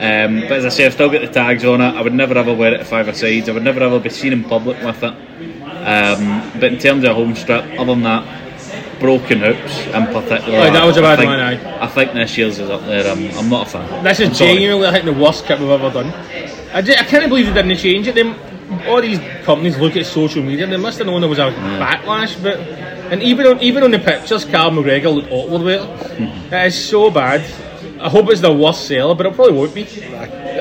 Um, 0.00 0.42
but 0.42 0.52
as 0.52 0.66
I 0.66 0.68
say, 0.68 0.86
I've 0.86 0.92
still 0.92 1.10
got 1.10 1.22
the 1.22 1.32
tags 1.32 1.64
on 1.64 1.80
it. 1.80 1.94
I 1.94 2.02
would 2.02 2.12
never 2.12 2.36
ever 2.36 2.54
wear 2.54 2.74
it 2.74 2.78
to 2.78 2.84
five 2.84 3.06
sides. 3.16 3.48
I 3.48 3.52
would 3.52 3.64
never 3.64 3.80
ever 3.80 3.98
be 3.98 4.10
seen 4.10 4.32
in 4.32 4.44
public 4.44 4.80
with 4.82 5.02
it. 5.02 5.14
Um, 5.88 6.52
but 6.60 6.72
in 6.72 6.78
terms 6.78 7.04
of 7.04 7.16
home 7.16 7.34
strip, 7.34 7.64
other 7.80 7.94
than 7.94 8.02
that, 8.02 8.47
broken 9.00 9.40
hoops 9.40 9.78
in 9.86 10.06
particular. 10.06 10.58
Aye, 10.58 10.68
oh, 10.68 10.72
that 10.72 10.84
was 10.84 10.96
a 10.96 11.02
bad 11.02 11.18
think, 11.18 11.28
one, 11.28 11.40
aye. 11.40 11.82
I 11.82 11.86
think 11.86 12.12
this 12.12 12.36
year's 12.36 12.58
is 12.58 12.68
up 12.70 12.82
there. 12.82 13.10
I'm, 13.10 13.30
I'm 13.38 13.48
not 13.48 13.66
a 13.66 13.70
fan. 13.70 14.04
This 14.04 14.20
I'm 14.20 14.30
is 14.32 14.38
sorry. 14.38 14.54
genuinely, 14.54 14.86
I 14.88 14.92
think, 14.92 15.04
the 15.04 15.12
worst 15.12 15.44
kit 15.46 15.58
we've 15.60 15.70
ever 15.70 15.90
done. 15.90 16.12
I, 16.72 16.82
ju- 16.82 16.94
I 16.98 17.04
can't 17.04 17.28
believe 17.28 17.46
they 17.46 17.62
didn't 17.62 17.76
change 17.78 18.06
it. 18.08 18.14
They, 18.14 18.86
all 18.86 19.00
these 19.00 19.18
companies 19.44 19.78
look 19.78 19.96
at 19.96 20.06
social 20.06 20.42
media. 20.42 20.66
They 20.66 20.76
must 20.76 20.98
have 20.98 21.06
known 21.06 21.20
there 21.20 21.30
was 21.30 21.38
a 21.38 21.50
backlash, 21.50 22.40
but 22.42 22.58
and 22.58 23.22
even 23.22 23.46
on 23.46 23.60
even 23.60 23.82
on 23.82 23.90
the 23.90 23.98
pictures, 23.98 24.44
Callum 24.44 24.76
McGregor 24.76 25.14
looked 25.14 25.30
awkward 25.30 25.62
with 25.62 25.80
it. 25.80 26.18
Hmm. 26.18 26.54
It 26.54 26.66
is 26.66 26.88
so 26.88 27.10
bad. 27.10 27.40
I 28.00 28.08
hope 28.10 28.30
it's 28.30 28.40
the 28.42 28.52
worst 28.52 28.86
seller, 28.86 29.14
but 29.14 29.26
it 29.26 29.34
probably 29.34 29.54
won't 29.54 29.74
be. 29.74 29.84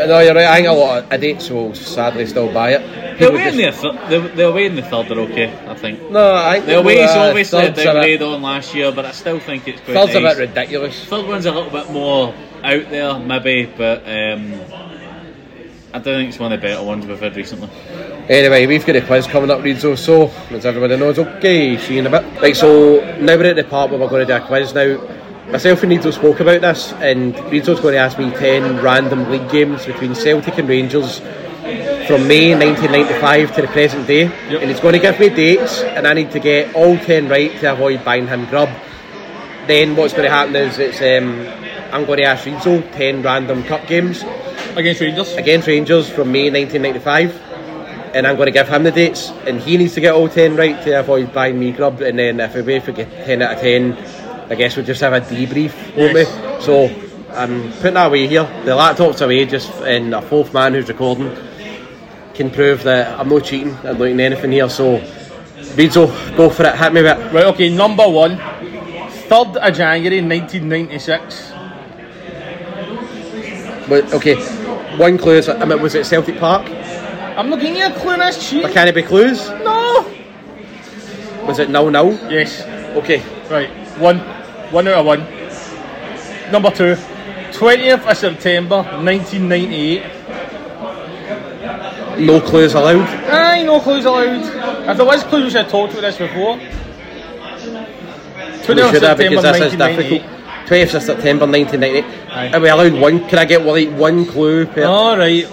No, 0.05 0.19
you're 0.19 0.35
right. 0.35 0.45
I 0.45 0.55
think 0.55 0.67
a 0.67 0.71
lot 0.71 1.03
of 1.05 1.13
idiots 1.13 1.49
will 1.49 1.73
sadly 1.73 2.25
still 2.27 2.51
buy 2.53 2.73
it. 2.75 2.81
The 3.19 3.25
People 3.25 3.35
away, 3.35 3.47
in 3.49 3.57
the, 3.57 3.71
th- 3.71 4.09
the, 4.09 4.35
the 4.35 4.47
away 4.47 4.65
in 4.67 4.75
the 4.75 4.83
third 4.83 5.11
are 5.11 5.19
okay, 5.21 5.51
I 5.67 5.73
think. 5.73 6.11
No, 6.11 6.35
I 6.35 6.55
think 6.55 6.65
The 6.67 6.79
away's 6.79 7.09
uh, 7.09 7.19
obviously 7.29 7.65
a 7.65 7.71
downgraded 7.71 8.19
bit- 8.19 8.21
on 8.21 8.41
last 8.43 8.75
year, 8.75 8.91
but 8.91 9.05
I 9.05 9.11
still 9.11 9.39
think 9.39 9.67
it's 9.67 9.81
quite 9.81 9.95
Third's 9.95 10.15
a 10.15 10.19
bit 10.21 10.37
ridiculous. 10.37 11.03
Third 11.05 11.25
one's 11.27 11.45
a 11.47 11.51
little 11.51 11.71
bit 11.71 11.89
more 11.91 12.33
out 12.63 12.89
there, 12.91 13.17
maybe, 13.19 13.65
but 13.77 14.03
um, 14.07 14.53
I 15.93 15.99
don't 15.99 16.03
think 16.03 16.29
it's 16.29 16.39
one 16.39 16.53
of 16.53 16.61
the 16.61 16.67
better 16.67 16.83
ones 16.83 17.05
we've 17.07 17.19
had 17.19 17.35
recently. 17.35 17.69
Anyway, 18.29 18.67
we've 18.67 18.85
got 18.85 18.95
a 18.97 19.01
quiz 19.01 19.25
coming 19.25 19.49
up, 19.49 19.61
Reidzo, 19.61 19.97
so 19.97 20.27
as 20.55 20.65
everybody 20.65 20.97
knows, 20.97 21.17
okay, 21.17 21.77
see 21.77 21.93
you 21.93 21.99
in 22.01 22.07
a 22.07 22.09
bit. 22.09 22.41
Right, 22.41 22.55
so 22.55 22.99
now 23.19 23.35
we're 23.37 23.45
at 23.45 23.55
the 23.55 23.63
part 23.63 23.89
where 23.89 23.99
we're 23.99 24.09
going 24.09 24.27
to 24.27 24.37
do 24.37 24.43
a 24.43 24.45
quiz 24.45 24.73
now. 24.73 24.97
Myself 25.51 25.81
and 25.83 25.93
Reidzo 25.93 26.11
spoke 26.11 26.41
about 26.41 26.59
this, 26.59 26.91
and 26.99 27.33
Reidzo's 27.33 27.79
going 27.79 27.93
to 27.93 27.99
ask 27.99 28.19
me 28.19 28.31
10 28.31 28.83
random 28.83 29.31
league 29.31 29.49
games 29.49 29.85
between 29.85 30.13
Celtic 30.13 30.57
and 30.57 30.67
Rangers 30.67 31.19
from 32.05 32.27
May 32.27 32.53
1995 32.53 33.55
to 33.55 33.61
the 33.61 33.67
present 33.69 34.05
day. 34.07 34.25
And 34.25 34.69
he's 34.69 34.81
going 34.81 34.95
to 34.95 34.99
give 34.99 35.17
me 35.17 35.29
dates, 35.29 35.83
and 35.83 36.05
I 36.05 36.13
need 36.13 36.31
to 36.31 36.41
get 36.41 36.75
all 36.75 36.97
10 36.97 37.29
right 37.29 37.57
to 37.61 37.71
avoid 37.71 38.03
buying 38.03 38.27
him 38.27 38.45
grub. 38.47 38.67
Then 39.67 39.95
what's 39.95 40.11
going 40.11 40.25
to 40.25 40.29
happen 40.29 40.53
is 40.57 40.79
it's 40.79 40.99
um, 40.99 41.47
I'm 41.93 42.05
going 42.05 42.17
to 42.19 42.25
ask 42.25 42.45
Reidzo 42.45 42.91
10 42.91 43.21
random 43.21 43.63
cup 43.63 43.87
games 43.87 44.25
against 44.75 44.99
Rangers. 44.99 45.33
Against 45.35 45.67
Rangers 45.69 46.09
from 46.09 46.29
May 46.29 46.51
1995. 46.51 48.13
And 48.13 48.27
I'm 48.27 48.35
going 48.35 48.47
to 48.47 48.51
give 48.51 48.67
him 48.67 48.83
the 48.83 48.91
dates, 48.91 49.29
and 49.45 49.61
he 49.61 49.77
needs 49.77 49.93
to 49.93 50.01
get 50.01 50.13
all 50.13 50.27
10 50.27 50.57
right 50.57 50.83
to 50.83 50.99
avoid 50.99 51.33
buying 51.33 51.57
me 51.57 51.71
grub. 51.71 52.01
And 52.01 52.19
then 52.19 52.41
if 52.41 52.53
we 52.53 52.63
wait 52.63 52.83
for 52.83 52.91
10 52.91 53.41
out 53.41 53.53
of 53.53 53.61
10, 53.61 54.26
I 54.49 54.55
guess 54.55 54.75
we'll 54.75 54.85
just 54.85 55.01
have 55.01 55.13
a 55.13 55.21
debrief, 55.21 55.73
won't 55.97 56.13
Yes. 56.13 56.59
we? 56.59 56.63
So 56.63 56.89
I'm 57.33 57.71
putting 57.73 57.95
that 57.95 58.07
away 58.07 58.27
here. 58.27 58.47
The 58.65 58.75
laptop's 58.75 59.21
away, 59.21 59.45
just 59.45 59.71
and 59.81 60.13
a 60.13 60.21
fourth 60.21 60.53
man 60.53 60.73
who's 60.73 60.87
recording 60.87 61.35
can 62.33 62.49
prove 62.49 62.83
that 62.83 63.19
I'm 63.19 63.29
not 63.29 63.43
cheating. 63.43 63.75
Not 63.83 63.97
doing 63.97 64.19
anything 64.19 64.51
here. 64.51 64.69
So, 64.69 64.99
Reidzo, 65.75 66.07
go 66.37 66.49
for 66.49 66.65
it. 66.65 66.75
Hit 66.75 66.93
me 66.93 67.01
with 67.01 67.17
it. 67.19 67.33
Right, 67.33 67.45
okay, 67.45 67.69
number 67.69 68.07
one. 68.07 68.37
3rd 68.37 69.57
of 69.57 69.75
January 69.75 70.21
1996. 70.21 71.51
But, 73.89 74.13
okay, 74.13 74.35
one 74.97 75.17
clue 75.17 75.37
is 75.37 75.49
I 75.49 75.65
mean, 75.65 75.81
was 75.81 75.95
it 75.95 76.05
Celtic 76.05 76.39
Park? 76.39 76.65
I'm 77.37 77.49
not 77.49 77.59
giving 77.59 77.77
you 77.77 77.85
a 77.85 77.91
clue, 77.91 78.17
that's 78.17 78.49
cheating. 78.49 78.63
But 78.63 78.73
can 78.73 78.87
it 78.87 78.95
be 78.95 79.03
clues? 79.03 79.49
No! 79.49 80.05
Was 81.45 81.59
it 81.59 81.69
nil 81.69 81.89
nil? 81.91 82.11
Yes. 82.29 82.61
Okay. 82.97 83.21
Right, 83.49 83.69
one. 83.99 84.19
One 84.71 84.87
out 84.87 84.95
of 84.95 85.05
one. 85.05 85.21
Number 86.51 86.71
two. 86.71 86.95
20th 87.51 88.09
of 88.09 88.17
September 88.17 88.83
1998. 88.83 90.03
No 92.19 92.41
clues 92.41 92.73
allowed. 92.73 93.07
Aye, 93.29 93.63
no 93.63 93.79
clues 93.79 94.05
allowed. 94.05 94.89
If 94.89 94.97
there 94.97 95.05
was 95.05 95.23
clues, 95.23 95.43
we 95.45 95.49
should 95.51 95.61
have 95.61 95.71
talked 95.71 95.93
about 95.93 96.01
this 96.01 96.17
before. 96.17 96.57
20th 98.65 98.75
We 98.75 98.81
of 98.81 98.91
should 98.91 99.03
have 99.03 99.17
September 99.17 99.41
because 99.41 99.43
this 99.43 99.73
is 99.73 99.77
1998. 99.79 100.09
difficult. 100.09 100.33
20th 100.67 100.93
of 100.95 101.03
September 101.03 101.45
1998. 101.47 102.53
Are 102.53 102.59
we 102.59 102.67
allowed 102.69 102.93
one? 102.99 103.27
Can 103.29 103.39
I 103.39 103.45
get 103.45 103.61
like, 103.65 103.89
one 103.91 104.25
clue 104.25 104.65
per? 104.65 104.83
Alright. 104.83 105.49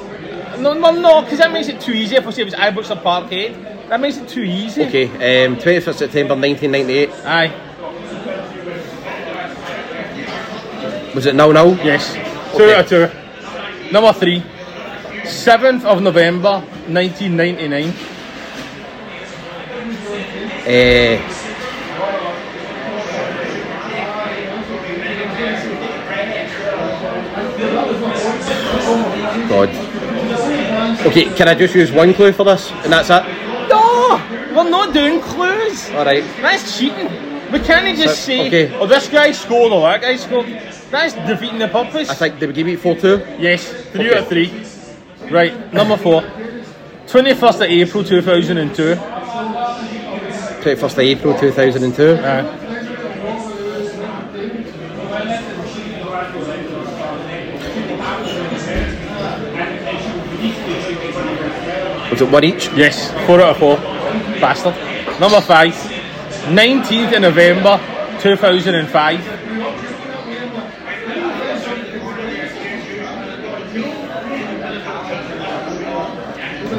No, 0.59 0.73
no, 0.73 0.91
no, 0.91 1.23
because 1.23 1.39
that 1.39 1.53
makes 1.53 1.69
it 1.69 1.81
too 1.81 1.93
easy 1.93 2.17
if 2.17 2.27
we 2.27 2.33
say 2.33 2.43
it 2.43 2.47
was 2.47 2.55
Ibrox 2.55 2.91
or 2.91 2.97
Parkhead. 3.01 3.89
That 3.89 4.01
makes 4.01 4.17
it 4.17 4.29
too 4.29 4.43
easy. 4.43 4.83
Okay, 4.85 5.07
um, 5.47 5.57
20th 5.57 5.87
of 5.89 5.97
September 5.97 6.35
1998. 6.35 7.11
Aye. 7.27 7.53
Was 11.15 11.27
it 11.27 11.35
nil 11.35 11.53
nil? 11.53 11.77
Yes. 11.85 12.13
Two 12.57 12.65
out 12.71 12.81
of 12.81 12.89
two. 12.89 13.91
Number 13.93 14.13
three. 14.13 14.43
7th 15.25 15.85
of 15.85 16.03
November 16.03 16.61
1999. 16.89 17.95
Uh, 20.67 21.45
God. 29.49 29.69
Okay, 31.07 31.25
can 31.35 31.49
I 31.49 31.55
just 31.55 31.75
use 31.75 31.93
one 31.93 32.15
clue 32.15 32.33
for 32.33 32.45
this, 32.45 32.71
and 32.71 32.93
that's 32.93 33.11
it? 33.11 33.23
No! 33.69 34.21
We're 34.55 34.69
not 34.71 34.95
doing 34.95 35.21
clues! 35.21 35.91
Alright. 35.91 36.25
That's 36.41 36.79
cheating. 36.79 37.09
We 37.53 37.61
can't 37.61 37.97
just 37.97 38.21
So- 38.21 38.27
say, 38.27 38.47
okay. 38.49 38.75
oh, 38.75 38.87
this 38.87 39.09
guy 39.09 39.33
scored 39.33 39.73
or 39.73 39.83
that 39.83 40.01
guy 40.01 40.17
scored. 40.17 40.47
That's 40.91 41.15
defeating 41.15 41.59
the 41.59 41.69
purpose. 41.69 42.09
I 42.11 42.15
think, 42.15 42.39
did 42.39 42.49
we 42.49 42.53
give 42.55 42.69
it 42.69 42.79
4 42.81 42.95
2? 42.97 43.23
Yes, 43.39 43.67
three 43.93 44.09
Okay. 44.11 44.17
out 44.17 44.23
of 44.23 44.29
three. 44.29 44.51
Right, 45.31 45.73
number 45.73 45.97
four. 45.97 46.23
21st 47.07 47.55
of 47.57 47.63
April 47.63 48.05
2002. 48.05 48.95
21st 50.63 50.93
of 50.93 50.99
April 50.99 51.39
2002. 51.39 52.03
Uh. 52.15 52.61
Was 62.11 62.21
it 62.21 62.31
one 62.31 62.45
each? 62.45 62.69
Yes, 62.75 63.11
four 63.27 63.41
out 63.41 63.51
of 63.51 63.59
four. 63.59 63.77
Bastard. 64.41 64.75
Number 65.21 65.41
five. 65.41 65.73
19th 66.53 67.17
of 67.17 67.23
November 67.23 67.81
2005. 68.21 69.44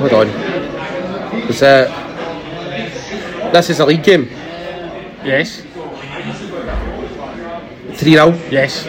Hold 0.09 0.27
on. 0.27 1.47
Was 1.47 1.59
that. 1.61 1.89
This 3.51 3.69
is 3.71 3.79
a 3.79 3.85
league 3.85 4.03
game. 4.03 4.27
Yes. 5.23 5.61
3 7.97 8.11
0. 8.11 8.33
Yes. 8.51 8.83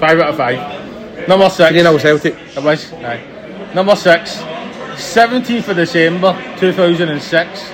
Five 0.00 0.18
out 0.20 0.28
of 0.30 0.36
five. 0.36 1.28
Number 1.28 1.50
six. 1.50 1.68
3 1.68 1.80
0 1.80 1.98
Celtic. 1.98 2.34
It 2.56 2.62
was. 2.62 2.90
Aye. 2.94 3.20
Number 3.74 3.94
six. 3.96 4.36
17th 4.96 5.68
of 5.68 5.76
December 5.76 6.32
2006. 6.58 7.70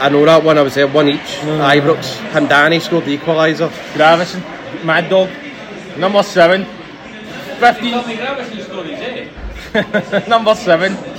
I 0.00 0.08
know 0.08 0.24
that 0.24 0.42
one, 0.42 0.58
I 0.58 0.62
was 0.62 0.74
there, 0.74 0.88
one 0.88 1.08
each. 1.08 1.20
Ibrox. 1.20 2.16
Hemdani 2.32 2.80
scored 2.80 3.04
the 3.04 3.16
equaliser. 3.16 3.68
Gravesen. 3.94 4.42
Mad 4.84 5.08
Dog. 5.08 5.28
Number 5.98 6.22
seven. 6.24 6.66
15th. 7.60 10.28
Number 10.28 10.54
seven. 10.56 11.13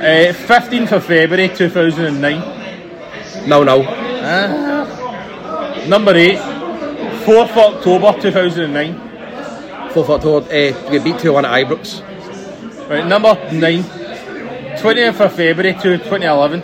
Uh, 0.00 0.32
15th 0.32 0.92
of 0.92 1.04
February 1.04 1.48
2009. 1.54 3.46
No, 3.46 3.62
no. 3.62 3.84
Ah. 3.86 5.84
number 5.86 6.16
eight. 6.16 6.38
4th 6.38 7.54
October 7.54 8.18
2009. 8.18 8.94
4th 9.92 9.96
of 9.96 10.10
October. 10.10 10.46
Uh, 10.46 10.72
we 10.90 10.98
beat 11.00 11.18
2 11.18 11.34
1 11.34 11.44
at 11.44 11.66
Ibrox. 11.66 12.00
Right, 12.88 13.06
number 13.06 13.34
nine. 13.52 13.82
20th 14.80 15.20
of 15.20 15.34
February 15.34 15.74
to 15.74 15.98
2011. 15.98 16.62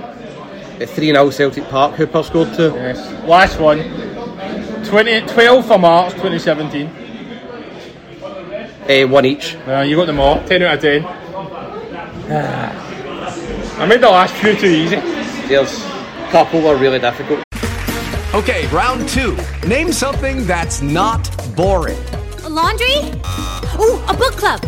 3 0.79 0.87
0 0.87 1.29
Celtic 1.29 1.65
Park. 1.69 1.95
Hooper 1.97 2.23
scored 2.23 2.55
2. 2.55 2.63
Yes. 2.63 3.25
Last 3.25 3.61
one. 3.61 3.83
20, 4.87 5.21
12th 5.27 5.71
of 5.73 5.81
March 5.83 6.13
2017. 6.15 6.87
Uh, 8.89 9.07
one 9.09 9.27
each. 9.27 9.57
Uh, 9.69 9.81
you 9.81 9.95
got 9.95 10.07
them 10.07 10.21
all. 10.21 10.43
10 10.47 10.63
out 10.63 10.77
of 10.77 10.81
10. 12.29 12.86
I 13.79 13.85
made 13.85 14.01
the 14.01 14.09
last 14.09 14.35
few 14.37 14.57
too 14.57 14.67
easy. 14.67 14.97
There's 15.49 15.85
a 15.85 16.29
couple 16.31 16.63
were 16.63 16.77
really 16.77 16.99
difficult. 16.99 17.43
Okay, 18.35 18.67
round 18.69 19.07
two. 19.09 19.37
Name 19.69 19.93
something 19.93 20.47
that's 20.47 20.81
not 20.81 21.23
boring. 21.55 22.03
A 22.45 22.49
laundry? 22.49 22.97
Ooh, 23.79 24.03
a 24.09 24.15
book 24.15 24.35
club. 24.37 24.63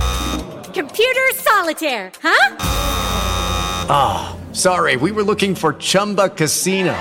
Computer 0.74 1.26
solitaire, 1.34 2.12
huh? 2.22 2.56
Ah, 3.90 4.36
sorry, 4.52 4.96
we 4.96 5.10
were 5.10 5.22
looking 5.22 5.54
for 5.54 5.72
Chumba 5.72 6.28
Casino. 6.28 6.94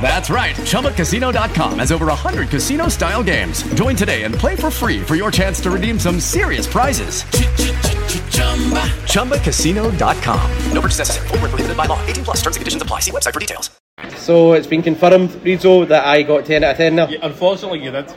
That's 0.00 0.30
right. 0.30 0.54
ChumbaCasino.com 0.56 1.78
has 1.80 1.92
over 1.92 2.06
100 2.06 2.48
casino 2.48 2.88
style 2.88 3.22
games. 3.22 3.62
Join 3.74 3.94
today 3.94 4.22
and 4.22 4.34
play 4.34 4.56
for 4.56 4.70
free 4.70 5.02
for 5.02 5.14
your 5.14 5.30
chance 5.30 5.60
to 5.60 5.70
redeem 5.70 5.98
some 5.98 6.18
serious 6.20 6.66
prizes. 6.66 7.24
ChumbaCasino.com. 9.12 10.50
No 10.72 10.80
purchase 10.80 10.98
necessary. 10.98 11.28
Void 11.28 11.40
where 11.42 11.48
prohibited 11.50 11.76
by 11.76 11.84
law. 11.86 12.00
18 12.06 12.24
plus 12.24 12.36
terms 12.38 12.56
and 12.56 12.60
conditions 12.62 12.82
apply. 12.82 13.00
See 13.00 13.10
website 13.10 13.34
for 13.34 13.40
details. 13.40 13.70
So 14.16 14.52
it's 14.52 14.66
been 14.66 14.82
confirmed, 14.82 15.30
Reidzo, 15.44 15.86
that 15.88 16.06
I 16.06 16.22
got 16.22 16.46
10 16.46 16.62
out 16.64 16.70
of 16.72 16.76
10 16.76 16.94
now. 16.96 17.06
there. 17.06 17.18
Unfortunately, 17.22 17.82
you 17.82 17.90
did. 17.90 18.10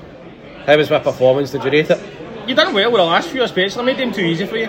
How 0.65 0.77
was 0.77 0.89
my 0.89 0.99
performance? 0.99 1.51
Did 1.51 1.63
you 1.63 1.71
rate 1.71 1.89
it? 1.89 1.99
You 2.47 2.55
done 2.55 2.73
well 2.73 2.91
with 2.91 2.99
the 2.99 3.05
last 3.05 3.29
few, 3.29 3.43
especially. 3.43 3.81
I 3.81 3.85
made 3.85 3.97
them 3.97 4.11
too 4.11 4.21
easy 4.21 4.45
for 4.45 4.57
you. 4.57 4.67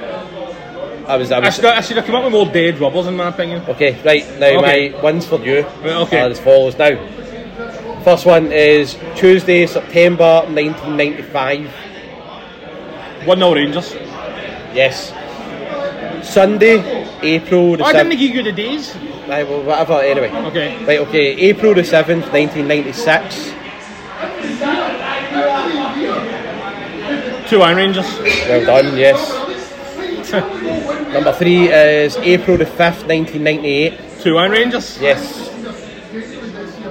I 1.07 1.16
was. 1.16 1.31
I 1.33 1.37
I 1.37 1.41
was 1.41 1.55
should, 1.57 1.65
I 1.65 1.81
should 1.81 1.97
have 1.97 2.07
come 2.07 2.15
up 2.16 2.24
with 2.24 2.33
more 2.33 2.47
dead 2.47 2.79
rubbers, 2.79 3.07
in 3.07 3.16
my 3.16 3.29
opinion. 3.29 3.62
Okay, 3.69 4.01
right, 4.05 4.24
now 4.39 4.59
Okay. 4.59 4.91
my 4.93 5.03
ones 5.03 5.27
for 5.27 5.39
you 5.41 5.62
Right, 5.83 5.97
okay. 6.07 6.20
are 6.20 6.31
as 6.31 6.41
follows 6.41 6.77
now. 6.79 6.97
First 8.05 8.27
one 8.27 8.51
is 8.53 8.97
Tuesday, 9.16 9.66
September 9.66 10.43
1995. 10.49 11.70
1 13.27 13.39
0 13.39 13.55
Rangers. 13.55 13.95
Yes. 14.74 15.12
Sunday, 16.23 16.83
April 17.23 17.77
the 17.77 17.83
oh, 17.85 17.87
I 17.87 17.93
7th. 17.93 17.97
didn't 18.11 18.19
give 18.19 18.35
you 18.35 18.43
the 18.43 18.53
days. 18.53 18.97
Right, 19.29 19.49
well, 19.49 19.62
whatever, 19.62 20.01
anyway. 20.03 20.31
Okay. 20.49 20.85
Right, 20.85 20.99
okay, 21.01 21.35
April 21.51 21.74
the 21.74 21.83
7th, 21.83 22.31
1996. 22.33 23.53
2 27.51 27.59
1 27.59 27.77
Rangers. 27.77 28.19
Well 28.49 28.65
done, 28.83 28.97
yes. 28.97 29.39
Number 31.12 31.32
three 31.34 31.68
is 31.68 32.16
April 32.16 32.56
the 32.56 32.64
5th, 32.64 33.06
1998. 33.06 34.22
2 34.22 34.34
1 34.34 34.51
Rangers. 34.51 34.98
Yes. 34.98 35.51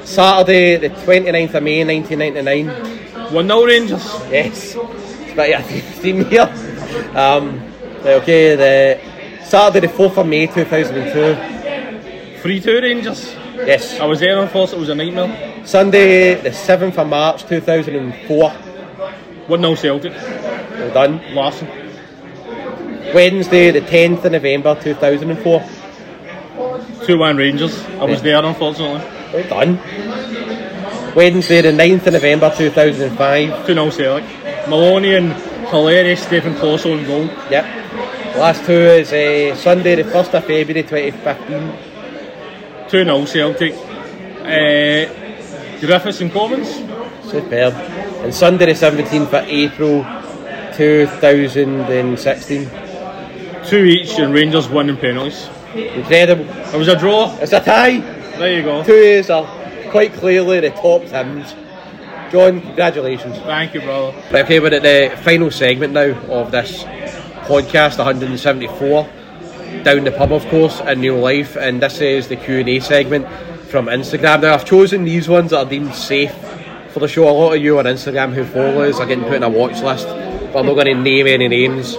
Saturday, 0.08 0.78
the 0.78 0.90
29th 0.90 1.56
of 1.56 1.64
May, 1.64 1.84
1999. 1.84 3.34
1 3.34 3.48
0 3.48 3.66
Rangers. 3.66 4.04
Yes. 4.30 4.76
It's 4.76 5.34
about 5.34 5.50
a 5.50 5.62
theme 6.02 6.26
here. 6.26 6.48
Um, 7.16 7.64
okay, 8.06 8.56
the 8.56 9.00
Saturday 9.44 9.88
the 9.88 9.94
4th 9.94 10.18
of 10.18 10.28
May 10.28 10.46
2002. 10.46 12.42
3 12.42 12.60
2 12.62 12.80
Rangers. 12.80 13.34
Yes. 13.56 14.00
I 14.00 14.06
was 14.06 14.20
there, 14.20 14.40
unfortunately, 14.40 14.78
it 14.78 14.82
was 14.82 14.90
a 14.90 14.96
nightmare. 14.96 15.66
Sunday 15.66 16.36
the 16.36 16.52
7th 16.52 17.00
of 17.00 17.08
March 17.08 17.44
2004. 17.48 18.52
1 18.52 19.62
0 19.62 19.76
Celtic. 19.76 20.14
Well 20.14 20.94
done. 20.94 21.22
Larsson. 21.34 21.81
Wednesday 23.14 23.72
the 23.72 23.82
10th 23.82 24.24
of 24.26 24.32
November 24.32 24.76
2004. 24.82 25.64
2 27.06 27.18
1 27.18 27.38
Rangers. 27.38 27.84
I 28.00 28.06
was 28.06 28.22
there, 28.22 28.42
unfortunately. 28.44 29.02
Well 29.34 29.50
done. 29.50 29.80
Wednesday 31.16 31.62
the 31.62 31.72
9th 31.72 32.08
of 32.08 32.14
November 32.14 32.54
2005. 32.56 33.68
2 33.68 33.74
0 33.74 33.90
Celtic. 33.90 34.24
Maloney 34.70 35.16
and 35.16 35.34
hilarious 35.70 36.24
Stephen 36.24 36.54
Closso 36.54 36.98
in 36.98 37.06
goal. 37.06 37.26
Yep. 37.50 37.66
Last 38.38 38.64
two 38.66 38.72
is 38.72 39.12
uh, 39.12 39.54
Sunday 39.58 39.96
the 39.96 40.04
1st 40.04 40.34
of 40.36 40.46
February 40.46 40.84
2015. 40.84 41.74
2 42.90 43.04
0 43.04 43.26
Celtic. 43.26 43.74
Uh, 43.74 45.06
Griffiths 45.82 46.22
and 46.22 46.32
Commons. 46.32 46.70
Superb. 47.30 47.74
And 48.24 48.34
Sunday 48.34 48.68
the 48.68 48.74
17th 48.74 49.34
of 49.34 49.46
April 49.48 50.06
2016. 50.78 52.70
Two 53.72 53.86
each 53.86 54.20
and 54.20 54.34
Rangers 54.34 54.68
won 54.68 54.90
in 54.90 54.98
penalties. 54.98 55.48
Incredible. 55.74 56.44
It 56.44 56.78
was 56.78 56.90
a 56.90 57.00
draw. 57.00 57.34
It's 57.38 57.54
a 57.54 57.62
tie. 57.62 58.00
There 58.38 58.58
you 58.58 58.64
go. 58.64 58.84
Two 58.84 58.92
is 58.92 59.30
are 59.30 59.46
quite 59.92 60.12
clearly 60.12 60.60
the 60.60 60.72
top 60.72 61.04
teams. 61.04 61.56
John, 62.34 62.60
congratulations. 62.60 63.38
Thank 63.38 63.74
you, 63.74 63.80
brother. 63.80 64.12
Right, 64.30 64.44
okay, 64.44 64.60
we're 64.60 64.74
at 64.74 64.82
the 64.82 65.16
final 65.24 65.50
segment 65.52 65.94
now 65.94 66.10
of 66.30 66.52
this 66.52 66.84
podcast, 67.48 67.98
174. 67.98 69.10
Down 69.84 70.04
the 70.04 70.12
pub, 70.12 70.34
of 70.34 70.46
course, 70.48 70.82
in 70.82 71.00
real 71.00 71.20
life, 71.20 71.56
and 71.56 71.82
this 71.82 72.02
is 72.02 72.28
the 72.28 72.36
Q 72.36 72.60
and 72.60 72.68
A 72.68 72.82
segment 72.82 73.26
from 73.70 73.86
Instagram. 73.86 74.42
Now, 74.42 74.54
I've 74.54 74.66
chosen 74.66 75.06
these 75.06 75.30
ones 75.30 75.52
that 75.52 75.60
are 75.60 75.70
deemed 75.70 75.96
safe 75.96 76.36
for 76.90 77.00
the 77.00 77.08
show. 77.08 77.30
A 77.30 77.32
lot 77.32 77.54
of 77.54 77.64
you 77.64 77.80
on 77.80 77.86
Instagram 77.86 78.34
who 78.34 78.44
follow 78.44 78.82
us 78.82 79.00
are 79.00 79.06
getting 79.06 79.24
put 79.24 79.36
in 79.36 79.44
a 79.44 79.50
watch 79.50 79.82
list, 79.82 80.08
but 80.08 80.60
I'm 80.60 80.66
not 80.66 80.74
going 80.74 80.88
to 80.88 80.96
name 80.96 81.26
any 81.26 81.48
names. 81.48 81.96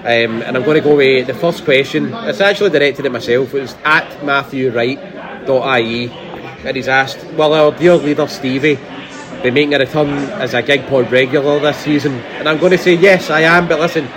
Um, 0.00 0.40
and 0.40 0.56
I'm 0.56 0.64
going 0.64 0.76
to 0.76 0.80
go 0.80 0.96
with 0.96 1.26
the 1.26 1.34
first 1.34 1.64
question. 1.64 2.14
It's 2.24 2.40
actually 2.40 2.70
directed 2.70 3.04
at 3.04 3.12
myself. 3.12 3.52
It 3.52 3.60
was 3.60 3.76
at 3.84 4.08
MatthewWright.ie, 4.20 6.10
and 6.64 6.76
he's 6.76 6.88
asked, 6.88 7.22
"Will 7.34 7.52
our 7.52 7.70
dear 7.72 7.96
leader 7.96 8.26
Stevie 8.26 8.78
be 9.42 9.50
making 9.50 9.74
a 9.74 9.78
return 9.78 10.08
as 10.40 10.54
a 10.54 10.62
gig 10.62 10.86
pod 10.86 11.12
regular 11.12 11.60
this 11.60 11.76
season?" 11.76 12.14
And 12.38 12.48
I'm 12.48 12.56
going 12.56 12.72
to 12.72 12.78
say 12.78 12.94
yes, 12.94 13.28
I 13.28 13.42
am. 13.42 13.68
But 13.68 13.78
listen, 13.78 14.08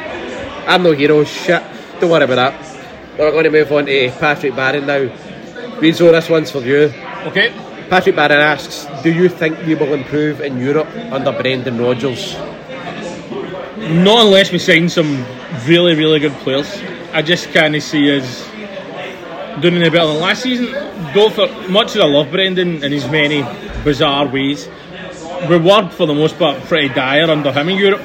I'm 0.68 0.84
no 0.84 0.94
hero. 0.94 1.26
Shit, 1.26 1.62
don't 2.00 2.10
worry 2.10 2.24
about 2.24 2.54
that. 2.54 2.80
We're 3.20 3.32
going 3.32 3.44
to 3.44 3.52
move 3.52 3.70
on 3.74 3.86
to 3.88 4.12
Patrick 4.20 4.56
Barron 4.56 4.86
now. 4.86 5.10
Reidzo, 5.82 6.12
this 6.14 6.30
one's 6.30 6.50
for 6.50 6.62
you. 6.62 6.94
Okay. 7.26 7.52
Patrick 7.90 8.16
Barron 8.16 8.40
asks, 8.40 8.88
"Do 9.04 9.12
you 9.12 9.28
think 9.28 9.58
we 9.68 9.76
will 9.76 9.94
improve 9.94 10.40
in 10.40 10.58
Europe 10.60 10.88
under 11.12 11.34
Brendan 11.34 11.78
Rodgers?" 11.78 12.38
Not 13.78 14.28
unless 14.28 14.50
we 14.50 14.60
sign 14.60 14.88
some 14.88 15.26
really, 15.68 15.96
really 15.96 16.20
good 16.20 16.34
players. 16.44 16.82
I 17.14 17.22
just 17.22 17.50
can't 17.50 17.82
see 17.82 18.18
us 18.18 18.48
doing 19.62 19.76
any 19.76 19.90
better 19.90 20.08
than 20.08 20.20
last 20.20 20.44
season. 20.44 20.72
Though, 21.14 21.30
for 21.30 21.48
much 21.70 21.96
as 21.96 22.02
I 22.02 22.06
love 22.06 22.32
Brendan 22.32 22.84
and 22.84 22.94
his 22.94 23.08
many 23.08 23.44
bizarre 23.84 24.28
ways, 24.28 24.68
we 25.50 25.58
were 25.58 25.90
for 25.90 26.08
the 26.08 26.14
most 26.14 26.38
part 26.38 26.62
pretty 26.64 26.90
dire 26.90 27.30
under 27.30 27.52
him 27.52 27.70
in 27.70 27.78
Europe. 27.78 28.02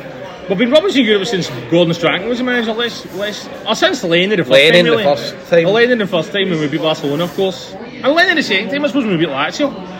We've 0.49 0.57
been 0.57 0.71
rubbish 0.71 0.97
in 0.97 1.05
Europe 1.05 1.27
since 1.27 1.51
Gordon 1.71 1.93
Strachan 1.93 2.27
was 2.27 2.39
the 2.39 2.45
manager. 2.45 2.73
Less, 2.73 3.05
less, 3.15 3.47
or 3.67 3.75
since 3.75 4.01
the 4.01 4.09
first 4.09 4.51
Lennon 4.51 4.85
time. 4.85 4.85
Really. 4.85 5.05
the 5.05 5.17
first 5.17 5.51
time. 5.51 5.65
Lennon 5.65 5.99
the 5.99 6.07
first 6.07 6.33
time 6.33 6.49
when 6.49 6.59
we 6.59 6.69
beat 6.69 6.81
Barcelona, 6.81 7.25
of 7.25 7.35
course, 7.35 7.75
and 7.75 8.13
Lennon 8.15 8.37
the 8.37 8.43
second 8.43 8.71
time. 8.71 8.85
I 8.85 8.89
suppose 8.89 9.05
when 9.05 9.19
we 9.19 9.27
beat 9.27 9.33
Lazio. 9.33 9.98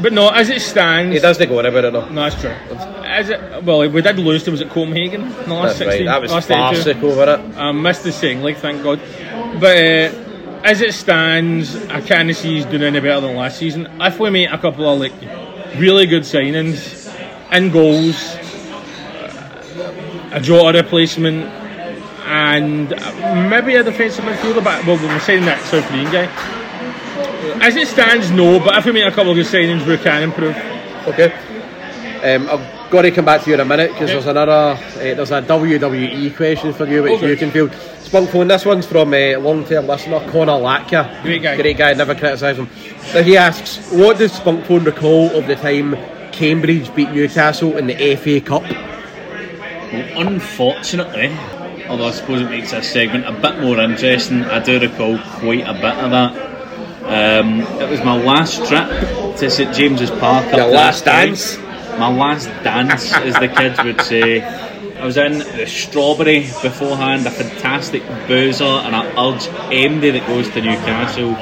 But 0.00 0.12
no, 0.12 0.28
as 0.28 0.50
it 0.50 0.60
stands, 0.60 1.14
He 1.14 1.20
doesn't 1.20 1.48
go 1.48 1.58
on 1.58 1.66
about 1.66 1.84
it 1.86 1.92
though. 1.92 2.08
no, 2.08 2.28
that's 2.28 2.40
true. 2.40 2.50
As 2.50 3.30
it, 3.30 3.64
well, 3.64 3.88
we 3.88 4.02
did 4.02 4.18
lose 4.18 4.42
to 4.44 4.50
was 4.50 4.60
it 4.60 4.68
Copenhagen 4.68 5.22
in 5.22 5.30
the 5.48 5.54
last 5.54 5.78
That's 5.78 5.88
right. 5.88 5.98
16? 5.98 6.06
That 6.06 6.22
was 6.22 6.32
last 6.32 6.50
82? 6.50 6.82
farcical, 6.82 7.20
it? 7.22 7.56
I 7.56 7.72
missed 7.72 8.02
the 8.04 8.12
same 8.12 8.42
like 8.42 8.58
thank 8.58 8.82
God. 8.82 9.00
But 9.60 9.76
uh, 9.76 10.60
as 10.64 10.80
it 10.80 10.92
stands, 10.94 11.76
I 11.86 12.00
can't 12.00 12.34
see 12.36 12.56
he's 12.56 12.66
doing 12.66 12.82
any 12.82 13.00
better 13.00 13.20
than 13.20 13.36
last 13.36 13.58
season. 13.58 13.88
If 14.00 14.18
we 14.18 14.30
make 14.30 14.50
a 14.50 14.58
couple 14.58 14.88
of 14.88 15.00
like 15.00 15.12
really 15.78 16.06
good 16.06 16.22
signings 16.24 17.06
and 17.50 17.72
goals, 17.72 18.34
a 20.32 20.40
Jota 20.40 20.78
replacement, 20.82 21.44
and 22.26 22.90
maybe 23.48 23.76
a 23.76 23.84
defensive 23.84 24.24
midfielder, 24.24 24.62
but 24.64 24.84
well, 24.84 24.96
we're 24.96 25.20
saying 25.20 25.44
that 25.44 25.62
South 25.66 25.86
Korean 25.86 26.10
guy. 26.10 26.26
As 27.60 27.76
it 27.76 27.88
stands, 27.88 28.30
no. 28.30 28.58
But 28.60 28.76
if 28.78 28.84
we 28.84 28.92
make 28.92 29.04
a 29.04 29.10
couple 29.10 29.30
of 29.32 29.36
good 29.36 29.46
signings, 29.46 29.86
we 29.86 29.96
can 29.98 30.22
improve. 30.22 30.56
Okay. 31.08 31.32
Um, 32.22 32.48
I've 32.48 32.90
got 32.90 33.02
to 33.02 33.10
come 33.10 33.24
back 33.24 33.42
to 33.42 33.48
you 33.50 33.54
in 33.54 33.60
a 33.60 33.64
minute 33.64 33.92
because 33.92 34.10
there's 34.10 34.26
another, 34.26 34.52
uh, 34.52 34.78
there's 34.96 35.30
a 35.30 35.42
WWE 35.42 36.34
question 36.36 36.72
for 36.72 36.86
you 36.86 37.02
which 37.02 37.12
Okay. 37.14 37.30
you 37.30 37.36
can 37.36 37.50
field. 37.50 37.72
Spunk 38.00 38.30
phone, 38.30 38.46
this 38.48 38.64
one's 38.64 38.86
from 38.86 39.12
a 39.14 39.36
long 39.36 39.64
term 39.64 39.86
listener, 39.86 40.20
Connor 40.30 40.52
Latka. 40.52 41.22
Great 41.22 41.42
guy. 41.42 41.56
Great 41.56 41.76
guy, 41.76 41.92
never 41.94 42.14
criticise 42.14 42.56
him. 42.56 42.68
Now 43.14 43.22
he 43.22 43.36
asks, 43.36 43.90
what 43.92 44.18
does 44.18 44.32
Spunk 44.32 44.64
phone 44.64 44.84
recall 44.84 45.30
of 45.36 45.46
the 45.46 45.56
time 45.56 45.96
Cambridge 46.32 46.94
beat 46.94 47.10
Newcastle 47.10 47.76
in 47.76 47.86
the 47.88 48.16
FA 48.16 48.40
Cup? 48.40 48.62
Well, 48.62 50.26
Unfortunately, 50.28 51.36
although 51.88 52.06
I 52.06 52.10
suppose 52.12 52.42
it 52.42 52.50
makes 52.50 52.70
this 52.70 52.90
segment 52.90 53.26
a 53.26 53.32
bit 53.32 53.60
more 53.60 53.78
interesting, 53.80 54.44
I 54.44 54.60
do 54.60 54.78
recall 54.80 55.18
quite 55.40 55.66
a 55.66 55.74
bit 55.74 55.96
of 55.96 56.10
that. 56.12 56.55
Um, 57.06 57.60
it 57.80 57.88
was 57.88 58.00
my 58.02 58.16
last 58.20 58.66
trip 58.66 58.88
to 59.36 59.48
St 59.48 59.74
James's 59.74 60.10
Park. 60.10 60.54
Your 60.54 60.66
last 60.66 61.04
dance? 61.04 61.56
My 61.98 62.12
last 62.12 62.46
dance, 62.64 63.12
as 63.12 63.34
the 63.34 63.48
kids 63.48 63.82
would 63.82 64.00
say. 64.00 64.42
I 64.42 65.04
was 65.04 65.16
in 65.16 65.38
the 65.38 65.66
Strawberry 65.66 66.40
beforehand, 66.62 67.26
a 67.26 67.30
fantastic 67.30 68.02
boozer, 68.26 68.64
and 68.64 68.96
I 68.96 69.06
urge 69.22 69.46
anybody 69.70 70.18
that 70.18 70.26
goes 70.26 70.48
to 70.50 70.60
Newcastle, 70.60 71.34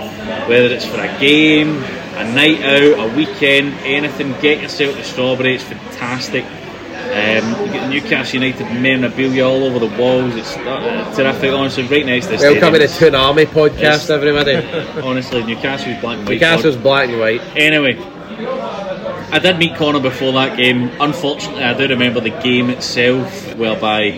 whether 0.49 0.67
it's 0.67 0.85
for 0.85 1.01
a 1.01 1.19
game, 1.19 1.83
a 2.17 2.25
night 2.35 2.61
out, 2.63 3.11
a 3.11 3.17
weekend, 3.17 3.75
anything, 3.85 4.33
get 4.41 4.61
yourself 4.61 4.97
to 4.97 5.05
Strawberry. 5.05 5.55
It's 5.55 5.65
fantastic. 5.65 6.45
Um, 7.15 7.67
you 7.67 7.73
get 7.73 7.89
Newcastle 7.91 8.43
United 8.43 8.65
memorabilia 8.81 9.47
all 9.47 9.63
over 9.65 9.79
the 9.79 9.97
walls. 9.97 10.35
It's 10.35 10.57
uh, 10.57 11.15
terrific. 11.17 11.53
Honestly, 11.53 11.85
right 11.85 12.05
next 12.05 12.27
to 12.27 12.37
the 12.37 12.43
Welcome 12.43 12.73
to 12.73 12.79
the 12.81 12.89
stadium. 12.89 13.13
Toon 13.13 13.21
Army 13.21 13.45
podcast, 13.47 13.79
It's- 13.79 14.11
everybody. 14.11 14.55
Honestly, 15.07 15.45
Newcastle's 15.45 16.01
black 16.01 16.19
and 16.19 16.27
white. 16.27 16.33
Newcastle's 16.35 16.77
black 16.77 17.09
and 17.09 17.21
white. 17.21 17.41
Anyway, 17.57 17.97
I 19.31 19.39
did 19.41 19.59
meet 19.59 19.77
Connor 19.77 20.01
before 20.01 20.33
that 20.33 20.57
game. 20.57 20.91
Unfortunately, 21.01 21.63
I 21.63 21.75
do 21.79 21.87
remember 21.89 22.19
the 22.21 22.31
game 22.31 22.69
itself, 22.71 23.55
whereby 23.55 24.11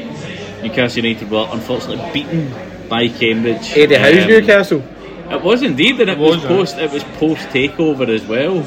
Newcastle 0.62 1.05
United 1.05 1.31
were 1.31 1.47
unfortunately 1.52 2.10
beaten 2.14 2.51
by 2.89 3.09
Cambridge. 3.09 3.77
Eddie 3.77 3.97
Howe's 3.97 4.23
Um, 4.24 4.28
Newcastle. 4.28 4.82
It 5.31 5.43
was 5.43 5.62
indeed, 5.62 6.01
and 6.01 6.09
it, 6.09 6.18
was, 6.18 6.36
was, 6.36 6.44
uh, 6.44 6.48
post. 6.48 6.78
It 6.78 6.90
was 6.93 7.05
post 7.18 7.48
takeover 7.48 8.09
as 8.09 8.24
well. 8.24 8.60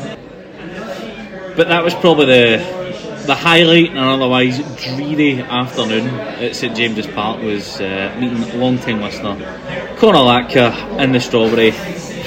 But 1.55 1.67
that 1.69 1.83
was 1.83 1.93
probably 1.95 2.25
the 2.27 2.78
the 3.29 3.35
highlight 3.35 3.91
in 3.91 3.97
an 3.97 4.03
otherwise 4.03 4.57
dreary 4.83 5.39
afternoon 5.39 6.07
at 6.41 6.55
St 6.55 6.75
James's 6.75 7.05
Park 7.05 7.39
was 7.43 7.79
uh, 7.79 8.17
meeting 8.19 8.59
long 8.59 8.79
time 8.79 9.01
listener 9.01 9.35
Conor 9.97 10.17
Latka 10.29 10.99
in 10.99 11.11
the 11.11 11.19
Strawberry 11.19 11.71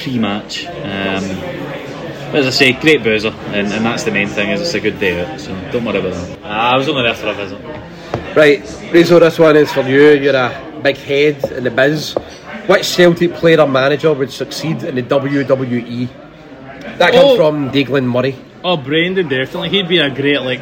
pre-match. 0.01 0.65
Um, 0.67 1.25
but 2.31 2.37
as 2.37 2.47
I 2.47 2.51
say, 2.51 2.73
great 2.75 3.03
boozer, 3.03 3.31
and, 3.51 3.67
and 3.73 3.85
that's 3.85 4.05
the 4.05 4.13
main 4.13 4.29
thing. 4.29 4.51
Is 4.51 4.61
it's 4.61 4.75
a 4.75 4.81
good 4.81 5.01
day 5.01 5.21
out, 5.21 5.41
so 5.41 5.49
don't 5.73 5.85
worry 5.85 5.99
about 5.99 6.15
that. 6.15 6.39
Ah, 6.45 6.75
I 6.75 6.77
was 6.77 6.89
only 6.89 7.03
there 7.03 7.15
for 7.15 7.27
a 7.27 7.35
visit. 7.35 7.61
Right, 8.37 8.63
Reidzo, 8.93 9.19
this 9.19 9.39
one 9.41 9.57
is 9.57 9.73
for 9.73 9.83
you. 9.83 10.11
You're 10.13 10.37
a 10.37 10.81
big 10.85 10.99
head 10.99 11.51
in 11.51 11.65
the 11.65 11.71
biz. 11.73 12.15
Which 12.69 12.85
Celtic 12.87 13.35
player 13.35 13.61
or 13.61 13.67
manager 13.67 14.13
would 14.13 14.31
succeed 14.31 14.85
in 14.85 14.95
the 14.95 15.03
WWE? 15.03 16.09
That 16.99 17.13
comes 17.13 17.33
Oh. 17.33 17.37
from 17.37 17.73
Declan 17.73 18.05
Murray. 18.05 18.37
Oh, 18.65 18.77
Brendan 18.77 19.29
definitely. 19.29 19.71
He'd 19.71 19.89
be 19.89 19.99
a 19.99 20.09
great 20.09 20.43
like 20.43 20.61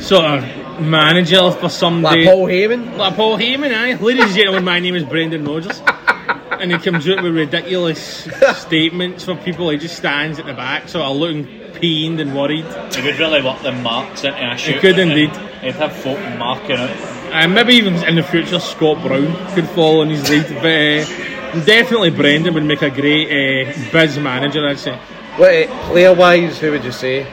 sort 0.00 0.24
of 0.24 0.80
manager 0.80 1.50
for 1.52 1.68
somebody. 1.68 2.24
Like 2.24 2.34
Paul 2.34 2.46
Heyman? 2.46 2.96
Like 2.96 3.16
Paul 3.16 3.38
Heyman, 3.38 3.74
aye. 3.74 3.94
Ladies 3.94 4.24
and 4.24 4.34
gentlemen, 4.34 4.64
my 4.64 4.80
name 4.80 4.94
is 4.94 5.04
Brendan 5.04 5.44
Rodgers. 5.44 5.80
And 6.52 6.72
he 6.72 6.78
comes 6.78 7.08
out 7.08 7.22
with 7.22 7.34
ridiculous 7.34 8.28
statements 8.54 9.24
for 9.24 9.34
people. 9.36 9.70
He 9.70 9.78
just 9.78 9.96
stands 9.96 10.38
at 10.38 10.46
the 10.46 10.52
back, 10.52 10.88
sort 10.88 11.04
of 11.04 11.16
looking 11.16 11.46
pained 11.72 12.20
and 12.20 12.36
worried. 12.36 12.66
He 12.94 13.02
would 13.02 13.18
really 13.18 13.42
work 13.42 13.62
the 13.62 13.72
marks 13.72 14.24
into 14.24 14.52
a 14.52 14.56
shoot. 14.58 14.80
could 14.80 14.98
indeed. 14.98 15.34
He'd 15.62 15.74
have 15.76 15.96
folk 15.96 16.18
marking 16.38 16.78
it. 16.78 16.90
And 17.32 17.54
maybe 17.54 17.74
even 17.74 17.94
in 18.04 18.16
the 18.16 18.22
future, 18.22 18.58
Scott 18.58 19.02
Brown 19.02 19.54
could 19.54 19.68
follow 19.70 20.02
in 20.02 20.10
his 20.10 20.28
lead. 20.28 20.46
But 20.48 21.56
uh, 21.56 21.64
definitely 21.64 22.10
Brendan 22.10 22.54
would 22.54 22.64
make 22.64 22.82
a 22.82 22.90
great 22.90 23.28
uh, 23.28 23.72
biz 23.92 24.18
manager, 24.18 24.66
I'd 24.66 24.78
say. 24.78 24.96
What, 25.36 25.50
uh, 25.50 25.88
player 25.88 26.14
wise, 26.14 26.58
who 26.58 26.72
would 26.72 26.84
you 26.84 26.92
say? 26.92 27.26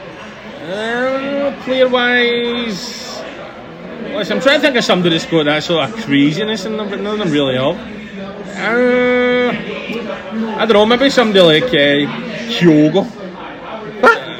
Uh, 0.68 1.56
player 1.64 1.88
wise, 1.88 3.22
listen, 4.12 4.36
I'm 4.36 4.44
trying 4.44 4.60
to 4.60 4.60
think 4.60 4.76
of 4.76 4.84
somebody 4.84 5.18
that's 5.18 5.26
got 5.26 5.46
that 5.46 5.64
sort 5.64 5.90
of 5.90 5.96
craziness 6.04 6.66
in 6.66 6.76
them, 6.76 6.90
but 6.90 7.00
none 7.00 7.14
of 7.14 7.20
them 7.20 7.32
really 7.32 7.56
have. 7.56 7.78
Uh, 8.58 9.52
I 10.60 10.66
don't 10.66 10.74
know, 10.74 10.86
maybe 10.86 11.10
somebody 11.10 11.40
like 11.40 11.64
uh, 11.64 12.12
Kyogo. 12.52 13.10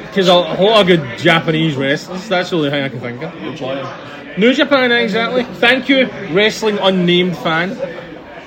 Because 0.02 0.28
a, 0.28 0.34
lot 0.34 0.82
of 0.82 0.86
good 0.86 1.18
Japanese 1.18 1.76
wrestlers, 1.76 2.28
that's 2.28 2.50
the 2.50 2.56
only 2.56 2.68
thing 2.68 2.84
I 2.84 2.90
can 2.90 3.00
think 3.00 3.22
of. 3.22 4.38
New 4.38 4.52
Japan, 4.52 4.92
exactly. 4.92 5.44
Thank 5.44 5.88
you, 5.88 6.10
wrestling 6.30 6.76
unnamed 6.76 7.38
fan. 7.38 7.74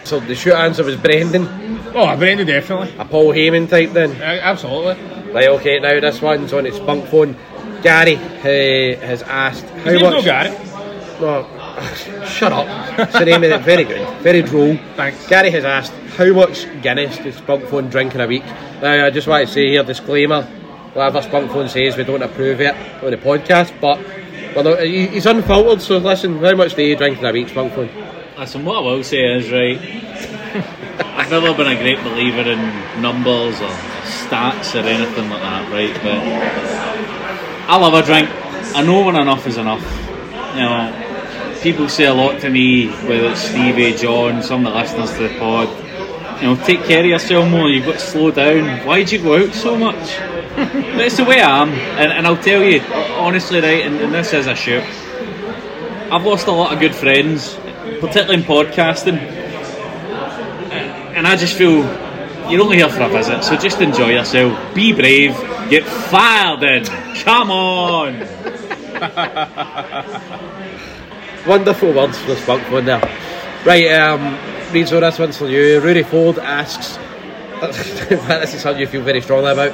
So 0.04 0.20
the 0.20 0.36
short 0.36 0.58
answer 0.58 0.84
was 0.84 0.98
Brendan. 0.98 1.48
Oh, 1.96 2.16
Brendan, 2.16 2.46
definitely. 2.46 2.94
A 3.00 3.06
Paul 3.06 3.34
Heyman 3.34 3.68
type 3.68 3.92
then? 3.94 4.12
Uh, 4.22 4.40
absolutely. 4.44 5.04
Right, 5.32 5.48
okay, 5.50 5.80
now 5.80 5.98
this 6.00 6.22
one's 6.22 6.52
on 6.52 6.66
its 6.66 6.76
spunk 6.76 7.08
phone. 7.08 7.38
Gary 7.82 8.16
uh, 8.18 9.00
has 9.06 9.22
asked 9.24 9.66
how 9.66 9.92
His 9.92 10.02
name's 10.02 10.04
much. 10.04 10.14
no 10.14 10.22
Gary. 10.22 10.58
No, 11.20 12.26
shut 12.26 12.52
up. 12.52 13.00
It's 13.00 13.14
the 13.14 13.26
name 13.26 13.44
of 13.44 13.52
it. 13.52 13.62
Very 13.62 13.84
good. 13.84 14.08
Very 14.20 14.42
droll. 14.42 14.78
Thanks. 14.96 15.28
Gary 15.28 15.52
has 15.52 15.66
asked 15.66 15.94
how 16.18 16.32
much 16.34 16.66
Guinness 16.82 17.18
does 17.18 17.36
Spunk 17.36 17.66
Phone 17.66 17.90
drink 17.90 18.16
in 18.16 18.22
a 18.22 18.28
week. 18.28 18.44
Now, 18.82 19.06
I 19.06 19.10
just 19.12 19.28
want 19.28 19.48
to 19.48 19.54
say 19.54 19.70
here, 19.70 19.84
disclaimer 19.84 20.44
whatever 20.94 21.22
Spunk 21.22 21.52
Phone 21.52 21.70
says, 21.70 21.96
we 21.96 22.04
don't 22.04 22.22
approve 22.22 22.60
it 22.60 22.76
on 23.04 23.12
the 23.12 23.18
podcast, 23.18 23.74
but 23.80 23.98
well, 24.56 24.78
he's 24.84 25.26
unfiltered, 25.26 25.82
so 25.82 25.98
listen, 25.98 26.38
how 26.40 26.54
much 26.56 26.76
do 26.76 26.84
you 26.84 26.96
drink 26.98 27.20
in 27.20 27.26
a 27.26 27.32
week, 27.32 27.48
Spunk 27.50 27.74
Phone? 27.74 27.90
Listen, 28.38 28.66
what 28.66 28.78
I 28.78 28.80
will 28.82 29.04
say 29.04 29.24
is, 29.38 29.50
right, 29.52 29.80
I've 31.18 31.32
never 31.32 31.54
been 31.54 31.68
a 31.72 31.82
great 31.82 32.04
believer 32.04 32.42
in 32.42 33.02
numbers 33.02 33.62
or 33.62 33.70
stats 34.28 34.76
or 34.76 34.86
anything 34.86 35.30
like 35.30 35.42
that, 35.42 35.72
right, 35.72 35.94
but 36.04 36.71
I 37.68 37.78
love 37.78 37.94
a 37.94 38.06
drink. 38.06 38.30
I 38.76 38.84
know 38.84 39.06
when 39.06 39.16
enough 39.16 39.48
is 39.48 39.58
enough. 39.58 39.82
You 40.54 40.62
know, 40.62 41.58
people 41.62 41.88
say 41.90 42.06
a 42.06 42.14
lot 42.14 42.42
to 42.42 42.50
me, 42.50 42.88
whether 42.88 43.28
it's 43.28 43.42
Stevie, 43.42 43.94
John, 43.94 44.42
some 44.44 44.66
of 44.66 44.74
the 44.74 44.80
listeners 44.80 45.12
to 45.14 45.28
the 45.28 45.40
pod, 45.40 45.70
you 46.42 46.48
know, 46.48 46.56
take 46.56 46.84
care 46.86 47.02
of 47.02 47.06
yourself 47.06 47.50
more, 47.50 47.70
you've 47.70 47.86
got 47.86 47.94
to 47.94 48.00
slow 48.00 48.32
down. 48.32 48.86
Why'd 48.86 49.12
you 49.12 49.22
go 49.22 49.46
out 49.46 49.54
so 49.54 49.78
much? 49.78 50.18
but 50.56 51.02
it's 51.02 51.18
the 51.18 51.24
way 51.24 51.40
I 51.40 51.62
am, 51.62 51.70
and, 51.70 52.12
and 52.12 52.28
I'll 52.28 52.42
tell 52.42 52.64
you, 52.64 52.82
honestly, 52.82 53.62
right, 53.62 53.86
and, 53.86 53.96
and 53.98 54.14
this 54.14 54.34
is 54.34 54.48
a 54.48 54.56
shoot. 54.56 54.84
I've 56.12 56.26
lost 56.26 56.48
a 56.48 56.52
lot 56.52 56.74
of 56.74 56.80
good 56.80 56.96
friends, 56.96 57.56
particularly 58.00 58.36
in 58.36 58.44
podcasting, 58.44 59.18
and 61.16 61.28
I 61.28 61.36
just 61.36 61.56
feel 61.56 61.84
you're 62.52 62.62
only 62.62 62.78
here 62.78 62.90
for 62.90 63.04
a 63.04 63.10
visit, 63.10 63.44
so 63.44 63.56
just 63.56 63.80
enjoy 63.80 64.10
yourself. 64.10 64.74
Be 64.74 64.94
brave, 64.94 65.36
get 65.72 65.84
fired 65.86 66.60
then. 66.60 66.86
Come 67.24 67.50
on. 67.50 68.20
Wonderful 71.48 71.94
words 71.94 72.20
for 72.20 72.28
the 72.28 72.36
Spunk 72.36 72.64
Phone 72.66 72.86
there. 72.86 73.00
Right, 73.66 73.90
um, 73.94 74.38
Reeds, 74.74 74.92
this 74.92 75.18
one's 75.18 75.38
for 75.38 75.48
you. 75.48 75.80
Rudy 75.80 76.04
Ford 76.04 76.38
asks, 76.40 77.00
this 77.62 78.54
is 78.54 78.62
something 78.62 78.82
you 78.82 78.88
feel 78.88 79.02
very 79.02 79.22
strongly 79.22 79.52
about, 79.52 79.72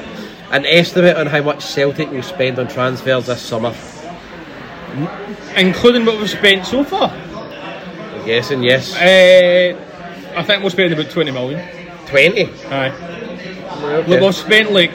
an 0.51 0.67
estimate 0.67 1.17
on 1.17 1.25
how 1.25 1.41
much 1.41 1.65
Celtic 1.65 2.11
will 2.11 2.21
spend 2.21 2.59
on 2.59 2.67
transfers 2.67 3.25
this 3.25 3.41
summer. 3.41 3.73
Including 5.55 6.05
what 6.05 6.19
we've 6.19 6.29
spent 6.29 6.67
so 6.67 6.83
far. 6.83 7.09
I'm 7.09 8.25
guessing, 8.25 8.61
yes. 8.61 8.95
Uh, 8.95 9.75
I 10.37 10.43
think 10.43 10.61
we'll 10.61 10.69
spend 10.69 10.93
about 10.93 11.09
20 11.09 11.31
million. 11.31 11.67
20? 12.05 12.45
Aye. 12.45 12.89
okay. 12.89 14.07
Look, 14.07 14.21
we've 14.21 14.35
spent 14.35 14.71
like 14.71 14.91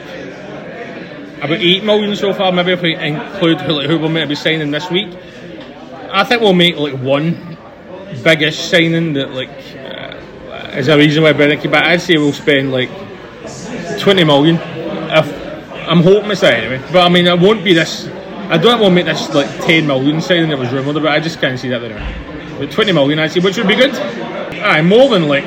about 1.43 1.59
8 1.59 1.83
million 1.83 2.15
so 2.15 2.33
far, 2.33 2.51
maybe 2.51 2.71
if 2.71 2.81
we 2.81 2.95
include 2.95 3.59
who, 3.59 3.73
like, 3.73 3.87
who 3.87 3.99
we 3.99 4.07
might 4.07 4.25
be 4.29 4.35
signing 4.35 4.71
this 4.71 4.89
week. 4.89 5.13
I 6.11 6.23
think 6.23 6.41
we'll 6.41 6.53
make 6.53 6.77
like 6.77 6.97
one 6.99 7.57
biggest 8.23 8.69
signing 8.69 9.13
that 9.13 9.31
like 9.31 9.49
uh, 9.49 10.77
is 10.77 10.87
a 10.87 10.97
reason 10.97 11.23
why 11.23 11.33
came 11.33 11.71
back. 11.71 11.85
I'd 11.85 12.01
say 12.01 12.17
we'll 12.17 12.31
spend 12.31 12.71
like 12.71 12.89
20 13.99 14.23
million. 14.23 14.55
If, 14.55 15.43
I'm 15.89 16.01
hoping 16.01 16.31
it's 16.31 16.41
that 16.41 16.53
anyway. 16.53 16.81
But 16.93 17.05
I 17.05 17.09
mean, 17.09 17.27
it 17.27 17.37
won't 17.37 17.63
be 17.63 17.73
this. 17.73 18.07
I 18.07 18.57
don't 18.57 18.79
want 18.79 18.91
to 18.91 18.95
make 18.95 19.05
this 19.05 19.33
like 19.33 19.49
10 19.65 19.85
million 19.87 20.21
signing 20.21 20.49
that 20.49 20.57
was 20.57 20.71
rumoured 20.71 20.95
about. 20.95 21.11
I 21.11 21.19
just 21.19 21.41
can't 21.41 21.59
see 21.59 21.69
that 21.69 21.83
anyway. 21.83 22.57
But 22.59 22.71
20 22.71 22.91
million, 22.93 23.19
I'd 23.19 23.31
say, 23.31 23.39
which 23.41 23.57
would 23.57 23.67
be 23.67 23.75
good. 23.75 23.93
Aye, 23.93 24.81
more 24.81 25.09
than 25.09 25.27
like 25.27 25.43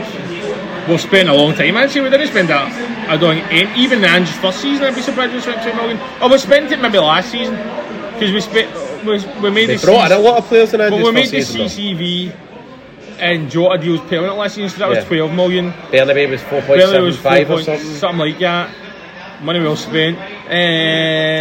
we've 0.88 1.00
spent 1.00 1.28
a 1.28 1.34
long 1.34 1.54
time. 1.54 1.76
I'd 1.76 1.90
say 1.90 2.00
we 2.00 2.10
didn't 2.10 2.28
spend 2.28 2.48
that. 2.48 2.70
I 3.08 3.16
don't 3.16 3.42
think, 3.48 3.76
even 3.76 4.04
Ange's 4.04 4.36
first 4.38 4.60
season, 4.60 4.84
I'd 4.84 4.94
be 4.94 5.02
surprised 5.02 5.32
we 5.34 5.40
spent 5.40 5.62
20 5.62 5.76
million. 5.76 5.98
Oh, 6.20 6.28
we 6.30 6.38
spent 6.38 6.72
it 6.72 6.80
maybe 6.80 6.98
last 6.98 7.30
season 7.30 7.54
because 8.14 8.32
we 8.32 8.40
spent. 8.40 8.70
We, 9.06 9.12
we 9.40 9.50
made 9.50 9.66
They 9.68 9.76
the 9.76 9.86
brought 9.86 10.10
in 10.10 10.16
CC 10.18 10.20
a 10.20 10.28
lot 10.28 10.38
of 10.38 10.44
players 10.46 10.74
in 10.74 10.80
Ange's 10.80 10.98
But 10.98 11.06
we 11.06 11.12
made 11.12 11.28
the 11.28 11.40
though. 11.42 11.64
CCV 11.64 12.36
and 13.18 13.50
Jota 13.50 13.78
deals 13.78 14.00
permanent 14.00 14.36
last 14.36 14.54
season, 14.56 14.70
so 14.70 14.78
that 14.78 14.88
was 14.88 14.98
Yeah. 14.98 15.04
12 15.04 15.32
million. 15.32 15.72
Bernabei 15.92 16.28
was 16.28 16.42
Burnley 16.42 17.00
was 17.02 17.16
4.75 17.18 17.50
or 17.50 17.62
something. 17.62 17.86
something 17.94 18.18
like 18.18 18.38
that. 18.40 18.74
Money 19.42 19.60
well 19.60 19.76
spent. 19.76 20.18
Uh, 20.18 20.50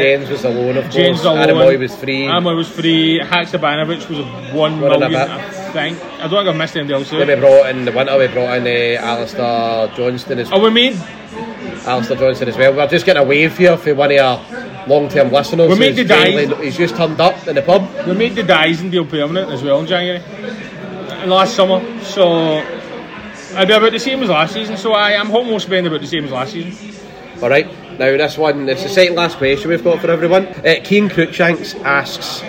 James 0.03 0.29
was 0.29 0.43
alone, 0.43 0.77
of 0.77 0.83
course. 0.83 0.95
James 0.95 1.21
alone. 1.23 1.37
Aaron 1.39 1.55
Mooy 1.55 1.79
was 1.79 1.95
free. 1.95 2.27
Aaron 2.27 2.43
Mooy 2.43 2.55
was 2.57 2.67
free. 2.69 3.19
Haksabanovic 3.23 4.09
was 4.09 4.19
one 4.53 4.79
One 4.81 4.99
million, 4.99 5.11
think. 5.75 6.01
I 6.03 6.27
don't 6.27 6.29
think 6.31 6.47
I've 6.49 6.55
missed 6.55 6.75
anybody 6.77 6.93
else. 6.95 7.09
Then 7.11 7.27
we 7.27 7.35
brought 7.35 7.69
in 7.69 7.85
the 7.85 7.91
winter, 7.91 8.17
we 8.17 8.27
brought 8.27 8.57
in 8.57 8.65
uh, 8.65 9.01
Alistair 9.05 9.87
Johnston 9.95 10.39
as 10.39 10.49
well. 10.49 10.61
Oh, 10.61 10.63
we 10.63 10.69
made 10.71 10.95
Alistair 11.85 12.17
Johnston 12.17 12.47
as 12.47 12.57
well. 12.57 12.73
We're 12.75 12.87
just 12.87 13.05
getting 13.05 13.21
a 13.21 13.25
wave 13.25 13.57
here 13.57 13.77
for 13.77 13.93
one 13.93 14.11
of 14.11 14.17
our 14.19 14.87
long 14.87 15.09
term 15.09 15.31
listeners. 15.31 15.69
We 15.69 15.77
made 15.77 15.95
the 15.95 16.05
genuinely- 16.05 16.65
He's 16.65 16.77
just 16.77 16.95
turned 16.95 17.19
up 17.19 17.47
in 17.47 17.55
the 17.55 17.61
pub. 17.61 17.87
we 18.07 18.13
made 18.13 18.35
the 18.35 18.43
Dyson 18.43 18.89
deal 18.89 19.05
permanent 19.05 19.51
as 19.51 19.61
well 19.63 19.79
in 19.81 19.87
January, 19.87 20.21
uh, 20.23 21.27
last 21.27 21.55
summer. 21.55 21.79
So 22.03 22.63
I'd 23.55 23.67
be 23.67 23.73
about 23.73 23.91
the 23.91 23.99
same 23.99 24.23
as 24.23 24.29
last 24.29 24.53
season. 24.53 24.77
So 24.77 24.93
I 24.93 25.11
am 25.11 25.27
hoping 25.27 25.49
we'll 25.51 25.59
spend 25.59 25.85
about 25.87 26.01
the 26.01 26.07
same 26.07 26.25
as 26.25 26.31
last 26.31 26.53
season. 26.53 26.93
Alright, 27.43 27.67
now 27.99 28.15
this 28.15 28.37
one, 28.37 28.67
it's 28.69 28.83
the 28.83 28.89
second 28.89 29.15
last 29.15 29.37
question 29.37 29.69
we've 29.69 29.83
got 29.83 29.99
for 29.99 30.09
everyone. 30.09 30.47
Uh, 30.47 30.75
Keen 30.85 31.09
Cruikshanks 31.09 31.75
asks, 31.83 32.41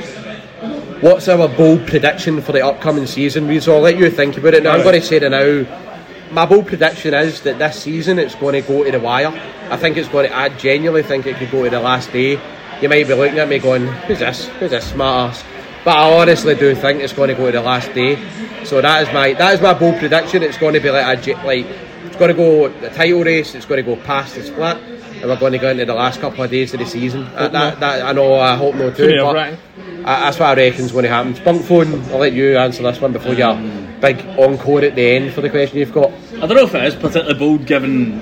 What's 1.03 1.29
our 1.29 1.47
bold 1.47 1.87
prediction 1.87 2.41
for 2.41 2.53
the 2.53 2.65
upcoming 2.65 3.07
season? 3.07 3.61
So 3.61 3.77
I'll 3.77 3.83
let 3.83 3.99
you 3.99 4.11
think 4.11 4.39
about 4.39 4.55
it 4.55 4.63
now. 4.63 4.71
I'm 4.71 4.83
going 4.83 4.99
to 4.99 5.07
say 5.07 5.17
it 5.17 5.29
now. 5.29 6.33
My 6.33 6.47
bold 6.47 6.67
prediction 6.67 7.13
is 7.13 7.43
that 7.43 7.59
this 7.59 7.83
season 7.83 8.19
it's 8.19 8.35
going 8.35 8.55
to 8.55 8.67
go 8.67 8.83
to 8.83 8.91
the 8.91 8.99
wire. 8.99 9.29
I 9.71 9.77
think 9.77 9.99
it's 9.99 10.09
going 10.09 10.29
to, 10.29 10.35
I 10.35 10.49
genuinely 10.49 11.03
think 11.03 11.27
it 11.27 11.37
could 11.37 11.51
go 11.51 11.65
to 11.65 11.71
the 11.71 11.81
last 11.81 12.13
day. 12.13 12.41
You 12.81 12.89
might 12.89 13.07
be 13.07 13.13
looking 13.13 13.39
at 13.39 13.47
me 13.47 13.59
going, 13.59 13.87
Who's 13.87 14.21
this? 14.21 14.49
Who's 14.59 14.71
this 14.71 14.91
smart 14.91 15.35
ass? 15.35 15.45
But 15.85 15.99
I 15.99 16.19
honestly 16.19 16.55
do 16.55 16.75
think 16.75 17.03
it's 17.03 17.13
going 17.13 17.29
to 17.29 17.35
go 17.35 17.47
to 17.47 17.53
the 17.53 17.63
last 17.63 17.93
day. 17.93 18.17
So 18.65 18.81
that 18.81 19.07
is 19.07 19.13
my 19.13 19.35
that 19.35 19.53
is 19.53 19.61
my 19.61 19.75
bold 19.75 19.99
prediction. 19.99 20.43
It's 20.43 20.57
going 20.57 20.75
to 20.75 20.81
be 20.81 20.91
like 20.91 21.27
a 21.27 21.33
like 21.45 21.67
it's 22.07 22.17
going 22.17 22.31
to 22.31 22.35
go 22.35 22.69
the 22.69 22.89
title 22.89 23.23
race. 23.23 23.55
It's 23.55 23.67
going 23.67 23.85
to 23.85 23.95
go 23.95 24.03
past 24.03 24.35
the 24.35 24.43
split, 24.43 24.79
and 25.21 25.25
we're 25.31 25.37
going 25.37 25.53
to 25.53 25.59
go 25.59 25.71
into 25.71 25.85
the 25.85 25.95
last 25.95 26.21
couple 26.21 26.43
of 26.45 26.51
days 26.51 26.73
of 26.75 26.81
the 26.81 26.87
season. 26.87 27.25
Uh, 27.35 27.49
that, 27.49 27.81
that, 27.81 28.03
I 28.03 28.13
know. 28.13 28.35
I 28.35 28.57
hope 28.57 28.75
not 28.75 28.97
too. 28.97 29.17
But. 29.21 29.37
I, 29.37 30.21
that's 30.21 30.39
what 30.39 30.51
I 30.51 30.55
reckon's 30.55 30.93
going 30.93 31.03
to 31.03 31.09
happen. 31.09 31.35
Spunk 31.35 31.65
phone. 31.65 32.01
I'll 32.11 32.19
let 32.19 32.33
you 32.33 32.57
answer 32.57 32.83
this 32.83 33.01
one 33.01 33.13
before 33.13 33.35
your 33.35 33.57
big 34.01 34.25
encore 34.39 34.85
at 34.85 34.95
the 34.95 35.03
end 35.03 35.33
for 35.33 35.41
the 35.41 35.51
question 35.51 35.79
you've 35.79 35.93
got. 35.93 36.13
I 36.35 36.47
don't 36.47 36.55
know 36.55 36.65
if 36.65 36.75
it 36.75 36.85
is 36.85 36.95
particularly 36.95 37.39
bold 37.39 37.67
given 37.67 38.21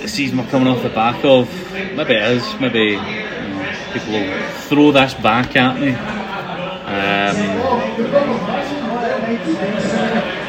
the 0.00 0.08
season 0.08 0.38
we're 0.38 0.46
coming 0.48 0.68
off 0.68 0.82
the 0.82 0.88
back 0.88 1.24
of. 1.24 1.48
Maybe 1.72 2.14
it 2.14 2.22
is. 2.22 2.60
Maybe 2.60 2.90
you 2.90 2.96
know, 2.96 3.76
people 3.92 4.12
will 4.12 4.50
throw 4.68 4.92
this 4.92 5.14
back 5.14 5.54
at 5.54 5.80
me. 5.80 5.94
Um, 6.92 7.36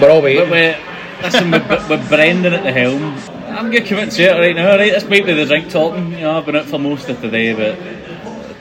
We're 0.01 0.09
all 0.09 0.21
waiting. 0.21 0.49
but 0.49 0.51
with, 0.51 0.77
listen, 1.21 1.51
with, 1.51 1.89
with 1.89 2.09
Brendan 2.09 2.53
at 2.53 2.63
the 2.63 2.71
helm, 2.71 3.15
I'm 3.53 3.71
going 3.71 3.83
to 3.83 3.87
commit 3.87 4.11
to 4.11 4.23
it 4.23 4.39
right 4.39 4.55
now. 4.55 4.75
Right, 4.75 4.91
this 4.91 5.03
might 5.03 5.25
be 5.25 5.33
the 5.33 5.45
drink 5.45 5.69
talking. 5.69 6.11
You 6.11 6.21
know, 6.21 6.37
I've 6.37 6.45
been 6.45 6.55
out 6.55 6.65
for 6.65 6.79
most 6.79 7.07
of 7.09 7.21
today, 7.21 7.53
but 7.53 7.77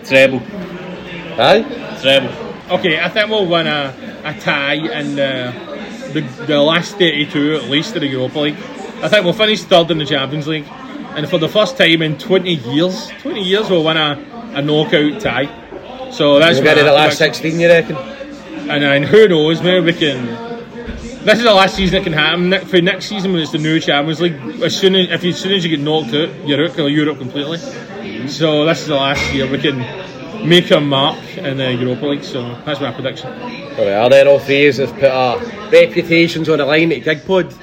treble, 0.06 0.42
Aye. 1.40 1.98
treble. 2.00 2.28
Okay, 2.78 3.00
I 3.00 3.08
think 3.08 3.30
we'll 3.30 3.46
win 3.46 3.66
a, 3.66 3.94
a 4.24 4.38
tie 4.38 4.74
in 4.74 5.16
the, 5.16 5.52
the 6.12 6.20
the 6.46 6.60
last 6.60 6.96
32 6.98 7.56
at 7.56 7.64
least 7.64 7.94
of 7.96 8.02
the 8.02 8.08
Europa 8.08 8.38
League. 8.40 8.56
I 9.02 9.08
think 9.08 9.24
we'll 9.24 9.32
finish 9.32 9.62
third 9.62 9.90
in 9.90 9.98
the 9.98 10.06
Champions 10.06 10.46
League, 10.46 10.66
and 11.16 11.28
for 11.28 11.38
the 11.38 11.48
first 11.48 11.76
time 11.76 12.02
in 12.02 12.18
20 12.18 12.54
years, 12.54 13.10
20 13.20 13.42
years 13.42 13.68
we'll 13.70 13.84
win 13.84 13.96
a, 13.96 14.52
a 14.54 14.62
knockout 14.62 15.20
tie. 15.20 16.10
So 16.12 16.38
that's 16.38 16.56
We'll 16.56 16.64
get 16.64 16.74
to 16.74 16.84
the 16.84 16.92
last 16.92 17.16
16, 17.18 17.58
you 17.58 17.68
reckon? 17.68 17.96
And 17.96 18.82
then 18.82 19.02
who 19.02 19.26
knows, 19.28 19.62
maybe 19.62 19.86
we 19.86 19.92
can. 19.94 20.51
This 21.24 21.38
is 21.38 21.44
the 21.44 21.54
last 21.54 21.76
season 21.76 22.00
it 22.00 22.02
can 22.02 22.12
happen. 22.12 22.66
For 22.66 22.80
next 22.80 23.06
season, 23.06 23.32
when 23.32 23.42
it's 23.42 23.52
the 23.52 23.58
new 23.58 23.78
Champions 23.78 24.20
League, 24.20 24.60
as 24.60 24.76
soon 24.76 24.96
as 24.96 25.08
if 25.08 25.22
you, 25.22 25.30
as 25.30 25.38
soon 25.38 25.52
as 25.52 25.64
you 25.64 25.70
get 25.70 25.78
knocked 25.78 26.12
out, 26.12 26.48
you're 26.48 26.64
out 26.64 26.76
of 26.76 26.90
Europe 26.90 27.18
completely. 27.18 27.58
So 28.28 28.64
this 28.64 28.80
is 28.80 28.88
the 28.88 28.96
last 28.96 29.32
year 29.32 29.48
we 29.48 29.58
can 29.58 29.78
make 30.48 30.68
a 30.72 30.80
mark 30.80 31.38
in 31.38 31.58
the 31.58 31.74
Europa 31.74 32.06
League. 32.06 32.24
So 32.24 32.56
that's 32.64 32.80
my 32.80 32.90
prediction. 32.90 33.30
Well, 33.78 34.10
then 34.10 34.26
all 34.26 34.40
three 34.40 34.66
of 34.66 34.80
us 34.80 34.90
put 34.90 35.04
our 35.04 35.38
reputations 35.70 36.48
on 36.48 36.58
the 36.58 36.64
line 36.64 36.90
at 36.90 37.02
Gigpod. 37.02 37.56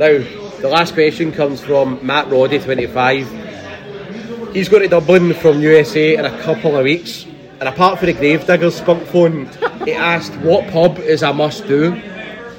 Now, 0.00 0.24
the 0.62 0.68
last 0.70 0.94
question 0.94 1.30
comes 1.30 1.60
from 1.60 1.98
Matt 2.04 2.30
Roddy, 2.30 2.58
25. 2.58 4.54
He's 4.54 4.70
going 4.70 4.82
to 4.82 4.88
Dublin 4.88 5.34
from 5.34 5.60
USA 5.60 6.16
in 6.16 6.24
a 6.24 6.40
couple 6.40 6.74
of 6.74 6.84
weeks. 6.84 7.26
And 7.60 7.68
apart 7.68 7.98
from 7.98 8.06
the 8.06 8.14
Gravediggers 8.14 8.78
spunk 8.78 9.06
phone, 9.08 9.50
he 9.84 9.92
asked 9.92 10.34
what 10.36 10.66
pub 10.72 10.98
is 11.00 11.22
a 11.22 11.34
must 11.34 11.68
do. 11.68 12.00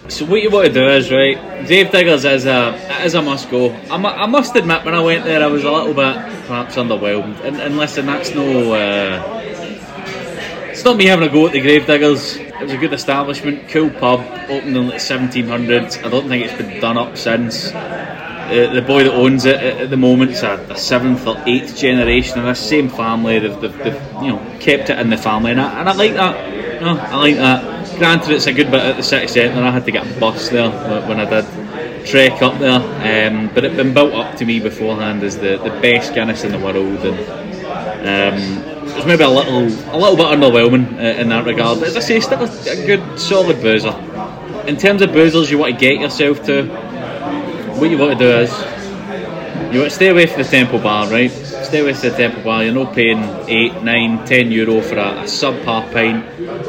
So 0.07 0.23
what 0.25 0.41
you 0.43 0.51
want 0.51 0.67
to 0.67 0.73
do 0.73 0.87
is 0.87 1.11
right. 1.11 1.35
Gravediggers 1.65 2.25
is 2.25 2.45
a 2.45 2.75
is 3.03 3.15
a 3.15 3.21
must 3.21 3.49
go. 3.49 3.71
I, 3.89 3.95
I 3.95 4.25
must 4.27 4.55
admit 4.55 4.85
when 4.85 4.93
I 4.93 5.01
went 5.01 5.25
there, 5.25 5.41
I 5.41 5.47
was 5.47 5.63
a 5.63 5.71
little 5.71 5.95
bit 5.95 6.15
perhaps 6.45 6.75
underwhelmed. 6.75 7.43
And, 7.43 7.57
and 7.57 7.77
listen, 7.77 8.05
that's 8.05 8.33
no. 8.35 8.73
Uh, 8.73 9.41
it's 10.69 10.83
not 10.83 10.97
me 10.97 11.05
having 11.05 11.27
a 11.27 11.31
go 11.31 11.47
at 11.47 11.53
the 11.53 11.61
Gravediggers. 11.61 12.37
It 12.37 12.61
was 12.61 12.71
a 12.71 12.77
good 12.77 12.93
establishment, 12.93 13.67
cool 13.69 13.89
pub, 13.89 14.19
opened 14.49 14.77
in 14.77 14.87
the 14.87 14.93
1700s. 14.93 16.03
I 16.03 16.09
don't 16.09 16.27
think 16.27 16.45
it's 16.45 16.61
been 16.61 16.79
done 16.79 16.97
up 16.97 17.17
since. 17.17 17.71
Uh, 17.73 18.71
the 18.73 18.81
boy 18.81 19.05
that 19.05 19.13
owns 19.13 19.45
it 19.45 19.55
at, 19.55 19.89
the 19.89 19.97
moment 19.97 20.31
is 20.31 20.43
a, 20.43 20.53
a 20.69 20.77
seventh 20.77 21.25
or 21.25 21.41
eighth 21.47 21.75
generation 21.75 22.37
of 22.37 22.45
this 22.45 22.59
same 22.59 22.89
family. 22.89 23.39
They've, 23.39 23.59
they've, 23.59 23.77
they've 23.79 24.03
you 24.21 24.27
know 24.27 24.57
kept 24.59 24.91
it 24.91 24.99
in 24.99 25.09
the 25.09 25.17
family, 25.17 25.51
and 25.51 25.61
I, 25.61 25.79
and 25.79 25.89
I 25.89 25.93
like 25.93 26.13
that. 26.13 26.79
You 26.79 26.87
I 26.87 27.15
like 27.15 27.35
that. 27.37 27.74
Granted, 27.97 28.31
it's 28.31 28.47
a 28.47 28.53
good 28.53 28.71
bit 28.71 28.81
at 28.81 28.97
the 28.97 29.03
city 29.03 29.27
centre. 29.27 29.57
And 29.57 29.65
I 29.65 29.71
had 29.71 29.85
to 29.85 29.91
get 29.91 30.05
a 30.05 30.19
bus 30.19 30.49
there 30.49 30.69
when 31.07 31.19
I 31.19 31.25
did 31.29 31.45
trek 32.05 32.41
up 32.41 32.59
there, 32.59 32.79
um, 33.29 33.49
but 33.53 33.63
it'd 33.63 33.77
been 33.77 33.93
built 33.93 34.13
up 34.13 34.37
to 34.37 34.45
me 34.45 34.59
beforehand 34.59 35.23
as 35.23 35.37
the, 35.37 35.57
the 35.57 35.71
best 35.81 36.13
Guinness 36.13 36.43
in 36.43 36.51
the 36.51 36.59
world, 36.59 36.77
and 36.77 37.19
um, 38.05 38.87
it 38.87 38.95
was 38.95 39.05
maybe 39.05 39.23
a 39.23 39.29
little 39.29 39.63
a 39.63 39.97
little 39.97 40.15
bit 40.15 40.27
underwhelming 40.27 40.97
uh, 40.97 41.19
in 41.19 41.29
that 41.29 41.45
regard. 41.45 41.79
But 41.79 41.89
as 41.89 41.97
I 41.97 42.01
say, 42.01 42.19
still 42.19 42.41
a, 42.41 42.45
a 42.45 42.85
good 42.85 43.19
solid 43.19 43.61
boozer. 43.61 43.93
In 44.67 44.77
terms 44.77 45.01
of 45.01 45.09
boozers, 45.09 45.49
you 45.49 45.57
want 45.57 45.73
to 45.73 45.79
get 45.79 45.99
yourself 45.99 46.43
to 46.45 46.65
what 47.75 47.89
you 47.89 47.97
want 47.97 48.17
to 48.17 48.23
do 48.23 48.31
is 48.31 48.51
you 49.73 49.79
want 49.79 49.89
to 49.91 49.95
stay 49.95 50.09
away 50.09 50.27
from 50.27 50.41
the 50.43 50.47
Temple 50.47 50.79
Bar, 50.79 51.09
right? 51.09 51.31
Stay 51.65 51.81
from 51.93 52.09
the 52.09 52.15
Temple 52.15 52.43
Bar. 52.43 52.63
You're 52.63 52.73
not 52.73 52.93
paying 52.93 53.19
eight, 53.49 53.81
nine, 53.83 54.23
ten 54.25 54.51
euro 54.51 54.81
for 54.81 54.95
a, 54.97 55.21
a 55.21 55.23
subpar 55.23 55.91
pint 55.91 56.23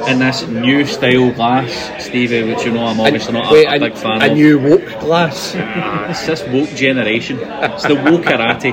in 0.09 0.19
this 0.19 0.47
new 0.47 0.85
style 0.87 1.31
glass, 1.33 2.05
Stevie, 2.05 2.43
which 2.53 2.65
you 2.65 2.73
know 2.73 2.87
I'm 2.87 2.99
obviously 3.01 3.35
not 3.35 3.53
wait, 3.53 3.67
a, 3.67 3.73
a 3.73 3.77
a- 3.77 3.81
big 3.81 3.97
fan 3.97 4.23
a 4.23 4.27
of. 4.27 4.33
new 4.33 4.59
woke 4.59 5.01
glass. 5.01 5.55
Ah, 5.57 6.11
it's 6.11 6.27
this 6.27 6.43
woke 6.49 6.71
generation. 6.71 7.39
It's 7.43 7.83
the 7.85 7.95
woke 7.95 8.23
karate. 8.23 8.73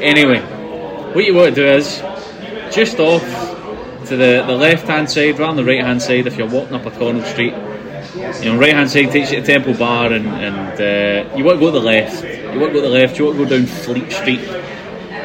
Anyway, 0.00 0.40
what 1.12 1.24
you 1.24 1.34
want 1.34 1.54
to 1.54 1.62
do 1.62 1.66
is 1.66 2.00
just 2.74 2.98
off 3.00 3.22
to 4.06 4.16
the, 4.16 4.44
the 4.46 4.54
left 4.56 4.86
hand 4.86 5.10
side, 5.10 5.38
rather 5.38 5.56
than 5.56 5.64
the 5.66 5.72
right 5.72 5.84
hand 5.84 6.00
side 6.00 6.26
if 6.26 6.36
you're 6.36 6.48
walking 6.48 6.74
up 6.74 6.86
O'Connell 6.86 7.24
Street. 7.24 7.54
You 8.42 8.52
know, 8.52 8.58
right 8.58 8.72
hand 8.72 8.88
side 8.90 9.10
takes 9.10 9.32
you 9.32 9.40
to 9.40 9.46
Temple 9.46 9.74
Bar, 9.74 10.12
and, 10.12 10.26
and 10.28 10.80
uh, 10.80 11.36
you 11.36 11.44
want 11.44 11.56
to 11.58 11.60
go 11.60 11.72
to 11.72 11.78
the 11.80 11.84
left. 11.84 12.22
You 12.24 12.60
want 12.60 12.72
to 12.72 12.80
go 12.80 12.82
to 12.82 12.88
the 12.88 12.88
left. 12.88 13.18
You 13.18 13.26
want 13.26 13.38
to 13.38 13.44
go 13.44 13.50
down 13.50 13.66
Fleet 13.66 14.12
Street. 14.12 14.40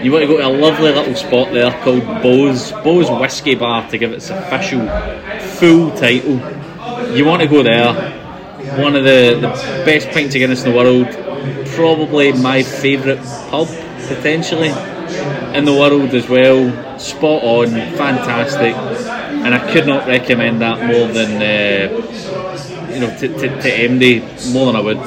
You 0.03 0.11
want 0.11 0.23
to 0.23 0.27
go 0.27 0.37
to 0.37 0.47
a 0.47 0.49
lovely 0.49 0.91
little 0.91 1.13
spot 1.15 1.53
there 1.53 1.71
called 1.83 2.03
Bo's 2.23 2.71
Bo's 2.71 3.09
Whiskey 3.09 3.53
Bar 3.53 3.87
to 3.89 3.97
give 3.99 4.11
it 4.11 4.15
its 4.15 4.31
official 4.31 4.81
full 5.59 5.91
title. 5.91 6.39
You 7.15 7.23
want 7.23 7.43
to 7.43 7.47
go 7.47 7.61
there. 7.61 7.93
One 8.79 8.95
of 8.95 9.03
the, 9.03 9.37
the 9.39 9.83
best 9.85 10.09
pints 10.09 10.33
of 10.33 10.39
Guinness 10.39 10.63
in 10.63 10.71
the 10.71 10.75
world. 10.75 11.07
Probably 11.75 12.31
my 12.31 12.63
favourite 12.63 13.23
pub 13.49 13.67
potentially 14.07 14.69
in 15.55 15.65
the 15.65 15.73
world 15.73 16.15
as 16.15 16.27
well. 16.27 16.97
Spot 16.97 17.43
on, 17.43 17.67
fantastic, 17.69 18.75
and 18.75 19.53
I 19.53 19.71
could 19.71 19.85
not 19.85 20.07
recommend 20.07 20.61
that 20.61 20.79
more 20.83 21.07
than 21.07 21.41
uh, 21.41 22.91
you 22.91 23.01
know 23.01 23.15
to, 23.17 23.27
to, 23.27 23.61
to 23.61 23.69
MD 23.69 24.51
more 24.51 24.65
than 24.65 24.75
I 24.75 24.81
would. 24.81 24.97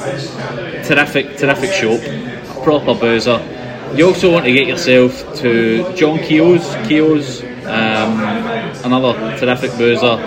Terrific, 0.85 1.37
terrific 1.37 1.71
shop, 1.71 2.63
proper 2.63 2.93
boozer. 2.93 3.54
You 3.93 4.07
also 4.07 4.31
want 4.31 4.45
to 4.45 4.51
get 4.51 4.67
yourself 4.67 5.35
to 5.37 5.93
John 5.95 6.19
Kehoe's. 6.19 6.65
Kehoe's, 6.87 7.43
um, 7.65 8.19
another 8.83 9.37
terrific 9.37 9.71
boozer. 9.77 10.17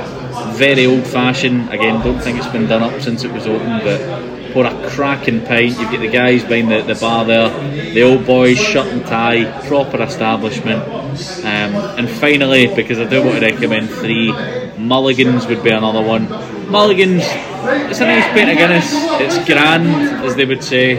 Very 0.57 0.87
old 0.87 1.07
fashioned. 1.07 1.69
Again, 1.71 2.03
don't 2.03 2.21
think 2.21 2.39
it's 2.39 2.47
been 2.49 2.67
done 2.67 2.83
up 2.83 3.01
since 3.01 3.25
it 3.25 3.33
was 3.33 3.47
opened, 3.47 3.83
but 3.83 4.53
pour 4.53 4.65
a 4.65 4.91
cracking 4.91 5.45
pint. 5.45 5.79
You've 5.79 5.91
got 5.91 6.01
the 6.01 6.09
guys 6.09 6.43
behind 6.45 6.71
the, 6.71 6.83
the 6.83 6.99
bar 6.99 7.25
there, 7.25 7.51
the 7.93 8.03
old 8.03 8.25
boys, 8.27 8.59
shirt 8.59 8.87
and 8.87 9.05
tie, 9.05 9.67
proper 9.69 10.03
establishment. 10.03 10.83
Um, 11.45 11.75
and 11.99 12.09
finally, 12.09 12.75
because 12.75 12.99
I 12.99 13.05
do 13.05 13.23
want 13.23 13.41
to 13.41 13.51
recommend 13.51 13.91
three, 13.91 14.33
Mulligan's 14.79 15.47
would 15.47 15.63
be 15.63 15.71
another 15.71 16.03
one. 16.03 16.29
Mulligan's, 16.71 17.25
it's 17.91 18.01
a 18.01 18.07
nice 18.07 18.25
pint 18.33 18.51
of 18.51 18.57
Guinness. 18.57 18.91
It's 19.21 19.47
grand, 19.47 19.89
as 20.25 20.37
they 20.37 20.45
would 20.45 20.63
say. 20.63 20.97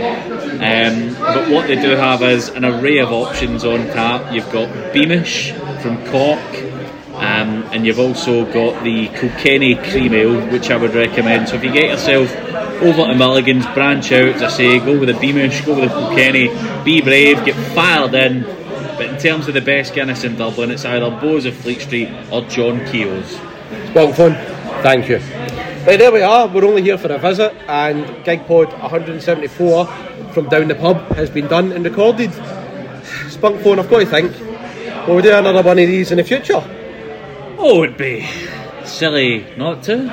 Um, 0.52 1.14
but 1.20 1.50
what 1.50 1.68
they 1.68 1.76
do 1.76 1.92
have 1.92 2.22
is 2.22 2.50
an 2.50 2.66
array 2.66 2.98
of 2.98 3.12
options 3.12 3.64
on 3.64 3.88
tap. 3.88 4.34
You've 4.34 4.52
got 4.52 4.94
Beamish 4.94 5.52
from 5.82 6.06
Cork, 6.08 6.40
um, 7.14 7.64
and 7.72 7.86
you've 7.86 8.00
also 8.00 8.46
got 8.46 8.84
the 8.84 9.08
Kilkenny 9.10 9.76
Cream 9.76 10.14
Ale, 10.14 10.48
which 10.52 10.70
I 10.72 10.78
would 10.78 10.94
recommend. 10.94 11.50
So 11.50 11.56
if 11.56 11.64
you 11.64 11.72
get 11.72 11.90
yourself 11.90 12.34
over 12.82 13.06
to 13.06 13.14
Mulligan's, 13.14 13.66
branch 13.68 14.12
out, 14.12 14.36
as 14.36 14.42
I 14.42 14.50
say, 14.50 14.80
go 14.80 14.98
with 15.00 15.10
the 15.10 15.20
Beamish, 15.20 15.62
go 15.62 15.80
with 15.80 15.90
the 15.90 15.96
Kilkenny, 15.96 16.48
be 16.84 17.02
brave, 17.02 17.44
get 17.46 17.56
fired 17.74 18.14
in. 18.14 18.44
But 18.44 19.08
in 19.08 19.18
terms 19.18 19.48
of 19.48 19.54
the 19.54 19.62
best 19.62 19.94
Guinness 19.94 20.24
in 20.24 20.36
Dublin, 20.36 20.72
it's 20.72 20.84
either 20.84 21.10
Bowes 21.10 21.46
of 21.46 21.56
Fleet 21.56 21.82
Street 21.82 22.10
or 22.32 22.42
John 22.44 22.80
Kehoe's. 22.88 23.32
Spunk 23.92 24.16
phone. 24.16 24.34
Thank 24.82 25.10
you. 25.10 25.20
Right, 25.90 25.98
there 25.98 26.11
we 26.11 26.22
are. 26.22 26.48
We're 26.48 26.66
only 26.66 26.84
here 26.84 26.99
for 26.99 27.11
a 27.11 27.18
visit, 27.18 27.52
and 27.68 28.06
GigPod 28.24 28.80
174 28.80 29.88
from 30.34 30.48
down 30.48 30.68
the 30.68 30.76
pub 30.76 30.98
has 31.16 31.32
been 31.32 31.48
done 31.48 31.72
and 31.72 31.84
recorded. 31.84 32.32
Spunk 33.28 33.60
phone, 33.61 33.80
I've 33.80 33.90
got 33.90 34.02
to 34.02 34.06
think. 34.06 35.07
Will 35.07 35.16
we 35.16 35.24
do 35.24 35.34
another 35.34 35.64
one 35.64 35.80
of 35.80 35.88
these 35.88 36.11
in 36.11 36.18
the 36.18 36.24
future? 36.24 36.61
Oh, 37.57 37.84
it'd 37.84 37.98
be 37.98 38.30
silly 38.86 39.48
not 39.57 39.82
to. 39.86 40.10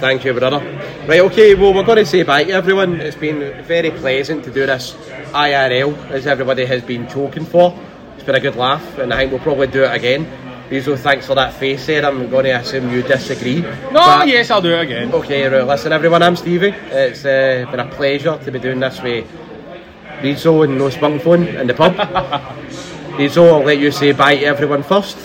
Thank 0.00 0.24
you, 0.24 0.32
brother. 0.32 0.58
Right, 1.06 1.20
okay, 1.20 1.54
well, 1.54 1.72
we're 1.72 1.84
going 1.84 1.98
to 1.98 2.04
say 2.04 2.24
bye 2.24 2.42
to 2.42 2.50
everyone. 2.50 3.00
It's 3.00 3.14
been 3.14 3.62
very 3.62 3.92
pleasant 3.92 4.42
to 4.42 4.50
do 4.50 4.66
this 4.66 4.94
IRL, 5.30 6.10
as 6.10 6.26
everybody 6.26 6.66
has 6.66 6.82
been 6.82 7.06
choking 7.06 7.44
for. 7.44 7.78
It's 8.16 8.24
been 8.24 8.34
a 8.34 8.40
good 8.40 8.56
laugh, 8.56 8.98
and 8.98 9.14
I 9.14 9.18
think 9.18 9.30
we'll 9.30 9.40
probably 9.40 9.68
do 9.68 9.84
it 9.84 9.94
again. 9.94 10.49
Reidzo, 10.70 10.96
thanks 10.96 11.26
for 11.26 11.34
that 11.34 11.52
face 11.54 11.84
there. 11.86 12.06
I'm 12.06 12.30
going 12.30 12.44
to 12.44 12.52
assume 12.52 12.92
you 12.92 13.02
disagree. 13.02 13.60
No, 13.90 14.22
yes, 14.22 14.52
I'll 14.52 14.62
do 14.62 14.72
it 14.72 14.82
again. 14.82 15.12
Okay, 15.12 15.48
right, 15.48 15.66
listen, 15.66 15.92
everyone, 15.92 16.22
I'm 16.22 16.36
Stevie. 16.36 16.68
It's 16.68 17.24
uh, 17.24 17.66
been 17.70 17.80
a 17.80 17.88
pleasure 17.88 18.38
to 18.38 18.52
be 18.52 18.60
doing 18.60 18.78
this 18.78 19.02
with 19.02 19.26
Reidzo 20.20 20.62
and 20.64 20.78
No 20.78 20.88
Spunk 20.88 21.22
Phone 21.22 21.48
in 21.48 21.66
the 21.66 21.74
pub. 21.74 21.94
Reidzo, 23.16 23.52
I'll 23.52 23.64
let 23.64 23.78
you 23.78 23.90
say 23.90 24.12
bye 24.12 24.36
to 24.36 24.44
everyone 24.44 24.84
first. 24.84 25.18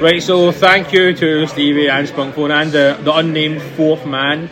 Right, 0.00 0.22
so 0.22 0.52
thank 0.52 0.92
you 0.92 1.12
to 1.14 1.46
Stevie 1.48 1.88
and 1.88 2.06
Spunkphone 2.06 2.50
and 2.50 2.70
the, 2.70 2.98
the 3.02 3.12
unnamed 3.14 3.62
fourth 3.62 4.06
man 4.06 4.48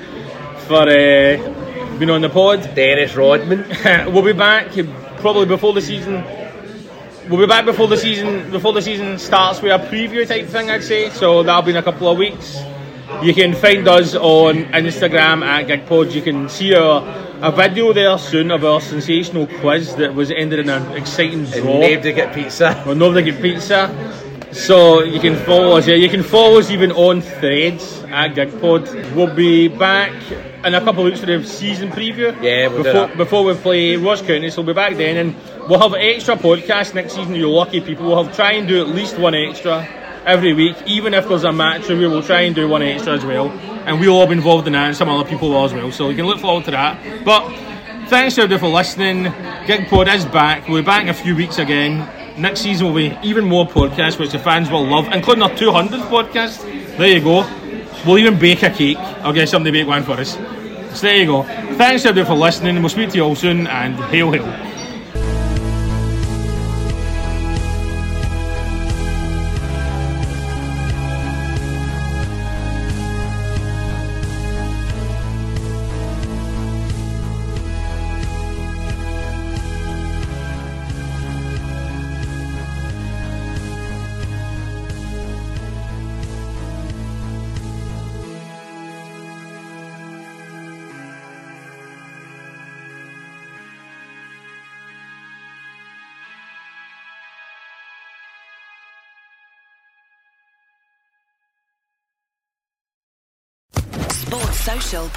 for 0.67 0.83
uh, 0.83 1.99
being 1.99 2.11
on 2.11 2.21
the 2.21 2.29
pod. 2.29 2.75
Dennis 2.75 3.15
Rodman. 3.15 3.65
we'll 4.13 4.23
be 4.25 4.33
back 4.33 4.73
probably 5.19 5.47
before 5.47 5.73
the 5.73 5.81
season. 5.81 6.25
We'll 7.29 7.41
be 7.41 7.47
back 7.47 7.65
before 7.65 7.87
the 7.87 7.97
season 7.97 8.51
before 8.51 8.73
the 8.73 8.83
season 8.83 9.19
starts 9.19 9.63
with 9.63 9.71
a 9.73 9.79
preview 9.87 10.27
type 10.27 10.47
thing, 10.47 10.71
I'd 10.71 10.83
say. 10.83 11.11
So 11.11 11.43
that'll 11.43 11.63
be 11.63 11.71
in 11.71 11.77
a 11.77 11.83
couple 11.83 12.09
of 12.09 12.19
weeks. 12.19 12.61
You 13.23 13.33
can 13.33 13.55
find 13.55 13.87
us 13.87 14.17
on 14.17 14.65
Instagram 14.65 15.45
at 15.45 15.69
GigPod. 15.69 16.13
You 16.13 16.23
can 16.23 16.49
see 16.49 16.73
a, 16.73 16.83
a 16.83 17.53
video 17.53 17.93
there 17.93 18.19
soon 18.19 18.51
of 18.51 18.65
our 18.65 18.81
sensational 18.81 19.47
quiz 19.47 19.95
that 19.97 20.15
was 20.15 20.33
ended 20.33 20.59
in 20.59 20.69
an 20.69 20.97
exciting 20.97 21.45
draw. 21.45 21.81
And 21.81 21.81
nobody 21.81 22.13
get 22.13 22.35
pizza. 22.35 22.83
Well, 22.87 22.97
nobody 22.97 23.31
get 23.31 23.41
pizza. 23.41 23.89
So 24.53 25.03
you 25.03 25.21
can 25.21 25.37
follow 25.47 25.77
us. 25.77 25.87
Yeah, 25.87 25.95
you 25.95 26.09
can 26.09 26.23
follow 26.23 26.59
us 26.59 26.71
even 26.71 26.91
on 26.93 27.21
Threads 27.23 28.03
at 28.09 28.35
GigPod. 28.35 29.15
We'll 29.15 29.35
be 29.35 29.69
back 29.69 30.13
in 30.65 30.75
a 30.75 30.81
couple 30.81 31.03
of 31.03 31.07
weeks 31.07 31.21
for 31.21 31.27
the 31.27 31.45
season 31.45 31.91
preview. 31.91 32.35
Yeah, 32.43 32.69
we'll 32.69 32.83
before, 32.83 33.17
before 33.17 33.45
we 33.45 33.55
play 33.55 33.97
Ross 33.97 34.21
County, 34.23 34.51
so 34.51 34.63
we'll 34.63 34.75
be 34.75 34.77
back 34.77 34.97
then, 34.97 35.17
and 35.17 35.37
we'll 35.69 35.81
have 35.81 35.95
extra 35.95 36.37
podcasts 36.37 36.95
next 36.95 37.15
season. 37.15 37.35
You 37.35 37.51
lucky 37.51 37.81
people, 37.81 38.07
we'll 38.07 38.25
have 38.25 38.35
try 38.35 38.53
and 38.53 38.67
do 38.69 38.81
at 38.81 38.89
least 38.89 39.19
one 39.19 39.35
extra 39.35 39.87
every 40.25 40.53
week. 40.53 40.77
Even 40.87 41.15
if 41.15 41.29
there's 41.29 41.45
a 41.45 41.53
match 41.53 41.89
review, 41.89 42.11
we'll 42.11 42.23
try 42.23 42.43
and 42.43 42.55
do 42.55 42.69
one 42.69 42.83
extra 42.83 43.15
as 43.15 43.25
well, 43.25 43.51
and 43.51 44.01
we'll 44.01 44.15
all 44.15 44.27
be 44.27 44.33
involved 44.33 44.67
in 44.67 44.73
that, 44.75 44.89
and 44.89 44.97
some 44.97 45.09
other 45.09 45.29
people 45.29 45.57
as 45.65 45.73
well. 45.73 45.91
So 45.93 46.09
you 46.09 46.17
can 46.17 46.27
look 46.27 46.41
forward 46.41 46.65
to 46.67 46.71
that. 46.73 47.25
But 47.25 47.49
thanks 48.09 48.39
everybody 48.39 48.61
for 48.61 48.69
listening. 48.69 49.25
GigPod 49.67 50.15
is 50.15 50.25
back. 50.27 50.69
We'll 50.69 50.83
be 50.83 50.87
back 50.87 51.03
in 51.03 51.09
a 51.09 51.15
few 51.15 51.37
weeks 51.37 51.59
again. 51.59 52.09
Next 52.41 52.61
season 52.61 52.87
will 52.87 52.95
be 52.95 53.17
even 53.23 53.45
more 53.45 53.67
podcasts, 53.67 54.19
which 54.19 54.33
the 54.33 54.39
fans 54.39 54.71
will 54.71 54.87
love, 54.87 55.07
including 55.13 55.43
our 55.43 55.51
200th 55.51 56.09
podcast. 56.09 56.63
There 56.97 57.09
you 57.09 57.21
go. 57.21 57.47
We'll 58.07 58.19
even 58.19 58.39
bake 58.39 58.63
a 58.63 58.71
cake. 58.71 58.97
I'll 58.99 59.33
get 59.33 59.49
somebody 59.49 59.79
to 59.79 59.85
bake 59.85 59.89
one 59.89 60.03
for 60.03 60.13
us. 60.13 60.33
So 60.99 61.07
there 61.07 61.17
you 61.17 61.27
go. 61.27 61.43
Thanks 61.43 62.05
everybody 62.05 62.27
for 62.27 62.41
listening. 62.41 62.81
We'll 62.81 62.89
speak 62.89 63.11
to 63.11 63.17
you 63.17 63.25
all 63.25 63.35
soon, 63.35 63.67
and 63.67 63.95
hail, 63.95 64.31
hail. 64.31 64.72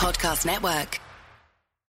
Podcast 0.05 0.45
Network. 0.45 1.04